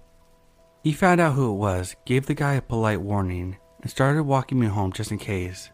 He 0.82 0.92
found 0.92 1.20
out 1.20 1.34
who 1.34 1.50
it 1.50 1.56
was, 1.56 1.94
gave 2.04 2.26
the 2.26 2.34
guy 2.34 2.54
a 2.54 2.62
polite 2.62 3.00
warning, 3.00 3.56
and 3.80 3.90
started 3.90 4.24
walking 4.24 4.58
me 4.58 4.66
home 4.66 4.92
just 4.92 5.12
in 5.12 5.18
case. 5.18 5.70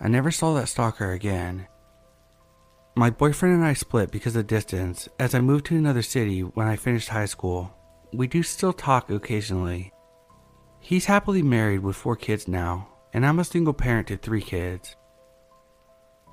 I 0.00 0.08
never 0.08 0.30
saw 0.30 0.54
that 0.54 0.68
stalker 0.68 1.12
again. 1.12 1.66
My 2.96 3.10
boyfriend 3.10 3.54
and 3.54 3.64
I 3.64 3.74
split 3.74 4.10
because 4.10 4.36
of 4.36 4.46
distance 4.46 5.08
as 5.18 5.34
I 5.34 5.40
moved 5.40 5.66
to 5.66 5.76
another 5.76 6.02
city 6.02 6.40
when 6.40 6.66
I 6.66 6.76
finished 6.76 7.08
high 7.08 7.26
school. 7.26 7.70
We 8.12 8.26
do 8.26 8.42
still 8.42 8.72
talk 8.72 9.10
occasionally. 9.10 9.92
He's 10.80 11.04
happily 11.04 11.42
married 11.42 11.80
with 11.80 11.96
four 11.96 12.16
kids 12.16 12.48
now, 12.48 12.88
and 13.12 13.26
I'm 13.26 13.38
a 13.38 13.44
single 13.44 13.74
parent 13.74 14.08
to 14.08 14.16
three 14.16 14.42
kids. 14.42 14.96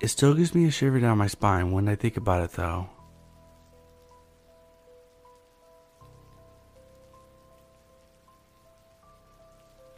It 0.00 0.08
still 0.08 0.34
gives 0.34 0.54
me 0.54 0.64
a 0.66 0.70
shiver 0.70 1.00
down 1.00 1.18
my 1.18 1.26
spine 1.26 1.72
when 1.72 1.88
I 1.88 1.96
think 1.96 2.16
about 2.16 2.44
it, 2.44 2.52
though. 2.52 2.88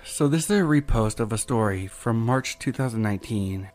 So, 0.02 0.26
this 0.26 0.44
is 0.44 0.50
a 0.50 0.62
repost 0.62 1.20
of 1.20 1.32
a 1.32 1.38
story 1.38 1.86
from 1.86 2.18
March 2.18 2.58
2019, 2.58 3.70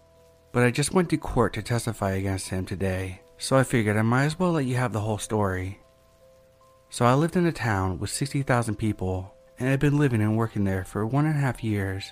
but 0.51 0.63
I 0.63 0.71
just 0.71 0.93
went 0.93 1.09
to 1.11 1.17
court 1.17 1.53
to 1.53 1.61
testify 1.61 2.11
against 2.11 2.49
him 2.49 2.65
today, 2.65 3.21
so 3.37 3.55
I 3.55 3.63
figured 3.63 3.97
I 3.97 4.01
might 4.01 4.25
as 4.25 4.39
well 4.39 4.51
let 4.51 4.65
you 4.65 4.75
have 4.75 4.93
the 4.93 5.01
whole 5.01 5.17
story. 5.17 5.79
So, 6.89 7.05
I 7.05 7.13
lived 7.13 7.35
in 7.35 7.45
a 7.45 7.51
town 7.51 7.99
with 7.99 8.09
60,000 8.09 8.75
people, 8.75 9.33
and 9.59 9.69
I've 9.69 9.79
been 9.79 9.99
living 9.99 10.21
and 10.21 10.37
working 10.37 10.63
there 10.63 10.83
for 10.83 11.05
one 11.05 11.25
and 11.25 11.35
a 11.35 11.41
half 11.41 11.63
years. 11.63 12.11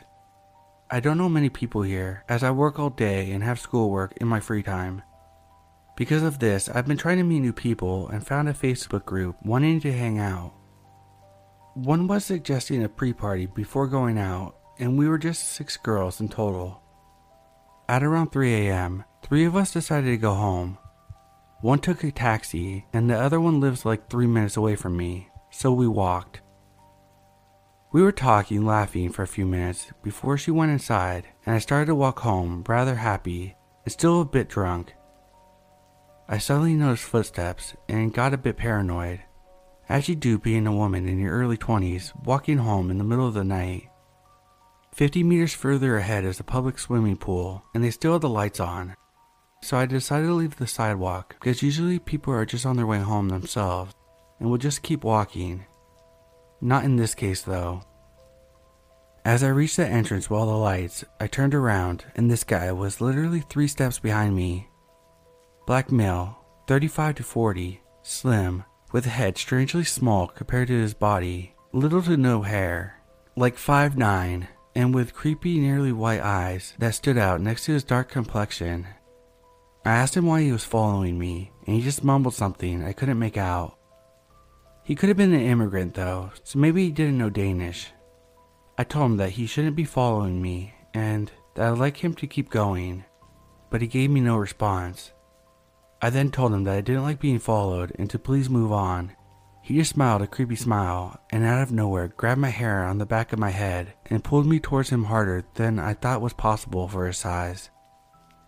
I 0.92 1.00
don't 1.00 1.18
know 1.18 1.30
many 1.30 1.50
people 1.50 1.82
here, 1.82 2.24
as 2.30 2.44
I 2.44 2.52
work 2.52 2.78
all 2.78 2.90
day 2.90 3.32
and 3.32 3.44
have 3.44 3.60
schoolwork 3.60 4.14
in 4.18 4.28
my 4.28 4.40
free 4.40 4.62
time. 4.62 5.02
Because 5.96 6.24
of 6.24 6.40
this, 6.40 6.70
I've 6.70 6.88
been 6.88 6.98
trying 6.98 7.18
to 7.18 7.24
meet 7.24 7.40
new 7.40 7.54
people 7.54 8.08
and 8.10 8.26
found 8.26 8.50
a 8.50 8.54
Facebook 8.54 9.06
group 9.06 9.38
wanting 9.44 9.80
to 9.82 9.92
hang 9.94 10.20
out. 10.20 10.54
One 11.76 12.08
was 12.08 12.26
suggesting 12.26 12.84
a 12.84 12.90
pre 12.90 13.14
party 13.14 13.48
before 13.48 13.88
going 13.88 14.18
out, 14.18 14.56
and 14.78 14.98
we 14.98 15.08
were 15.08 15.18
just 15.18 15.54
six 15.54 15.78
girls 15.78 16.20
in 16.20 16.30
total. 16.30 16.82
At 17.90 18.04
around 18.04 18.32
3 18.32 18.68
a.m., 18.68 19.04
three 19.24 19.46
of 19.46 19.56
us 19.56 19.74
decided 19.74 20.08
to 20.08 20.18
go 20.18 20.34
home. 20.34 20.78
One 21.62 21.80
took 21.80 22.04
a 22.04 22.12
taxi, 22.12 22.86
and 22.94 23.10
the 23.10 23.20
other 23.20 23.40
one 23.40 23.60
lives 23.60 23.86
like 23.86 24.10
three 24.10 24.28
minutes 24.28 24.58
away 24.58 24.76
from 24.76 24.96
me, 24.98 25.30
so 25.50 25.72
we 25.74 25.88
walked. 25.88 26.42
We 27.94 28.02
were 28.02 28.12
talking, 28.12 28.66
laughing 28.66 29.12
for 29.12 29.22
a 29.22 29.28
few 29.28 29.46
minutes 29.46 29.92
before 30.02 30.36
she 30.36 30.50
went 30.50 30.72
inside, 30.72 31.28
and 31.46 31.54
I 31.54 31.60
started 31.60 31.86
to 31.86 31.96
walk 31.96 32.22
home 32.22 32.64
rather 32.68 32.96
happy 32.96 33.56
and 33.86 33.92
still 33.92 34.22
a 34.22 34.26
bit 34.26 34.50
drunk. 34.50 34.96
I 36.28 36.40
suddenly 36.40 36.74
noticed 36.74 37.04
footsteps 37.04 37.76
and 37.88 38.12
got 38.12 38.34
a 38.34 38.38
bit 38.38 38.58
paranoid. 38.58 39.22
as 39.90 40.10
you 40.10 40.16
do 40.16 40.40
being 40.40 40.66
a 40.66 40.76
woman 40.76 41.08
in 41.08 41.20
your 41.20 41.38
early 41.38 41.56
20s 41.58 42.14
walking 42.26 42.58
home 42.58 42.90
in 42.90 42.98
the 42.98 43.04
middle 43.04 43.28
of 43.28 43.36
the 43.36 43.44
night. 43.44 43.90
50 44.96 45.24
meters 45.24 45.54
further 45.54 45.98
ahead 45.98 46.26
is 46.26 46.40
a 46.40 46.44
public 46.44 46.80
swimming 46.80 47.18
pool, 47.18 47.64
and 47.76 47.84
they 47.84 47.92
still 47.92 48.14
have 48.14 48.22
the 48.22 48.30
lights 48.30 48.60
on. 48.60 48.96
So 49.62 49.78
I 49.78 49.86
decided 49.86 50.26
to 50.26 50.34
leave 50.34 50.56
the 50.56 50.66
sidewalk 50.66 51.36
because 51.40 51.62
usually 51.62 52.00
people 52.00 52.34
are 52.34 52.46
just 52.46 52.66
on 52.66 52.76
their 52.76 52.88
way 52.88 53.02
home 53.02 53.30
themselves 53.30 53.94
and 54.40 54.50
will 54.50 54.58
just 54.58 54.82
keep 54.82 55.04
walking. 55.04 55.66
Not 56.64 56.86
in 56.86 56.96
this 56.96 57.14
case 57.14 57.42
though. 57.42 57.82
As 59.26 59.44
I 59.44 59.50
reached 59.50 59.76
the 59.76 59.86
entrance 59.86 60.32
all 60.32 60.46
the 60.46 60.54
lights, 60.54 61.04
I 61.20 61.28
turned 61.28 61.54
around 61.54 62.06
and 62.16 62.32
this 62.32 62.46
guy 62.46 62.72
was 62.72 63.02
literally 63.02 63.42
three 63.42 63.68
steps 63.68 64.00
behind 64.00 64.34
me. 64.34 64.70
Black 65.68 65.92
male, 65.92 66.38
35 66.68 67.16
to 67.16 67.24
40, 67.24 67.82
slim, 68.02 68.64
with 68.94 69.06
a 69.06 69.10
head 69.10 69.38
strangely 69.38 69.84
small 69.84 70.28
compared 70.28 70.70
to 70.70 70.80
his 70.80 70.94
body, 70.94 71.54
little 71.74 72.02
to 72.04 72.16
no 72.16 72.44
hair, 72.44 73.02
like 73.36 73.58
5'9, 73.58 74.48
and 74.74 74.96
with 74.96 75.14
creepy, 75.14 75.60
nearly 75.60 75.92
white 75.92 76.22
eyes 76.22 76.76
that 76.80 76.96
stood 76.96 77.18
out 77.18 77.42
next 77.42 77.66
to 77.66 77.74
his 77.74 77.84
dark 77.84 78.10
complexion. 78.10 78.88
I 79.84 79.92
asked 79.92 80.16
him 80.16 80.28
why 80.28 80.44
he 80.44 80.54
was 80.54 80.64
following 80.64 81.20
me, 81.20 81.52
and 81.68 81.76
he 81.76 81.82
just 81.82 82.06
mumbled 82.06 82.36
something 82.36 82.86
I 82.86 82.94
couldn't 82.94 83.20
make 83.20 83.36
out. 83.36 83.78
He 84.84 84.96
could 84.96 85.08
have 85.08 85.18
been 85.18 85.34
an 85.34 85.40
immigrant 85.40 85.94
though, 85.94 86.32
so 86.44 86.60
maybe 86.60 86.84
he 86.84 86.92
didn't 86.92 87.18
know 87.18 87.30
Danish. 87.30 87.92
I 88.78 88.84
told 88.84 89.12
him 89.12 89.18
that 89.18 89.32
he 89.32 89.46
shouldn't 89.46 89.78
be 89.78 89.86
following 89.86 90.42
me 90.42 90.74
and 90.94 91.32
that 91.56 91.72
I'd 91.72 91.78
like 91.78 92.04
him 92.04 92.14
to 92.16 92.28
keep 92.28 92.50
going, 92.50 93.06
but 93.70 93.82
he 93.82 93.88
gave 93.88 94.10
me 94.10 94.20
no 94.20 94.36
response. 94.36 95.14
I 96.02 96.10
then 96.10 96.32
told 96.32 96.54
him 96.54 96.66
that 96.66 96.76
I 96.76 96.82
didn't 96.82 97.04
like 97.04 97.22
being 97.22 97.40
followed 97.40 97.94
and 97.98 98.10
to 98.10 98.20
please 98.20 98.50
move 98.50 98.74
on. 98.74 99.14
He 99.62 99.76
just 99.76 99.92
smiled 99.92 100.22
a 100.22 100.28
creepy 100.28 100.58
smile 100.58 101.18
and 101.30 101.46
out 101.46 101.62
of 101.64 101.72
nowhere 101.72 102.10
grabbed 102.10 102.42
my 102.42 102.50
hair 102.50 102.84
on 102.84 102.98
the 102.98 103.06
back 103.06 103.32
of 103.32 103.40
my 103.40 103.52
head 103.52 103.94
and 104.08 104.22
pulled 104.22 104.46
me 104.46 104.60
towards 104.60 104.90
him 104.90 105.06
harder 105.06 105.46
than 105.54 105.80
I 105.80 105.94
thought 105.94 106.20
was 106.20 106.34
possible 106.34 106.90
for 106.90 107.08
his 107.08 107.18
size. 107.18 107.70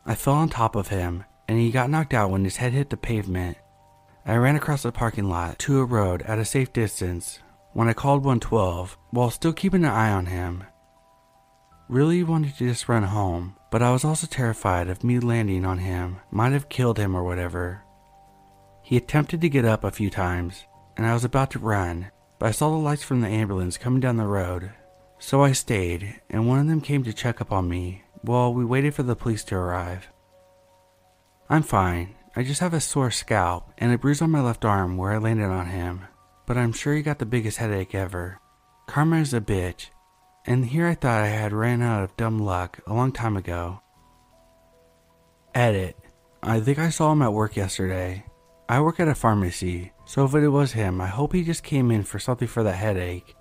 I 0.06 0.16
fell 0.16 0.34
on 0.34 0.50
top 0.50 0.76
of 0.76 0.90
him 0.90 1.24
and 1.48 1.58
he 1.58 1.72
got 1.72 1.90
knocked 1.90 2.14
out 2.14 2.30
when 2.30 2.44
his 2.44 2.58
head 2.58 2.74
hit 2.74 2.90
the 2.90 2.98
pavement. 2.98 3.58
I 4.28 4.38
ran 4.38 4.56
across 4.56 4.82
the 4.82 4.92
parking 4.92 5.30
lot 5.30 5.60
to 5.60 5.78
a 5.78 5.86
road 5.86 6.24
at 6.24 6.40
a 6.40 6.46
safe 6.46 6.74
distance 6.74 7.38
when 7.74 7.88
I 7.88 7.94
called 7.94 8.24
112 8.24 8.98
while 9.12 9.30
still 9.30 9.54
keeping 9.54 9.84
an 9.84 9.92
eye 9.92 10.12
on 10.12 10.26
him. 10.26 10.64
Really 11.88 12.24
wanted 12.24 12.56
to 12.56 12.68
just 12.68 12.90
run 12.90 13.04
home, 13.04 13.56
but 13.70 13.84
I 13.84 13.92
was 13.92 14.04
also 14.04 14.26
terrified 14.26 14.90
of 14.90 15.04
me 15.04 15.20
landing 15.20 15.64
on 15.64 15.78
him 15.78 16.22
might 16.32 16.54
have 16.54 16.70
killed 16.70 16.98
him 16.98 17.14
or 17.14 17.24
whatever. 17.24 17.84
He 18.82 18.98
attempted 18.98 19.42
to 19.42 19.50
get 19.50 19.64
up 19.64 19.84
a 19.84 19.92
few 19.92 20.10
times, 20.10 20.66
and 20.98 21.06
I 21.06 21.14
was 21.14 21.24
about 21.24 21.52
to 21.52 21.60
run, 21.60 22.10
but 22.40 22.48
I 22.48 22.52
saw 22.52 22.72
the 22.72 22.78
lights 22.78 23.04
from 23.04 23.22
the 23.22 23.28
ambulance 23.28 23.78
coming 23.78 24.00
down 24.00 24.18
the 24.18 24.26
road. 24.26 24.72
So 25.20 25.44
I 25.44 25.52
stayed, 25.52 26.20
and 26.32 26.48
one 26.48 26.58
of 26.58 26.66
them 26.66 26.82
came 26.82 27.04
to 27.04 27.14
check 27.14 27.42
up 27.42 27.52
on 27.52 27.70
me 27.70 28.02
while 28.22 28.52
we 28.52 28.66
waited 28.66 28.96
for 28.96 29.04
the 29.04 29.16
police 29.16 29.44
to 29.46 29.56
arrive. 29.56 30.08
I'm 31.48 31.62
fine. 31.62 32.16
I 32.36 32.44
just 32.44 32.62
have 32.62 32.74
a 32.74 32.82
sore 32.82 33.12
scalp 33.12 33.72
and 33.78 33.92
a 33.94 33.98
bruise 33.98 34.22
on 34.22 34.32
my 34.32 34.42
left 34.42 34.66
arm 34.66 34.98
where 34.98 35.12
I 35.12 35.18
landed 35.18 35.46
on 35.46 35.68
him 35.68 36.06
but 36.46 36.58
I'm 36.58 36.74
sure 36.74 36.96
he 36.96 37.02
got 37.02 37.20
the 37.20 37.26
biggest 37.26 37.58
headache 37.58 37.96
ever. 37.96 38.40
Karma 38.88 39.18
is 39.18 39.34
a 39.34 39.42
bitch, 39.42 39.90
and 40.46 40.66
here 40.66 40.88
I 40.88 40.94
thought 40.94 41.24
I 41.24 41.28
had 41.28 41.54
ran 41.54 41.82
out 41.82 42.04
of 42.04 42.18
dumb 42.18 42.40
luck 42.40 42.80
a 42.86 42.94
long 42.94 43.12
time 43.12 43.36
ago. 43.36 43.82
Edit. 45.54 45.98
I 46.44 46.60
think 46.60 46.78
I 46.78 46.90
saw 46.90 47.12
him 47.12 47.24
at 47.24 47.34
work 47.34 47.56
yesterday. 47.56 48.26
I 48.70 48.82
work 48.82 49.00
at 49.00 49.08
a 49.08 49.16
pharmacy, 49.16 49.94
so 50.06 50.26
if 50.26 50.36
it 50.36 50.50
was 50.50 50.74
him, 50.74 51.02
I 51.02 51.08
hope 51.08 51.34
he 51.34 51.44
just 51.44 51.64
came 51.64 51.90
in 51.90 52.04
for 52.04 52.20
something 52.20 52.48
for 52.48 52.62
that 52.64 52.76
headache. 52.76 53.36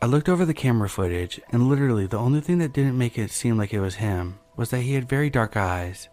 I 0.00 0.06
looked 0.06 0.28
over 0.28 0.44
the 0.44 0.54
camera 0.54 0.88
footage, 0.88 1.40
and 1.50 1.68
literally 1.68 2.06
the 2.06 2.18
only 2.18 2.40
thing 2.40 2.58
that 2.58 2.72
didn't 2.72 2.98
make 2.98 3.18
it 3.18 3.30
seem 3.30 3.58
like 3.58 3.74
it 3.74 3.80
was 3.80 3.96
him 3.96 4.38
was 4.56 4.70
that 4.70 4.80
he 4.80 4.94
had 4.94 5.08
very 5.08 5.28
dark 5.28 5.56
eyes. 5.56 6.08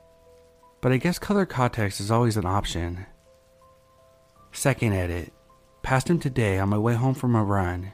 But 0.81 0.91
I 0.91 0.97
guess 0.97 1.19
color 1.19 1.45
context 1.45 1.99
is 1.99 2.11
always 2.11 2.37
an 2.37 2.45
option. 2.45 3.05
Second 4.51 4.93
edit. 4.93 5.33
Passed 5.83 6.09
him 6.09 6.19
today 6.19 6.59
on 6.59 6.69
my 6.69 6.77
way 6.77 6.95
home 6.95 7.15
from 7.15 7.35
a 7.35 7.43
run. 7.43 7.93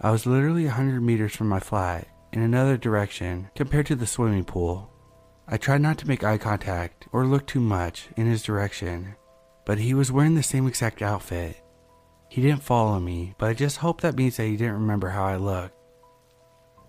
I 0.00 0.10
was 0.10 0.26
literally 0.26 0.64
100 0.64 1.00
meters 1.00 1.34
from 1.34 1.48
my 1.48 1.60
flat 1.60 2.08
in 2.32 2.42
another 2.42 2.76
direction 2.76 3.50
compared 3.54 3.86
to 3.86 3.94
the 3.94 4.06
swimming 4.06 4.44
pool. 4.44 4.90
I 5.46 5.56
tried 5.56 5.80
not 5.80 5.98
to 5.98 6.08
make 6.08 6.24
eye 6.24 6.38
contact 6.38 7.06
or 7.12 7.26
look 7.26 7.46
too 7.46 7.60
much 7.60 8.08
in 8.16 8.26
his 8.26 8.42
direction, 8.42 9.14
but 9.64 9.78
he 9.78 9.94
was 9.94 10.10
wearing 10.10 10.34
the 10.34 10.42
same 10.42 10.66
exact 10.66 11.02
outfit. 11.02 11.62
He 12.28 12.42
didn't 12.42 12.62
follow 12.62 12.98
me, 12.98 13.34
but 13.38 13.48
I 13.48 13.54
just 13.54 13.78
hope 13.78 14.00
that 14.00 14.16
means 14.16 14.36
that 14.36 14.46
he 14.46 14.56
didn't 14.56 14.74
remember 14.74 15.10
how 15.10 15.24
I 15.24 15.36
looked. 15.36 15.76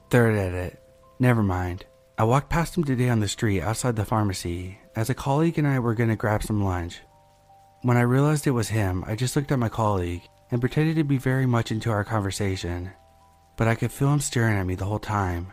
Third 0.10 0.36
edit. 0.36 0.82
Never 1.20 1.44
mind. 1.44 1.86
I 2.18 2.24
walked 2.24 2.50
past 2.50 2.78
him 2.78 2.84
today 2.84 3.10
on 3.10 3.20
the 3.20 3.28
street 3.28 3.62
outside 3.62 3.96
the 3.96 4.06
pharmacy 4.06 4.80
as 4.96 5.10
a 5.10 5.14
colleague 5.14 5.58
and 5.58 5.68
I 5.68 5.80
were 5.80 5.94
going 5.94 6.10
to 6.10 6.16
grab 6.16 6.44
some 6.44 6.64
lunch. 6.64 7.02
When 7.82 7.98
I 7.98 8.02
realized 8.02 8.48
it 8.48 8.52
was 8.52 8.70
him, 8.70 9.04
I 9.06 9.16
just 9.16 9.36
looked 9.36 9.52
at 9.52 9.60
my 9.60 9.70
colleague 9.70 10.24
and 10.52 10.62
pretended 10.62 10.96
to 10.96 11.04
be 11.04 11.18
very 11.18 11.46
much 11.46 11.72
into 11.72 11.92
our 11.92 12.04
conversation, 12.04 12.92
but 13.58 13.68
I 13.68 13.76
could 13.76 13.92
feel 13.92 14.12
him 14.12 14.22
staring 14.22 14.58
at 14.58 14.66
me 14.66 14.76
the 14.76 14.86
whole 14.86 15.00
time. 15.00 15.52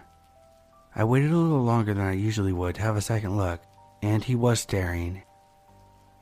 I 0.94 1.05
waited 1.05 1.31
a 1.31 1.36
little 1.36 1.62
longer 1.62 1.94
than 1.94 2.05
I 2.05 2.12
usually 2.12 2.52
would 2.52 2.77
to 2.77 2.82
have 2.82 2.97
a 2.97 3.01
second 3.01 3.36
look, 3.36 3.62
and 4.02 4.23
he 4.23 4.35
was 4.35 4.60
staring. 4.60 5.23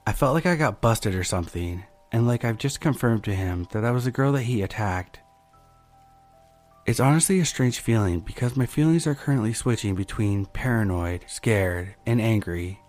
I 0.07 0.13
felt 0.13 0.35
like 0.35 0.47
I 0.47 0.57
got 0.57 0.81
busted 0.81 1.15
or 1.15 1.25
something, 1.25 1.85
and 2.13 2.27
like 2.27 2.45
I've 2.45 2.59
just 2.59 2.81
confirmed 2.81 3.25
to 3.25 3.35
him 3.35 3.67
that 3.73 3.85
I 3.85 3.91
was 3.91 4.05
the 4.05 4.11
girl 4.11 4.33
that 4.33 4.43
he 4.43 4.63
attacked. 4.63 5.21
It's 6.87 7.01
honestly 7.01 7.39
a 7.41 7.45
strange 7.45 7.79
feeling 7.81 8.21
because 8.21 8.57
my 8.57 8.67
feelings 8.67 9.07
are 9.07 9.15
currently 9.15 9.53
switching 9.53 9.95
between 9.95 10.47
paranoid, 10.47 11.25
scared, 11.29 11.95
and 12.07 12.21
angry. 12.21 12.81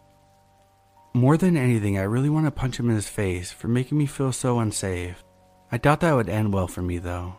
More 1.13 1.35
than 1.35 1.57
anything, 1.57 1.97
I 1.97 2.03
really 2.03 2.29
want 2.29 2.45
to 2.45 2.51
punch 2.51 2.79
him 2.79 2.89
in 2.89 2.95
his 2.95 3.09
face 3.09 3.51
for 3.51 3.67
making 3.67 3.97
me 3.97 4.05
feel 4.05 4.31
so 4.31 4.59
unsafe. 4.59 5.23
I 5.69 5.77
doubt 5.77 5.99
that 6.01 6.13
would 6.13 6.29
end 6.29 6.53
well 6.53 6.67
for 6.67 6.81
me 6.81 6.99
though. 6.99 7.35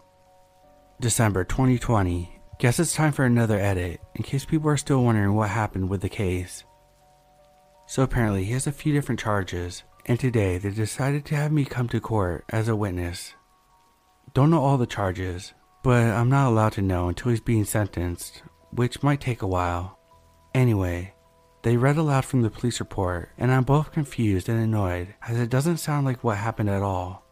December 1.01 1.45
2020. 1.45 2.39
Guess 2.59 2.79
it's 2.79 2.95
time 2.95 3.13
for 3.13 3.25
another 3.25 3.59
edit, 3.59 4.01
in 4.15 4.23
case 4.23 4.45
people 4.45 4.69
are 4.69 4.77
still 4.77 5.03
wondering 5.03 5.35
what 5.35 5.49
happened 5.49 5.89
with 5.89 6.03
the 6.03 6.09
case. 6.09 6.65
So 7.87 8.03
apparently, 8.03 8.45
he 8.45 8.53
has 8.53 8.67
a 8.67 8.73
few 8.73 8.93
different 8.93 9.19
charges, 9.19 9.83
and 10.07 10.21
today 10.21 10.59
they 10.59 10.71
decided 10.71 11.25
to 11.27 11.35
have 11.35 11.51
me 11.51 11.65
come 11.65 11.89
to 11.89 12.01
court 12.01 12.45
as 12.51 12.69
a 12.69 12.77
witness. 12.77 13.35
Don't 14.35 14.51
know 14.51 14.63
all 14.63 14.79
the 14.79 14.87
charges, 14.87 15.55
but 15.83 16.05
I'm 16.05 16.29
not 16.29 16.49
allowed 16.49 16.75
to 16.75 16.83
know 16.83 17.09
until 17.09 17.31
he's 17.31 17.41
being 17.41 17.65
sentenced, 17.65 18.43
which 18.71 19.03
might 19.03 19.21
take 19.21 19.43
a 19.43 19.47
while. 19.47 19.99
Anyway, 20.55 21.15
they 21.63 21.77
read 21.77 21.97
aloud 21.97 22.25
from 22.25 22.43
the 22.43 22.51
police 22.51 22.81
report, 22.81 23.31
and 23.39 23.53
I'm 23.53 23.63
both 23.63 23.93
confused 23.93 24.49
and 24.49 24.61
annoyed 24.61 25.15
as 25.23 25.39
it 25.39 25.51
doesn't 25.51 25.77
sound 25.77 26.05
like 26.05 26.25
what 26.25 26.37
happened 26.37 26.69
at 26.69 26.83
all. 26.83 27.25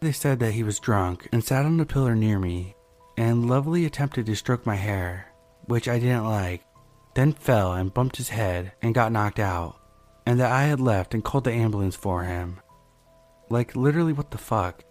They 0.00 0.12
said 0.12 0.38
that 0.38 0.52
he 0.52 0.62
was 0.62 0.78
drunk 0.78 1.28
and 1.32 1.42
sat 1.42 1.64
on 1.64 1.80
a 1.80 1.84
pillar 1.84 2.14
near 2.14 2.38
me, 2.38 2.76
and 3.16 3.48
Lovely 3.48 3.84
attempted 3.84 4.26
to 4.26 4.36
stroke 4.36 4.64
my 4.64 4.76
hair, 4.76 5.32
which 5.64 5.88
I 5.88 5.98
didn't 5.98 6.26
like, 6.26 6.62
then 7.14 7.32
fell 7.32 7.72
and 7.72 7.94
bumped 7.94 8.16
his 8.16 8.28
head 8.28 8.72
and 8.82 8.94
got 8.94 9.12
knocked 9.12 9.40
out, 9.40 9.80
and 10.26 10.38
that 10.38 10.52
I 10.52 10.64
had 10.64 10.80
left 10.80 11.12
and 11.12 11.24
called 11.24 11.44
the 11.44 11.52
ambulance 11.52 11.96
for 11.96 12.22
him. 12.22 12.60
Like, 13.50 13.74
literally, 13.74 14.12
what 14.12 14.30
the 14.30 14.38
fuck? 14.38 14.84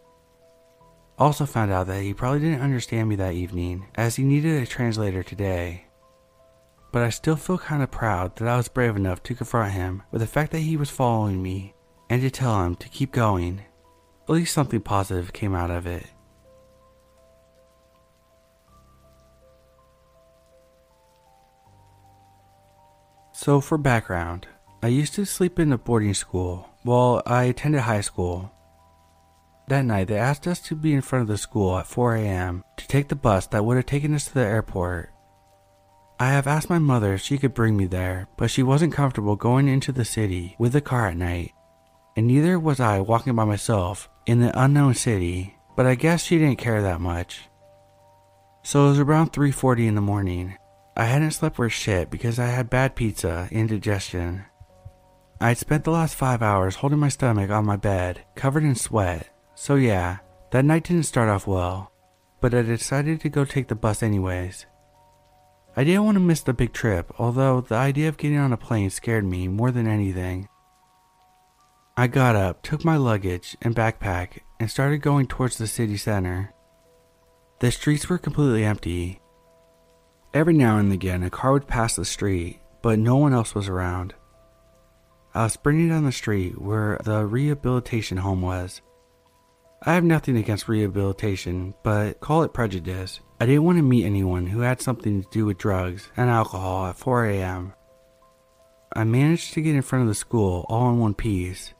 Also 1.17 1.45
found 1.45 1.71
out 1.71 1.87
that 1.87 2.01
he 2.01 2.13
probably 2.13 2.39
didn't 2.39 2.61
understand 2.61 3.07
me 3.07 3.15
that 3.15 3.35
evening, 3.35 3.87
as 3.95 4.17
he 4.17 4.23
needed 4.23 4.61
a 4.61 4.65
translator 4.65 5.23
today 5.23 5.85
but 6.93 7.01
I 7.01 7.09
still 7.09 7.35
feel 7.35 7.57
kind 7.57 7.81
of 7.81 7.89
proud 7.89 8.35
that 8.35 8.47
I 8.47 8.55
was 8.55 8.67
brave 8.67 8.95
enough 8.95 9.23
to 9.23 9.33
confront 9.33 9.73
him 9.73 10.03
with 10.11 10.21
the 10.21 10.27
fact 10.27 10.51
that 10.51 10.59
he 10.59 10.77
was 10.77 10.91
following 10.91 11.41
me 11.41 11.73
and 12.07 12.21
to 12.21 12.29
tell 12.29 12.63
him 12.63 12.75
to 12.75 12.87
keep 12.87 13.11
going. 13.11 13.63
At 14.29 14.35
least 14.35 14.53
something 14.53 14.79
positive 14.79 15.33
came 15.33 15.55
out 15.55 15.71
of 15.71 15.87
it. 15.87 16.05
So, 23.31 23.59
for 23.59 23.79
background, 23.79 24.45
I 24.83 24.87
used 24.87 25.15
to 25.15 25.25
sleep 25.25 25.59
in 25.59 25.73
a 25.73 25.79
boarding 25.79 26.13
school 26.13 26.69
while 26.83 27.23
I 27.25 27.45
attended 27.45 27.81
high 27.81 28.01
school. 28.01 28.51
That 29.67 29.83
night, 29.83 30.09
they 30.09 30.17
asked 30.17 30.45
us 30.45 30.59
to 30.61 30.75
be 30.75 30.93
in 30.93 31.01
front 31.01 31.23
of 31.23 31.27
the 31.27 31.37
school 31.39 31.75
at 31.75 31.87
4 31.87 32.17
a.m. 32.17 32.63
to 32.77 32.87
take 32.87 33.07
the 33.07 33.15
bus 33.15 33.47
that 33.47 33.65
would 33.65 33.77
have 33.77 33.87
taken 33.87 34.13
us 34.13 34.25
to 34.25 34.33
the 34.35 34.41
airport. 34.41 35.12
I 36.19 36.27
have 36.29 36.47
asked 36.47 36.69
my 36.69 36.79
mother 36.79 37.15
if 37.15 37.21
she 37.21 37.37
could 37.37 37.53
bring 37.53 37.75
me 37.75 37.85
there, 37.85 38.27
but 38.37 38.49
she 38.49 38.63
wasn't 38.63 38.93
comfortable 38.93 39.35
going 39.35 39.67
into 39.67 39.91
the 39.91 40.05
city 40.05 40.55
with 40.59 40.75
a 40.75 40.81
car 40.81 41.07
at 41.07 41.17
night, 41.17 41.51
and 42.15 42.27
neither 42.27 42.59
was 42.59 42.79
I 42.79 42.99
walking 43.01 43.35
by 43.35 43.45
myself 43.45 44.09
in 44.25 44.39
the 44.39 44.57
unknown 44.59 44.93
city, 44.93 45.57
but 45.75 45.85
I 45.85 45.95
guess 45.95 46.23
she 46.23 46.37
didn't 46.37 46.59
care 46.59 46.81
that 46.81 47.01
much. 47.01 47.49
So 48.63 48.85
it 48.85 48.89
was 48.89 48.99
around 48.99 49.33
3:40 49.33 49.87
in 49.87 49.95
the 49.95 50.01
morning. 50.01 50.55
I 50.95 51.05
hadn't 51.05 51.31
slept 51.31 51.57
worth 51.57 51.73
shit 51.73 52.09
because 52.09 52.37
I 52.37 52.45
had 52.45 52.69
bad 52.69 52.95
pizza, 52.95 53.47
indigestion. 53.51 54.45
I 55.41 55.49
had 55.49 55.57
spent 55.57 55.83
the 55.83 55.91
last 55.91 56.15
5 56.15 56.41
hours 56.41 56.75
holding 56.75 56.99
my 56.99 57.09
stomach 57.09 57.49
on 57.49 57.65
my 57.65 57.75
bed, 57.75 58.21
covered 58.35 58.63
in 58.63 58.75
sweat, 58.75 59.29
So, 59.55 59.75
yeah, 59.75 60.17
that 60.51 60.65
night 60.65 60.85
didn't 60.85 61.03
start 61.03 61.29
off 61.29 61.47
well, 61.47 61.91
but 62.41 62.53
I 62.53 62.61
decided 62.63 63.21
to 63.21 63.29
go 63.29 63.45
take 63.45 63.67
the 63.67 63.75
bus 63.75 64.01
anyways. 64.01 64.65
I 65.75 65.83
didn't 65.83 66.05
want 66.05 66.15
to 66.15 66.19
miss 66.19 66.41
the 66.41 66.53
big 66.53 66.71
trip, 66.71 67.11
although 67.17 67.61
the 67.61 67.75
idea 67.75 68.07
of 68.07 68.17
getting 68.17 68.37
on 68.37 68.53
a 68.53 68.57
plane 68.57 68.89
scared 68.91 69.25
me 69.25 69.47
more 69.47 69.71
than 69.71 69.87
anything. 69.87 70.47
I 71.97 72.07
got 72.07 72.35
up, 72.35 72.61
took 72.61 72.85
my 72.85 72.97
luggage 72.97 73.57
and 73.61 73.75
backpack, 73.75 74.39
and 74.59 74.69
started 74.69 74.99
going 74.99 75.27
towards 75.27 75.57
the 75.57 75.67
city 75.67 75.97
center. 75.97 76.53
The 77.59 77.71
streets 77.71 78.07
were 78.07 78.17
completely 78.17 78.63
empty. 78.63 79.19
Every 80.33 80.53
now 80.53 80.77
and 80.77 80.91
again, 80.91 81.23
a 81.23 81.29
car 81.29 81.53
would 81.53 81.67
pass 81.67 81.95
the 81.95 82.05
street, 82.05 82.59
but 82.81 82.99
no 82.99 83.15
one 83.17 83.33
else 83.33 83.55
was 83.55 83.67
around. 83.67 84.13
I 85.33 85.43
was 85.43 85.53
sprinting 85.53 85.89
down 85.89 86.03
the 86.03 86.11
street 86.11 86.61
where 86.61 86.99
the 87.03 87.25
rehabilitation 87.25 88.17
home 88.17 88.41
was. 88.41 88.81
I 89.81 89.93
have 89.93 90.03
nothing 90.03 90.37
against 90.37 90.67
rehabilitation, 90.67 91.73
but 91.83 92.19
call 92.19 92.43
it 92.43 92.53
prejudice. 92.53 93.19
I 93.43 93.45
didn't 93.45 93.65
want 93.65 93.77
to 93.77 93.83
meet 93.83 94.05
anyone 94.05 94.47
who 94.47 94.61
had 94.61 94.81
something 94.81 95.21
to 95.21 95.29
do 95.29 95.45
with 95.45 95.57
drugs 95.57 96.09
and 96.15 96.29
alcohol 96.29 96.85
at 96.85 96.95
4 96.95 97.25
a.m. 97.25 97.73
I 98.95 99.03
managed 99.03 99.53
to 99.53 99.61
get 99.61 99.75
in 99.75 99.81
front 99.81 100.03
of 100.03 100.07
the 100.07 100.15
school 100.15 100.65
all 100.69 100.89
in 100.91 100.99
one 100.99 101.13
piece, 101.13 101.73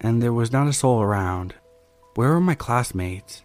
and 0.00 0.22
there 0.22 0.32
was 0.32 0.52
not 0.52 0.68
a 0.68 0.72
soul 0.72 1.02
around. 1.02 1.56
Where 2.14 2.28
were 2.28 2.40
my 2.40 2.54
classmates? 2.54 3.42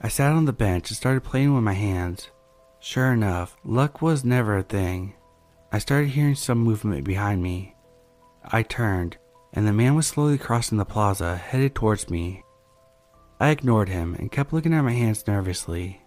I 0.00 0.06
sat 0.06 0.30
on 0.30 0.44
the 0.44 0.52
bench 0.52 0.88
and 0.88 0.96
started 0.96 1.24
playing 1.24 1.52
with 1.52 1.64
my 1.64 1.72
hands. 1.72 2.30
Sure 2.78 3.12
enough, 3.12 3.56
luck 3.64 4.00
was 4.00 4.24
never 4.24 4.56
a 4.56 4.62
thing. 4.62 5.14
I 5.72 5.80
started 5.80 6.10
hearing 6.10 6.36
some 6.36 6.58
movement 6.58 7.02
behind 7.02 7.42
me. 7.42 7.74
I 8.44 8.62
turned, 8.62 9.16
and 9.52 9.66
the 9.66 9.72
man 9.72 9.96
was 9.96 10.06
slowly 10.06 10.38
crossing 10.38 10.78
the 10.78 10.84
plaza, 10.84 11.34
headed 11.34 11.74
towards 11.74 12.08
me. 12.08 12.44
I 13.40 13.48
ignored 13.48 13.88
him 13.88 14.14
and 14.14 14.30
kept 14.30 14.52
looking 14.52 14.74
at 14.74 14.82
my 14.82 14.92
hands 14.92 15.26
nervously. 15.26 16.02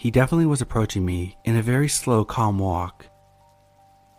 He 0.00 0.10
definitely 0.10 0.46
was 0.46 0.62
approaching 0.62 1.04
me 1.04 1.36
in 1.44 1.56
a 1.56 1.62
very 1.62 1.86
slow, 1.86 2.24
calm 2.24 2.58
walk. 2.58 3.04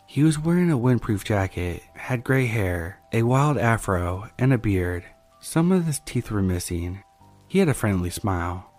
He 0.05 0.21
was 0.21 0.37
wearing 0.37 0.69
a 0.69 0.77
windproof 0.77 1.23
jacket, 1.23 1.81
had 1.95 2.23
gray 2.23 2.45
hair, 2.45 2.99
a 3.11 3.23
wild 3.23 3.57
afro, 3.57 4.29
and 4.37 4.53
a 4.53 4.59
beard. 4.59 5.03
Some 5.39 5.71
of 5.71 5.87
his 5.87 5.99
teeth 6.01 6.29
were 6.29 6.43
missing. 6.43 7.01
He 7.47 7.57
had 7.57 7.67
a 7.67 7.73
friendly 7.73 8.11
smile. 8.11 8.71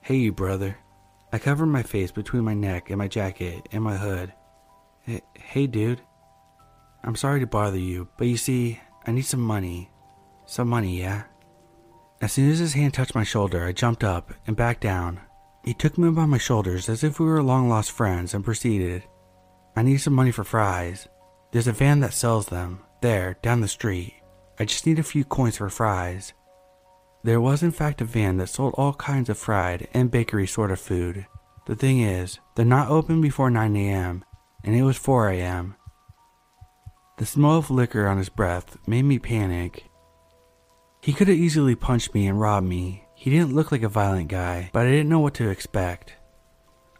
Hey, 0.00 0.14
you 0.14 0.30
brother. 0.30 0.78
I 1.32 1.40
covered 1.40 1.66
my 1.66 1.82
face 1.82 2.12
between 2.12 2.44
my 2.44 2.54
neck 2.54 2.88
and 2.88 2.98
my 2.98 3.08
jacket 3.08 3.68
and 3.72 3.82
my 3.82 3.96
hood. 3.96 4.32
Hey, 5.34 5.66
dude. 5.66 6.02
I'm 7.02 7.16
sorry 7.16 7.40
to 7.40 7.48
bother 7.48 7.80
you, 7.80 8.06
but 8.16 8.28
you 8.28 8.36
see, 8.36 8.78
I 9.08 9.10
need 9.10 9.26
some 9.26 9.40
money. 9.40 9.90
Some 10.44 10.68
money, 10.68 11.00
yeah? 11.00 11.24
As 12.20 12.30
soon 12.30 12.48
as 12.48 12.60
his 12.60 12.74
hand 12.74 12.94
touched 12.94 13.16
my 13.16 13.24
shoulder, 13.24 13.64
I 13.64 13.72
jumped 13.72 14.04
up 14.04 14.32
and 14.46 14.54
backed 14.54 14.82
down, 14.82 15.18
he 15.66 15.74
took 15.74 15.98
me 15.98 16.08
by 16.10 16.24
my 16.24 16.38
shoulders 16.38 16.88
as 16.88 17.02
if 17.02 17.18
we 17.18 17.26
were 17.26 17.42
long 17.42 17.68
lost 17.68 17.90
friends 17.90 18.32
and 18.32 18.44
proceeded. 18.44 19.02
I 19.74 19.82
need 19.82 19.98
some 19.98 20.14
money 20.14 20.30
for 20.30 20.44
fries. 20.44 21.08
There's 21.50 21.66
a 21.66 21.72
van 21.72 22.00
that 22.00 22.14
sells 22.14 22.46
them, 22.46 22.80
there, 23.02 23.36
down 23.42 23.60
the 23.60 23.68
street. 23.68 24.14
I 24.60 24.64
just 24.64 24.86
need 24.86 25.00
a 25.00 25.02
few 25.02 25.24
coins 25.24 25.56
for 25.56 25.68
fries. 25.68 26.32
There 27.24 27.40
was, 27.40 27.64
in 27.64 27.72
fact, 27.72 28.00
a 28.00 28.04
van 28.04 28.36
that 28.36 28.48
sold 28.48 28.74
all 28.78 28.94
kinds 28.94 29.28
of 29.28 29.36
fried 29.36 29.88
and 29.92 30.10
bakery 30.10 30.46
sort 30.46 30.70
of 30.70 30.78
food. 30.78 31.26
The 31.66 31.74
thing 31.74 32.00
is, 32.00 32.38
they're 32.54 32.64
not 32.64 32.88
open 32.88 33.20
before 33.20 33.50
9 33.50 33.74
a.m., 33.74 34.24
and 34.62 34.76
it 34.76 34.84
was 34.84 34.96
4 34.96 35.30
a.m. 35.30 35.74
The 37.18 37.26
smell 37.26 37.58
of 37.58 37.70
liquor 37.70 38.06
on 38.06 38.18
his 38.18 38.28
breath 38.28 38.76
made 38.86 39.02
me 39.02 39.18
panic. 39.18 39.86
He 41.02 41.12
could 41.12 41.26
have 41.26 41.36
easily 41.36 41.74
punched 41.74 42.14
me 42.14 42.28
and 42.28 42.40
robbed 42.40 42.68
me, 42.68 43.05
he 43.26 43.30
didn't 43.32 43.56
look 43.56 43.72
like 43.72 43.82
a 43.82 43.88
violent 43.88 44.28
guy, 44.28 44.70
but 44.72 44.86
I 44.86 44.90
didn't 44.90 45.08
know 45.08 45.18
what 45.18 45.34
to 45.34 45.48
expect. 45.48 46.14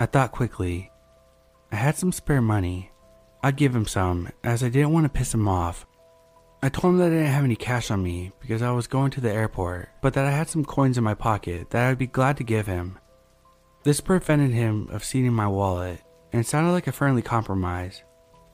I 0.01 0.07
thought 0.07 0.32
quickly. 0.32 0.90
I 1.70 1.77
had 1.77 1.97
some 1.97 2.11
spare 2.11 2.43
money. 2.43 2.90
I'd 3.44 3.55
give 3.55 3.77
him 3.77 3.86
some, 3.86 4.31
as 4.43 4.65
I 4.65 4.69
didn't 4.69 4.93
want 4.93 5.05
to 5.05 5.19
piss 5.19 5.32
him 5.32 5.47
off. 5.47 5.86
I 6.65 6.69
told 6.69 6.94
him 6.94 6.98
that 6.98 7.07
I 7.07 7.11
didn't 7.11 7.27
have 7.27 7.44
any 7.44 7.55
cash 7.55 7.93
on 7.93 8.03
me 8.03 8.32
because 8.40 8.61
I 8.61 8.73
was 8.73 8.89
going 8.89 9.12
to 9.12 9.20
the 9.20 9.32
airport, 9.32 9.89
but 10.03 10.15
that 10.15 10.27
I 10.27 10.32
had 10.32 10.48
some 10.48 10.65
coins 10.65 10.98
in 10.98 11.05
my 11.05 11.15
pocket 11.15 11.70
that 11.70 11.89
I'd 11.89 11.97
be 11.97 12.09
glad 12.09 12.39
to 12.39 12.43
give 12.43 12.66
him. 12.66 12.98
This 13.85 14.01
prevented 14.01 14.51
him 14.51 14.89
of 14.90 15.05
seeing 15.05 15.32
my 15.32 15.47
wallet 15.47 16.01
and 16.32 16.44
sounded 16.44 16.73
like 16.73 16.89
a 16.89 16.93
friendly 16.93 17.23
compromise. 17.23 18.03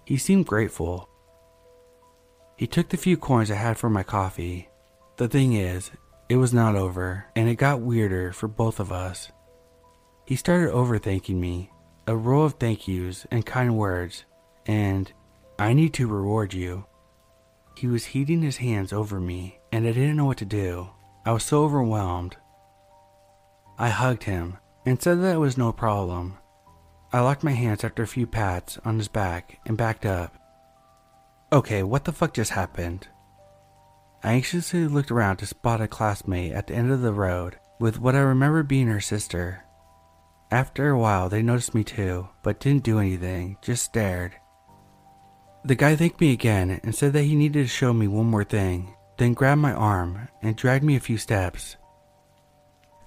He 0.05 0.19
seemed 0.19 0.45
grateful. 0.45 1.09
He 2.59 2.67
took 2.67 2.91
the 2.91 2.99
few 2.99 3.17
coins 3.17 3.51
I 3.51 3.55
had 3.55 3.79
for 3.79 3.89
my 3.89 4.03
coffee. 4.03 4.69
The 5.17 5.27
thing 5.27 5.55
is, 5.55 5.91
it 6.29 6.37
was 6.37 6.53
not 6.55 6.77
over, 6.77 7.27
and 7.37 7.49
it 7.49 7.57
got 7.57 7.81
weirder 7.81 8.33
for 8.33 8.49
both 8.49 8.81
of 8.81 8.93
us. 8.93 9.31
He 10.27 10.37
started 10.37 10.73
overthanking 10.73 11.37
me, 11.37 11.71
a 12.07 12.17
row 12.17 12.43
of 12.43 12.55
thank 12.55 12.89
yous 12.89 13.27
and 13.31 13.45
kind 13.45 13.77
words, 13.77 14.25
and 14.67 15.13
I 15.59 15.73
need 15.73 15.95
to 15.95 16.07
reward 16.07 16.55
you. 16.55 16.87
He 17.77 17.87
was 17.87 18.07
heating 18.07 18.43
his 18.43 18.59
hands 18.59 18.93
over 18.93 19.21
me, 19.21 19.59
and 19.71 19.87
I 19.87 19.93
didn't 19.93 20.17
know 20.17 20.25
what 20.25 20.39
to 20.39 20.45
do. 20.45 20.91
I 21.25 21.33
was 21.33 21.45
so 21.45 21.65
overwhelmed. 21.65 22.37
I 23.79 23.89
hugged 23.89 24.25
him 24.25 24.59
and 24.85 25.01
said 25.01 25.21
that 25.23 25.35
it 25.35 25.39
was 25.39 25.57
no 25.57 25.73
problem. 25.73 26.39
I 27.13 27.21
locked 27.21 27.45
my 27.45 27.53
hands 27.53 27.85
after 27.85 28.03
a 28.03 28.09
few 28.09 28.27
pats 28.27 28.79
on 28.85 28.99
his 28.99 29.09
back 29.09 29.59
and 29.67 29.77
backed 29.77 30.07
up. 30.07 30.35
Okay, 31.53 31.83
what 31.83 32.05
the 32.05 32.13
fuck 32.13 32.33
just 32.33 32.53
happened? 32.53 33.09
I 34.25 34.35
anxiously 34.35 34.87
looked 34.87 35.11
around 35.11 35.39
to 35.39 35.47
spot 35.47 35.81
a 35.81 35.89
classmate 35.89 36.53
at 36.53 36.69
the 36.69 36.75
end 36.75 36.93
of 36.93 37.01
the 37.01 37.13
road 37.13 37.57
with 37.81 37.99
what 37.99 38.15
I 38.15 38.21
remember 38.21 38.63
being 38.63 38.87
her 38.87 39.01
sister. 39.01 39.65
After 40.53 40.91
a 40.91 40.99
while, 40.99 41.29
they 41.29 41.43
noticed 41.43 41.75
me 41.75 41.83
too, 41.83 42.29
but 42.45 42.61
didn't 42.61 42.85
do 42.85 43.01
anything, 43.01 43.57
just 43.63 43.85
stared. 43.85 44.35
The 45.65 45.75
guy 45.75 45.97
thanked 45.97 46.21
me 46.21 46.33
again 46.33 46.81
and 46.85 46.95
said 46.95 47.13
that 47.15 47.25
he 47.25 47.35
needed 47.35 47.63
to 47.63 47.67
show 47.67 47.93
me 47.93 48.07
one 48.07 48.27
more 48.27 48.45
thing, 48.45 48.95
then 49.17 49.35
grabbed 49.35 49.61
my 49.61 49.73
arm 49.73 50.29
and 50.41 50.55
dragged 50.55 50.85
me 50.85 50.95
a 50.95 51.01
few 51.01 51.19
steps. 51.19 51.77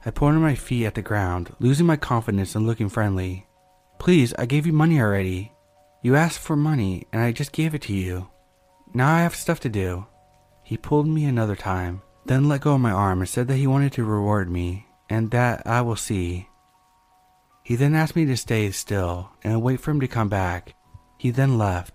I 0.05 0.11
pointed 0.11 0.39
my 0.39 0.55
feet 0.55 0.85
at 0.85 0.95
the 0.95 1.01
ground, 1.01 1.55
losing 1.59 1.85
my 1.85 1.97
confidence 1.97 2.55
and 2.55 2.67
looking 2.67 2.89
friendly. 2.89 3.47
Please, 3.99 4.33
I 4.37 4.45
gave 4.45 4.65
you 4.65 4.73
money 4.73 4.99
already. 4.99 5.53
You 6.01 6.15
asked 6.15 6.39
for 6.39 6.55
money 6.55 7.07
and 7.13 7.21
I 7.21 7.31
just 7.31 7.53
gave 7.53 7.73
it 7.73 7.83
to 7.83 7.93
you. 7.93 8.29
Now 8.93 9.13
I 9.15 9.21
have 9.21 9.35
stuff 9.35 9.61
to 9.61 9.69
do. 9.69 10.05
He 10.65 10.77
pulled 10.77 11.07
me 11.07 11.25
another 11.25 11.55
time, 11.55 12.01
then 12.25 12.49
let 12.49 12.61
go 12.61 12.73
of 12.73 12.81
my 12.81 12.89
arm 12.89 13.19
and 13.21 13.29
said 13.29 13.47
that 13.47 13.57
he 13.57 13.67
wanted 13.67 13.93
to 13.93 14.03
reward 14.03 14.49
me, 14.49 14.87
and 15.07 15.29
that 15.29 15.61
I 15.67 15.81
will 15.81 15.95
see. 15.95 16.49
He 17.61 17.75
then 17.75 17.93
asked 17.93 18.15
me 18.15 18.25
to 18.25 18.35
stay 18.35 18.71
still 18.71 19.29
and 19.43 19.61
wait 19.61 19.79
for 19.79 19.91
him 19.91 19.99
to 19.99 20.07
come 20.07 20.27
back. 20.27 20.73
He 21.19 21.29
then 21.29 21.59
left. 21.59 21.93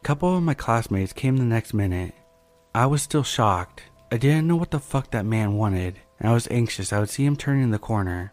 A 0.00 0.04
couple 0.04 0.34
of 0.34 0.42
my 0.42 0.54
classmates 0.54 1.12
came 1.12 1.36
the 1.36 1.44
next 1.44 1.74
minute. 1.74 2.14
I 2.74 2.86
was 2.86 3.02
still 3.02 3.22
shocked. 3.22 3.82
I 4.10 4.16
didn't 4.16 4.46
know 4.46 4.56
what 4.56 4.70
the 4.70 4.80
fuck 4.80 5.10
that 5.10 5.26
man 5.26 5.56
wanted, 5.56 6.00
and 6.18 6.30
I 6.30 6.32
was 6.32 6.48
anxious 6.50 6.90
I 6.90 7.00
would 7.00 7.10
see 7.10 7.26
him 7.26 7.36
turning 7.36 7.70
the 7.70 7.78
corner. 7.78 8.32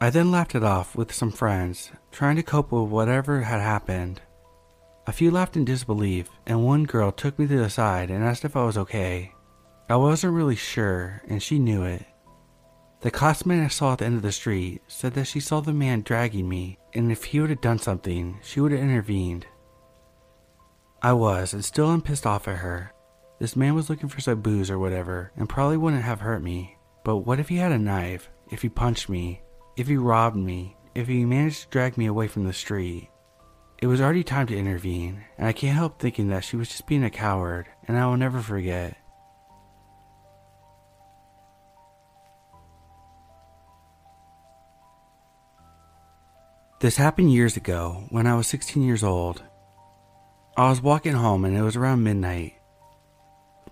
I 0.00 0.10
then 0.10 0.32
laughed 0.32 0.56
it 0.56 0.64
off 0.64 0.96
with 0.96 1.12
some 1.12 1.30
friends, 1.30 1.92
trying 2.10 2.34
to 2.34 2.42
cope 2.42 2.72
with 2.72 2.90
whatever 2.90 3.42
had 3.42 3.60
happened. 3.60 4.20
A 5.06 5.12
few 5.12 5.30
laughed 5.32 5.56
in 5.56 5.64
disbelief, 5.64 6.30
and 6.46 6.64
one 6.64 6.84
girl 6.84 7.10
took 7.10 7.38
me 7.38 7.48
to 7.48 7.58
the 7.58 7.70
side 7.70 8.10
and 8.10 8.22
asked 8.22 8.44
if 8.44 8.54
I 8.56 8.64
was 8.64 8.78
okay. 8.78 9.32
I 9.88 9.96
wasn't 9.96 10.34
really 10.34 10.56
sure, 10.56 11.22
and 11.28 11.42
she 11.42 11.58
knew 11.58 11.82
it. 11.82 12.04
The 13.00 13.10
classmate 13.10 13.64
I 13.64 13.66
saw 13.66 13.92
at 13.92 13.98
the 13.98 14.04
end 14.04 14.14
of 14.14 14.22
the 14.22 14.30
street 14.30 14.80
said 14.86 15.14
that 15.14 15.24
she 15.24 15.40
saw 15.40 15.60
the 15.60 15.72
man 15.72 16.02
dragging 16.02 16.48
me, 16.48 16.78
and 16.94 17.10
if 17.10 17.24
he 17.24 17.40
would 17.40 17.50
have 17.50 17.60
done 17.60 17.80
something, 17.80 18.38
she 18.44 18.60
would 18.60 18.70
have 18.70 18.80
intervened. 18.80 19.44
I 21.02 21.14
was, 21.14 21.52
and 21.52 21.64
still 21.64 21.90
am 21.90 22.00
pissed 22.00 22.26
off 22.26 22.46
at 22.46 22.58
her. 22.58 22.92
This 23.40 23.56
man 23.56 23.74
was 23.74 23.90
looking 23.90 24.08
for 24.08 24.20
some 24.20 24.40
booze 24.40 24.70
or 24.70 24.78
whatever, 24.78 25.32
and 25.36 25.48
probably 25.48 25.78
wouldn't 25.78 26.04
have 26.04 26.20
hurt 26.20 26.44
me. 26.44 26.78
But 27.02 27.18
what 27.18 27.40
if 27.40 27.48
he 27.48 27.56
had 27.56 27.72
a 27.72 27.78
knife? 27.78 28.30
If 28.52 28.62
he 28.62 28.68
punched 28.68 29.08
me? 29.08 29.42
If 29.76 29.88
he 29.88 29.96
robbed 29.96 30.36
me? 30.36 30.76
If 30.94 31.08
he 31.08 31.24
managed 31.24 31.62
to 31.62 31.68
drag 31.70 31.98
me 31.98 32.06
away 32.06 32.28
from 32.28 32.44
the 32.44 32.52
street? 32.52 33.10
It 33.82 33.88
was 33.88 34.00
already 34.00 34.22
time 34.22 34.46
to 34.46 34.56
intervene, 34.56 35.24
and 35.36 35.48
I 35.48 35.52
can't 35.52 35.76
help 35.76 35.98
thinking 35.98 36.28
that 36.28 36.44
she 36.44 36.54
was 36.54 36.68
just 36.68 36.86
being 36.86 37.02
a 37.02 37.10
coward, 37.10 37.66
and 37.88 37.98
I 37.98 38.06
will 38.06 38.16
never 38.16 38.40
forget. 38.40 38.96
This 46.78 46.96
happened 46.96 47.32
years 47.32 47.56
ago 47.56 48.04
when 48.10 48.28
I 48.28 48.36
was 48.36 48.46
16 48.46 48.84
years 48.84 49.02
old. 49.02 49.42
I 50.56 50.70
was 50.70 50.80
walking 50.80 51.14
home 51.14 51.44
and 51.44 51.56
it 51.56 51.62
was 51.62 51.74
around 51.74 52.04
midnight. 52.04 52.54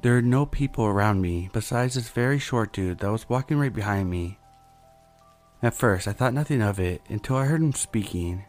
There 0.02 0.14
were 0.14 0.22
no 0.22 0.44
people 0.44 0.86
around 0.86 1.20
me 1.20 1.50
besides 1.52 1.94
this 1.94 2.08
very 2.08 2.40
short 2.40 2.72
dude 2.72 2.98
that 2.98 3.12
was 3.12 3.28
walking 3.28 3.58
right 3.58 3.72
behind 3.72 4.10
me. 4.10 4.40
At 5.62 5.74
first, 5.74 6.08
I 6.08 6.12
thought 6.12 6.34
nothing 6.34 6.62
of 6.62 6.80
it 6.80 7.02
until 7.08 7.36
I 7.36 7.44
heard 7.44 7.60
him 7.60 7.74
speaking. 7.74 8.44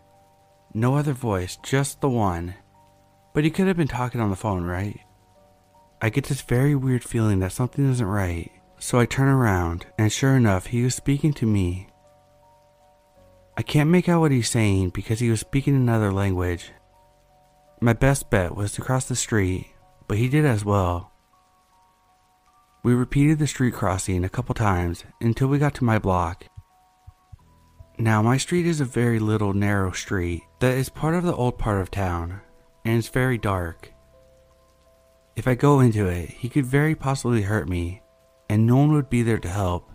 No 0.73 0.95
other 0.95 1.14
voice, 1.14 1.57
just 1.64 1.99
the 1.99 2.10
one. 2.10 2.56
But 3.34 3.43
he 3.43 3.49
could 3.49 3.68
have 3.68 3.77
been 3.77 3.88
talking 3.88 4.22
on 4.22 4.30
the 4.30 4.35
phone, 4.35 4.64
right? 4.64 4.99
I 6.02 6.10
get 6.10 6.26
this 6.26 6.41
very 6.41 6.76
weird 6.76 7.03
feeling 7.03 7.39
that 7.39 7.52
something 7.52 7.89
isn't 7.89 8.06
right. 8.06 8.52
So 8.80 8.99
I 8.99 9.06
turn 9.06 9.27
around, 9.27 9.85
and 9.99 10.11
sure 10.11 10.35
enough, 10.35 10.68
he 10.68 10.84
was 10.84 10.95
speaking 10.95 11.34
to 11.34 11.45
me. 11.45 11.88
I 13.57 13.61
can't 13.61 13.89
make 13.89 14.10
out 14.10 14.22
what 14.22 14.31
he's 14.31 14.49
saying 14.49 14.89
because 14.89 15.19
he 15.19 15.30
was 15.30 15.41
speaking 15.41 15.76
another 15.76 16.11
language. 16.11 16.72
My 17.80 17.93
best 17.93 18.30
bet 18.30 18.56
was 18.56 18.72
to 18.73 18.81
cross 18.81 19.06
the 19.06 19.15
street, 19.15 19.68
but 20.07 20.18
he 20.18 20.30
did 20.30 20.45
as 20.45 20.65
well. 20.65 21.11
We 22.84 22.93
repeated 22.93 23.38
the 23.38 23.45
street 23.45 23.73
crossing 23.73 24.23
a 24.23 24.30
couple 24.30 24.56
times 24.56 25.03
until 25.19 25.48
we 25.48 25.60
got 25.60 25.76
to 25.76 25.84
my 25.84 25.99
block. 25.99 26.45
Now, 28.01 28.23
my 28.23 28.37
street 28.37 28.65
is 28.65 28.81
a 28.81 28.85
very 28.85 29.19
little 29.19 29.53
narrow 29.53 29.91
street 29.91 30.41
that 30.57 30.75
is 30.75 30.89
part 30.89 31.13
of 31.13 31.21
the 31.21 31.35
old 31.35 31.59
part 31.59 31.81
of 31.81 31.91
town, 31.91 32.41
and 32.83 32.97
it's 32.97 33.09
very 33.09 33.37
dark. 33.37 33.93
If 35.35 35.47
I 35.47 35.53
go 35.53 35.81
into 35.81 36.07
it, 36.07 36.29
he 36.31 36.49
could 36.49 36.65
very 36.65 36.95
possibly 36.95 37.43
hurt 37.43 37.69
me, 37.69 38.01
and 38.49 38.65
no 38.65 38.77
one 38.77 38.91
would 38.93 39.07
be 39.11 39.21
there 39.21 39.37
to 39.37 39.47
help. 39.47 39.91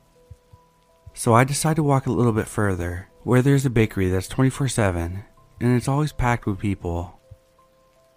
So 1.15 1.35
I 1.35 1.43
decide 1.43 1.75
to 1.77 1.83
walk 1.83 2.07
a 2.07 2.13
little 2.13 2.31
bit 2.31 2.47
further, 2.47 3.09
where 3.25 3.43
there's 3.43 3.67
a 3.67 3.71
bakery 3.71 4.09
that's 4.09 4.29
24 4.29 4.69
7, 4.69 5.25
and 5.61 5.77
it's 5.77 5.89
always 5.89 6.13
packed 6.13 6.47
with 6.47 6.61
people. 6.61 7.21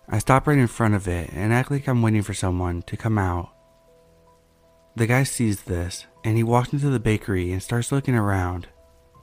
I 0.07 0.19
stop 0.19 0.45
right 0.45 0.59
in 0.59 0.67
front 0.67 0.93
of 0.93 1.07
it 1.07 1.31
and 1.33 1.51
act 1.51 1.71
like 1.71 1.87
I'm 1.87 2.03
waiting 2.03 2.21
for 2.21 2.35
someone 2.35 2.83
to 2.83 2.95
come 2.95 3.17
out. 3.17 3.49
The 4.95 5.07
guy 5.07 5.23
sees 5.23 5.63
this, 5.63 6.05
and 6.23 6.37
he 6.37 6.43
walks 6.43 6.73
into 6.73 6.91
the 6.91 6.99
bakery 6.99 7.51
and 7.51 7.63
starts 7.63 7.91
looking 7.91 8.13
around, 8.13 8.67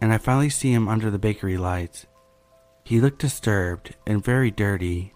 and 0.01 0.13
I 0.13 0.19
finally 0.19 0.51
see 0.51 0.73
him 0.73 0.89
under 0.89 1.11
the 1.11 1.19
bakery 1.19 1.57
lights. 1.57 2.07
He 2.85 3.01
looked 3.01 3.19
disturbed 3.19 3.95
and 4.07 4.25
very 4.25 4.51
dirty. 4.51 5.13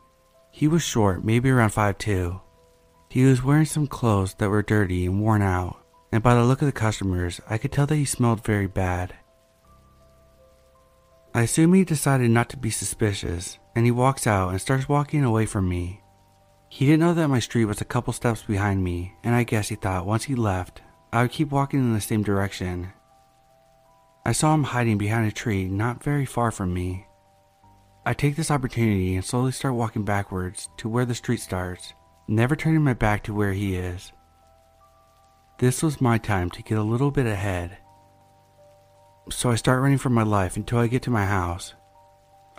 He 0.50 0.66
was 0.66 0.82
short, 0.82 1.24
maybe 1.24 1.50
around 1.50 1.70
5'2. 1.70 2.40
He 3.08 3.24
was 3.24 3.42
wearing 3.42 3.64
some 3.64 3.86
clothes 3.86 4.34
that 4.34 4.50
were 4.50 4.62
dirty 4.62 5.06
and 5.06 5.20
worn 5.20 5.42
out, 5.42 5.76
and 6.12 6.22
by 6.22 6.34
the 6.34 6.44
look 6.44 6.62
of 6.62 6.66
the 6.66 6.72
customers, 6.72 7.40
I 7.48 7.58
could 7.58 7.72
tell 7.72 7.86
that 7.86 7.96
he 7.96 8.04
smelled 8.04 8.44
very 8.44 8.66
bad. 8.66 9.14
I 11.32 11.42
assume 11.42 11.74
he 11.74 11.84
decided 11.84 12.30
not 12.30 12.48
to 12.50 12.56
be 12.56 12.70
suspicious, 12.70 13.58
and 13.76 13.84
he 13.84 13.92
walks 13.92 14.26
out 14.26 14.50
and 14.50 14.60
starts 14.60 14.88
walking 14.88 15.24
away 15.24 15.46
from 15.46 15.68
me. 15.68 16.00
He 16.68 16.86
didn't 16.86 17.00
know 17.00 17.14
that 17.14 17.28
my 17.28 17.38
street 17.38 17.66
was 17.66 17.80
a 17.80 17.84
couple 17.84 18.12
steps 18.12 18.42
behind 18.42 18.82
me, 18.82 19.14
and 19.22 19.34
I 19.34 19.44
guess 19.44 19.68
he 19.68 19.74
thought 19.76 20.06
once 20.06 20.24
he 20.24 20.34
left, 20.34 20.82
I 21.12 21.22
would 21.22 21.32
keep 21.32 21.50
walking 21.50 21.80
in 21.80 21.94
the 21.94 22.00
same 22.00 22.22
direction. 22.22 22.92
I 24.24 24.32
saw 24.32 24.54
him 24.54 24.64
hiding 24.64 24.98
behind 24.98 25.26
a 25.26 25.32
tree 25.32 25.66
not 25.66 26.04
very 26.04 26.26
far 26.26 26.50
from 26.50 26.74
me. 26.74 27.06
I 28.04 28.12
take 28.12 28.36
this 28.36 28.50
opportunity 28.50 29.14
and 29.14 29.24
slowly 29.24 29.52
start 29.52 29.74
walking 29.74 30.04
backwards 30.04 30.68
to 30.78 30.88
where 30.88 31.04
the 31.06 31.14
street 31.14 31.40
starts, 31.40 31.94
never 32.28 32.54
turning 32.54 32.82
my 32.82 32.94
back 32.94 33.22
to 33.24 33.34
where 33.34 33.52
he 33.52 33.76
is. 33.76 34.12
This 35.58 35.82
was 35.82 36.00
my 36.00 36.18
time 36.18 36.50
to 36.50 36.62
get 36.62 36.78
a 36.78 36.82
little 36.82 37.10
bit 37.10 37.26
ahead. 37.26 37.78
So 39.30 39.50
I 39.50 39.54
start 39.54 39.82
running 39.82 39.98
for 39.98 40.10
my 40.10 40.22
life 40.22 40.56
until 40.56 40.78
I 40.78 40.86
get 40.86 41.02
to 41.02 41.10
my 41.10 41.26
house. 41.26 41.74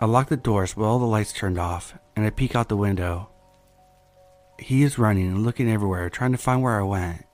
I 0.00 0.06
lock 0.06 0.28
the 0.28 0.36
doors 0.36 0.76
with 0.76 0.86
all 0.86 0.98
the 0.98 1.06
lights 1.06 1.32
turned 1.32 1.58
off 1.58 1.94
and 2.16 2.26
I 2.26 2.30
peek 2.30 2.56
out 2.56 2.68
the 2.68 2.76
window. 2.76 3.28
He 4.58 4.82
is 4.82 4.98
running 4.98 5.28
and 5.28 5.44
looking 5.44 5.70
everywhere, 5.70 6.10
trying 6.10 6.32
to 6.32 6.38
find 6.38 6.62
where 6.62 6.78
I 6.78 6.82
went. 6.82 7.24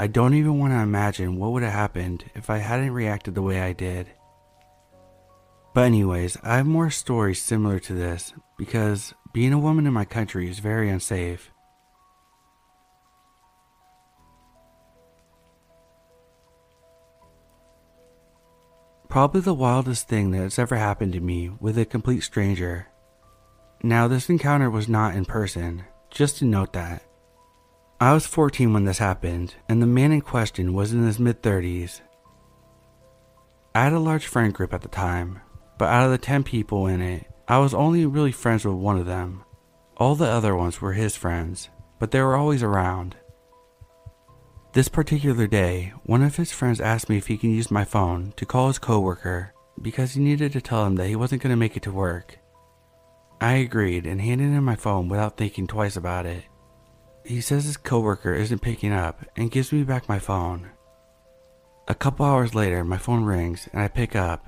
I 0.00 0.06
don't 0.06 0.34
even 0.34 0.58
want 0.58 0.72
to 0.72 0.78
imagine 0.78 1.36
what 1.36 1.50
would 1.52 1.64
have 1.64 1.72
happened 1.72 2.30
if 2.36 2.50
I 2.50 2.58
hadn't 2.58 2.92
reacted 2.92 3.34
the 3.34 3.42
way 3.42 3.60
I 3.60 3.72
did. 3.72 4.06
But, 5.74 5.86
anyways, 5.86 6.36
I 6.44 6.56
have 6.56 6.66
more 6.66 6.90
stories 6.90 7.42
similar 7.42 7.80
to 7.80 7.94
this 7.94 8.32
because 8.56 9.12
being 9.32 9.52
a 9.52 9.58
woman 9.58 9.86
in 9.86 9.92
my 9.92 10.04
country 10.04 10.48
is 10.48 10.60
very 10.60 10.88
unsafe. 10.88 11.50
Probably 19.08 19.40
the 19.40 19.54
wildest 19.54 20.06
thing 20.06 20.30
that 20.30 20.38
has 20.38 20.58
ever 20.58 20.76
happened 20.76 21.14
to 21.14 21.20
me 21.20 21.50
with 21.58 21.76
a 21.76 21.84
complete 21.84 22.20
stranger. 22.20 22.86
Now, 23.82 24.06
this 24.06 24.28
encounter 24.28 24.70
was 24.70 24.88
not 24.88 25.16
in 25.16 25.24
person, 25.24 25.84
just 26.10 26.38
to 26.38 26.44
note 26.44 26.72
that. 26.74 27.02
I 28.00 28.12
was 28.12 28.28
14 28.28 28.72
when 28.72 28.84
this 28.84 28.98
happened, 28.98 29.56
and 29.68 29.82
the 29.82 29.86
man 29.86 30.12
in 30.12 30.20
question 30.20 30.72
was 30.72 30.92
in 30.92 31.04
his 31.04 31.18
mid 31.18 31.42
30s. 31.42 32.00
I 33.74 33.82
had 33.82 33.92
a 33.92 33.98
large 33.98 34.28
friend 34.28 34.54
group 34.54 34.72
at 34.72 34.82
the 34.82 34.88
time, 34.88 35.40
but 35.78 35.88
out 35.88 36.04
of 36.04 36.12
the 36.12 36.18
10 36.18 36.44
people 36.44 36.86
in 36.86 37.02
it, 37.02 37.26
I 37.48 37.58
was 37.58 37.74
only 37.74 38.06
really 38.06 38.30
friends 38.30 38.64
with 38.64 38.76
one 38.76 38.98
of 38.98 39.06
them. 39.06 39.42
All 39.96 40.14
the 40.14 40.28
other 40.28 40.54
ones 40.54 40.80
were 40.80 40.92
his 40.92 41.16
friends, 41.16 41.70
but 41.98 42.12
they 42.12 42.20
were 42.20 42.36
always 42.36 42.62
around. 42.62 43.16
This 44.74 44.88
particular 44.88 45.48
day, 45.48 45.92
one 46.04 46.22
of 46.22 46.36
his 46.36 46.52
friends 46.52 46.80
asked 46.80 47.08
me 47.08 47.16
if 47.16 47.26
he 47.26 47.36
can 47.36 47.50
use 47.50 47.68
my 47.68 47.84
phone 47.84 48.32
to 48.36 48.46
call 48.46 48.68
his 48.68 48.78
coworker 48.78 49.52
because 49.82 50.12
he 50.12 50.20
needed 50.20 50.52
to 50.52 50.60
tell 50.60 50.86
him 50.86 50.94
that 50.96 51.08
he 51.08 51.16
wasn't 51.16 51.42
going 51.42 51.50
to 51.50 51.56
make 51.56 51.76
it 51.76 51.82
to 51.82 51.90
work. 51.90 52.38
I 53.40 53.54
agreed 53.54 54.06
and 54.06 54.20
handed 54.20 54.52
him 54.52 54.62
my 54.62 54.76
phone 54.76 55.08
without 55.08 55.36
thinking 55.36 55.66
twice 55.66 55.96
about 55.96 56.26
it. 56.26 56.44
He 57.28 57.42
says 57.42 57.66
his 57.66 57.76
coworker 57.76 58.32
isn't 58.32 58.62
picking 58.62 58.90
up 58.90 59.22
and 59.36 59.50
gives 59.50 59.70
me 59.70 59.82
back 59.82 60.08
my 60.08 60.18
phone. 60.18 60.70
A 61.86 61.94
couple 61.94 62.24
hours 62.24 62.54
later, 62.54 62.82
my 62.84 62.96
phone 62.96 63.22
rings 63.22 63.68
and 63.70 63.82
I 63.82 63.88
pick 63.88 64.16
up. 64.16 64.46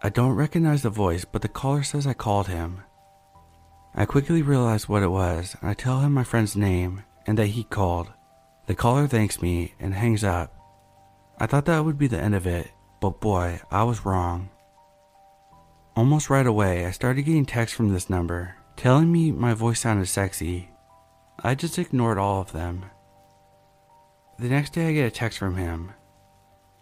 I 0.00 0.10
don't 0.10 0.36
recognize 0.36 0.82
the 0.82 0.90
voice, 0.90 1.24
but 1.24 1.42
the 1.42 1.48
caller 1.48 1.82
says 1.82 2.06
I 2.06 2.14
called 2.14 2.46
him. 2.46 2.82
I 3.96 4.04
quickly 4.04 4.42
realize 4.42 4.88
what 4.88 5.02
it 5.02 5.08
was 5.08 5.56
and 5.60 5.68
I 5.68 5.74
tell 5.74 6.02
him 6.02 6.14
my 6.14 6.22
friend's 6.22 6.54
name 6.54 7.02
and 7.26 7.36
that 7.36 7.48
he 7.48 7.64
called. 7.64 8.12
The 8.66 8.76
caller 8.76 9.08
thanks 9.08 9.42
me 9.42 9.74
and 9.80 9.92
hangs 9.92 10.22
up. 10.22 10.54
I 11.40 11.46
thought 11.46 11.64
that 11.64 11.84
would 11.84 11.98
be 11.98 12.06
the 12.06 12.22
end 12.22 12.36
of 12.36 12.46
it, 12.46 12.70
but 13.00 13.20
boy, 13.20 13.60
I 13.72 13.82
was 13.82 14.06
wrong. 14.06 14.50
Almost 15.96 16.30
right 16.30 16.46
away, 16.46 16.86
I 16.86 16.92
started 16.92 17.22
getting 17.22 17.44
texts 17.44 17.76
from 17.76 17.92
this 17.92 18.08
number 18.08 18.54
telling 18.76 19.10
me 19.10 19.32
my 19.32 19.52
voice 19.52 19.80
sounded 19.80 20.06
sexy 20.06 20.70
I 21.42 21.54
just 21.54 21.78
ignored 21.78 22.18
all 22.18 22.40
of 22.40 22.52
them. 22.52 22.86
The 24.38 24.48
next 24.48 24.72
day, 24.72 24.88
I 24.88 24.92
get 24.92 25.06
a 25.06 25.10
text 25.10 25.38
from 25.38 25.56
him. 25.56 25.92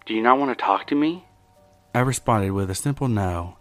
Do 0.07 0.15
you 0.15 0.23
not 0.23 0.39
want 0.39 0.57
to 0.57 0.62
talk 0.62 0.87
to 0.89 0.95
me? 0.95 1.27
I 1.95 2.01
responded 2.01 2.53
with 2.53 2.70
a 2.70 2.74
simple 2.74 3.09
no. 3.09 3.59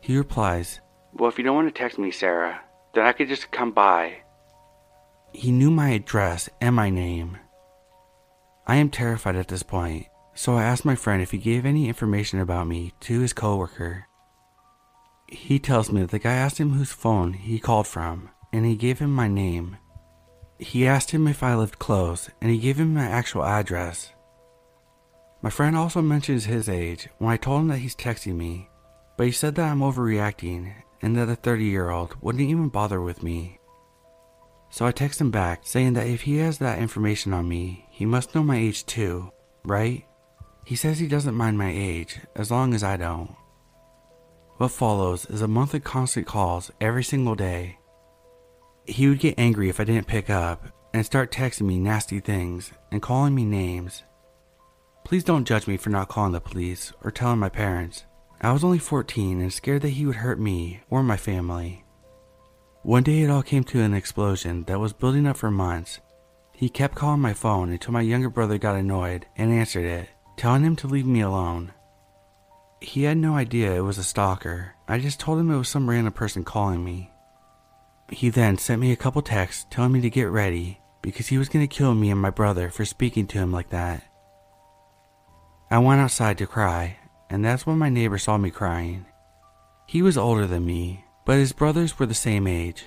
He 0.00 0.16
replies, 0.16 0.80
Well, 1.12 1.28
if 1.28 1.38
you 1.38 1.44
don't 1.44 1.56
want 1.56 1.74
to 1.74 1.78
text 1.78 1.98
me, 1.98 2.10
Sarah, 2.10 2.60
then 2.94 3.04
I 3.04 3.12
could 3.12 3.28
just 3.28 3.50
come 3.50 3.72
by. 3.72 4.18
He 5.32 5.50
knew 5.50 5.70
my 5.70 5.90
address 5.90 6.48
and 6.60 6.76
my 6.76 6.90
name. 6.90 7.38
I 8.66 8.76
am 8.76 8.90
terrified 8.90 9.36
at 9.36 9.48
this 9.48 9.62
point, 9.62 10.06
so 10.34 10.54
I 10.54 10.64
asked 10.64 10.84
my 10.84 10.94
friend 10.94 11.22
if 11.22 11.30
he 11.30 11.38
gave 11.38 11.66
any 11.66 11.88
information 11.88 12.38
about 12.38 12.68
me 12.68 12.92
to 13.00 13.20
his 13.20 13.32
coworker. 13.32 14.06
He 15.28 15.58
tells 15.58 15.90
me 15.90 16.02
that 16.02 16.10
the 16.10 16.18
guy 16.18 16.34
asked 16.34 16.58
him 16.58 16.72
whose 16.72 16.92
phone 16.92 17.32
he 17.32 17.58
called 17.58 17.86
from, 17.86 18.30
and 18.52 18.64
he 18.64 18.76
gave 18.76 18.98
him 18.98 19.12
my 19.12 19.28
name. 19.28 19.78
He 20.62 20.86
asked 20.86 21.10
him 21.10 21.26
if 21.26 21.42
I 21.42 21.56
lived 21.56 21.80
close, 21.80 22.30
and 22.40 22.48
he 22.48 22.56
gave 22.56 22.78
him 22.78 22.94
my 22.94 23.04
actual 23.04 23.44
address. 23.44 24.12
My 25.42 25.50
friend 25.50 25.76
also 25.76 26.00
mentions 26.00 26.44
his 26.44 26.68
age 26.68 27.08
when 27.18 27.32
I 27.32 27.36
told 27.36 27.62
him 27.62 27.68
that 27.68 27.78
he's 27.78 27.96
texting 27.96 28.36
me, 28.36 28.70
but 29.16 29.26
he 29.26 29.32
said 29.32 29.56
that 29.56 29.68
I'm 29.68 29.80
overreacting 29.80 30.72
and 31.02 31.16
that 31.16 31.28
a 31.28 31.34
30 31.34 31.64
year 31.64 31.90
old 31.90 32.14
wouldn't 32.22 32.48
even 32.48 32.68
bother 32.68 33.00
with 33.00 33.24
me. 33.24 33.58
So 34.70 34.86
I 34.86 34.92
text 34.92 35.20
him 35.20 35.32
back 35.32 35.62
saying 35.64 35.94
that 35.94 36.06
if 36.06 36.22
he 36.22 36.36
has 36.36 36.58
that 36.58 36.78
information 36.78 37.34
on 37.34 37.48
me, 37.48 37.86
he 37.90 38.06
must 38.06 38.32
know 38.32 38.44
my 38.44 38.56
age 38.56 38.86
too, 38.86 39.32
right? 39.64 40.06
He 40.64 40.76
says 40.76 41.00
he 41.00 41.08
doesn't 41.08 41.34
mind 41.34 41.58
my 41.58 41.72
age 41.74 42.20
as 42.36 42.52
long 42.52 42.72
as 42.72 42.84
I 42.84 42.96
don't. 42.96 43.34
What 44.58 44.70
follows 44.70 45.26
is 45.26 45.42
a 45.42 45.48
month 45.48 45.74
of 45.74 45.82
constant 45.82 46.28
calls 46.28 46.70
every 46.80 47.02
single 47.02 47.34
day 47.34 47.78
he 48.92 49.08
would 49.08 49.18
get 49.18 49.38
angry 49.38 49.68
if 49.68 49.80
I 49.80 49.84
didn't 49.84 50.06
pick 50.06 50.30
up 50.30 50.66
and 50.94 51.04
start 51.04 51.32
texting 51.32 51.62
me 51.62 51.78
nasty 51.78 52.20
things 52.20 52.72
and 52.90 53.02
calling 53.02 53.34
me 53.34 53.44
names. 53.44 54.02
Please 55.04 55.24
don't 55.24 55.46
judge 55.46 55.66
me 55.66 55.76
for 55.76 55.90
not 55.90 56.08
calling 56.08 56.32
the 56.32 56.40
police 56.40 56.92
or 57.02 57.10
telling 57.10 57.38
my 57.38 57.48
parents. 57.48 58.04
I 58.40 58.52
was 58.52 58.64
only 58.64 58.78
14 58.78 59.40
and 59.40 59.52
scared 59.52 59.82
that 59.82 59.90
he 59.90 60.04
would 60.06 60.16
hurt 60.16 60.40
me 60.40 60.80
or 60.90 61.02
my 61.02 61.16
family. 61.16 61.84
One 62.82 63.04
day 63.04 63.22
it 63.22 63.30
all 63.30 63.42
came 63.42 63.62
to 63.64 63.80
an 63.80 63.94
explosion 63.94 64.64
that 64.64 64.80
was 64.80 64.92
building 64.92 65.26
up 65.26 65.36
for 65.36 65.50
months. 65.50 66.00
He 66.52 66.68
kept 66.68 66.96
calling 66.96 67.20
my 67.20 67.32
phone 67.32 67.70
until 67.70 67.92
my 67.92 68.00
younger 68.00 68.28
brother 68.28 68.58
got 68.58 68.74
annoyed 68.74 69.26
and 69.36 69.52
answered 69.52 69.84
it, 69.84 70.08
telling 70.36 70.64
him 70.64 70.74
to 70.76 70.88
leave 70.88 71.06
me 71.06 71.20
alone. 71.20 71.72
He 72.80 73.04
had 73.04 73.16
no 73.18 73.36
idea 73.36 73.72
it 73.76 73.82
was 73.82 73.98
a 73.98 74.02
stalker. 74.02 74.74
I 74.88 74.98
just 74.98 75.20
told 75.20 75.38
him 75.38 75.52
it 75.52 75.56
was 75.56 75.68
some 75.68 75.88
random 75.88 76.12
person 76.12 76.42
calling 76.42 76.84
me. 76.84 77.11
He 78.12 78.28
then 78.28 78.58
sent 78.58 78.80
me 78.80 78.92
a 78.92 78.96
couple 78.96 79.22
texts 79.22 79.66
telling 79.70 79.92
me 79.92 80.02
to 80.02 80.10
get 80.10 80.28
ready 80.28 80.80
because 81.00 81.28
he 81.28 81.38
was 81.38 81.48
going 81.48 81.66
to 81.66 81.76
kill 81.76 81.94
me 81.94 82.10
and 82.10 82.20
my 82.20 82.28
brother 82.28 82.68
for 82.68 82.84
speaking 82.84 83.26
to 83.28 83.38
him 83.38 83.50
like 83.50 83.70
that. 83.70 84.04
I 85.70 85.78
went 85.78 86.02
outside 86.02 86.36
to 86.38 86.46
cry, 86.46 86.98
and 87.30 87.42
that's 87.42 87.66
when 87.66 87.78
my 87.78 87.88
neighbor 87.88 88.18
saw 88.18 88.36
me 88.36 88.50
crying. 88.50 89.06
He 89.86 90.02
was 90.02 90.18
older 90.18 90.46
than 90.46 90.66
me, 90.66 91.06
but 91.24 91.38
his 91.38 91.52
brothers 91.52 91.98
were 91.98 92.04
the 92.04 92.14
same 92.14 92.46
age. 92.46 92.84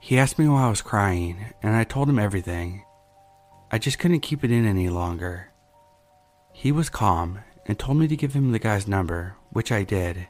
He 0.00 0.18
asked 0.18 0.38
me 0.38 0.48
why 0.48 0.64
I 0.64 0.68
was 0.68 0.82
crying, 0.82 1.54
and 1.62 1.76
I 1.76 1.84
told 1.84 2.08
him 2.08 2.18
everything. 2.18 2.84
I 3.70 3.78
just 3.78 4.00
couldn't 4.00 4.20
keep 4.20 4.42
it 4.42 4.50
in 4.50 4.66
any 4.66 4.88
longer. 4.88 5.52
He 6.52 6.72
was 6.72 6.90
calm 6.90 7.38
and 7.66 7.78
told 7.78 7.98
me 7.98 8.08
to 8.08 8.16
give 8.16 8.34
him 8.34 8.50
the 8.50 8.58
guy's 8.58 8.88
number, 8.88 9.36
which 9.50 9.70
I 9.70 9.84
did. 9.84 10.26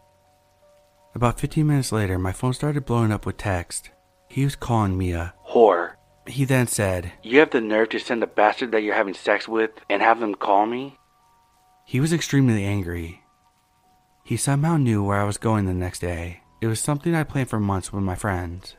About 1.15 1.41
15 1.41 1.67
minutes 1.67 1.91
later, 1.91 2.19
my 2.19 2.33
phone 2.33 2.53
started 2.53 2.85
blowing 2.85 3.11
up 3.11 3.25
with 3.25 3.39
text. 3.39 3.91
He 4.35 4.43
was 4.43 4.57
calling 4.57 4.99
me 4.99 5.13
a 5.13 5.33
whore. 5.49 5.93
He 6.27 6.45
then 6.45 6.67
said, 6.67 7.13
You 7.23 7.39
have 7.39 7.51
the 7.51 7.61
nerve 7.61 7.91
to 7.91 8.01
send 8.01 8.21
the 8.21 8.27
bastard 8.27 8.73
that 8.73 8.83
you're 8.83 8.97
having 8.97 9.15
sex 9.15 9.47
with 9.47 9.71
and 9.89 10.03
have 10.03 10.19
them 10.19 10.35
call 10.35 10.67
me? 10.67 10.99
He 11.85 12.01
was 12.01 12.13
extremely 12.13 12.65
angry. 12.65 13.23
He 14.25 14.37
somehow 14.37 14.77
knew 14.77 15.05
where 15.05 15.21
I 15.21 15.25
was 15.25 15.39
going 15.39 15.67
the 15.67 15.73
next 15.73 16.01
day. 16.01 16.41
It 16.61 16.67
was 16.67 16.81
something 16.81 17.15
I 17.15 17.23
planned 17.23 17.49
for 17.49 17.61
months 17.61 17.93
with 17.93 18.03
my 18.03 18.17
friends. 18.17 18.75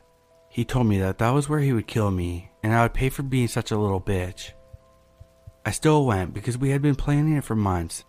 He 0.50 0.62
told 0.62 0.88
me 0.88 0.98
that 0.98 1.16
that 1.20 1.30
was 1.30 1.48
where 1.48 1.60
he 1.60 1.72
would 1.72 1.86
kill 1.86 2.10
me, 2.10 2.50
and 2.62 2.74
I 2.74 2.82
would 2.82 2.92
pay 2.92 3.08
for 3.08 3.22
being 3.22 3.48
such 3.48 3.70
a 3.70 3.78
little 3.78 3.98
bitch. 3.98 4.50
I 5.64 5.70
still 5.70 6.04
went 6.04 6.34
because 6.34 6.58
we 6.58 6.68
had 6.68 6.82
been 6.82 6.96
planning 6.96 7.34
it 7.34 7.44
for 7.44 7.56
months. 7.56 8.04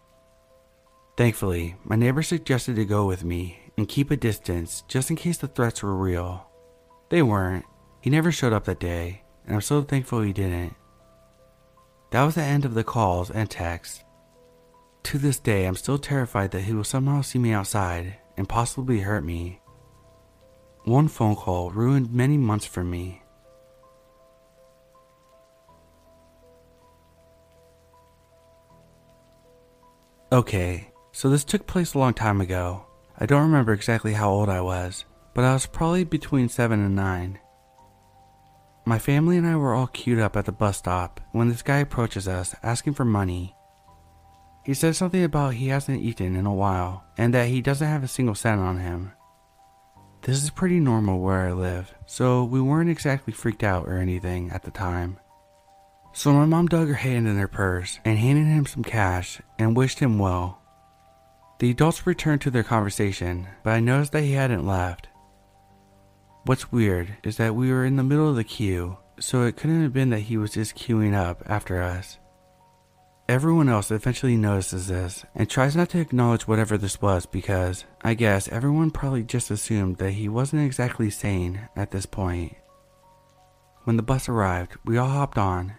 Thankfully, 1.15 1.77
my 1.85 1.95
neighbor 1.95 2.23
suggested 2.23 2.75
to 2.75 2.83
go 2.83 3.05
with 3.05 3.23
me 3.23 3.71
and 3.77 3.87
keep 3.87 4.11
a 4.11 4.17
distance 4.17 4.83
just 4.89 5.09
in 5.09 5.15
case 5.15 5.37
the 5.37 5.47
threats 5.47 5.81
were 5.81 5.95
real. 5.95 6.43
They 7.09 7.21
weren't. 7.21 7.65
He 8.01 8.09
never 8.09 8.31
showed 8.31 8.53
up 8.53 8.65
that 8.65 8.79
day, 8.79 9.23
and 9.45 9.55
I'm 9.55 9.61
so 9.61 9.81
thankful 9.81 10.21
he 10.21 10.33
didn't. 10.33 10.75
That 12.11 12.23
was 12.23 12.35
the 12.35 12.43
end 12.43 12.65
of 12.65 12.73
the 12.73 12.83
calls 12.83 13.29
and 13.29 13.49
texts. 13.49 14.03
To 15.03 15.17
this 15.17 15.39
day, 15.39 15.65
I'm 15.65 15.75
still 15.75 15.97
terrified 15.97 16.51
that 16.51 16.61
he 16.61 16.73
will 16.73 16.83
somehow 16.83 17.21
see 17.21 17.39
me 17.39 17.53
outside 17.53 18.17
and 18.35 18.47
possibly 18.47 18.99
hurt 18.99 19.23
me. 19.23 19.61
One 20.83 21.07
phone 21.07 21.35
call 21.35 21.71
ruined 21.71 22.13
many 22.13 22.37
months 22.37 22.65
for 22.65 22.83
me. 22.83 23.21
Okay, 30.31 30.91
so 31.13 31.29
this 31.29 31.45
took 31.45 31.65
place 31.67 31.93
a 31.93 31.99
long 31.99 32.13
time 32.13 32.41
ago. 32.41 32.85
I 33.17 33.25
don't 33.25 33.43
remember 33.43 33.71
exactly 33.71 34.13
how 34.13 34.29
old 34.29 34.49
I 34.49 34.59
was, 34.59 35.05
but 35.37 35.45
I 35.45 35.53
was 35.53 35.67
probably 35.67 36.03
between 36.03 36.49
7 36.49 36.83
and 36.83 36.95
9. 36.95 37.37
My 38.85 38.97
family 38.97 39.37
and 39.37 39.45
I 39.45 39.55
were 39.55 39.75
all 39.75 39.85
queued 39.85 40.17
up 40.17 40.35
at 40.35 40.45
the 40.45 40.51
bus 40.51 40.77
stop 40.77 41.21
when 41.31 41.47
this 41.47 41.61
guy 41.61 41.77
approaches 41.77 42.27
us 42.27 42.55
asking 42.63 42.95
for 42.95 43.05
money. 43.05 43.55
He 44.65 44.73
says 44.73 44.97
something 44.97 45.23
about 45.23 45.53
he 45.53 45.67
hasn't 45.67 46.01
eaten 46.01 46.35
in 46.35 46.47
a 46.47 46.53
while 46.55 47.03
and 47.19 47.35
that 47.35 47.49
he 47.49 47.61
doesn't 47.61 47.87
have 47.87 48.03
a 48.03 48.07
single 48.07 48.33
cent 48.33 48.61
on 48.61 48.79
him. 48.79 49.11
This 50.23 50.41
is 50.41 50.49
pretty 50.49 50.79
normal 50.79 51.19
where 51.19 51.47
I 51.47 51.51
live, 51.51 51.93
so 52.07 52.43
we 52.43 52.59
weren't 52.59 52.89
exactly 52.89 53.31
freaked 53.31 53.63
out 53.63 53.87
or 53.87 53.99
anything 53.99 54.49
at 54.49 54.63
the 54.63 54.71
time. 54.71 55.19
So 56.13 56.33
my 56.33 56.45
mom 56.45 56.65
dug 56.65 56.87
her 56.87 56.95
hand 56.95 57.27
in 57.27 57.37
her 57.37 57.47
purse 57.47 57.99
and 58.03 58.17
handed 58.17 58.47
him 58.47 58.65
some 58.65 58.83
cash 58.83 59.39
and 59.59 59.77
wished 59.77 59.99
him 59.99 60.17
well. 60.17 60.63
The 61.59 61.69
adults 61.69 62.07
returned 62.07 62.41
to 62.41 62.49
their 62.49 62.63
conversation, 62.63 63.47
but 63.61 63.73
I 63.73 63.79
noticed 63.79 64.13
that 64.13 64.23
he 64.23 64.31
hadn't 64.31 64.65
left. 64.65 65.09
What's 66.47 66.71
weird 66.71 67.17
is 67.23 67.35
that 67.35 67.55
we 67.55 67.73
were 67.73 67.83
in 67.83 67.97
the 67.97 68.03
middle 68.03 68.29
of 68.29 68.37
the 68.37 68.43
queue, 68.45 68.95
so 69.19 69.43
it 69.43 69.57
couldn't 69.57 69.83
have 69.83 69.91
been 69.91 70.11
that 70.11 70.21
he 70.21 70.37
was 70.37 70.51
just 70.53 70.77
queuing 70.77 71.13
up 71.13 71.43
after 71.45 71.81
us. 71.81 72.19
Everyone 73.27 73.67
else 73.67 73.91
eventually 73.91 74.37
notices 74.37 74.87
this 74.87 75.25
and 75.35 75.49
tries 75.49 75.75
not 75.75 75.89
to 75.89 75.99
acknowledge 75.99 76.47
whatever 76.47 76.77
this 76.77 77.01
was 77.01 77.25
because 77.25 77.83
I 78.01 78.13
guess 78.13 78.47
everyone 78.47 78.91
probably 78.91 79.23
just 79.23 79.51
assumed 79.51 79.97
that 79.97 80.11
he 80.11 80.29
wasn't 80.29 80.65
exactly 80.65 81.09
sane 81.09 81.67
at 81.75 81.91
this 81.91 82.05
point. 82.05 82.55
When 83.83 83.97
the 83.97 84.01
bus 84.01 84.29
arrived, 84.29 84.77
we 84.85 84.97
all 84.97 85.09
hopped 85.09 85.37
on, 85.37 85.73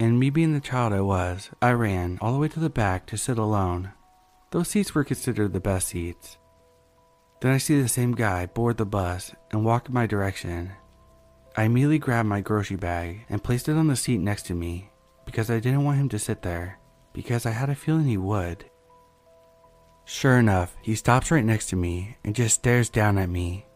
and 0.00 0.18
me 0.18 0.30
being 0.30 0.54
the 0.54 0.60
child 0.60 0.94
I 0.94 1.02
was, 1.02 1.50
I 1.60 1.72
ran 1.72 2.16
all 2.22 2.32
the 2.32 2.38
way 2.38 2.48
to 2.48 2.60
the 2.60 2.70
back 2.70 3.04
to 3.08 3.18
sit 3.18 3.36
alone. 3.36 3.92
Those 4.52 4.68
seats 4.68 4.94
were 4.94 5.04
considered 5.04 5.52
the 5.52 5.60
best 5.60 5.88
seats. 5.88 6.38
Then 7.44 7.52
I 7.52 7.58
see 7.58 7.78
the 7.78 7.88
same 7.88 8.12
guy 8.12 8.46
board 8.46 8.78
the 8.78 8.86
bus 8.86 9.34
and 9.50 9.66
walk 9.66 9.88
in 9.88 9.94
my 9.94 10.06
direction. 10.06 10.72
I 11.54 11.64
immediately 11.64 11.98
grabbed 11.98 12.26
my 12.26 12.40
grocery 12.40 12.78
bag 12.78 13.26
and 13.28 13.44
placed 13.44 13.68
it 13.68 13.76
on 13.76 13.86
the 13.86 13.96
seat 13.96 14.16
next 14.16 14.46
to 14.46 14.54
me 14.54 14.90
because 15.26 15.50
I 15.50 15.60
didn't 15.60 15.84
want 15.84 15.98
him 15.98 16.08
to 16.08 16.18
sit 16.18 16.40
there, 16.40 16.78
because 17.12 17.44
I 17.44 17.50
had 17.50 17.68
a 17.68 17.74
feeling 17.74 18.06
he 18.06 18.16
would. 18.16 18.64
Sure 20.06 20.38
enough, 20.38 20.74
he 20.80 20.94
stops 20.94 21.30
right 21.30 21.44
next 21.44 21.66
to 21.66 21.76
me 21.76 22.16
and 22.24 22.34
just 22.34 22.54
stares 22.54 22.88
down 22.88 23.18
at 23.18 23.28
me. 23.28 23.66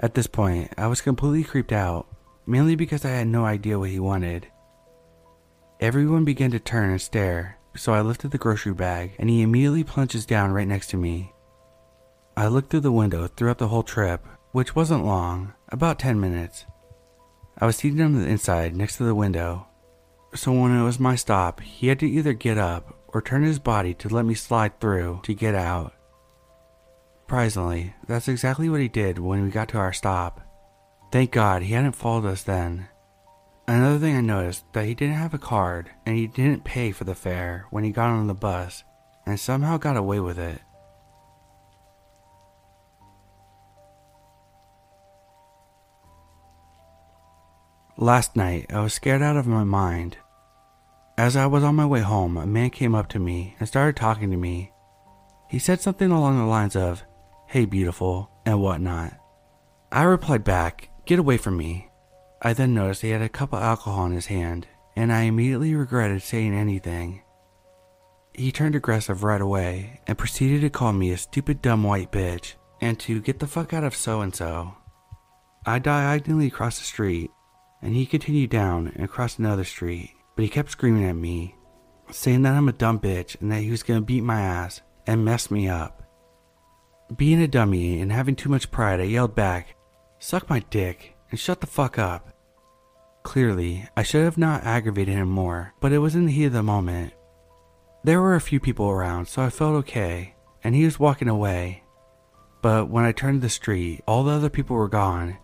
At 0.00 0.14
this 0.14 0.26
point, 0.26 0.74
I 0.76 0.88
was 0.88 1.00
completely 1.00 1.44
creeped 1.44 1.70
out, 1.70 2.08
mainly 2.46 2.74
because 2.74 3.04
I 3.04 3.10
had 3.10 3.28
no 3.28 3.44
idea 3.44 3.78
what 3.78 3.90
he 3.90 4.00
wanted. 4.00 4.48
Everyone 5.78 6.24
began 6.24 6.50
to 6.50 6.58
turn 6.58 6.90
and 6.90 7.00
stare, 7.00 7.58
so 7.76 7.92
I 7.92 8.00
lifted 8.00 8.32
the 8.32 8.38
grocery 8.38 8.74
bag 8.74 9.12
and 9.20 9.30
he 9.30 9.42
immediately 9.42 9.84
plunges 9.84 10.26
down 10.26 10.50
right 10.50 10.66
next 10.66 10.88
to 10.88 10.96
me. 10.96 11.32
I 12.38 12.46
looked 12.46 12.70
through 12.70 12.86
the 12.86 12.92
window 12.92 13.26
throughout 13.26 13.58
the 13.58 13.66
whole 13.66 13.82
trip, 13.82 14.24
which 14.52 14.76
wasn't 14.76 15.04
long, 15.04 15.54
about 15.70 15.98
10 15.98 16.20
minutes. 16.20 16.66
I 17.58 17.66
was 17.66 17.74
seated 17.74 18.00
on 18.00 18.14
the 18.14 18.28
inside 18.28 18.76
next 18.76 18.98
to 18.98 19.02
the 19.02 19.12
window, 19.12 19.66
so 20.36 20.52
when 20.52 20.70
it 20.70 20.84
was 20.84 21.00
my 21.00 21.16
stop, 21.16 21.58
he 21.58 21.88
had 21.88 21.98
to 21.98 22.08
either 22.08 22.34
get 22.34 22.56
up 22.56 22.96
or 23.08 23.20
turn 23.20 23.42
his 23.42 23.58
body 23.58 23.92
to 23.94 24.08
let 24.08 24.24
me 24.24 24.34
slide 24.34 24.78
through 24.78 25.18
to 25.24 25.34
get 25.34 25.56
out. 25.56 25.94
Surprisingly, 27.22 27.94
that's 28.06 28.28
exactly 28.28 28.68
what 28.68 28.80
he 28.80 28.86
did 28.86 29.18
when 29.18 29.42
we 29.42 29.50
got 29.50 29.70
to 29.70 29.78
our 29.78 29.92
stop. 29.92 30.40
Thank 31.10 31.32
God 31.32 31.62
he 31.62 31.72
hadn't 31.72 31.96
followed 31.96 32.26
us 32.26 32.44
then. 32.44 32.86
Another 33.66 33.98
thing 33.98 34.14
I 34.14 34.20
noticed 34.20 34.62
that 34.74 34.86
he 34.86 34.94
didn't 34.94 35.16
have 35.16 35.34
a 35.34 35.38
card 35.38 35.90
and 36.06 36.16
he 36.16 36.28
didn't 36.28 36.62
pay 36.62 36.92
for 36.92 37.02
the 37.02 37.16
fare 37.16 37.66
when 37.70 37.82
he 37.82 37.90
got 37.90 38.10
on 38.10 38.28
the 38.28 38.32
bus 38.32 38.84
and 39.26 39.40
somehow 39.40 39.76
got 39.76 39.96
away 39.96 40.20
with 40.20 40.38
it. 40.38 40.60
Last 48.00 48.36
night, 48.36 48.66
I 48.72 48.78
was 48.78 48.94
scared 48.94 49.22
out 49.22 49.36
of 49.36 49.48
my 49.48 49.64
mind. 49.64 50.18
As 51.18 51.34
I 51.34 51.46
was 51.46 51.64
on 51.64 51.74
my 51.74 51.84
way 51.84 51.98
home, 51.98 52.36
a 52.36 52.46
man 52.46 52.70
came 52.70 52.94
up 52.94 53.08
to 53.08 53.18
me 53.18 53.56
and 53.58 53.66
started 53.66 53.96
talking 53.96 54.30
to 54.30 54.36
me. 54.36 54.70
He 55.50 55.58
said 55.58 55.80
something 55.80 56.12
along 56.12 56.38
the 56.38 56.44
lines 56.44 56.76
of, 56.76 57.02
Hey, 57.48 57.64
beautiful, 57.64 58.30
and 58.46 58.62
whatnot. 58.62 59.14
I 59.90 60.04
replied 60.04 60.44
back, 60.44 60.90
Get 61.06 61.18
away 61.18 61.38
from 61.38 61.56
me. 61.56 61.90
I 62.40 62.52
then 62.52 62.72
noticed 62.72 63.02
he 63.02 63.10
had 63.10 63.20
a 63.20 63.28
cup 63.28 63.52
of 63.52 63.64
alcohol 63.64 64.06
in 64.06 64.12
his 64.12 64.26
hand, 64.26 64.68
and 64.94 65.12
I 65.12 65.22
immediately 65.22 65.74
regretted 65.74 66.22
saying 66.22 66.54
anything. 66.54 67.22
He 68.32 68.52
turned 68.52 68.76
aggressive 68.76 69.24
right 69.24 69.40
away 69.40 70.02
and 70.06 70.16
proceeded 70.16 70.60
to 70.60 70.70
call 70.70 70.92
me 70.92 71.10
a 71.10 71.16
stupid 71.16 71.60
dumb 71.62 71.82
white 71.82 72.12
bitch 72.12 72.54
and 72.80 72.96
to 73.00 73.20
get 73.20 73.40
the 73.40 73.48
fuck 73.48 73.72
out 73.74 73.82
of 73.82 73.96
so 73.96 74.20
and 74.20 74.32
so. 74.32 74.76
I 75.66 75.80
diagonally 75.80 76.48
crossed 76.48 76.78
the 76.78 76.84
street 76.84 77.32
and 77.82 77.94
he 77.94 78.06
continued 78.06 78.50
down 78.50 78.88
and 78.94 79.04
across 79.04 79.38
another 79.38 79.64
street, 79.64 80.14
but 80.36 80.42
he 80.42 80.48
kept 80.48 80.70
screaming 80.70 81.04
at 81.04 81.16
me, 81.16 81.54
saying 82.10 82.42
that 82.42 82.54
I'm 82.54 82.68
a 82.68 82.72
dumb 82.72 82.98
bitch 83.00 83.40
and 83.40 83.50
that 83.52 83.62
he 83.62 83.70
was 83.70 83.82
gonna 83.82 84.00
beat 84.00 84.22
my 84.22 84.40
ass 84.40 84.80
and 85.06 85.24
mess 85.24 85.50
me 85.50 85.68
up. 85.68 86.02
Being 87.16 87.40
a 87.40 87.48
dummy 87.48 88.00
and 88.00 88.12
having 88.12 88.36
too 88.36 88.48
much 88.48 88.70
pride, 88.70 89.00
I 89.00 89.04
yelled 89.04 89.34
back, 89.34 89.76
Suck 90.18 90.50
my 90.50 90.60
dick 90.70 91.16
and 91.30 91.38
shut 91.38 91.60
the 91.60 91.66
fuck 91.66 91.98
up. 91.98 92.34
Clearly, 93.22 93.88
I 93.96 94.02
should 94.02 94.24
have 94.24 94.38
not 94.38 94.64
aggravated 94.64 95.14
him 95.14 95.28
more, 95.28 95.74
but 95.80 95.92
it 95.92 95.98
was 95.98 96.14
in 96.14 96.26
the 96.26 96.32
heat 96.32 96.46
of 96.46 96.52
the 96.52 96.62
moment. 96.62 97.12
There 98.04 98.20
were 98.20 98.34
a 98.34 98.40
few 98.40 98.60
people 98.60 98.88
around, 98.88 99.28
so 99.28 99.42
I 99.42 99.50
felt 99.50 99.74
okay, 99.76 100.34
and 100.64 100.74
he 100.74 100.84
was 100.84 100.98
walking 100.98 101.28
away. 101.28 101.82
But 102.62 102.88
when 102.88 103.04
I 103.04 103.12
turned 103.12 103.42
the 103.42 103.48
street, 103.48 104.02
all 104.06 104.24
the 104.24 104.32
other 104.32 104.48
people 104.48 104.76
were 104.76 104.88
gone, 104.88 105.38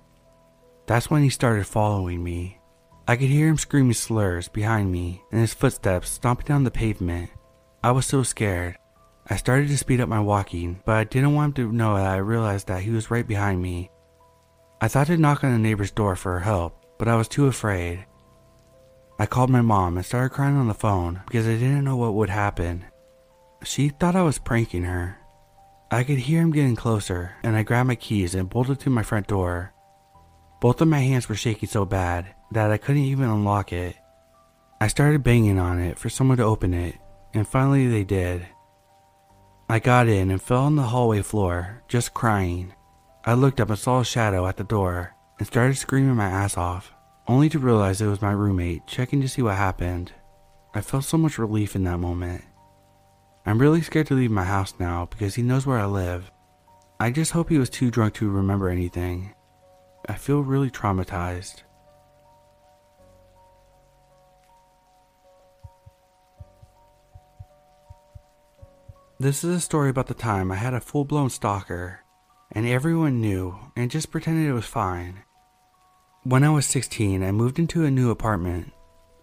that's 0.87 1.11
when 1.11 1.23
he 1.23 1.31
started 1.31 1.67
following 1.67 2.23
me. 2.23 2.59
I 3.07 3.17
could 3.17 3.29
hear 3.29 3.49
him 3.49 3.59
screaming 3.59 3.93
slurs 3.93 4.49
behind 4.49 4.91
me 4.91 5.23
and 5.31 5.41
his 5.41 5.55
footsteps 5.55 6.09
stomping 6.09 6.47
down 6.47 6.65
the 6.65 6.71
pavement. 6.71 7.31
I 7.83 7.91
was 7.91 8.07
so 8.07 8.23
scared. 8.23 8.79
I 9.29 9.37
started 9.37 9.69
to 9.69 9.77
speed 9.77 10.01
up 10.01 10.09
my 10.09 10.21
walking, 10.21 10.81
but 10.85 10.97
I 10.97 11.05
didn't 11.05 11.35
want 11.35 11.59
him 11.59 11.71
to 11.71 11.77
know 11.77 11.97
that 11.97 12.07
I 12.07 12.17
realized 12.17 12.69
that 12.69 12.83
he 12.83 12.91
was 12.91 13.11
right 13.11 13.27
behind 13.27 13.61
me. 13.61 13.91
I 14.81 14.89
thought 14.89 15.09
to 15.09 15.17
knock 15.17 15.45
on 15.45 15.53
the 15.53 15.59
neighbor's 15.59 15.91
door 15.91 16.17
for 16.17 16.41
help, 16.41 16.85
but 16.99 17.09
I 17.09 17.17
was 17.17 17.29
too 17.29 17.47
afraid. 17.47 18.07
I 19.19 19.27
called 19.27 19.51
my 19.51 19.61
mom 19.61 19.97
and 19.97 20.05
started 20.05 20.31
crying 20.31 20.57
on 20.57 20.69
the 20.69 20.75
phone 20.75 21.21
because 21.27 21.47
I 21.47 21.53
didn't 21.55 21.85
know 21.85 21.97
what 21.97 22.15
would 22.15 22.31
happen. 22.31 22.87
She 23.63 23.91
thought 23.91 24.17
I 24.17 24.23
was 24.23 24.39
pranking 24.39 24.85
her. 24.85 25.19
I 25.91 26.05
could 26.05 26.19
hear 26.19 26.41
him 26.41 26.53
getting 26.53 26.75
closer, 26.75 27.35
and 27.43 27.55
I 27.55 27.63
grabbed 27.65 27.89
my 27.89 27.97
keys 27.97 28.35
and 28.35 28.49
bolted 28.49 28.81
to 28.81 28.91
my 28.91 29.03
front 29.03 29.27
door. 29.27 29.74
Both 30.65 30.81
of 30.81 30.89
my 30.89 31.01
hands 31.01 31.29
were 31.29 31.35
shaking 31.35 31.69
so 31.69 31.85
bad 31.85 32.35
that 32.53 32.71
I 32.71 32.79
couldn't 32.79 33.03
even 33.03 33.29
unlock 33.29 33.71
it. 33.71 33.97
I 34.81 34.89
started 34.89 35.23
banging 35.23 35.59
on 35.59 35.79
it 35.79 35.99
for 35.99 36.09
someone 36.09 36.39
to 36.39 36.45
open 36.45 36.73
it, 36.73 36.97
and 37.35 37.47
finally 37.47 37.87
they 37.87 38.03
did. 38.03 38.47
I 39.69 39.79
got 39.79 40.09
in 40.09 40.31
and 40.31 40.41
fell 40.41 40.63
on 40.63 40.77
the 40.77 40.85
hallway 40.85 41.21
floor, 41.21 41.83
just 41.87 42.15
crying. 42.15 42.73
I 43.27 43.35
looked 43.35 43.61
up 43.61 43.69
and 43.69 43.79
saw 43.79 44.01
a 44.01 44.07
shadow 44.07 44.47
at 44.47 44.57
the 44.57 44.65
door, 44.65 45.15
and 45.39 45.47
started 45.47 45.77
screaming 45.77 46.15
my 46.15 46.31
ass 46.31 46.57
off, 46.57 46.95
only 47.29 47.51
to 47.51 47.59
realize 47.59 48.01
it 48.01 48.07
was 48.07 48.23
my 48.23 48.33
roommate 48.33 48.87
checking 48.87 49.21
to 49.21 49.29
see 49.29 49.43
what 49.43 49.57
happened. 49.57 50.13
I 50.75 50.81
felt 50.81 51.05
so 51.05 51.19
much 51.19 51.37
relief 51.37 51.77
in 51.77 51.85
that 51.85 51.99
moment. 51.99 52.43
I'm 53.45 53.59
really 53.59 53.83
scared 53.83 54.07
to 54.07 54.15
leave 54.15 54.31
my 54.31 54.45
house 54.45 54.73
now 54.79 55.09
because 55.11 55.35
he 55.35 55.43
knows 55.43 55.67
where 55.67 55.79
I 55.79 55.85
live. 55.85 56.31
I 56.99 57.11
just 57.11 57.33
hope 57.33 57.51
he 57.51 57.59
was 57.59 57.69
too 57.69 57.91
drunk 57.91 58.15
to 58.15 58.31
remember 58.31 58.71
anything. 58.71 59.34
I 60.09 60.15
feel 60.15 60.41
really 60.41 60.71
traumatized. 60.71 61.63
This 69.19 69.45
is 69.45 69.57
a 69.57 69.61
story 69.61 69.91
about 69.91 70.09
the 70.09 70.15
time 70.15 70.51
I 70.53 70.57
had 70.57 70.75
a 70.75 70.81
full 70.81 71.05
blown 71.05 71.31
stalker, 71.31 72.01
and 72.53 72.67
everyone 72.67 73.21
knew 73.21 73.57
and 73.77 73.91
just 73.91 74.11
pretended 74.11 74.49
it 74.49 74.53
was 74.53 74.67
fine. 74.67 75.23
When 76.25 76.45
I 76.45 76.51
was 76.51 76.67
16, 76.67 77.23
I 77.23 77.33
moved 77.33 77.59
into 77.59 77.85
a 77.85 77.91
new 77.91 78.11
apartment. 78.11 78.73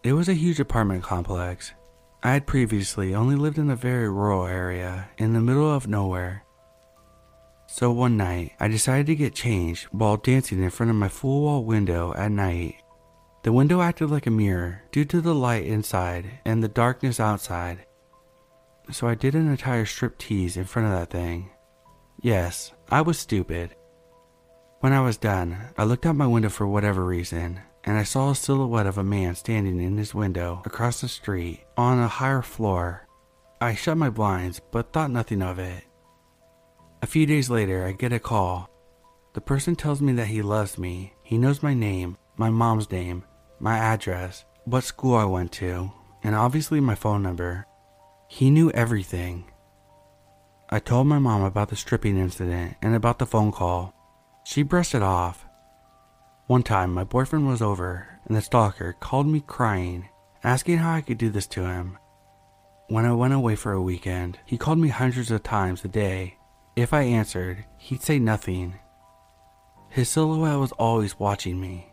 It 0.03 0.13
was 0.13 0.29
a 0.29 0.33
huge 0.33 0.59
apartment 0.59 1.03
complex. 1.03 1.73
I 2.23 2.33
had 2.33 2.47
previously 2.47 3.13
only 3.13 3.35
lived 3.35 3.57
in 3.57 3.69
a 3.69 3.75
very 3.75 4.09
rural 4.09 4.47
area 4.47 5.09
in 5.17 5.33
the 5.33 5.41
middle 5.41 5.71
of 5.71 5.87
nowhere. 5.87 6.45
So 7.71 7.91
one 7.91 8.17
night, 8.17 8.53
I 8.59 8.67
decided 8.67 9.07
to 9.07 9.15
get 9.15 9.33
changed 9.33 9.85
while 9.91 10.17
dancing 10.17 10.61
in 10.61 10.69
front 10.69 10.89
of 10.89 10.95
my 10.95 11.07
full 11.07 11.43
wall 11.43 11.63
window 11.63 12.13
at 12.15 12.31
night. 12.31 12.75
The 13.43 13.53
window 13.53 13.81
acted 13.81 14.11
like 14.11 14.27
a 14.27 14.31
mirror 14.31 14.83
due 14.91 15.05
to 15.05 15.21
the 15.21 15.33
light 15.33 15.65
inside 15.65 16.39
and 16.45 16.61
the 16.61 16.67
darkness 16.67 17.19
outside 17.19 17.85
so 18.89 19.07
I 19.07 19.15
did 19.15 19.35
an 19.35 19.49
entire 19.49 19.85
strip 19.85 20.17
tease 20.17 20.57
in 20.57 20.65
front 20.65 20.87
of 20.87 20.93
that 20.93 21.09
thing. 21.09 21.51
Yes, 22.21 22.71
I 22.89 23.01
was 23.01 23.17
stupid. 23.17 23.75
When 24.79 24.93
I 24.93 25.01
was 25.01 25.17
done, 25.17 25.57
I 25.77 25.83
looked 25.83 26.05
out 26.05 26.15
my 26.15 26.27
window 26.27 26.49
for 26.49 26.67
whatever 26.67 27.05
reason, 27.05 27.61
and 27.83 27.97
I 27.97 28.03
saw 28.03 28.31
a 28.31 28.35
silhouette 28.35 28.87
of 28.87 28.97
a 28.97 29.03
man 29.03 29.35
standing 29.35 29.79
in 29.79 29.97
his 29.97 30.13
window 30.13 30.61
across 30.65 31.01
the 31.01 31.07
street 31.07 31.65
on 31.77 31.99
a 31.99 32.07
higher 32.07 32.41
floor. 32.41 33.07
I 33.59 33.75
shut 33.75 33.97
my 33.97 34.09
blinds, 34.09 34.59
but 34.71 34.91
thought 34.91 35.11
nothing 35.11 35.41
of 35.41 35.59
it. 35.59 35.83
A 37.03 37.07
few 37.07 37.25
days 37.25 37.49
later, 37.49 37.85
I 37.85 37.93
get 37.93 38.13
a 38.13 38.19
call. 38.19 38.69
The 39.33 39.41
person 39.41 39.75
tells 39.75 40.01
me 40.01 40.13
that 40.13 40.27
he 40.27 40.43
loves 40.43 40.77
me. 40.77 41.13
He 41.23 41.37
knows 41.37 41.63
my 41.63 41.73
name, 41.73 42.15
my 42.37 42.51
mom's 42.51 42.91
name, 42.91 43.23
my 43.59 43.75
address, 43.77 44.45
what 44.65 44.83
school 44.83 45.15
I 45.15 45.25
went 45.25 45.51
to, 45.53 45.91
and 46.23 46.35
obviously 46.35 46.79
my 46.79 46.93
phone 46.93 47.23
number. 47.23 47.65
He 48.27 48.51
knew 48.51 48.69
everything. 48.71 49.45
I 50.69 50.77
told 50.77 51.07
my 51.07 51.17
mom 51.17 51.41
about 51.41 51.69
the 51.69 51.75
stripping 51.75 52.17
incident 52.17 52.75
and 52.83 52.93
about 52.93 53.17
the 53.17 53.25
phone 53.25 53.51
call. 53.51 53.95
She 54.43 54.61
brushed 54.61 54.93
it 54.93 55.01
off. 55.01 55.43
One 56.45 56.63
time, 56.63 56.93
my 56.93 57.03
boyfriend 57.03 57.47
was 57.47 57.63
over, 57.63 58.19
and 58.27 58.37
the 58.37 58.41
stalker 58.41 58.95
called 58.99 59.25
me 59.25 59.41
crying, 59.45 60.07
asking 60.43 60.77
how 60.77 60.93
I 60.93 61.01
could 61.01 61.17
do 61.17 61.29
this 61.31 61.47
to 61.47 61.65
him. 61.65 61.97
When 62.89 63.05
I 63.05 63.13
went 63.13 63.33
away 63.33 63.55
for 63.55 63.71
a 63.71 63.81
weekend, 63.81 64.37
he 64.45 64.57
called 64.57 64.77
me 64.77 64.89
hundreds 64.89 65.31
of 65.31 65.41
times 65.41 65.83
a 65.83 65.87
day. 65.87 66.37
If 66.75 66.93
I 66.93 67.01
answered, 67.01 67.65
he'd 67.77 68.01
say 68.01 68.17
nothing. 68.17 68.75
His 69.89 70.07
silhouette 70.09 70.59
was 70.59 70.71
always 70.73 71.19
watching 71.19 71.59
me. 71.59 71.91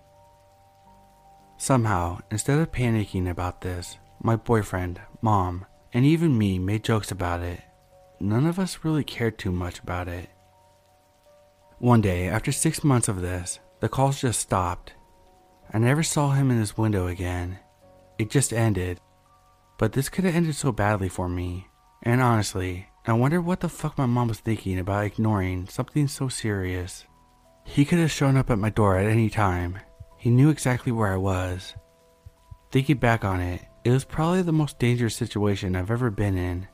Somehow, 1.57 2.21
instead 2.31 2.61
of 2.61 2.71
panicking 2.71 3.29
about 3.29 3.63
this, 3.63 3.99
my 4.23 4.37
boyfriend, 4.37 5.01
mom, 5.21 5.67
and 5.93 6.05
even 6.05 6.39
me 6.39 6.61
made 6.61 6.85
jokes 6.85 7.11
about 7.11 7.41
it. 7.41 7.61
None 8.21 8.47
of 8.47 8.59
us 8.59 8.85
really 8.85 9.03
cared 9.03 9.39
too 9.39 9.51
much 9.51 9.81
about 9.81 10.07
it. 10.07 10.29
One 11.79 12.01
day, 12.01 12.29
after 12.29 12.53
six 12.53 12.85
months 12.85 13.09
of 13.09 13.21
this, 13.21 13.59
the 13.81 13.89
calls 13.89 14.21
just 14.21 14.41
stopped. 14.41 14.93
I 15.73 15.79
never 15.79 16.03
saw 16.03 16.31
him 16.31 16.51
in 16.51 16.59
his 16.59 16.79
window 16.79 17.09
again. 17.09 17.59
It 18.19 18.31
just 18.31 18.53
ended. 18.53 19.01
But 19.79 19.93
this 19.93 20.09
could 20.09 20.25
have 20.25 20.35
ended 20.35 20.57
so 20.57 20.73
badly 20.73 21.09
for 21.09 21.29
me. 21.29 21.69
And 22.03 22.21
honestly, 22.21 22.89
I 23.09 23.15
wonder 23.15 23.41
what 23.41 23.61
the 23.61 23.71
fuck 23.71 23.97
my 23.97 24.05
mom 24.05 24.29
was 24.29 24.41
thinking 24.41 24.79
about 24.79 25.07
ignoring 25.07 25.67
something 25.67 26.09
so 26.09 26.29
serious. 26.29 27.07
He 27.65 27.87
could 27.87 27.99
have 28.01 28.11
shown 28.11 28.37
up 28.37 28.51
at 28.51 28.59
my 28.59 28.69
door 28.69 28.99
at 28.99 29.07
any 29.07 29.31
time. 29.31 29.79
He 30.19 30.29
knew 30.29 30.51
exactly 30.51 30.93
where 30.93 31.15
I 31.15 31.17
was. 31.17 31.75
Thinking 32.71 32.99
back 32.99 33.25
on 33.25 33.41
it, 33.41 33.63
it 33.83 33.93
was 33.93 34.05
probably 34.05 34.43
the 34.43 34.53
most 34.53 34.79
dangerous 34.79 35.17
situation 35.17 35.75
I've 35.75 35.91
ever 35.91 36.11
been 36.11 36.37
in. 36.37 36.69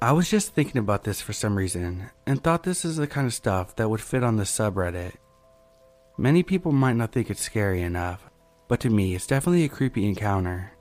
I 0.00 0.12
was 0.12 0.30
just 0.30 0.54
thinking 0.54 0.78
about 0.78 1.02
this 1.02 1.20
for 1.20 1.32
some 1.32 1.56
reason 1.56 2.10
and 2.24 2.40
thought 2.40 2.62
this 2.62 2.84
is 2.84 2.98
the 2.98 3.08
kind 3.08 3.26
of 3.26 3.34
stuff 3.34 3.74
that 3.74 3.88
would 3.90 4.00
fit 4.00 4.22
on 4.22 4.36
the 4.36 4.44
subreddit. 4.44 5.14
Many 6.16 6.44
people 6.44 6.70
might 6.70 6.94
not 6.94 7.10
think 7.10 7.30
it's 7.30 7.42
scary 7.42 7.82
enough, 7.82 8.25
but 8.68 8.80
to 8.80 8.90
me, 8.90 9.14
it's 9.14 9.26
definitely 9.26 9.64
a 9.64 9.68
creepy 9.68 10.06
encounter. 10.06 10.72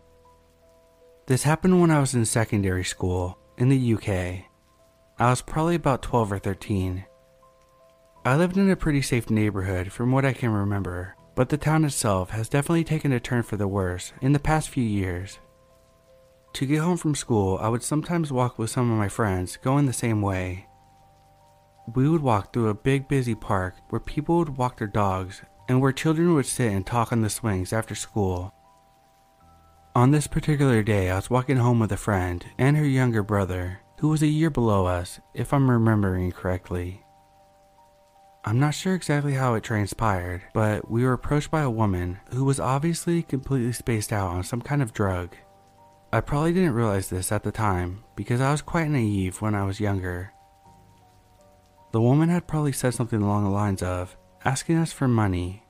This 1.28 1.44
happened 1.44 1.82
when 1.82 1.92
I 1.92 2.00
was 2.00 2.14
in 2.14 2.26
secondary 2.26 2.84
school 2.84 3.38
in 3.58 3.70
the 3.70 3.94
UK. 3.94 4.46
I 5.18 5.30
was 5.30 5.42
probably 5.42 5.76
about 5.76 6.02
12 6.02 6.34
or 6.34 6.40
13. 6.40 7.06
I 8.26 8.36
lived 8.36 8.58
in 8.58 8.70
a 8.70 8.76
pretty 8.76 9.02
safe 9.02 9.30
neighborhood 9.30 9.92
from 9.92 10.12
what 10.12 10.26
I 10.26 10.34
can 10.34 10.50
remember, 10.50 11.16
but 11.36 11.50
the 11.50 11.58
town 11.58 11.86
itself 11.86 12.32
has 12.32 12.50
definitely 12.50 12.84
taken 12.84 13.12
a 13.12 13.20
turn 13.20 13.44
for 13.44 13.58
the 13.58 13.68
worse 13.68 14.14
in 14.22 14.34
the 14.34 14.40
past 14.40 14.70
few 14.70 14.84
years. 14.84 15.40
To 16.54 16.66
get 16.66 16.80
home 16.80 16.98
from 16.98 17.16
school, 17.16 17.58
I 17.62 17.70
would 17.70 17.84
sometimes 17.84 18.32
walk 18.32 18.58
with 18.58 18.70
some 18.70 18.92
of 18.92 18.98
my 18.98 19.10
friends 19.10 19.58
going 19.58 19.86
the 19.86 19.94
same 19.94 20.22
way. 20.22 20.68
We 21.94 22.10
would 22.10 22.22
walk 22.22 22.52
through 22.52 22.70
a 22.70 22.74
big 22.74 23.08
busy 23.08 23.36
park 23.36 23.76
where 23.90 24.00
people 24.00 24.38
would 24.38 24.58
walk 24.58 24.78
their 24.78 24.88
dogs 24.88 25.42
and 25.68 25.82
where 25.82 25.92
children 25.92 26.34
would 26.34 26.46
sit 26.46 26.72
and 26.72 26.86
talk 26.86 27.12
on 27.12 27.22
the 27.22 27.30
swings 27.30 27.74
after 27.74 27.96
school. 27.96 28.54
On 29.96 30.12
this 30.12 30.28
particular 30.28 30.84
day, 30.84 31.10
I 31.10 31.16
was 31.16 31.30
walking 31.30 31.58
home 31.58 31.80
with 31.80 31.92
a 31.92 31.98
friend 31.98 32.46
and 32.58 32.76
her 32.76 32.86
younger 32.86 33.24
brother, 33.24 33.80
who 34.00 34.10
was 34.10 34.22
a 34.22 34.28
year 34.28 34.50
below 34.50 34.86
us, 34.86 35.20
if 35.34 35.54
I'm 35.54 35.72
remembering 35.72 36.32
correctly. 36.32 37.06
I'm 38.44 38.60
not 38.60 38.76
sure 38.76 38.94
exactly 38.94 39.34
how 39.34 39.56
it 39.56 39.64
transpired, 39.64 40.44
but 40.54 40.92
we 40.92 41.04
were 41.04 41.14
approached 41.14 41.50
by 41.50 41.62
a 41.62 41.70
woman 41.70 42.20
who 42.32 42.44
was 42.44 42.60
obviously 42.60 43.24
completely 43.24 43.72
spaced 43.72 44.14
out 44.14 44.32
on 44.32 44.44
some 44.44 44.62
kind 44.62 44.84
of 44.84 44.94
drug. 44.94 45.36
I 46.14 46.22
probably 46.22 46.54
didn't 46.54 46.74
realize 46.74 47.10
this 47.10 47.32
at 47.32 47.44
the 47.44 47.52
time 47.52 48.04
because 48.16 48.42
I 48.42 48.52
was 48.52 48.62
quite 48.62 48.90
naive 48.90 49.42
when 49.42 49.56
I 49.56 49.64
was 49.64 49.80
younger. 49.80 50.32
The 51.92 52.02
woman 52.02 52.30
had 52.30 52.48
probably 52.48 52.74
said 52.74 52.94
something 52.94 53.22
along 53.22 53.46
the 53.46 53.50
lines 53.50 53.82
of 53.82 54.16
asking 54.46 54.78
us 54.78 54.94
for 54.94 55.08
money. 55.08 55.64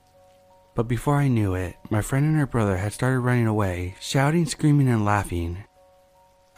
But 0.74 0.86
before 0.86 1.16
I 1.16 1.28
knew 1.28 1.54
it, 1.54 1.76
my 1.88 2.02
friend 2.02 2.26
and 2.26 2.36
her 2.36 2.46
brother 2.46 2.76
had 2.76 2.92
started 2.92 3.20
running 3.20 3.46
away, 3.46 3.96
shouting, 3.98 4.44
screaming, 4.44 4.88
and 4.88 5.04
laughing. 5.04 5.64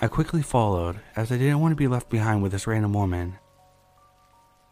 I 0.00 0.08
quickly 0.08 0.42
followed 0.42 0.98
as 1.14 1.30
I 1.30 1.38
didn't 1.38 1.60
want 1.60 1.72
to 1.72 1.76
be 1.76 1.86
left 1.86 2.10
behind 2.10 2.42
with 2.42 2.50
this 2.50 2.66
random 2.66 2.92
woman. 2.92 3.38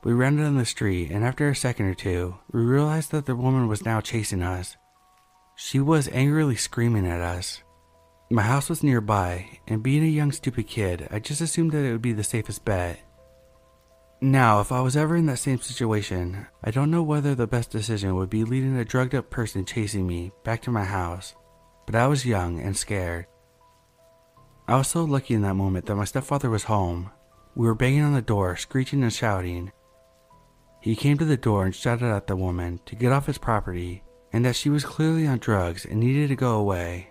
We 0.03 0.13
ran 0.13 0.37
down 0.37 0.57
the 0.57 0.65
street, 0.65 1.11
and 1.11 1.25
after 1.25 1.49
a 1.49 1.55
second 1.55 1.87
or 1.87 1.95
two, 1.95 2.37
we 2.53 2.61
realized 2.61 3.13
that 3.13 3.27
the 3.27 3.37
woman 3.37 3.69
was 3.69 3.85
now 3.85 4.01
chasing 4.01 4.43
us. 4.43 4.77
She 5.55 5.81
was 5.81 6.09
angrily 6.09 6.57
screaming 6.57 7.07
at 7.07 7.21
us. 7.21 7.63
My 8.31 8.43
house 8.43 8.69
was 8.69 8.83
nearby, 8.83 9.61
and 9.69 9.83
being 9.83 10.03
a 10.03 10.07
young 10.07 10.33
stupid 10.33 10.67
kid, 10.67 11.07
I 11.13 11.21
just 11.21 11.41
assumed 11.41 11.71
that 11.73 11.85
it 11.85 11.93
would 11.93 12.03
be 12.03 12.13
the 12.13 12.25
safest 12.25 12.65
bet. 12.65 13.01
Now, 14.21 14.61
if 14.61 14.73
I 14.73 14.81
was 14.81 14.97
ever 14.97 15.17
in 15.17 15.27
that 15.27 15.39
same 15.39 15.61
situation, 15.61 16.47
I 16.65 16.71
don't 16.71 16.91
know 16.91 17.03
whether 17.03 17.35
the 17.35 17.47
best 17.47 17.71
decision 17.71 18.17
would 18.17 18.31
be 18.31 18.45
leading 18.45 18.77
a 18.77 18.85
drugged 18.85 19.15
up 19.15 19.31
person 19.31 19.65
chasing 19.65 20.07
me 20.07 20.33
back 20.43 20.63
to 20.63 20.71
my 20.71 20.85
house, 20.85 21.35
but 21.85 21.95
I 21.95 22.07
was 22.07 22.25
young 22.25 22.61
and 22.61 22.77
scared. 22.77 23.27
I 24.67 24.77
was 24.77 24.89
so 24.89 25.05
lucky 25.05 25.35
in 25.35 25.43
that 25.43 25.55
moment 25.55 25.87
that 25.87 25.97
my 25.97 26.05
stepfather 26.05 26.51
was 26.51 26.65
home. 26.65 27.11
We 27.55 27.67
were 27.67 27.75
banging 27.75 28.03
on 28.03 28.15
the 28.15 28.23
door, 28.23 28.57
screeching 28.57 29.03
and 29.03 29.13
shouting, 29.13 29.71
he 30.87 30.95
came 30.95 31.19
to 31.19 31.25
the 31.25 31.37
door 31.37 31.65
and 31.65 31.75
shouted 31.75 32.05
at 32.05 32.29
the 32.29 32.37
woman 32.37 32.79
to 32.87 32.95
get 32.95 33.11
off 33.11 33.27
his 33.27 33.39
property 33.39 34.05
and 34.33 34.45
that 34.45 34.55
she 34.55 34.71
was 34.71 34.85
clearly 34.85 35.27
on 35.27 35.39
drugs 35.39 35.85
and 35.85 35.99
needed 35.99 36.29
to 36.29 36.37
go 36.37 36.55
away. 36.55 37.09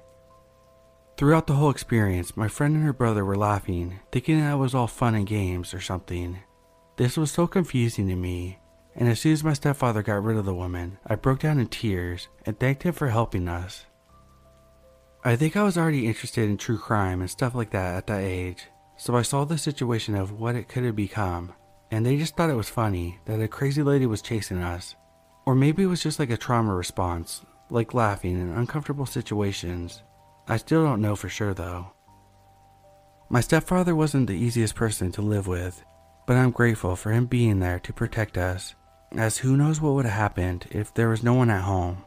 Throughout 1.17 1.45
the 1.45 1.55
whole 1.55 1.71
experience, 1.71 2.37
my 2.37 2.47
friend 2.47 2.75
and 2.75 2.85
her 2.85 2.93
brother 2.93 3.25
were 3.25 3.35
laughing, 3.35 3.99
thinking 4.13 4.39
that 4.39 4.53
it 4.53 4.55
was 4.55 4.73
all 4.73 4.87
fun 4.87 5.13
and 5.13 5.27
games 5.27 5.73
or 5.73 5.81
something. 5.81 6.39
This 6.97 7.17
was 7.17 7.31
so 7.31 7.47
confusing 7.47 8.07
to 8.07 8.15
me, 8.15 8.59
and 8.95 9.09
as 9.09 9.19
soon 9.19 9.33
as 9.33 9.43
my 9.43 9.53
stepfather 9.53 10.01
got 10.01 10.23
rid 10.23 10.37
of 10.37 10.45
the 10.45 10.53
woman, 10.53 10.97
I 11.05 11.15
broke 11.15 11.39
down 11.39 11.59
in 11.59 11.67
tears 11.67 12.27
and 12.45 12.57
thanked 12.57 12.83
him 12.83 12.93
for 12.93 13.09
helping 13.09 13.47
us. 13.47 13.85
I 15.23 15.35
think 15.35 15.57
I 15.57 15.63
was 15.63 15.77
already 15.77 16.07
interested 16.07 16.49
in 16.49 16.57
true 16.57 16.77
crime 16.77 17.21
and 17.21 17.29
stuff 17.29 17.55
like 17.55 17.71
that 17.71 17.95
at 17.95 18.07
that 18.07 18.21
age, 18.21 18.67
so 18.97 19.15
I 19.15 19.23
saw 19.23 19.43
the 19.43 19.57
situation 19.57 20.15
of 20.15 20.39
what 20.39 20.55
it 20.55 20.69
could 20.69 20.83
have 20.83 20.95
become 20.95 21.53
and 21.91 22.05
they 22.05 22.17
just 22.17 22.35
thought 22.35 22.49
it 22.49 22.55
was 22.55 22.69
funny 22.69 23.19
that 23.25 23.41
a 23.41 23.47
crazy 23.47 23.83
lady 23.83 24.05
was 24.05 24.21
chasing 24.21 24.61
us. 24.61 24.95
Or 25.45 25.55
maybe 25.55 25.83
it 25.83 25.87
was 25.87 26.01
just 26.01 26.19
like 26.19 26.29
a 26.29 26.37
trauma 26.37 26.73
response, 26.73 27.41
like 27.69 27.93
laughing 27.93 28.39
in 28.39 28.51
uncomfortable 28.51 29.05
situations. 29.05 30.01
I 30.47 30.57
still 30.57 30.83
don't 30.83 31.01
know 31.01 31.15
for 31.15 31.29
sure 31.29 31.53
though. 31.53 31.91
My 33.29 33.41
stepfather 33.41 33.95
wasn't 33.95 34.27
the 34.27 34.33
easiest 34.33 34.75
person 34.75 35.11
to 35.13 35.21
live 35.21 35.47
with, 35.47 35.83
but 36.25 36.35
I'm 36.35 36.51
grateful 36.51 36.95
for 36.95 37.11
him 37.11 37.25
being 37.25 37.59
there 37.59 37.79
to 37.79 37.93
protect 37.93 38.37
us, 38.37 38.75
as 39.15 39.37
who 39.37 39.57
knows 39.57 39.79
what 39.79 39.93
would 39.93 40.05
have 40.05 40.13
happened 40.13 40.67
if 40.71 40.93
there 40.93 41.09
was 41.09 41.23
no 41.23 41.33
one 41.33 41.49
at 41.49 41.63
home. 41.63 42.03